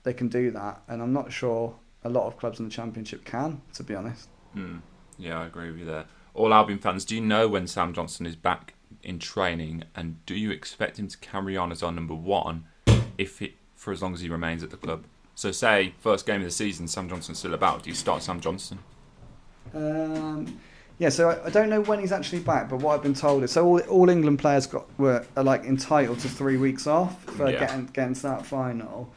they 0.02 0.14
can 0.14 0.28
do 0.28 0.50
that, 0.52 0.80
and 0.88 1.02
I'm 1.02 1.12
not 1.12 1.30
sure 1.30 1.76
a 2.02 2.08
lot 2.08 2.26
of 2.26 2.38
clubs 2.38 2.58
in 2.58 2.64
the 2.64 2.70
Championship 2.70 3.26
can, 3.26 3.60
to 3.74 3.82
be 3.82 3.94
honest. 3.94 4.30
Hmm. 4.54 4.78
Yeah, 5.18 5.40
I 5.40 5.44
agree 5.44 5.70
with 5.70 5.80
you 5.80 5.84
there. 5.84 6.06
All 6.32 6.54
Albion 6.54 6.78
fans, 6.78 7.04
do 7.04 7.16
you 7.16 7.20
know 7.20 7.48
when 7.48 7.66
Sam 7.66 7.92
Johnstone 7.92 8.26
is 8.26 8.34
back 8.34 8.72
in 9.02 9.18
training, 9.18 9.84
and 9.94 10.24
do 10.24 10.34
you 10.34 10.50
expect 10.50 10.98
him 10.98 11.08
to 11.08 11.18
carry 11.18 11.54
on 11.54 11.70
as 11.70 11.82
our 11.82 11.92
number 11.92 12.14
one 12.14 12.64
if 13.20 13.40
it 13.42 13.52
for 13.74 13.92
as 13.92 14.02
long 14.02 14.14
as 14.14 14.20
he 14.20 14.28
remains 14.28 14.62
at 14.62 14.70
the 14.70 14.76
club? 14.76 15.04
So, 15.34 15.52
say 15.52 15.94
first 16.00 16.26
game 16.26 16.40
of 16.40 16.44
the 16.46 16.50
season, 16.50 16.86
Sam 16.88 17.08
Johnstone's 17.08 17.38
still 17.38 17.54
about. 17.54 17.82
Do 17.84 17.90
you 17.90 17.96
start 17.96 18.22
Sam 18.22 18.40
Johnstone? 18.40 18.80
Um, 19.74 20.60
yeah, 20.98 21.08
so 21.08 21.30
I, 21.30 21.46
I 21.46 21.50
don't 21.50 21.70
know 21.70 21.80
when 21.80 21.98
he's 22.00 22.12
actually 22.12 22.40
back, 22.40 22.68
but 22.68 22.80
what 22.80 22.94
I've 22.94 23.02
been 23.02 23.14
told 23.14 23.42
is 23.44 23.52
so 23.52 23.64
all, 23.66 23.80
all 23.82 24.08
England 24.10 24.38
players 24.38 24.66
got 24.66 24.86
were 24.98 25.24
are 25.36 25.44
like 25.44 25.64
entitled 25.64 26.18
to 26.20 26.28
three 26.28 26.56
weeks 26.56 26.86
off 26.86 27.22
for 27.24 27.50
Yeah. 27.50 27.60
getting 27.60 27.86
getting 27.86 28.14
to 28.14 28.22
that 28.22 28.44
final. 28.46 29.12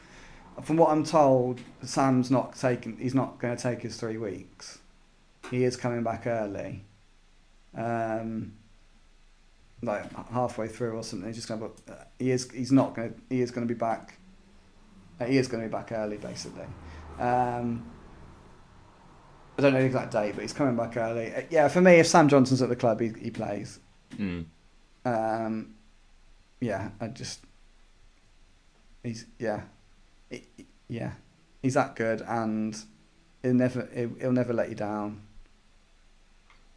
From 0.62 0.76
what 0.76 0.90
I'm 0.90 1.02
told, 1.04 1.60
Sam's 1.82 2.30
not 2.30 2.54
taking. 2.56 2.96
He's 2.96 3.14
not 3.14 3.38
going 3.40 3.56
to 3.56 3.62
take 3.62 3.82
his 3.82 3.96
three 3.96 4.16
weeks. 4.18 4.78
He 5.50 5.64
is 5.64 5.76
coming 5.76 6.02
back 6.04 6.26
early, 6.26 6.84
um, 7.76 8.52
like 9.84 10.12
halfway 10.30 10.68
through 10.68 10.92
or 10.92 11.02
something. 11.02 11.26
He's 11.28 11.36
just 11.36 11.48
going. 11.48 11.60
to 11.60 12.06
He 12.18 12.30
is. 12.30 12.50
He's 12.50 12.72
not 12.72 12.94
going. 12.94 13.14
to 13.14 13.20
He 13.28 13.40
is 13.40 13.50
going 13.50 13.66
to 13.66 13.72
be 13.72 13.78
back. 13.78 14.18
uh, 15.20 15.24
He 15.26 15.38
is 15.38 15.48
going 15.48 15.62
to 15.62 15.68
be 15.68 15.72
back 15.72 15.92
early, 15.92 16.16
basically. 16.16 16.66
Um, 17.18 17.84
I 19.56 19.62
don't 19.62 19.72
know 19.72 19.80
the 19.80 19.86
exact 19.86 20.10
date, 20.12 20.34
but 20.34 20.42
he's 20.42 20.52
coming 20.52 20.76
back 20.76 20.96
early. 20.96 21.32
Uh, 21.34 21.42
Yeah, 21.50 21.68
for 21.68 21.80
me, 21.80 21.92
if 22.00 22.06
Sam 22.06 22.28
Johnstone's 22.28 22.60
at 22.62 22.68
the 22.68 22.76
club, 22.76 23.00
he, 23.00 23.12
he 23.20 23.30
plays. 23.30 23.78
Hmm. 24.16 24.42
Um, 25.04 25.74
yeah, 26.60 26.90
I 27.00 27.08
just 27.08 27.40
he's 29.02 29.26
yeah, 29.38 29.62
yeah, 30.88 31.12
he's 31.62 31.74
that 31.74 31.94
good, 31.94 32.22
and 32.22 32.74
he'll 33.42 33.52
never 33.54 33.88
he'll, 33.94 34.14
he'll 34.18 34.32
never 34.32 34.52
let 34.54 34.70
you 34.70 34.74
down. 34.74 35.20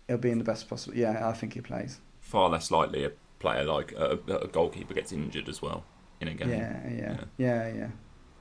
He'll 0.08 0.18
be 0.18 0.30
in 0.32 0.38
the 0.38 0.44
best 0.44 0.70
possible. 0.70 0.96
Yeah, 0.98 1.28
I 1.28 1.34
think 1.34 1.54
he 1.54 1.62
plays. 1.62 2.00
Far 2.28 2.50
less 2.50 2.72
likely 2.72 3.06
a 3.06 3.12
player 3.40 3.64
like 3.64 3.94
a, 3.94 4.20
a 4.28 4.48
goalkeeper 4.50 4.94
gets 4.94 5.14
injured 5.14 5.48
as 5.48 5.62
well 5.62 5.86
in 6.20 6.28
a 6.28 6.34
game. 6.34 6.50
Yeah, 6.50 6.90
yeah, 6.90 7.18
yeah, 7.38 7.74
yeah. 7.74 7.88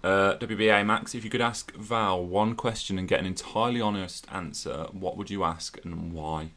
Uh, 0.03 0.37
WBA 0.39 0.84
Max, 0.84 1.14
if 1.14 1.22
you 1.22 1.30
could 1.30 1.41
ask 1.41 1.72
Val 1.76 2.26
one 2.26 2.57
question 2.57 2.99
and 2.99 3.07
get 3.07 3.20
an 3.20 3.26
entirely 3.26 3.80
honest 3.80 4.26
answer, 4.32 4.89
what 4.91 5.16
would 5.16 5.30
you 5.30 5.45
ask 5.45 5.78
and 5.84 6.12
why? 6.12 6.51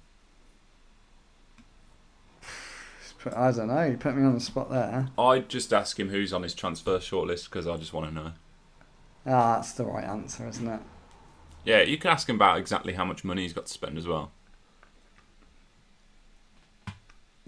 I 3.35 3.51
don't 3.51 3.67
know. 3.67 3.83
You 3.83 3.97
put 3.97 4.15
me 4.15 4.23
on 4.23 4.33
the 4.33 4.39
spot 4.39 4.71
there. 4.71 5.09
I'd 5.15 5.49
just 5.49 5.71
ask 5.71 5.99
him 5.99 6.09
who's 6.09 6.33
on 6.33 6.41
his 6.41 6.55
transfer 6.55 6.97
shortlist 6.97 7.43
because 7.45 7.67
I 7.67 7.77
just 7.77 7.93
want 7.93 8.07
to 8.07 8.11
know. 8.11 8.31
Ah, 9.27 9.57
that's 9.57 9.73
the 9.73 9.85
right 9.85 10.03
answer, 10.03 10.47
isn't 10.47 10.67
it? 10.67 10.81
Yeah, 11.63 11.81
you 11.81 11.99
can 11.99 12.09
ask 12.09 12.27
him 12.27 12.37
about 12.37 12.57
exactly 12.57 12.93
how 12.93 13.05
much 13.05 13.23
money 13.23 13.43
he's 13.43 13.53
got 13.53 13.67
to 13.67 13.73
spend 13.73 13.99
as 13.99 14.07
well. 14.07 14.31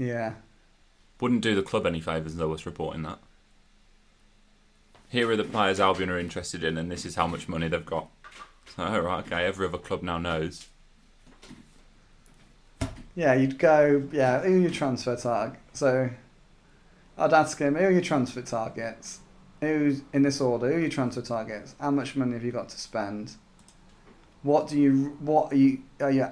Yeah. 0.01 0.33
Wouldn't 1.19 1.41
do 1.41 1.53
the 1.53 1.61
club 1.61 1.85
any 1.85 2.01
favours 2.01 2.35
though, 2.35 2.51
us 2.53 2.65
reporting 2.65 3.03
that. 3.03 3.19
Here 5.09 5.29
are 5.29 5.35
the 5.35 5.43
players 5.43 5.79
Albion 5.79 6.09
are 6.09 6.17
interested 6.17 6.63
in, 6.63 6.75
and 6.75 6.91
this 6.91 7.05
is 7.05 7.13
how 7.13 7.27
much 7.27 7.47
money 7.47 7.67
they've 7.67 7.85
got. 7.85 8.09
So, 8.77 8.83
right, 8.99 9.25
okay, 9.25 9.45
every 9.45 9.67
other 9.67 9.77
club 9.77 10.01
now 10.01 10.17
knows. 10.17 10.67
Yeah, 13.15 13.33
you'd 13.33 13.59
go, 13.59 14.07
yeah, 14.13 14.39
who 14.39 14.55
are 14.55 14.59
your 14.59 14.71
transfer 14.71 15.17
target? 15.17 15.59
So 15.73 16.09
I'd 17.17 17.33
ask 17.33 17.59
him, 17.59 17.75
who 17.75 17.83
are 17.83 17.91
your 17.91 18.01
transfer 18.01 18.41
targets? 18.41 19.19
Who's 19.59 20.03
in 20.13 20.21
this 20.21 20.39
order? 20.39 20.69
Who 20.69 20.77
are 20.77 20.79
your 20.79 20.89
transfer 20.89 21.21
targets? 21.21 21.75
How 21.81 21.91
much 21.91 22.15
money 22.15 22.33
have 22.33 22.45
you 22.45 22.53
got 22.53 22.69
to 22.69 22.79
spend? 22.79 23.33
What 24.41 24.69
do 24.69 24.79
you, 24.79 25.17
what 25.19 25.51
are 25.51 25.57
you, 25.57 25.81
uh, 25.99 26.07
yeah, 26.07 26.31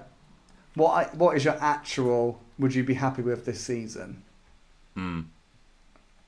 what, 0.76 1.14
what 1.16 1.36
is 1.36 1.44
your 1.44 1.58
actual, 1.60 2.40
would 2.60 2.76
you 2.76 2.84
be 2.84 2.96
happy 2.96 3.22
with 3.22 3.46
this 3.46 3.62
season? 3.62 4.22
Hmm. 4.94 5.22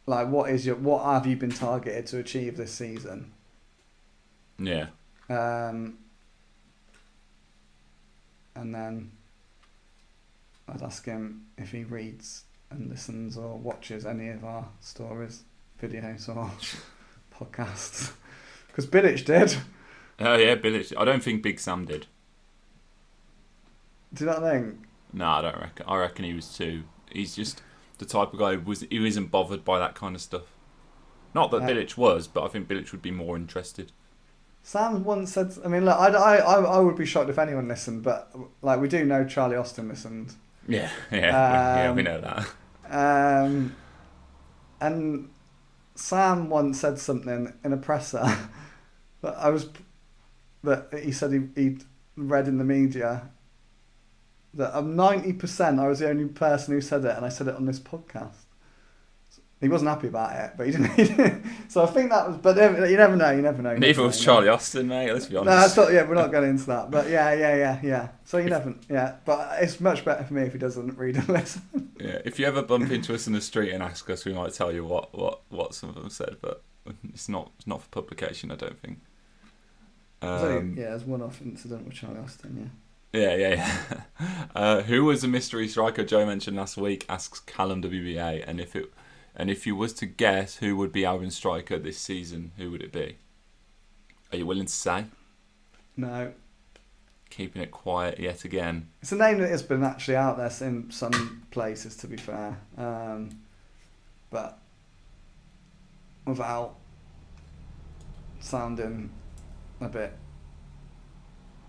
Like, 0.07 0.29
what 0.29 0.49
is 0.49 0.65
your, 0.65 0.75
what 0.75 1.03
have 1.03 1.27
you 1.27 1.35
been 1.35 1.51
targeted 1.51 2.07
to 2.07 2.19
achieve 2.19 2.57
this 2.57 2.71
season? 2.71 3.33
Yeah. 4.57 4.87
Um, 5.29 5.97
and 8.55 8.73
then 8.73 9.11
I'd 10.67 10.81
ask 10.81 11.05
him 11.05 11.45
if 11.57 11.71
he 11.71 11.83
reads 11.83 12.45
and 12.69 12.89
listens 12.89 13.37
or 13.37 13.57
watches 13.57 14.05
any 14.05 14.29
of 14.29 14.43
our 14.43 14.67
stories, 14.79 15.43
videos 15.81 16.29
or 16.29 16.49
podcasts. 17.37 18.13
Because 18.67 18.87
Bilic 18.87 19.25
did. 19.25 19.55
Oh 20.19 20.35
yeah, 20.35 20.55
Bilic. 20.55 20.93
I 20.97 21.03
don't 21.03 21.21
think 21.23 21.43
Big 21.43 21.59
Sam 21.59 21.85
did. 21.85 22.07
Do 24.13 24.25
you 24.25 24.31
not 24.31 24.41
think? 24.41 24.77
No, 25.13 25.27
I 25.27 25.41
don't 25.41 25.57
reckon. 25.59 25.85
I 25.87 25.97
reckon 25.97 26.25
he 26.25 26.33
was 26.33 26.55
too. 26.57 26.83
He's 27.11 27.35
just 27.35 27.61
the 27.97 28.05
type 28.05 28.33
of 28.33 28.39
guy 28.39 28.55
who 28.55 28.61
was 28.61 28.81
who 28.81 29.05
isn't 29.05 29.27
bothered 29.31 29.65
by 29.65 29.79
that 29.79 29.95
kind 29.95 30.15
of 30.15 30.21
stuff. 30.21 30.43
Not 31.33 31.51
that 31.51 31.63
Uh, 31.63 31.67
Bilic 31.67 31.97
was, 31.97 32.27
but 32.27 32.43
I 32.43 32.47
think 32.47 32.67
Bilic 32.67 32.91
would 32.91 33.01
be 33.01 33.11
more 33.11 33.35
interested. 33.37 33.91
Sam 34.63 35.03
once 35.03 35.33
said, 35.33 35.53
I 35.65 35.67
mean, 35.69 35.85
look, 35.85 35.97
I, 35.97 36.07
I, 36.09 36.35
I, 36.37 36.61
I 36.61 36.79
would 36.79 36.95
be 36.95 37.05
shocked 37.05 37.29
if 37.29 37.39
anyone 37.39 37.67
listened, 37.67 38.03
but 38.03 38.31
like 38.61 38.79
we 38.79 38.87
do 38.87 39.03
know 39.05 39.25
Charlie 39.25 39.55
Austin 39.55 39.87
listened. 39.89 40.33
Yeah, 40.67 40.89
yeah, 41.11 41.17
we- 41.17 41.19
yeah. 41.21 41.91
We 41.93 41.99
Um, 42.01 42.05
know 42.05 42.21
that. 42.21 43.45
Um, 43.45 43.75
and 44.79 45.29
Sam 45.95 46.49
once 46.49 46.79
said 46.79 46.99
something 46.99 47.53
in 47.63 47.73
a 47.73 47.77
presser 47.77 48.23
that 49.21 49.35
I 49.37 49.49
was 49.49 49.69
that 50.63 50.89
he 51.03 51.11
said 51.11 51.31
he 51.33 51.41
he'd 51.55 51.83
read 52.15 52.47
in 52.47 52.57
the 52.57 52.63
media 52.63 53.29
that 54.53 54.75
I'm 54.75 54.95
ninety 54.95 55.33
percent 55.33 55.79
I 55.79 55.87
was 55.87 55.99
the 55.99 56.09
only 56.09 56.25
person 56.25 56.73
who 56.73 56.81
said 56.81 57.05
it, 57.05 57.15
and 57.15 57.25
I 57.25 57.29
said 57.29 57.47
it 57.47 57.55
on 57.55 57.65
this 57.65 57.79
podcast. 57.79 58.35
He 59.61 59.69
wasn't 59.69 59.91
happy 59.91 60.07
about 60.07 60.35
it, 60.35 60.53
but 60.57 60.65
he 60.65 60.71
didn't. 60.71 60.87
He 60.95 61.03
didn't 61.03 61.45
so 61.67 61.83
I 61.83 61.85
think 61.85 62.09
that 62.09 62.27
was, 62.27 62.37
but 62.37 62.57
you 62.57 62.97
never 62.97 63.15
know. 63.15 63.29
You 63.29 63.43
never 63.43 63.61
know. 63.61 63.73
you 63.73 63.79
Neither 63.79 63.99
never 63.99 64.07
was 64.07 64.19
know. 64.19 64.25
Charlie 64.25 64.47
Austin, 64.49 64.87
mate. 64.87 65.13
Let's 65.13 65.27
be 65.27 65.35
honest. 65.35 65.49
No, 65.53 65.61
that's 65.61 65.77
not. 65.77 65.93
Yeah, 65.93 66.09
we're 66.09 66.15
not 66.15 66.31
going 66.31 66.49
into 66.49 66.65
that. 66.65 66.89
But 66.89 67.09
yeah, 67.09 67.31
yeah, 67.35 67.55
yeah, 67.55 67.79
yeah. 67.83 68.07
So 68.25 68.39
you 68.39 68.49
never. 68.49 68.73
Yeah, 68.89 69.17
but 69.23 69.61
it's 69.61 69.79
much 69.79 70.03
better 70.03 70.23
for 70.23 70.33
me 70.33 70.41
if 70.41 70.53
he 70.53 70.57
doesn't 70.57 70.97
read 70.97 71.15
and 71.17 71.29
listen. 71.29 71.61
Yeah, 72.01 72.19
if 72.25 72.39
you 72.39 72.47
ever 72.47 72.63
bump 72.63 72.89
into 72.89 73.13
us 73.13 73.27
in 73.27 73.33
the 73.33 73.41
street 73.41 73.71
and 73.71 73.83
ask 73.83 74.09
us, 74.09 74.25
we 74.25 74.33
might 74.33 74.53
tell 74.53 74.71
you 74.73 74.83
what, 74.83 75.15
what, 75.15 75.41
what 75.49 75.75
some 75.75 75.89
of 75.89 75.95
them 75.95 76.09
said, 76.09 76.37
but 76.41 76.63
it's 77.13 77.29
not 77.29 77.51
it's 77.59 77.67
not 77.67 77.83
for 77.83 77.89
publication, 77.89 78.49
I 78.51 78.55
don't 78.55 78.79
think. 78.81 78.97
So, 80.23 80.57
Um, 80.57 80.75
yeah, 80.75 80.89
there's 80.89 81.03
one 81.03 81.21
off 81.21 81.39
incident 81.43 81.85
with 81.85 81.93
Charlie 81.93 82.17
Austin. 82.17 82.57
yeah, 82.59 82.69
yeah, 83.13 83.35
yeah. 83.35 83.81
Uh, 84.53 84.81
who 84.83 85.05
was 85.05 85.21
the 85.21 85.27
mystery 85.29 85.67
striker 85.67 86.03
Joe 86.03 86.25
mentioned 86.25 86.57
last 86.57 86.75
week? 86.77 87.05
Asks 87.07 87.39
Callum 87.39 87.81
WBA, 87.81 88.43
and 88.45 88.59
if 88.59 88.75
it 88.75 88.91
and 89.35 89.49
if 89.49 89.65
you 89.65 89.75
was 89.77 89.93
to 89.93 90.05
guess 90.05 90.57
who 90.57 90.75
would 90.75 90.91
be 90.91 91.05
Albion's 91.05 91.35
striker 91.37 91.79
this 91.79 91.97
season, 91.97 92.51
who 92.57 92.69
would 92.69 92.81
it 92.81 92.91
be? 92.91 93.17
Are 94.31 94.37
you 94.37 94.45
willing 94.45 94.65
to 94.65 94.71
say? 94.71 95.05
No, 95.95 96.33
Keeping 97.29 97.61
it 97.61 97.71
quiet 97.71 98.19
yet 98.19 98.43
again. 98.43 98.89
it's 99.01 99.13
a 99.13 99.15
name 99.15 99.39
that 99.39 99.49
has 99.49 99.63
been 99.63 99.83
actually 99.83 100.17
out 100.17 100.35
there 100.37 100.51
in 100.67 100.91
some 100.91 101.43
places. 101.49 101.95
To 101.97 102.07
be 102.07 102.17
fair, 102.17 102.59
um, 102.77 103.29
but 104.29 104.59
without 106.27 106.75
sounding 108.41 109.09
a 109.79 109.87
bit 109.87 110.13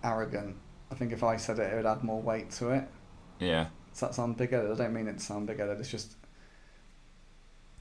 arrogant, 0.02 0.56
I 0.92 0.94
think 0.94 1.12
if 1.12 1.24
I 1.24 1.36
said 1.38 1.58
it, 1.58 1.72
it 1.72 1.76
would 1.76 1.86
add 1.86 2.04
more 2.04 2.20
weight 2.20 2.50
to 2.52 2.70
it. 2.70 2.84
Yeah, 3.38 3.66
Does 3.92 4.00
that 4.00 4.14
sound 4.14 4.36
big-headed? 4.36 4.70
I 4.70 4.74
don't 4.74 4.92
mean 4.92 5.08
it 5.08 5.18
to 5.18 5.24
sound 5.24 5.46
big-headed. 5.46 5.80
It's 5.80 5.90
just, 5.90 6.12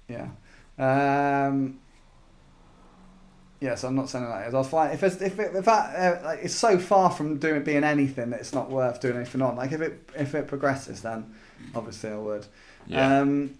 yeah, 0.07 0.29
um, 0.79 1.79
yeah. 3.59 3.75
So 3.75 3.89
I'm 3.89 3.95
not 3.95 4.09
saying 4.09 4.27
like 4.27 4.45
it. 4.45 4.47
is. 4.47 4.53
I'll 4.55 4.63
find 4.63 4.93
if 4.93 5.03
it's 5.03 5.21
if 5.21 5.37
it, 5.39 5.55
if 5.55 5.65
that 5.65 5.95
uh, 5.95 6.25
like 6.25 6.39
it's 6.43 6.55
so 6.55 6.79
far 6.79 7.11
from 7.11 7.37
doing 7.37 7.63
being 7.63 7.83
anything 7.83 8.31
that 8.31 8.39
it's 8.39 8.53
not 8.53 8.71
worth 8.71 9.01
doing 9.01 9.17
anything 9.17 9.41
on. 9.41 9.55
Like 9.57 9.71
if 9.73 9.81
it 9.81 10.09
if 10.17 10.33
it 10.33 10.47
progresses, 10.47 11.01
then 11.01 11.35
obviously 11.75 12.11
I 12.11 12.17
would. 12.17 12.45
yeah. 12.87 13.19
Um, 13.19 13.57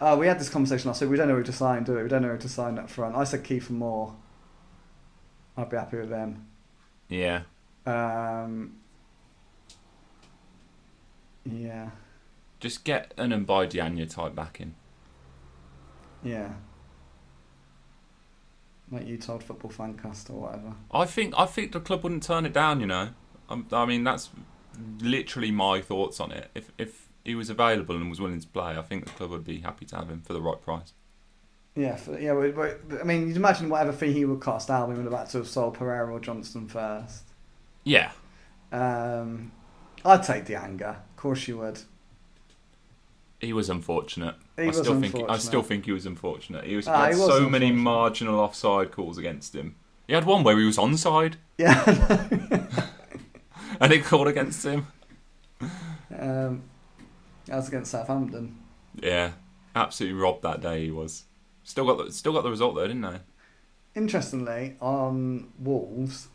oh, 0.00 0.18
we 0.18 0.26
had 0.26 0.38
this 0.38 0.48
conversation 0.48 0.88
last 0.88 1.00
week. 1.00 1.10
We 1.10 1.16
don't 1.16 1.28
know 1.28 1.36
who 1.36 1.44
to 1.44 1.52
sign, 1.52 1.84
do 1.84 1.94
we? 1.94 2.02
We 2.02 2.08
don't 2.08 2.22
know 2.22 2.32
who 2.32 2.38
to 2.38 2.48
sign 2.48 2.78
up 2.78 2.90
front. 2.90 3.14
I 3.16 3.24
said 3.24 3.44
Kiefer 3.44 3.70
Moore. 3.70 4.14
I'd 5.56 5.70
be 5.70 5.76
happy 5.76 5.96
with 5.96 6.10
them. 6.10 6.46
Yeah. 7.08 7.42
Um, 7.86 8.76
yeah, 11.44 11.90
Just 12.58 12.84
get 12.84 13.14
an 13.16 13.30
Mbaidianya 13.30 14.10
type 14.12 14.34
back 14.34 14.60
in. 14.60 14.74
yeah. 16.22 16.52
Like 18.90 19.06
you 19.08 19.16
told 19.16 19.42
Football 19.42 19.72
Fancast 19.72 20.30
or 20.30 20.42
whatever. 20.42 20.74
I 20.92 21.06
think 21.06 21.34
I 21.36 21.46
think 21.46 21.72
the 21.72 21.80
club 21.80 22.04
wouldn't 22.04 22.22
turn 22.22 22.46
it 22.46 22.52
down. 22.52 22.80
You 22.80 22.86
know, 22.86 23.08
i 23.50 23.62
I 23.72 23.84
mean 23.84 24.04
that's 24.04 24.30
literally 25.00 25.50
my 25.50 25.80
thoughts 25.80 26.20
on 26.20 26.30
it. 26.30 26.50
If 26.54 26.70
if 26.78 27.08
he 27.24 27.34
was 27.34 27.50
available 27.50 27.96
and 27.96 28.08
was 28.08 28.20
willing 28.20 28.40
to 28.40 28.46
play, 28.46 28.76
I 28.76 28.82
think 28.82 29.04
the 29.04 29.10
club 29.10 29.30
would 29.30 29.44
be 29.44 29.58
happy 29.58 29.86
to 29.86 29.96
have 29.96 30.08
him 30.08 30.22
for 30.22 30.32
the 30.34 30.40
right 30.40 30.60
price. 30.62 30.92
Yeah, 31.76 31.96
for, 31.96 32.18
yeah. 32.18 32.32
I 33.00 33.04
mean, 33.04 33.28
you'd 33.28 33.36
imagine 33.36 33.68
whatever 33.68 33.92
fee 33.92 34.12
he 34.12 34.24
would 34.24 34.40
cost, 34.40 34.70
Albion 34.70 34.96
would 35.04 35.12
have 35.12 35.20
had 35.20 35.30
to 35.30 35.38
have 35.38 35.48
sold 35.48 35.74
Pereira 35.74 36.10
or 36.10 36.18
Johnstone 36.18 36.66
first. 36.68 37.24
Yeah, 37.84 38.10
Um, 38.72 39.52
I'd 40.04 40.22
take 40.22 40.46
the 40.46 40.56
anger. 40.56 40.96
Of 41.10 41.16
course 41.16 41.46
you 41.46 41.58
would. 41.58 41.80
he 43.40 43.52
was 43.52 43.68
unfortunate. 43.70 44.34
He 44.56 44.62
I 44.64 44.66
was 44.68 44.78
still 44.78 44.98
think 45.00 45.14
I 45.28 45.36
still 45.38 45.62
think 45.62 45.84
he 45.84 45.92
was 45.92 46.06
unfortunate. 46.06 46.64
He 46.64 46.74
was 46.76 46.88
Ah, 46.88 47.04
had 47.04 47.14
he 47.14 47.20
was 47.20 47.28
so 47.28 47.48
many 47.48 47.70
marginal 47.72 48.40
offside 48.40 48.90
calls 48.90 49.18
against 49.18 49.54
him. 49.54 49.76
He 50.08 50.14
had 50.14 50.24
one 50.24 50.42
where 50.44 50.58
he 50.58 50.64
was 50.64 50.78
onside 50.78 51.34
Yeah. 51.58 51.84
and 53.80 53.92
it 53.92 54.04
called 54.04 54.28
against 54.28 54.64
him. 54.64 54.86
um, 56.18 56.62
that 57.46 57.56
was 57.56 57.68
against 57.68 57.90
Southampton. 57.90 58.56
Yeah, 59.00 59.32
absolutely 59.74 60.18
robbed 60.18 60.42
that 60.42 60.60
day. 60.62 60.86
He 60.86 60.90
was 60.90 61.24
still 61.66 61.84
got 61.84 61.98
the, 62.04 62.12
still 62.12 62.32
got 62.32 62.42
the 62.44 62.50
result 62.50 62.74
though, 62.76 62.86
didn't 62.86 63.02
they? 63.02 63.18
Interestingly, 63.94 64.76
on 64.80 65.52
Wolves, 65.58 66.28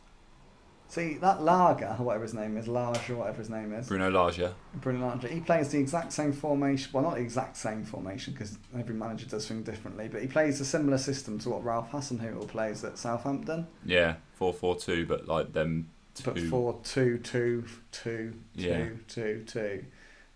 see 0.88 1.13
that 1.17 1.43
Lager, 1.43 1.93
whatever 1.99 2.23
his 2.23 2.34
name 2.34 2.57
is, 2.57 2.67
Large 2.67 3.09
or 3.11 3.17
whatever 3.17 3.38
his 3.38 3.49
name 3.51 3.71
is, 3.73 3.88
Bruno 3.88 4.09
Lage. 4.09 4.39
yeah. 4.39 4.49
Bruno 4.75 5.07
Lage, 5.07 5.29
he 5.32 5.39
plays 5.41 5.69
the 5.69 5.77
exact 5.79 6.11
same 6.11 6.34
formation. 6.34 6.89
Well, 6.91 7.03
not 7.03 7.15
the 7.15 7.21
exact 7.21 7.55
same 7.57 7.84
formation 7.84 8.34
because 8.34 8.57
every 8.77 8.95
manager 8.95 9.27
does 9.27 9.47
things 9.47 9.63
differently, 9.65 10.07
but 10.07 10.21
he 10.21 10.27
plays 10.27 10.59
a 10.59 10.65
similar 10.65 10.97
system 10.97 11.38
to 11.39 11.49
what 11.49 11.63
Ralph 11.63 11.91
Hasenhüttl 11.91 12.47
plays 12.47 12.84
at 12.84 12.97
Southampton. 12.97 13.67
Yeah, 13.86 14.15
four 14.34 14.53
four 14.53 14.75
two, 14.75 15.05
but 15.05 15.27
like 15.27 15.53
them 15.53 15.89
But 16.25 16.36
two. 16.38 16.49
four 16.49 16.79
two 16.84 17.19
two 17.19 17.65
two 17.91 18.34
Yeah. 18.55 18.77
two 18.86 18.99
two 19.07 19.43
two, 19.47 19.86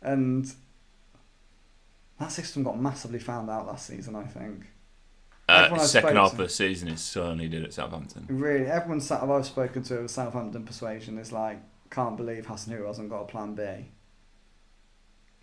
and 0.04 0.54
that 2.20 2.32
system 2.32 2.62
got 2.64 2.80
massively 2.80 3.20
found 3.20 3.50
out 3.50 3.66
last 3.66 3.88
season. 3.88 4.16
I 4.16 4.26
think. 4.26 4.68
Uh, 5.48 5.78
second 5.78 6.16
half 6.16 6.32
of 6.32 6.38
the 6.40 6.50
season, 6.50 6.88
is 6.88 7.02
certainly 7.02 7.48
did 7.48 7.64
at 7.64 7.74
Southampton. 7.74 8.26
Really, 8.30 8.66
everyone 8.66 9.02
I've 9.12 9.46
spoken 9.46 9.84
to 9.84 10.02
with 10.02 10.12
Southampton 10.12 10.64
persuasion 10.66 11.18
is 11.20 11.32
like, 11.32 11.60
can't 11.92 12.18
believe 12.18 12.48
Hassan 12.48 12.74
Hasenhüttl 12.74 12.88
hasn't 12.88 13.10
got 13.10 13.22
a 13.22 13.26
plan 13.26 13.54
B. 13.54 13.62
Right. 13.62 13.86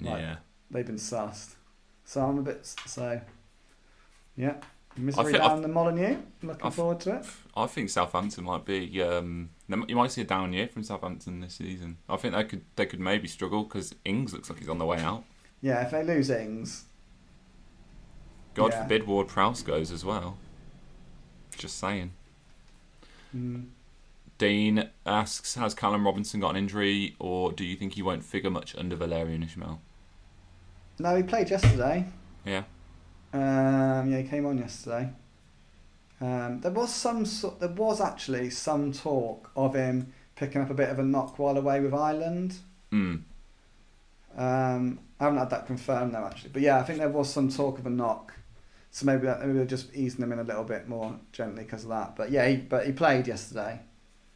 Yeah, 0.01 0.37
They've 0.71 0.87
been 0.87 0.97
sussed. 0.97 1.55
So 2.05 2.21
I'm 2.25 2.39
a 2.39 2.43
bit 2.43 2.67
so. 2.67 3.21
Yeah, 4.37 4.55
misery 4.97 5.27
I 5.27 5.33
thi- 5.33 5.39
I 5.39 5.49
down 5.49 5.63
the 5.63 5.69
Molyneux. 5.69 6.17
Looking 6.43 6.63
I 6.63 6.69
th- 6.69 6.75
forward 6.75 7.01
to 7.01 7.17
it. 7.17 7.27
I 7.57 7.67
think 7.67 7.91
Southampton 7.91 8.45
might 8.45 8.65
be. 8.65 9.01
Um, 9.03 9.51
you 9.69 9.95
might 9.95 10.11
see 10.11 10.23
a 10.23 10.25
down 10.25 10.53
year 10.53 10.67
from 10.69 10.83
Southampton 10.83 11.41
this 11.41 11.55
season. 11.55 11.99
I 12.09 12.17
think 12.17 12.35
they 12.35 12.45
could 12.45 12.65
they 12.77 12.87
could 12.87 13.01
maybe 13.01 13.29
struggle 13.29 13.63
because 13.65 13.95
Ings 14.05 14.33
looks 14.33 14.51
like 14.51 14.59
he's 14.59 14.69
on 14.69 14.79
the 14.79 14.87
way 14.87 14.99
out. 14.99 15.25
Yeah, 15.61 15.83
if 15.83 15.93
they 15.93 16.03
lose 16.03 16.29
Ings, 16.29 16.87
God 18.55 18.73
Yeah. 18.73 18.83
forbid 18.83 19.07
Ward 19.07 19.29
Prowse 19.29 19.63
goes 19.63 19.91
as 19.91 20.05
well. 20.05 20.37
Just 21.57 21.79
saying. 21.79 22.13
mm, 23.35 23.67
Dean 24.39 24.89
asks, 25.07 25.55
has 25.55 25.75
Callum 25.75 26.05
Robinson 26.05 26.41
got 26.41 26.51
an 26.51 26.57
injury, 26.57 27.15
or 27.19 27.53
do 27.53 27.65
you 27.65 27.77
think 27.77 27.95
he 27.95 28.03
won't 28.03 28.25
figure 28.25 28.51
much 28.51 28.75
under 28.77 28.97
Valérien 28.97 29.45
Ismaël? 29.47 29.79
no, 30.99 31.17
he 31.17 31.23
played 31.23 31.51
yesterday. 31.51 32.07
Yeah. 32.45 32.65
Um, 33.33 34.11
yeah, 34.11 34.19
he 34.19 34.29
came 34.29 34.45
on 34.47 34.59
yesterday. 34.59 35.11
Um, 36.21 36.61
there 36.61 36.71
was 36.71 36.93
some. 36.95 37.25
There 37.59 37.69
was 37.71 38.01
actually 38.01 38.51
some 38.51 38.93
talk 38.93 39.51
of 39.57 39.75
him 39.75 40.13
picking 40.37 40.61
up 40.63 40.71
a 40.71 40.75
bit 40.75 40.89
of 40.91 40.99
a 40.99 41.03
knock 41.03 41.39
while 41.39 41.57
away 41.57 41.81
with 41.81 41.95
Ireland. 41.95 42.57
Hmm. 42.91 43.17
Um, 44.37 44.99
I 45.19 45.25
haven't 45.25 45.39
had 45.39 45.51
that 45.51 45.67
confirmed 45.67 46.15
though, 46.15 46.25
actually. 46.27 46.51
But 46.53 46.63
yeah, 46.63 46.79
I 46.79 46.83
think 46.83 46.99
there 46.99 47.09
was 47.09 47.33
some 47.33 47.49
talk 47.49 47.79
of 47.79 47.87
a 47.87 47.91
knock. 47.91 48.35
So 48.95 49.07
maybe 49.07 49.27
that, 49.27 49.41
maybe 49.41 49.55
they're 49.55 49.65
just 49.65 49.95
easing 49.95 50.23
him 50.23 50.33
in 50.33 50.39
a 50.39 50.45
little 50.45 50.65
bit 50.65 50.87
more 50.87 51.19
gently 51.33 51.65
because 51.65 51.85
of 51.85 51.91
that. 51.91 52.15
But 52.15 52.31
yeah, 52.31 52.47
he, 52.47 52.57
but 52.57 52.87
he 52.87 52.93
played 52.93 53.27
yesterday. 53.27 53.81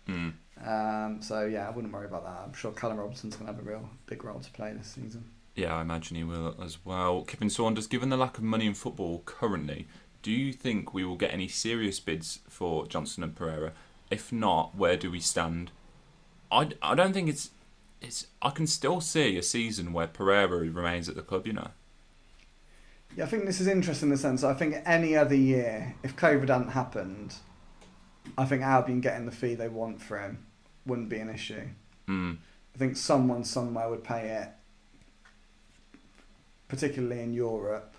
Hmm. 0.07 0.31
Um, 0.67 1.19
so 1.21 1.45
yeah, 1.45 1.69
I 1.69 1.71
wouldn't 1.71 1.93
worry 1.93 2.07
about 2.07 2.25
that. 2.25 2.43
I'm 2.47 2.55
sure 2.55 2.73
Callum 2.73 2.97
Robinson's 2.97 3.37
going 3.37 3.47
to 3.47 3.53
have 3.53 3.63
a 3.65 3.69
real 3.69 3.89
big 4.07 4.25
role 4.25 4.41
to 4.41 4.51
play 4.53 4.73
this 4.73 4.89
season. 4.89 5.31
Yeah, 5.55 5.75
I 5.75 5.83
imagine 5.83 6.17
he 6.17 6.25
will 6.25 6.57
as 6.63 6.85
well. 6.87 7.23
Kippin 7.23 7.51
Saunders, 7.51 7.87
given 7.87 8.09
the 8.09 8.17
lack 8.17 8.39
of 8.39 8.45
money 8.45 8.67
in 8.67 8.73
football 8.73 9.23
currently, 9.27 9.87
do 10.23 10.33
you 10.33 10.55
think 10.55 10.95
we 10.95 11.05
will 11.05 11.17
get 11.17 11.35
any 11.35 11.49
serious 11.49 12.01
bids 12.01 12.41
for 12.49 12.87
Johnstone 12.87 13.25
and 13.25 13.37
Pereira? 13.37 13.73
If 14.11 14.33
not, 14.33 14.75
where 14.75 14.97
do 14.97 15.11
we 15.11 15.21
stand? 15.21 15.71
I, 16.51 16.71
I 16.81 16.95
don't 16.95 17.13
think 17.13 17.29
it's 17.29 17.51
it's. 18.01 18.27
I 18.41 18.51
can 18.51 18.67
still 18.67 19.01
see 19.01 19.37
a 19.37 19.43
season 19.43 19.93
where 19.93 20.07
Pereira 20.07 20.59
remains 20.59 21.09
at 21.09 21.15
the 21.15 21.23
club. 21.23 21.47
You 21.47 21.53
know. 21.55 21.71
Yeah, 23.17 23.25
I 23.25 23.27
think 23.29 23.47
this 23.47 23.61
is 23.61 23.67
interesting 23.67 24.09
in 24.09 24.15
the 24.15 24.19
sense. 24.19 24.45
I 24.45 24.53
think 24.53 24.77
any 24.85 25.17
other 25.17 25.35
year, 25.35 25.95
if 26.03 26.15
COVID 26.17 26.49
hadn't 26.49 26.69
happened, 26.69 27.35
I 28.37 28.45
think 28.45 28.63
Albion 28.63 29.01
getting 29.01 29.25
the 29.25 29.33
fee 29.33 29.55
they 29.55 29.69
want 29.69 30.03
for 30.03 30.19
him 30.19 30.45
wouldn't 30.85 31.09
be 31.09 31.19
an 31.19 31.31
issue. 31.31 31.69
Hmm. 32.07 32.35
I 32.75 32.79
think 32.79 32.99
someone 32.99 33.43
somewhere 33.45 33.89
would 33.89 34.05
pay 34.05 34.29
it, 34.29 35.99
particularly 36.69 37.23
in 37.23 37.33
Europe. 37.33 37.95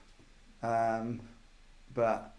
Um, 0.62 1.22
but 1.96 2.36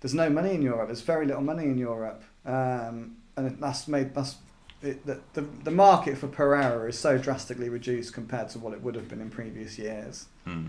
there's 0.00 0.14
no 0.14 0.28
money 0.28 0.54
in 0.54 0.62
Europe. 0.62 0.88
There's 0.88 1.02
very 1.02 1.26
little 1.26 1.42
money 1.42 1.64
in 1.64 1.78
Europe, 1.78 2.24
um, 2.44 3.18
and 3.36 3.56
that's 3.60 3.86
made 3.86 4.14
that's 4.14 4.36
it, 4.82 5.06
the, 5.06 5.20
the 5.34 5.42
the 5.62 5.70
market 5.70 6.18
for 6.18 6.26
Pereira 6.26 6.88
is 6.88 6.98
so 6.98 7.18
drastically 7.18 7.68
reduced 7.68 8.14
compared 8.14 8.48
to 8.50 8.58
what 8.58 8.72
it 8.72 8.82
would 8.82 8.96
have 8.96 9.08
been 9.08 9.20
in 9.20 9.30
previous 9.30 9.78
years. 9.78 10.26
Hmm. 10.44 10.66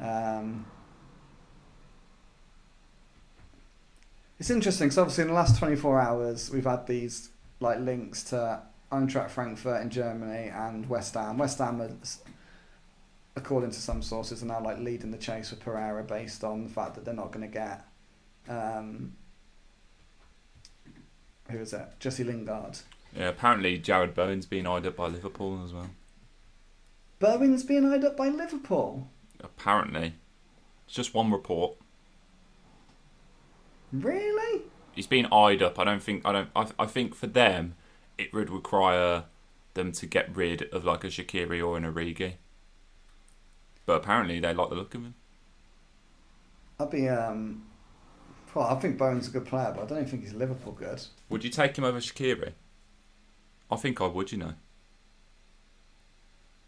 Um, 0.00 0.66
it's 4.38 4.50
interesting 4.50 4.86
because 4.86 4.98
obviously 4.98 5.22
in 5.22 5.28
the 5.28 5.34
last 5.34 5.58
24 5.58 6.00
hours 6.00 6.50
we've 6.50 6.64
had 6.64 6.86
these 6.86 7.28
like 7.60 7.78
links 7.80 8.22
to 8.24 8.62
Eintracht 8.90 9.30
Frankfurt 9.30 9.82
in 9.82 9.90
Germany 9.90 10.48
and 10.48 10.88
West 10.88 11.14
Ham. 11.14 11.38
West 11.38 11.58
Ham, 11.58 12.00
according 13.36 13.70
to 13.70 13.80
some 13.80 14.02
sources, 14.02 14.42
are 14.42 14.46
now 14.46 14.62
like 14.62 14.78
leading 14.78 15.10
the 15.10 15.18
chase 15.18 15.50
for 15.50 15.56
Pereira 15.56 16.02
based 16.02 16.42
on 16.42 16.64
the 16.64 16.70
fact 16.70 16.94
that 16.94 17.04
they're 17.04 17.14
not 17.14 17.30
going 17.30 17.46
to 17.46 17.52
get 17.52 17.84
um, 18.48 19.12
who 21.50 21.58
is 21.58 21.72
it? 21.72 21.86
Jesse 21.98 22.24
Lingard. 22.24 22.78
Yeah. 23.14 23.28
Apparently, 23.28 23.78
Jarrod 23.78 24.14
Bowen's 24.14 24.46
being 24.46 24.66
eyed 24.66 24.86
up 24.86 24.96
by 24.96 25.08
Liverpool 25.08 25.62
as 25.64 25.72
well. 25.72 25.90
Bowen's 27.18 27.64
being 27.64 27.84
eyed 27.84 28.04
up 28.04 28.16
by 28.16 28.28
Liverpool. 28.28 29.08
Apparently, 29.42 30.14
it's 30.86 30.94
just 30.94 31.14
one 31.14 31.30
report. 31.30 31.76
Really? 33.92 34.62
He's 34.92 35.06
been 35.06 35.26
eyed 35.32 35.62
up. 35.62 35.78
I 35.78 35.84
don't 35.84 36.02
think. 36.02 36.22
I 36.24 36.32
don't. 36.32 36.48
I, 36.54 36.66
I 36.78 36.86
think 36.86 37.14
for 37.14 37.26
them, 37.26 37.74
it 38.18 38.32
would 38.32 38.50
require 38.50 39.24
them 39.74 39.92
to 39.92 40.06
get 40.06 40.34
rid 40.34 40.62
of 40.72 40.84
like 40.84 41.04
a 41.04 41.08
Shaqiri 41.08 41.64
or 41.66 41.76
an 41.76 41.84
Origi. 41.84 42.34
But 43.86 43.94
apparently, 43.94 44.40
they 44.40 44.52
like 44.52 44.68
the 44.68 44.74
look 44.74 44.94
of 44.94 45.02
him. 45.02 45.14
I'd 46.78 46.90
be. 46.90 47.08
Um, 47.08 47.66
well, 48.54 48.66
I 48.66 48.74
think 48.80 48.98
Bowen's 48.98 49.28
a 49.28 49.30
good 49.30 49.46
player, 49.46 49.72
but 49.74 49.84
I 49.84 49.86
don't 49.86 49.98
even 49.98 50.10
think 50.10 50.22
he's 50.24 50.34
Liverpool 50.34 50.72
good. 50.72 51.02
Would 51.28 51.44
you 51.44 51.50
take 51.50 51.76
him 51.76 51.84
over 51.84 51.98
Shaqiri? 51.98 52.52
I 53.70 53.76
think 53.76 54.00
I 54.00 54.06
would. 54.06 54.32
You 54.32 54.38
know. 54.38 54.54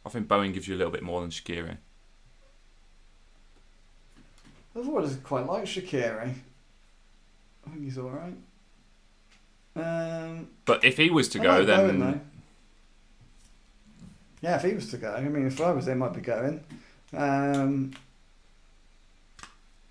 I 0.04 0.08
think 0.08 0.26
Bowen 0.26 0.52
gives 0.52 0.66
you 0.66 0.74
a 0.74 0.78
little 0.78 0.92
bit 0.92 1.02
more 1.02 1.20
than 1.20 1.30
Shaqiri. 1.30 1.78
I've 4.76 4.88
always 4.88 5.16
quite 5.16 5.46
liked 5.46 5.66
Shaqiri. 5.68 6.34
I 7.66 7.70
think 7.70 7.84
he's 7.84 7.98
all 7.98 8.10
right. 8.10 8.34
Um, 9.74 10.48
But 10.64 10.84
if 10.84 10.96
he 10.96 11.10
was 11.10 11.28
to 11.30 11.40
I 11.40 11.42
go, 11.42 11.64
then 11.64 11.98
though. 12.00 12.20
yeah, 14.40 14.56
if 14.56 14.62
he 14.62 14.74
was 14.74 14.90
to 14.90 14.96
go, 14.96 15.12
I 15.14 15.20
mean, 15.22 15.46
if 15.46 15.60
I 15.60 15.70
was 15.72 15.86
there, 15.86 15.94
might 15.94 16.12
be 16.14 16.20
going. 16.20 16.62
Um, 17.14 17.92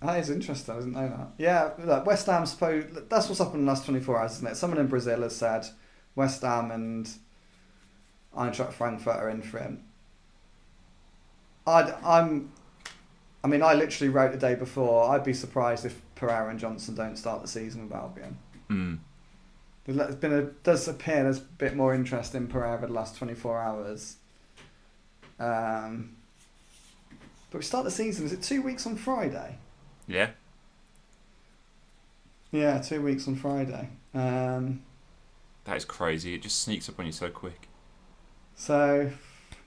that 0.02 0.20
is 0.20 0.30
interesting. 0.32 0.74
I 0.76 0.80
didn't 0.80 0.94
know 0.94 1.08
that. 1.08 1.28
Yeah, 1.38 1.72
look, 1.84 2.06
West 2.06 2.26
Ham. 2.26 2.46
Suppose 2.46 2.86
that's 3.10 3.28
what's 3.30 3.40
happened 3.40 3.60
in 3.62 3.66
the 3.66 3.72
last 3.72 3.86
twenty 3.86 4.00
four 4.00 4.20
hours, 4.20 4.34
isn't 4.34 4.48
it? 4.48 4.56
Someone 4.58 4.80
in 4.80 4.88
Brazil 4.88 5.22
has 5.22 5.36
said 5.36 5.68
West 6.16 6.42
Ham 6.42 6.72
and 6.72 7.08
Eintracht 8.36 8.74
Frankfurt 8.74 9.16
are 9.18 9.30
in 9.30 9.42
for 9.44 9.60
him. 9.60 9.84
I'd, 11.68 11.94
I'm. 12.04 12.52
I 13.44 13.48
mean, 13.48 13.64
I 13.64 13.74
literally 13.74 14.10
wrote 14.10 14.32
the 14.32 14.38
day 14.38 14.56
before. 14.56 15.10
I'd 15.12 15.24
be 15.24 15.34
surprised 15.34 15.86
if 15.86 16.00
Pereira 16.16 16.50
and 16.50 16.60
Johnstone 16.60 16.96
don't 16.96 17.18
start 17.18 17.42
the 17.42 17.48
season 17.48 17.84
with 17.84 17.94
Albion. 17.96 18.38
Hmm. 18.68 18.96
There's 19.86 20.16
been 20.16 20.34
a 20.34 20.42
does 20.44 20.88
appear 20.88 21.24
there's 21.24 21.40
a 21.40 21.42
bit 21.42 21.76
more 21.76 21.94
interest 21.94 22.36
in 22.36 22.48
Pereira 22.48 22.86
the 22.86 22.94
last 22.94 23.18
24 23.18 23.60
hours. 23.60 24.18
Um, 25.40 26.18
but 27.50 27.58
we 27.58 27.64
start 27.64 27.84
the 27.84 27.92
season. 27.92 28.26
Is 28.26 28.32
it 28.32 28.44
two 28.44 28.62
weeks 28.62 28.86
on 28.86 28.96
Friday? 28.96 29.58
yeah, 30.08 30.30
Yeah, 32.52 32.80
two 32.80 33.02
weeks 33.02 33.28
on 33.28 33.36
Friday. 33.36 33.90
Um, 34.14 34.84
that 35.66 35.78
is 35.78 35.86
crazy. 35.86 36.36
It 36.36 36.44
just 36.44 36.62
sneaks 36.62 36.88
up 36.88 37.00
on 37.00 37.08
you 37.08 37.12
so 37.12 37.30
quick. 37.30 37.68
so, 38.56 39.10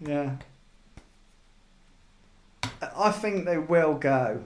yeah. 0.00 0.36
I 2.96 3.10
think 3.10 3.44
they 3.44 3.58
will 3.58 3.94
go. 3.94 4.42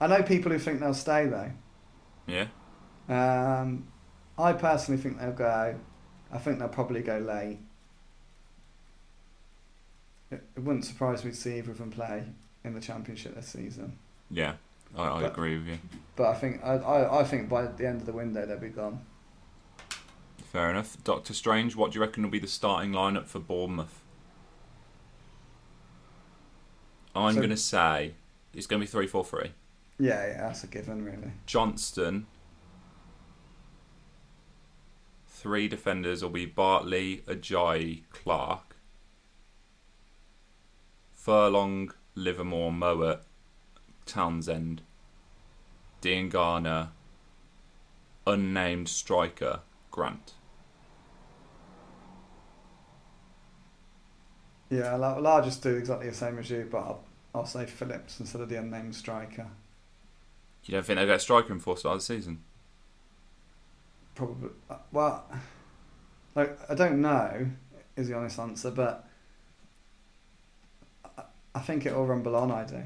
I 0.00 0.06
know 0.08 0.22
people 0.22 0.52
who 0.52 0.58
think 0.58 0.80
they'll 0.80 0.94
stay 0.94 1.26
though. 1.26 1.52
Yeah. 2.26 2.46
Um, 3.08 3.86
I 4.38 4.52
personally 4.52 5.00
think 5.00 5.18
they'll 5.20 5.32
go. 5.32 5.76
I 6.32 6.38
think 6.38 6.58
they'll 6.58 6.68
probably 6.68 7.02
go 7.02 7.18
late. 7.18 7.58
It, 10.30 10.42
it 10.56 10.60
wouldn't 10.60 10.84
surprise 10.84 11.24
me 11.24 11.30
to 11.30 11.36
see 11.36 11.58
either 11.58 11.70
of 11.70 11.78
them 11.78 11.90
play 11.90 12.24
in 12.64 12.74
the 12.74 12.80
championship 12.80 13.34
this 13.36 13.46
season. 13.48 13.96
Yeah. 14.30 14.54
I, 14.96 15.04
I 15.04 15.20
But- 15.22 15.32
agree 15.32 15.56
with 15.58 15.66
you. 15.68 15.78
But 16.16 16.26
I 16.28 16.34
think 16.34 16.64
I, 16.64 16.74
I, 16.76 17.20
I 17.20 17.24
think 17.24 17.48
by 17.48 17.66
the 17.66 17.86
end 17.86 18.00
of 18.00 18.06
the 18.06 18.12
window 18.12 18.46
they'll 18.46 18.58
be 18.58 18.68
gone. 18.70 19.00
Fair 20.50 20.70
enough. 20.70 20.96
Doctor 21.04 21.34
Strange, 21.34 21.76
what 21.76 21.92
do 21.92 21.96
you 21.98 22.00
reckon 22.00 22.22
will 22.22 22.30
be 22.30 22.38
the 22.38 22.46
starting 22.46 22.92
lineup 22.92 23.26
for 23.26 23.38
Bournemouth? 23.38 24.02
I'm 27.16 27.34
So- 27.34 27.40
going 27.40 27.50
to 27.50 27.56
say 27.56 28.14
it's 28.54 28.66
going 28.66 28.80
to 28.80 28.86
be 28.86 28.90
3 28.90 29.06
4 29.06 29.24
3. 29.24 29.52
Yeah, 29.98 30.26
yeah, 30.26 30.36
that's 30.42 30.62
a 30.64 30.66
given, 30.66 31.04
really. 31.04 31.32
Johnstone. 31.46 32.26
Three 35.26 35.68
defenders 35.68 36.22
will 36.22 36.30
be 36.30 36.44
Bartley, 36.46 37.22
Ajayi, 37.26 38.02
Clarke. 38.10 38.76
Furlong, 41.12 41.92
Livermore, 42.14 42.72
Mowatt, 42.72 43.22
Townsend, 44.06 44.82
Diangana, 46.02 46.90
unnamed 48.26 48.88
striker, 48.88 49.60
Grant. 49.90 50.34
Yeah, 54.70 54.94
I'll, 54.94 55.26
I'll 55.26 55.44
just 55.44 55.62
do 55.62 55.76
exactly 55.76 56.08
the 56.08 56.14
same 56.14 56.38
as 56.38 56.50
you, 56.50 56.66
but 56.70 56.78
I'll, 56.78 57.00
I'll 57.36 57.44
say 57.46 57.66
Phillips 57.66 58.18
instead 58.18 58.40
of 58.40 58.48
the 58.48 58.56
unnamed 58.56 58.94
striker. 58.94 59.46
You 60.64 60.72
don't 60.72 60.84
think 60.84 60.98
they'll 60.98 61.06
get 61.06 61.16
a 61.16 61.20
striker 61.20 61.52
in 61.52 61.60
for 61.60 61.76
start 61.76 61.96
of 61.96 62.00
the 62.00 62.04
season? 62.04 62.42
Probably. 64.14 64.50
uh, 64.70 64.76
Well, 64.90 65.24
like 66.34 66.58
I 66.70 66.74
don't 66.74 67.00
know 67.02 67.46
is 67.94 68.08
the 68.08 68.16
honest 68.16 68.38
answer, 68.38 68.70
but 68.70 69.06
I, 71.16 71.22
I 71.54 71.60
think 71.60 71.84
it'll 71.84 72.06
rumble 72.06 72.34
on. 72.34 72.50
I 72.50 72.64
do. 72.64 72.82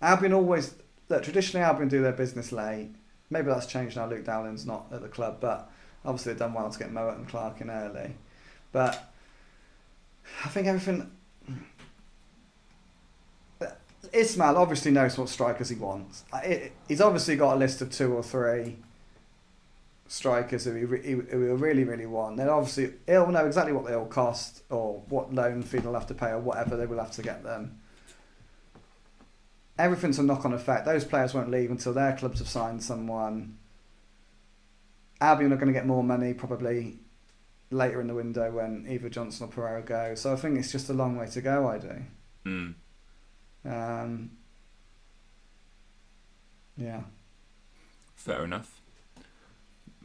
Albion 0.00 0.32
always 0.32 0.76
look 1.08 1.24
traditionally 1.24 1.64
Albion 1.64 1.88
do 1.88 2.00
their 2.00 2.12
business 2.12 2.52
late. 2.52 2.90
Maybe 3.28 3.48
that's 3.48 3.66
changed 3.66 3.96
now. 3.96 4.06
Luke 4.08 4.24
Dowling's 4.24 4.64
not 4.64 4.86
at 4.92 5.02
the 5.02 5.08
club, 5.08 5.38
but 5.40 5.70
obviously 6.04 6.32
they've 6.32 6.38
done 6.38 6.54
well 6.54 6.70
to 6.70 6.78
get 6.78 6.92
Mowatt 6.92 7.16
and 7.16 7.28
Clarke 7.28 7.60
in 7.60 7.70
early. 7.70 8.14
But 8.70 9.12
I 10.44 10.48
think 10.48 10.68
everything. 10.68 11.10
Ismaël 14.14 14.56
obviously 14.56 14.92
knows 14.92 15.18
what 15.18 15.28
strikers 15.28 15.68
he 15.68 15.76
wants. 15.76 16.24
He's 16.88 17.00
obviously 17.00 17.36
got 17.36 17.54
a 17.54 17.58
list 17.58 17.82
of 17.82 17.90
two 17.90 18.14
or 18.14 18.22
three 18.22 18.76
strikers 20.06 20.64
who 20.64 20.74
he, 20.74 21.10
who 21.12 21.20
he 21.22 21.36
really, 21.36 21.84
really 21.84 22.06
want. 22.06 22.36
Then 22.36 22.48
obviously 22.48 22.92
he'll 23.06 23.26
know 23.26 23.46
exactly 23.46 23.72
what 23.72 23.86
they'll 23.86 24.06
cost 24.06 24.62
or 24.70 25.02
what 25.08 25.34
loan 25.34 25.62
fee 25.62 25.78
they'll 25.78 25.94
have 25.94 26.06
to 26.06 26.14
pay 26.14 26.28
or 26.28 26.38
whatever 26.38 26.76
they 26.76 26.86
will 26.86 26.98
have 26.98 27.10
to 27.12 27.22
get 27.22 27.42
them. 27.42 27.80
Everything's 29.76 30.20
a 30.20 30.22
knock-on 30.22 30.52
effect. 30.52 30.84
Those 30.84 31.04
players 31.04 31.34
won't 31.34 31.50
leave 31.50 31.72
until 31.72 31.92
their 31.92 32.16
clubs 32.16 32.38
have 32.38 32.48
signed 32.48 32.82
someone. 32.82 33.58
Albion 35.20 35.52
are 35.52 35.56
going 35.56 35.66
to 35.66 35.72
get 35.72 35.86
more 35.86 36.04
money 36.04 36.32
probably 36.34 36.98
later 37.70 38.00
in 38.00 38.06
the 38.06 38.14
window 38.14 38.52
when 38.52 38.86
either 38.88 39.08
Johnstone 39.08 39.48
or 39.48 39.50
Pereira 39.50 39.82
go. 39.82 40.14
So 40.14 40.32
I 40.32 40.36
think 40.36 40.56
it's 40.58 40.70
just 40.70 40.88
a 40.90 40.92
long 40.92 41.16
way 41.16 41.26
to 41.26 41.40
go. 41.40 41.66
I 41.66 41.78
do. 41.78 42.02
Mm. 42.46 42.74
Um, 43.64 44.30
yeah. 46.76 47.02
Fair 48.14 48.44
enough. 48.44 48.80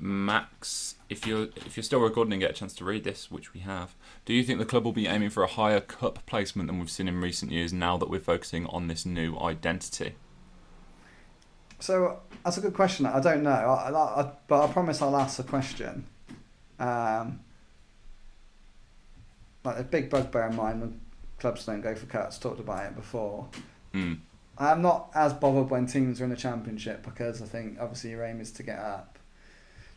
Max, 0.02 0.96
if 1.10 1.28
you're 1.28 1.50
if 1.58 1.76
you're 1.76 1.84
still 1.84 2.00
recording 2.00 2.32
and 2.32 2.42
get 2.42 2.52
a 2.52 2.54
chance 2.54 2.74
to 2.76 2.86
read 2.86 3.04
this, 3.04 3.30
which 3.30 3.54
we 3.54 3.60
have, 3.60 3.96
do 4.24 4.34
you 4.34 4.44
think 4.44 4.58
the 4.60 4.66
club 4.66 4.86
will 4.86 4.94
be 4.94 5.08
aiming 5.08 5.30
for 5.30 5.44
a 5.44 5.48
higher 5.48 5.82
cup 5.82 6.26
placement 6.26 6.68
than 6.68 6.80
we've 6.80 6.90
seen 6.90 7.10
in 7.10 7.20
recent 7.20 7.52
years 7.52 7.74
now 7.74 7.98
that 7.98 8.10
we're 8.10 8.22
focusing 8.22 8.66
on 8.68 8.88
this 8.88 9.06
new 9.06 9.38
identity? 9.38 10.14
So 11.80 12.20
that's 12.46 12.58
a 12.58 12.62
good 12.62 12.74
question. 12.74 13.06
I 13.06 13.20
don't 13.20 13.44
know, 13.44 13.50
I, 13.50 13.90
I, 13.90 14.22
I, 14.22 14.32
but 14.48 14.64
I 14.64 14.72
promise 14.72 15.02
I'll 15.02 15.18
ask 15.18 15.38
the 15.38 15.44
question. 15.44 16.06
Um, 16.80 17.42
like 19.66 19.80
a 19.80 19.84
big 19.84 20.10
bugbear 20.10 20.48
in 20.48 20.56
mine 20.56 20.80
when 20.80 21.02
clubs 21.40 21.66
don't 21.66 21.82
go 21.82 21.96
for 21.96 22.06
cuts. 22.06 22.38
Talked 22.38 22.60
about 22.60 22.86
it 22.86 22.96
before. 22.96 23.48
Mm. 23.94 24.20
I'm 24.58 24.82
not 24.82 25.10
as 25.16 25.34
bothered 25.34 25.70
when 25.70 25.86
teams 25.88 26.20
are 26.20 26.26
in 26.26 26.30
the 26.30 26.36
championship 26.36 27.04
because 27.04 27.42
I 27.42 27.46
think 27.46 27.78
obviously 27.80 28.10
your 28.12 28.24
aim 28.26 28.42
is 28.42 28.52
to 28.54 28.64
get 28.64 28.80
up. 28.80 29.18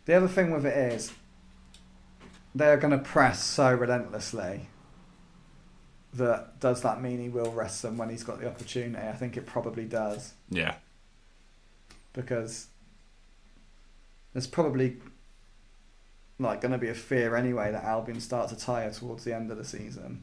The 0.04 0.14
other 0.14 0.28
thing 0.28 0.50
with 0.52 0.64
it 0.66 0.76
is 0.92 1.12
they're 2.54 2.76
going 2.76 2.92
to 2.92 2.98
press 2.98 3.42
so 3.42 3.72
relentlessly 3.74 4.68
that 6.14 6.60
does 6.60 6.82
that 6.82 7.00
mean 7.00 7.18
he 7.20 7.28
will 7.28 7.50
rest 7.50 7.82
them 7.82 7.96
when 7.96 8.10
he's 8.10 8.22
got 8.22 8.40
the 8.40 8.46
opportunity? 8.48 9.06
I 9.06 9.12
think 9.12 9.36
it 9.36 9.46
probably 9.46 9.84
does 9.86 10.34
Yeah. 10.50 10.74
because 12.12 12.66
there's 14.32 14.46
probably 14.46 14.98
like 16.38 16.60
going 16.60 16.72
to 16.72 16.78
be 16.78 16.88
a 16.88 16.94
fear 16.94 17.34
anyway 17.36 17.72
that 17.72 17.84
Albion 17.84 18.20
start 18.20 18.48
to 18.50 18.56
tire 18.56 18.90
towards 18.92 19.24
the 19.24 19.34
end 19.34 19.50
of 19.50 19.56
the 19.56 19.64
season. 19.64 20.22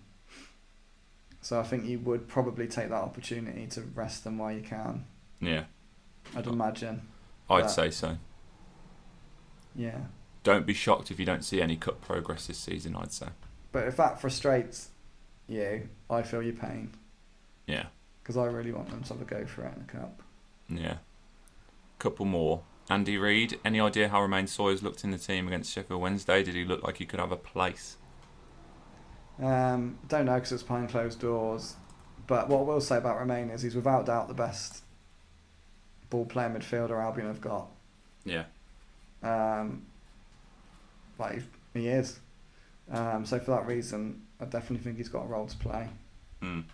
So 1.42 1.60
I 1.60 1.64
think 1.64 1.86
you 1.86 2.00
would 2.00 2.28
probably 2.28 2.68
take 2.68 2.90
that 2.90 3.02
opportunity 3.02 3.66
to 3.68 3.82
rest 3.82 4.24
them 4.24 4.38
while 4.38 4.52
you 4.52 4.62
can. 4.62 5.06
Yeah. 5.40 5.64
I'd 6.36 6.48
imagine. 6.48 7.04
I'd 7.50 7.70
say 7.72 7.92
so. 7.92 8.18
Yeah. 9.76 10.00
Don't 10.44 10.66
be 10.66 10.74
shocked 10.74 11.12
if 11.12 11.20
you 11.20 11.26
don't 11.26 11.44
see 11.44 11.62
any 11.62 11.76
cup 11.76 12.02
progress 12.02 12.48
this 12.48 12.58
season, 12.58 12.96
I'd 12.96 13.12
say. 13.12 13.28
But 13.72 13.88
if 13.88 13.98
that 13.98 14.20
frustrates 14.20 14.90
you, 15.48 15.90
I 16.10 16.22
feel 16.24 16.42
your 16.42 16.54
pain 16.54 16.92
Yeah. 17.68 17.86
because 18.22 18.38
I 18.38 18.46
really 18.46 18.72
want 18.72 18.90
them 18.90 19.04
to 19.04 19.14
have 19.14 19.22
a 19.22 19.26
go 19.26 19.46
for 19.46 19.64
it 19.64 19.74
in 19.76 19.86
the 19.86 19.92
cup. 19.92 20.22
Yeah. 20.68 20.98
Couple 22.00 22.26
more. 22.26 22.64
Andy 22.90 23.18
Reid, 23.18 23.60
any 23.64 23.80
idea 23.80 24.10
how 24.10 24.22
Romain 24.22 24.48
Sawyers 24.48 24.82
looked 24.82 25.04
in 25.04 25.12
the 25.12 25.18
team 25.18 25.48
against 25.48 25.72
Sheffield 25.72 26.02
Wednesday? 26.02 26.44
Did 26.44 26.56
he 26.56 26.66
look 26.66 26.84
like 26.84 26.98
he 26.98 27.06
could 27.06 27.20
have 27.20 27.32
a 27.32 27.38
place? 27.38 27.98
Um, 29.42 29.98
don't 30.08 30.26
know 30.26 30.36
because 30.36 30.52
it's 30.52 30.64
behind 30.64 30.90
closed 30.90 31.20
doors. 31.20 31.76
But 32.28 32.50
what 32.50 32.60
I 32.60 32.64
will 32.64 32.82
say 32.82 32.98
about 32.98 33.18
Romain 33.18 33.50
is 33.50 33.62
he's 33.62 33.76
without 33.76 34.06
doubt 34.06 34.28
the 34.28 34.34
best 34.34 34.84
ball 36.10 36.26
playing 36.26 36.54
midfielder 36.54 37.02
Albion 37.02 37.28
have 37.28 37.42
got. 37.42 37.68
Yeah. 38.26 38.44
Um, 39.24 39.84
like 41.18 41.42
he 41.74 41.88
is. 41.88 42.20
Um, 42.92 43.26
so 43.26 43.40
for 43.40 43.52
that 43.52 43.66
reason, 43.66 44.24
I 44.40 44.46
definitely 44.46 44.84
think 44.84 44.98
he's 44.98 45.10
got 45.10 45.24
a 45.24 45.28
role 45.28 45.48
to 45.48 45.58
play. 45.58 45.90
Mm. 46.42 46.66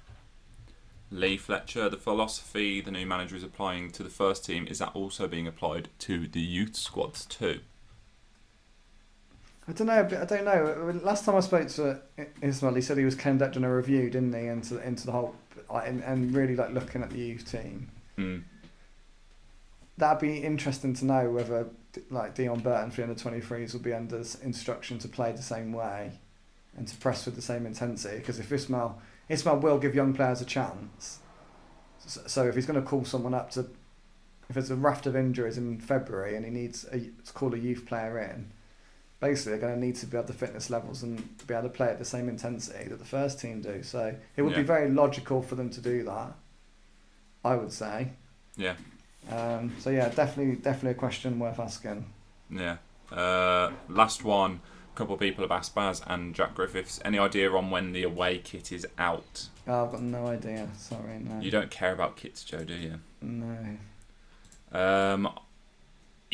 Lee 1.11 1.37
Fletcher, 1.37 1.89
the 1.89 1.97
philosophy 1.97 2.81
the 2.81 2.91
new 2.91 3.05
manager 3.05 3.35
is 3.35 3.43
applying 3.43 3.91
to 3.91 4.03
the 4.03 4.09
first 4.09 4.43
team, 4.45 4.67
is 4.67 4.79
that 4.79 4.91
also 4.93 5.27
being 5.27 5.47
applied 5.47 5.89
to 5.99 6.27
the 6.27 6.41
youth 6.41 6.75
squads 6.75 7.25
too? 7.25 7.59
I 9.67 9.71
don't 9.71 9.87
know. 9.87 10.03
but 10.03 10.21
I 10.21 10.25
don't 10.25 10.45
know. 10.45 10.99
Last 11.03 11.25
time 11.25 11.35
I 11.35 11.39
spoke 11.39 11.67
to 11.69 12.01
Ismaël, 12.41 12.75
he 12.75 12.81
said 12.81 12.97
he 12.97 13.05
was 13.05 13.15
conducting 13.15 13.63
a 13.63 13.75
review, 13.75 14.09
didn't 14.09 14.33
he, 14.33 14.47
into 14.47 14.77
into 14.85 15.05
the 15.05 15.11
whole 15.11 15.35
and, 15.73 16.03
and 16.03 16.35
really 16.35 16.55
like 16.55 16.71
looking 16.71 17.01
at 17.01 17.09
the 17.09 17.17
youth 17.17 17.49
team. 17.49 17.89
Mm. 18.17 18.43
That'd 19.97 20.19
be 20.19 20.37
interesting 20.39 20.93
to 20.95 21.05
know 21.05 21.31
whether 21.31 21.67
like 22.09 22.35
Dion 22.35 22.59
Burton, 22.59 22.91
three 22.91 23.03
under 23.03 23.15
twenty 23.15 23.41
threes, 23.41 23.73
will 23.73 23.81
be 23.81 23.93
under 23.93 24.23
instruction 24.43 24.99
to 24.99 25.07
play 25.07 25.31
the 25.31 25.41
same 25.41 25.73
way 25.73 26.19
and 26.77 26.87
to 26.87 26.95
press 26.97 27.25
with 27.25 27.35
the 27.35 27.41
same 27.41 27.65
intensity. 27.65 28.17
Because 28.17 28.39
if 28.39 28.49
Ismaël 28.49 28.95
Ismaël 29.29 29.61
will 29.61 29.79
give 29.79 29.95
young 29.95 30.13
players 30.13 30.41
a 30.41 30.45
chance. 30.45 31.19
So, 32.05 32.21
so 32.27 32.47
if 32.47 32.55
he's 32.55 32.65
going 32.65 32.79
to 32.79 32.87
call 32.87 33.05
someone 33.05 33.33
up 33.33 33.51
to, 33.51 33.61
if 34.49 34.53
there's 34.53 34.69
a 34.69 34.75
raft 34.75 35.07
of 35.07 35.15
injuries 35.15 35.57
in 35.57 35.79
February 35.79 36.35
and 36.35 36.45
he 36.45 36.51
needs 36.51 36.85
a, 36.91 36.99
to 36.99 37.33
call 37.33 37.53
a 37.53 37.57
youth 37.57 37.85
player 37.85 38.19
in, 38.19 38.51
basically 39.27 39.51
they're 39.53 39.67
going 39.67 39.79
to 39.79 39.85
need 39.85 39.95
to 39.95 40.05
be 40.05 40.17
able 40.17 40.27
the 40.27 40.33
fitness 40.33 40.69
levels 40.69 41.03
and 41.03 41.17
to 41.39 41.45
be 41.45 41.53
able 41.53 41.63
to 41.63 41.69
play 41.69 41.87
at 41.87 41.99
the 41.99 42.05
same 42.05 42.29
intensity 42.29 42.87
that 42.89 42.99
the 42.99 43.05
first 43.05 43.39
team 43.39 43.61
do. 43.61 43.81
So 43.83 44.15
it 44.35 44.41
would 44.43 44.51
Yeah. 44.53 44.57
be 44.63 44.63
very 44.75 44.89
logical 44.89 45.41
for 45.41 45.55
them 45.55 45.69
to 45.71 45.81
do 45.81 46.03
that. 46.03 46.33
I 47.43 47.55
would 47.55 47.71
say. 47.71 48.09
Yeah. 48.57 48.75
Um, 49.31 49.73
so 49.79 49.89
yeah, 49.89 50.09
definitely, 50.09 50.55
definitely 50.55 50.91
a 50.91 51.01
question 51.05 51.39
worth 51.39 51.59
asking. 51.59 52.05
Yeah. 52.49 52.77
Uh, 53.11 53.71
last 53.89 54.23
one. 54.23 54.61
A 54.93 54.97
couple 54.97 55.13
of 55.15 55.19
people 55.19 55.43
have 55.43 55.51
asked 55.51 55.75
Baz 55.75 56.01
and 56.07 56.33
Jack 56.33 56.55
Griffiths. 56.55 56.99
Any 57.03 57.19
idea 57.19 57.51
on 57.51 57.69
when 57.69 57.91
the 57.91 58.03
away 58.03 58.37
kit 58.39 58.71
is 58.71 58.87
out? 58.97 59.47
Oh, 59.67 59.85
I've 59.85 59.91
got 59.91 60.01
no 60.01 60.27
idea. 60.27 60.69
Sorry, 60.77 61.19
no. 61.19 61.39
You 61.41 61.51
don't 61.51 61.69
care 61.69 61.91
about 61.91 62.15
kits, 62.15 62.43
Joe, 62.43 62.63
do 62.63 62.73
you? 62.75 62.99
No. 63.21 63.77
Um, 64.71 65.29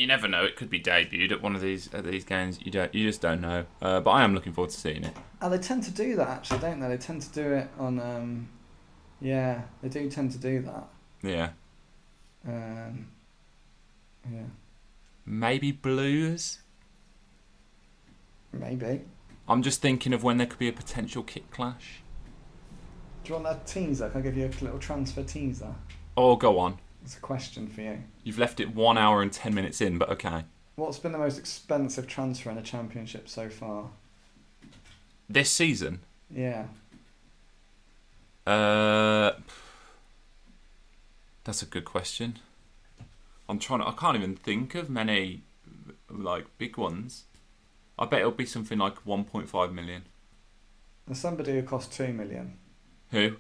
you 0.02 0.07
never 0.07 0.28
know. 0.28 0.44
It 0.44 0.56
could 0.56 0.69
be 0.69 0.80
debuted 0.82 1.32
at 1.32 1.41
one 1.41 1.56
of 1.56 1.61
these 1.61 1.94
at 1.94 2.03
these 2.03 2.26
games. 2.26 2.60
You 2.64 2.72
don't. 2.72 2.94
You 2.94 3.07
just 3.07 3.22
don't 3.22 3.40
know. 3.40 3.65
Uh, 3.82 3.99
but 4.02 4.10
I 4.11 4.23
am 4.23 4.34
looking 4.34 4.52
forward 4.52 4.72
to 4.72 4.78
seeing 4.78 5.03
it. 5.03 5.15
Oh, 5.41 5.49
they 5.49 5.60
tend 5.60 5.84
to 5.84 5.91
do 5.91 6.15
that 6.15 6.28
actually, 6.28 6.60
don't 6.60 6.80
they? 6.80 6.88
They 6.90 6.98
tend 6.98 7.22
to 7.22 7.30
do 7.32 7.53
it 7.53 7.69
on 7.78 7.99
um, 7.99 8.49
Yeah, 9.22 9.61
they 9.82 9.90
do 9.90 10.10
tend 10.10 10.32
to 10.32 10.38
do 10.40 10.61
that. 10.64 10.88
Yeah. 11.22 11.49
Um, 12.48 13.07
yeah, 14.32 14.41
Maybe 15.26 15.72
Blues. 15.72 16.60
maybe. 18.52 19.02
I'm 19.48 19.61
just 19.61 19.82
thinking 19.82 20.14
of 20.14 20.23
when 20.23 20.38
there 20.38 20.48
could 20.48 20.57
be 20.60 20.68
a 20.68 20.73
potential 20.73 21.22
kick 21.23 21.52
clash. 21.52 22.02
Do 23.23 23.34
you 23.34 23.40
want 23.40 23.48
a 23.56 23.60
teaser? 23.72 24.10
Can 24.10 24.22
I 24.22 24.23
give 24.23 24.38
you 24.38 24.45
a 24.45 24.64
little 24.64 24.80
transfer 24.80 25.22
teaser? 25.23 25.76
Oh, 26.18 26.36
go 26.36 26.57
on. 26.57 26.80
It's 27.03 27.18
a 27.18 27.19
question 27.19 27.68
for 27.68 27.82
you. 27.82 28.03
You've 28.23 28.38
left 28.40 28.60
it 28.60 28.76
one 28.76 28.98
hour 28.98 29.22
and 29.22 29.32
ten 29.32 29.53
minutes 29.53 29.82
in, 29.82 29.98
but 29.98 30.10
okay. 30.10 30.44
What's 30.76 30.99
been 30.99 31.11
the 31.11 31.18
most 31.18 31.38
expensive 31.38 32.07
transfer 32.07 32.49
in 32.49 32.56
the 32.56 32.61
championship 32.61 33.28
so 33.28 33.49
far? 33.49 33.90
This 35.30 35.49
season, 35.49 35.99
Yeah. 36.30 36.65
uh, 38.45 39.32
that's 41.44 41.61
a 41.61 41.65
good 41.65 41.86
question. 41.86 42.40
I'm 43.48 43.60
trying 43.60 43.80
to. 43.82 43.88
I 43.88 43.91
can't 43.94 44.15
even 44.18 44.36
think 44.36 44.76
of 44.76 44.90
many 44.90 45.41
like 46.10 46.45
big 46.57 46.78
ones. 46.78 47.23
I 47.98 48.06
bet 48.06 48.19
it'll 48.22 48.32
be 48.32 48.45
something 48.45 48.78
like 48.80 49.03
1.5 49.06 49.73
million. 49.73 50.03
There's 51.07 51.19
somebody 51.19 51.53
who 51.53 51.64
cost 51.64 51.91
two 51.94 52.14
million. 52.14 52.57
Who? 53.11 53.30
Do 53.32 53.38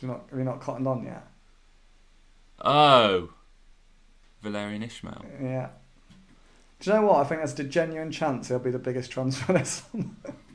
you 0.00 0.08
not 0.08 0.24
have 0.30 0.38
you 0.38 0.44
not 0.44 0.60
cottoned 0.60 0.88
on 0.88 1.04
yet? 1.04 1.26
Oh, 2.62 3.30
Valérien 4.42 4.84
Ismaël. 4.84 5.24
Yeah. 5.42 5.70
Do 6.80 6.90
you 6.90 6.96
know 6.96 7.06
what? 7.06 7.18
I 7.18 7.24
think 7.24 7.40
that's 7.40 7.58
a 7.58 7.64
genuine 7.64 8.10
chance 8.10 8.48
he'll 8.48 8.58
be 8.58 8.70
the 8.70 8.78
biggest 8.78 9.10
transfer 9.10 9.52
this 9.58 9.82
summer. 9.92 10.06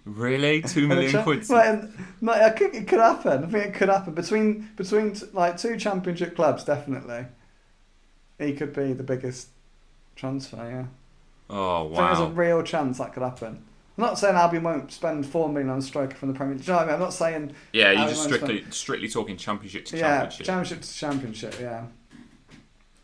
Really, 0.06 0.62
two 0.64 0.88
million 0.88 1.24
quid. 1.24 1.50
Like, 1.50 1.84
like, 2.22 2.42
I 2.42 2.50
think 2.50 2.76
it 2.76 2.88
could 2.88 3.00
happen. 3.00 3.44
I 3.44 3.48
think 3.48 3.66
it 3.66 3.74
could 3.74 3.90
happen 3.90 4.14
between 4.14 4.70
between 4.76 5.14
t- 5.14 5.26
like 5.34 5.58
two 5.58 5.78
championship 5.78 6.36
clubs. 6.36 6.64
Definitely, 6.64 7.26
he 8.40 8.54
could 8.54 8.74
be 8.74 8.94
the 8.94 9.04
biggest 9.04 9.50
transfer. 10.16 10.58
Yeah, 10.58 10.86
Oh 11.50 11.94
I 11.94 11.96
think 11.96 11.98
there's 11.98 12.20
a 12.20 12.32
real 12.32 12.64
chance 12.64 12.98
that 13.00 13.14
could 13.14 13.24
happen. 13.24 13.64
I'm 13.98 14.04
not 14.04 14.20
saying 14.20 14.36
Albion 14.36 14.64
won't 14.64 14.92
spend 14.92 15.26
four 15.26 15.50
million 15.50 15.70
on 15.72 15.80
a 15.80 15.82
striker 15.82 16.16
from 16.16 16.32
the 16.32 16.36
Premier 16.38 16.54
League. 16.56 16.64
Do 16.66 16.72
you 16.72 16.74
know 16.74 16.78
what 16.78 16.84
I 16.84 16.86
mean? 16.88 16.94
I'm 16.96 17.00
not 17.02 17.14
saying 17.14 17.54
Yeah, 17.74 17.92
you're 17.92 18.00
Albion 18.02 18.10
just 18.10 18.24
strictly 18.26 18.66
strictly 18.70 19.10
talking 19.10 19.38
championship 19.38 19.86
to 19.86 19.98
Championship. 19.98 20.40
yeah, 20.42 20.46
championship. 20.46 20.46
championship 20.46 20.82
to 20.82 20.94
championship. 20.94 21.60
Yeah, 21.60 21.86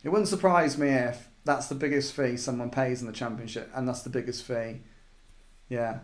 it 0.04 0.10
wouldn't 0.10 0.28
surprise 0.28 0.78
me 0.78 0.90
if 0.90 1.28
that's 1.46 1.68
the 1.68 1.76
biggest 1.76 2.14
fee 2.14 2.38
someone 2.38 2.70
pays 2.70 3.02
in 3.02 3.08
the 3.08 3.14
championship, 3.14 3.70
and 3.74 3.88
that's 3.88 4.02
the 4.04 4.10
biggest 4.10 4.44
fee. 4.44 4.82
Yeah, 5.68 6.00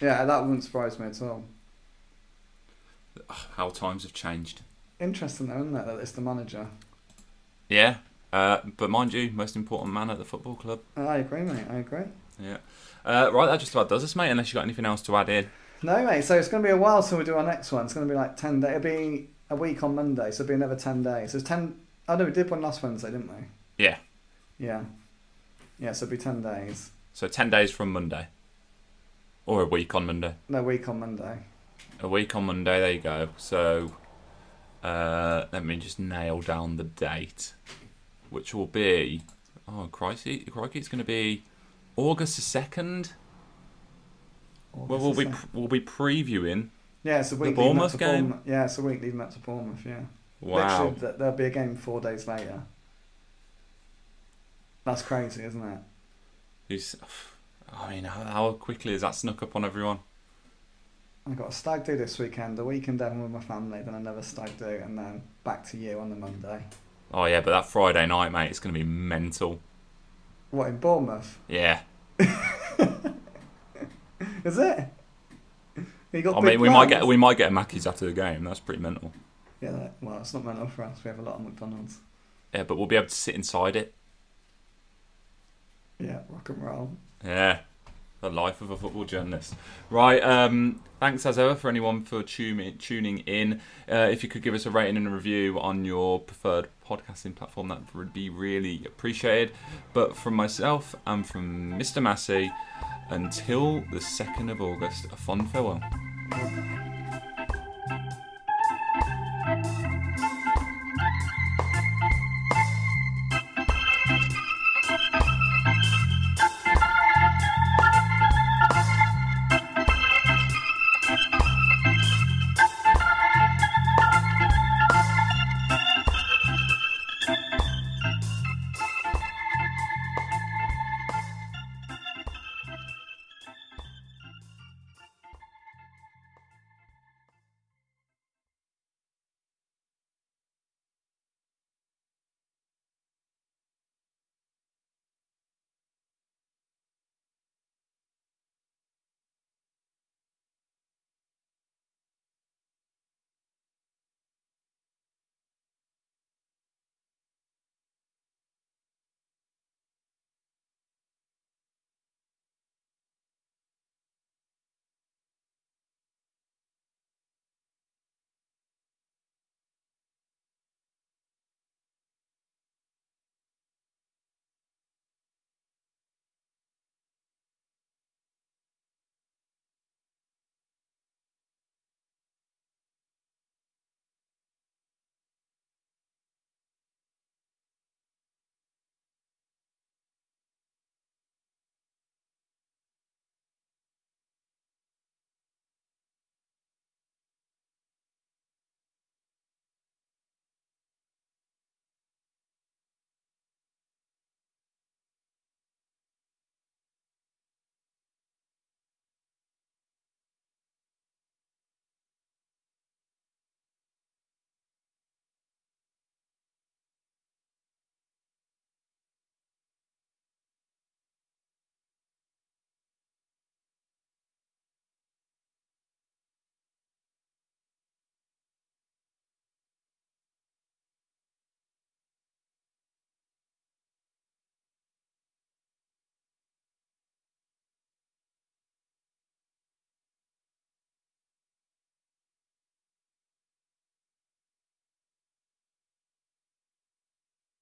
yeah, 0.00 0.24
that 0.24 0.40
wouldn't 0.42 0.64
surprise 0.64 0.98
me 0.98 1.06
at 1.08 1.20
all. 1.20 1.44
How 3.28 3.68
times 3.68 4.04
have 4.04 4.12
changed. 4.14 4.62
Interesting 4.98 5.48
though, 5.48 5.60
isn't 5.60 5.76
it, 5.76 5.86
that 5.86 5.98
it's 5.98 6.12
the 6.12 6.20
manager? 6.20 6.66
Yeah, 7.68 7.96
uh, 8.32 8.58
but 8.76 8.88
mind 8.90 9.12
you, 9.12 9.30
most 9.32 9.54
important 9.56 9.92
man 9.92 10.10
at 10.10 10.18
the 10.18 10.24
football 10.24 10.54
club. 10.56 10.80
I 10.96 11.18
agree, 11.18 11.42
mate. 11.42 11.66
I 11.70 11.76
agree. 11.76 12.04
Yeah. 12.38 12.58
Uh, 13.04 13.30
right, 13.32 13.46
that 13.46 13.60
just 13.60 13.72
about 13.72 13.88
does 13.88 14.04
us, 14.04 14.14
mate. 14.14 14.30
Unless 14.30 14.52
you 14.52 14.54
got 14.54 14.64
anything 14.64 14.86
else 14.86 15.02
to 15.02 15.16
add 15.16 15.28
in. 15.28 15.50
No, 15.82 16.04
mate. 16.04 16.22
So 16.22 16.38
it's 16.38 16.48
going 16.48 16.62
to 16.62 16.66
be 16.68 16.72
a 16.72 16.76
while 16.76 17.02
till 17.02 17.18
we 17.18 17.24
do 17.24 17.34
our 17.34 17.42
next 17.42 17.72
one. 17.72 17.84
It's 17.84 17.94
going 17.94 18.06
to 18.06 18.12
be 18.12 18.16
like 18.16 18.36
ten 18.36 18.60
days. 18.60 18.76
It'll 18.76 18.82
be 18.82 19.30
a 19.48 19.56
week 19.56 19.82
on 19.82 19.94
Monday, 19.94 20.30
so 20.30 20.42
it'll 20.42 20.48
be 20.48 20.54
another 20.54 20.76
ten 20.76 21.02
days. 21.02 21.32
So 21.32 21.38
it's 21.38 21.48
ten. 21.48 21.80
Oh 22.08 22.16
no, 22.16 22.24
we 22.24 22.32
did 22.32 22.50
one 22.50 22.60
last 22.60 22.82
Wednesday, 22.82 23.10
didn't 23.10 23.28
we? 23.28 23.44
Yeah. 23.78 23.96
Yeah. 24.58 24.82
Yeah. 25.78 25.92
So 25.92 26.04
it'll 26.04 26.16
be 26.16 26.22
ten 26.22 26.42
days. 26.42 26.90
So 27.12 27.28
ten 27.28 27.50
days 27.50 27.70
from 27.70 27.92
Monday, 27.92 28.28
or 29.46 29.62
a 29.62 29.66
week 29.66 29.94
on 29.94 30.06
Monday. 30.06 30.34
No, 30.48 30.62
week 30.62 30.88
on 30.88 31.00
Monday. 31.00 31.38
A 32.00 32.08
week 32.08 32.34
on 32.34 32.46
Monday. 32.46 32.80
There 32.80 32.92
you 32.92 33.00
go. 33.00 33.28
So 33.36 33.92
uh, 34.82 35.46
let 35.52 35.64
me 35.64 35.76
just 35.76 35.98
nail 35.98 36.40
down 36.40 36.76
the 36.76 36.84
date, 36.84 37.54
which 38.28 38.54
will 38.54 38.66
be 38.66 39.22
oh 39.68 39.88
crikey, 39.90 40.40
crikey, 40.40 40.78
it's 40.78 40.88
going 40.88 40.98
to 40.98 41.04
be 41.04 41.44
August 42.00 42.36
the 42.36 42.42
second. 42.42 43.12
Well, 44.72 44.98
we'll 44.98 45.14
be 45.14 45.30
we'll 45.52 45.68
be 45.68 45.80
previewing. 45.80 46.68
Yeah, 47.02 47.20
it's 47.20 47.32
a 47.32 47.36
week. 47.36 47.56
leading 47.56 47.58
up 47.58 47.66
Bournemouth 47.66 47.92
to 47.92 47.98
game? 47.98 48.10
Bournemouth. 48.28 48.46
Yeah, 48.46 48.64
it's 48.64 48.78
a 48.78 48.82
week 48.82 49.02
leading 49.02 49.20
up 49.20 49.32
to 49.32 49.38
Bournemouth. 49.38 49.82
Yeah. 49.84 50.00
Wow. 50.40 50.84
Literally, 50.84 51.00
th- 51.00 51.14
there'll 51.18 51.36
be 51.36 51.44
a 51.44 51.50
game 51.50 51.76
four 51.76 52.00
days 52.00 52.26
later. 52.26 52.62
That's 54.84 55.02
crazy, 55.02 55.44
isn't 55.44 55.62
it? 55.62 55.78
Who's, 56.68 56.96
I 57.72 57.90
mean, 57.90 58.04
how, 58.04 58.24
how 58.24 58.52
quickly 58.52 58.92
has 58.92 59.02
that 59.02 59.14
snuck 59.14 59.42
up 59.42 59.54
on 59.54 59.64
everyone? 59.64 59.98
I've 61.26 61.36
got 61.36 61.50
a 61.50 61.52
stag 61.52 61.84
do 61.84 61.96
this 61.96 62.18
weekend, 62.18 62.58
a 62.58 62.64
week 62.64 62.88
in 62.88 62.96
Devon 62.96 63.22
with 63.22 63.30
my 63.30 63.40
family, 63.40 63.82
then 63.82 63.94
another 63.94 64.22
stag 64.22 64.56
do, 64.58 64.64
and 64.64 64.98
then 64.98 65.22
back 65.44 65.68
to 65.70 65.76
you 65.76 65.98
on 66.00 66.08
the 66.08 66.16
Monday. 66.16 66.64
Oh 67.12 67.26
yeah, 67.26 67.40
but 67.40 67.50
that 67.50 67.66
Friday 67.66 68.06
night, 68.06 68.30
mate, 68.32 68.50
it's 68.50 68.58
going 68.58 68.72
to 68.72 68.78
be 68.78 68.86
mental. 68.86 69.60
What 70.50 70.68
in 70.68 70.78
Bournemouth? 70.78 71.38
Yeah. 71.48 71.80
Is 74.44 74.58
it? 74.58 74.86
I 76.14 76.40
mean, 76.40 76.60
we 76.60 76.68
might 76.68 76.88
get 76.88 77.06
we 77.06 77.16
might 77.16 77.38
get 77.38 77.48
a 77.48 77.52
Mackey's 77.52 77.86
after 77.86 78.06
the 78.06 78.12
game. 78.12 78.44
That's 78.44 78.60
pretty 78.60 78.82
mental. 78.82 79.12
Yeah, 79.60 79.72
that, 79.72 79.94
well, 80.00 80.18
it's 80.18 80.34
not 80.34 80.44
mental 80.44 80.68
for 80.68 80.84
us. 80.84 81.02
We 81.04 81.08
have 81.08 81.18
a 81.18 81.22
lot 81.22 81.36
of 81.36 81.42
McDonald's. 81.42 81.98
Yeah, 82.54 82.64
but 82.64 82.76
we'll 82.76 82.86
be 82.86 82.96
able 82.96 83.08
to 83.08 83.14
sit 83.14 83.34
inside 83.34 83.76
it. 83.76 83.94
Yeah, 85.98 86.20
rock 86.28 86.48
and 86.48 86.62
roll. 86.62 86.96
Yeah. 87.24 87.60
The 88.20 88.30
life 88.30 88.60
of 88.60 88.70
a 88.70 88.76
football 88.76 89.04
journalist. 89.04 89.54
Right. 89.88 90.22
Um, 90.22 90.82
thanks 90.98 91.24
as 91.24 91.38
ever 91.38 91.54
for 91.54 91.68
anyone 91.68 92.04
for 92.04 92.22
tuning 92.22 92.76
tuning 92.76 93.18
in. 93.20 93.60
Uh, 93.90 94.08
if 94.10 94.22
you 94.22 94.28
could 94.28 94.42
give 94.42 94.54
us 94.54 94.66
a 94.66 94.70
rating 94.70 94.96
and 94.96 95.06
a 95.06 95.10
review 95.10 95.58
on 95.60 95.84
your 95.84 96.20
preferred 96.20 96.68
podcasting 96.90 97.34
platform, 97.36 97.68
that 97.68 97.94
would 97.94 98.12
be 98.12 98.28
really 98.28 98.84
appreciated. 98.84 99.54
But 99.94 100.16
from 100.16 100.34
myself 100.34 100.94
and 101.06 101.24
from 101.26 101.78
Mr. 101.78 102.02
Massey, 102.02 102.50
until 103.10 103.84
the 103.92 104.00
second 104.00 104.50
of 104.50 104.60
August, 104.60 105.06
a 105.12 105.16
fond 105.16 105.50
farewell. 105.50 105.80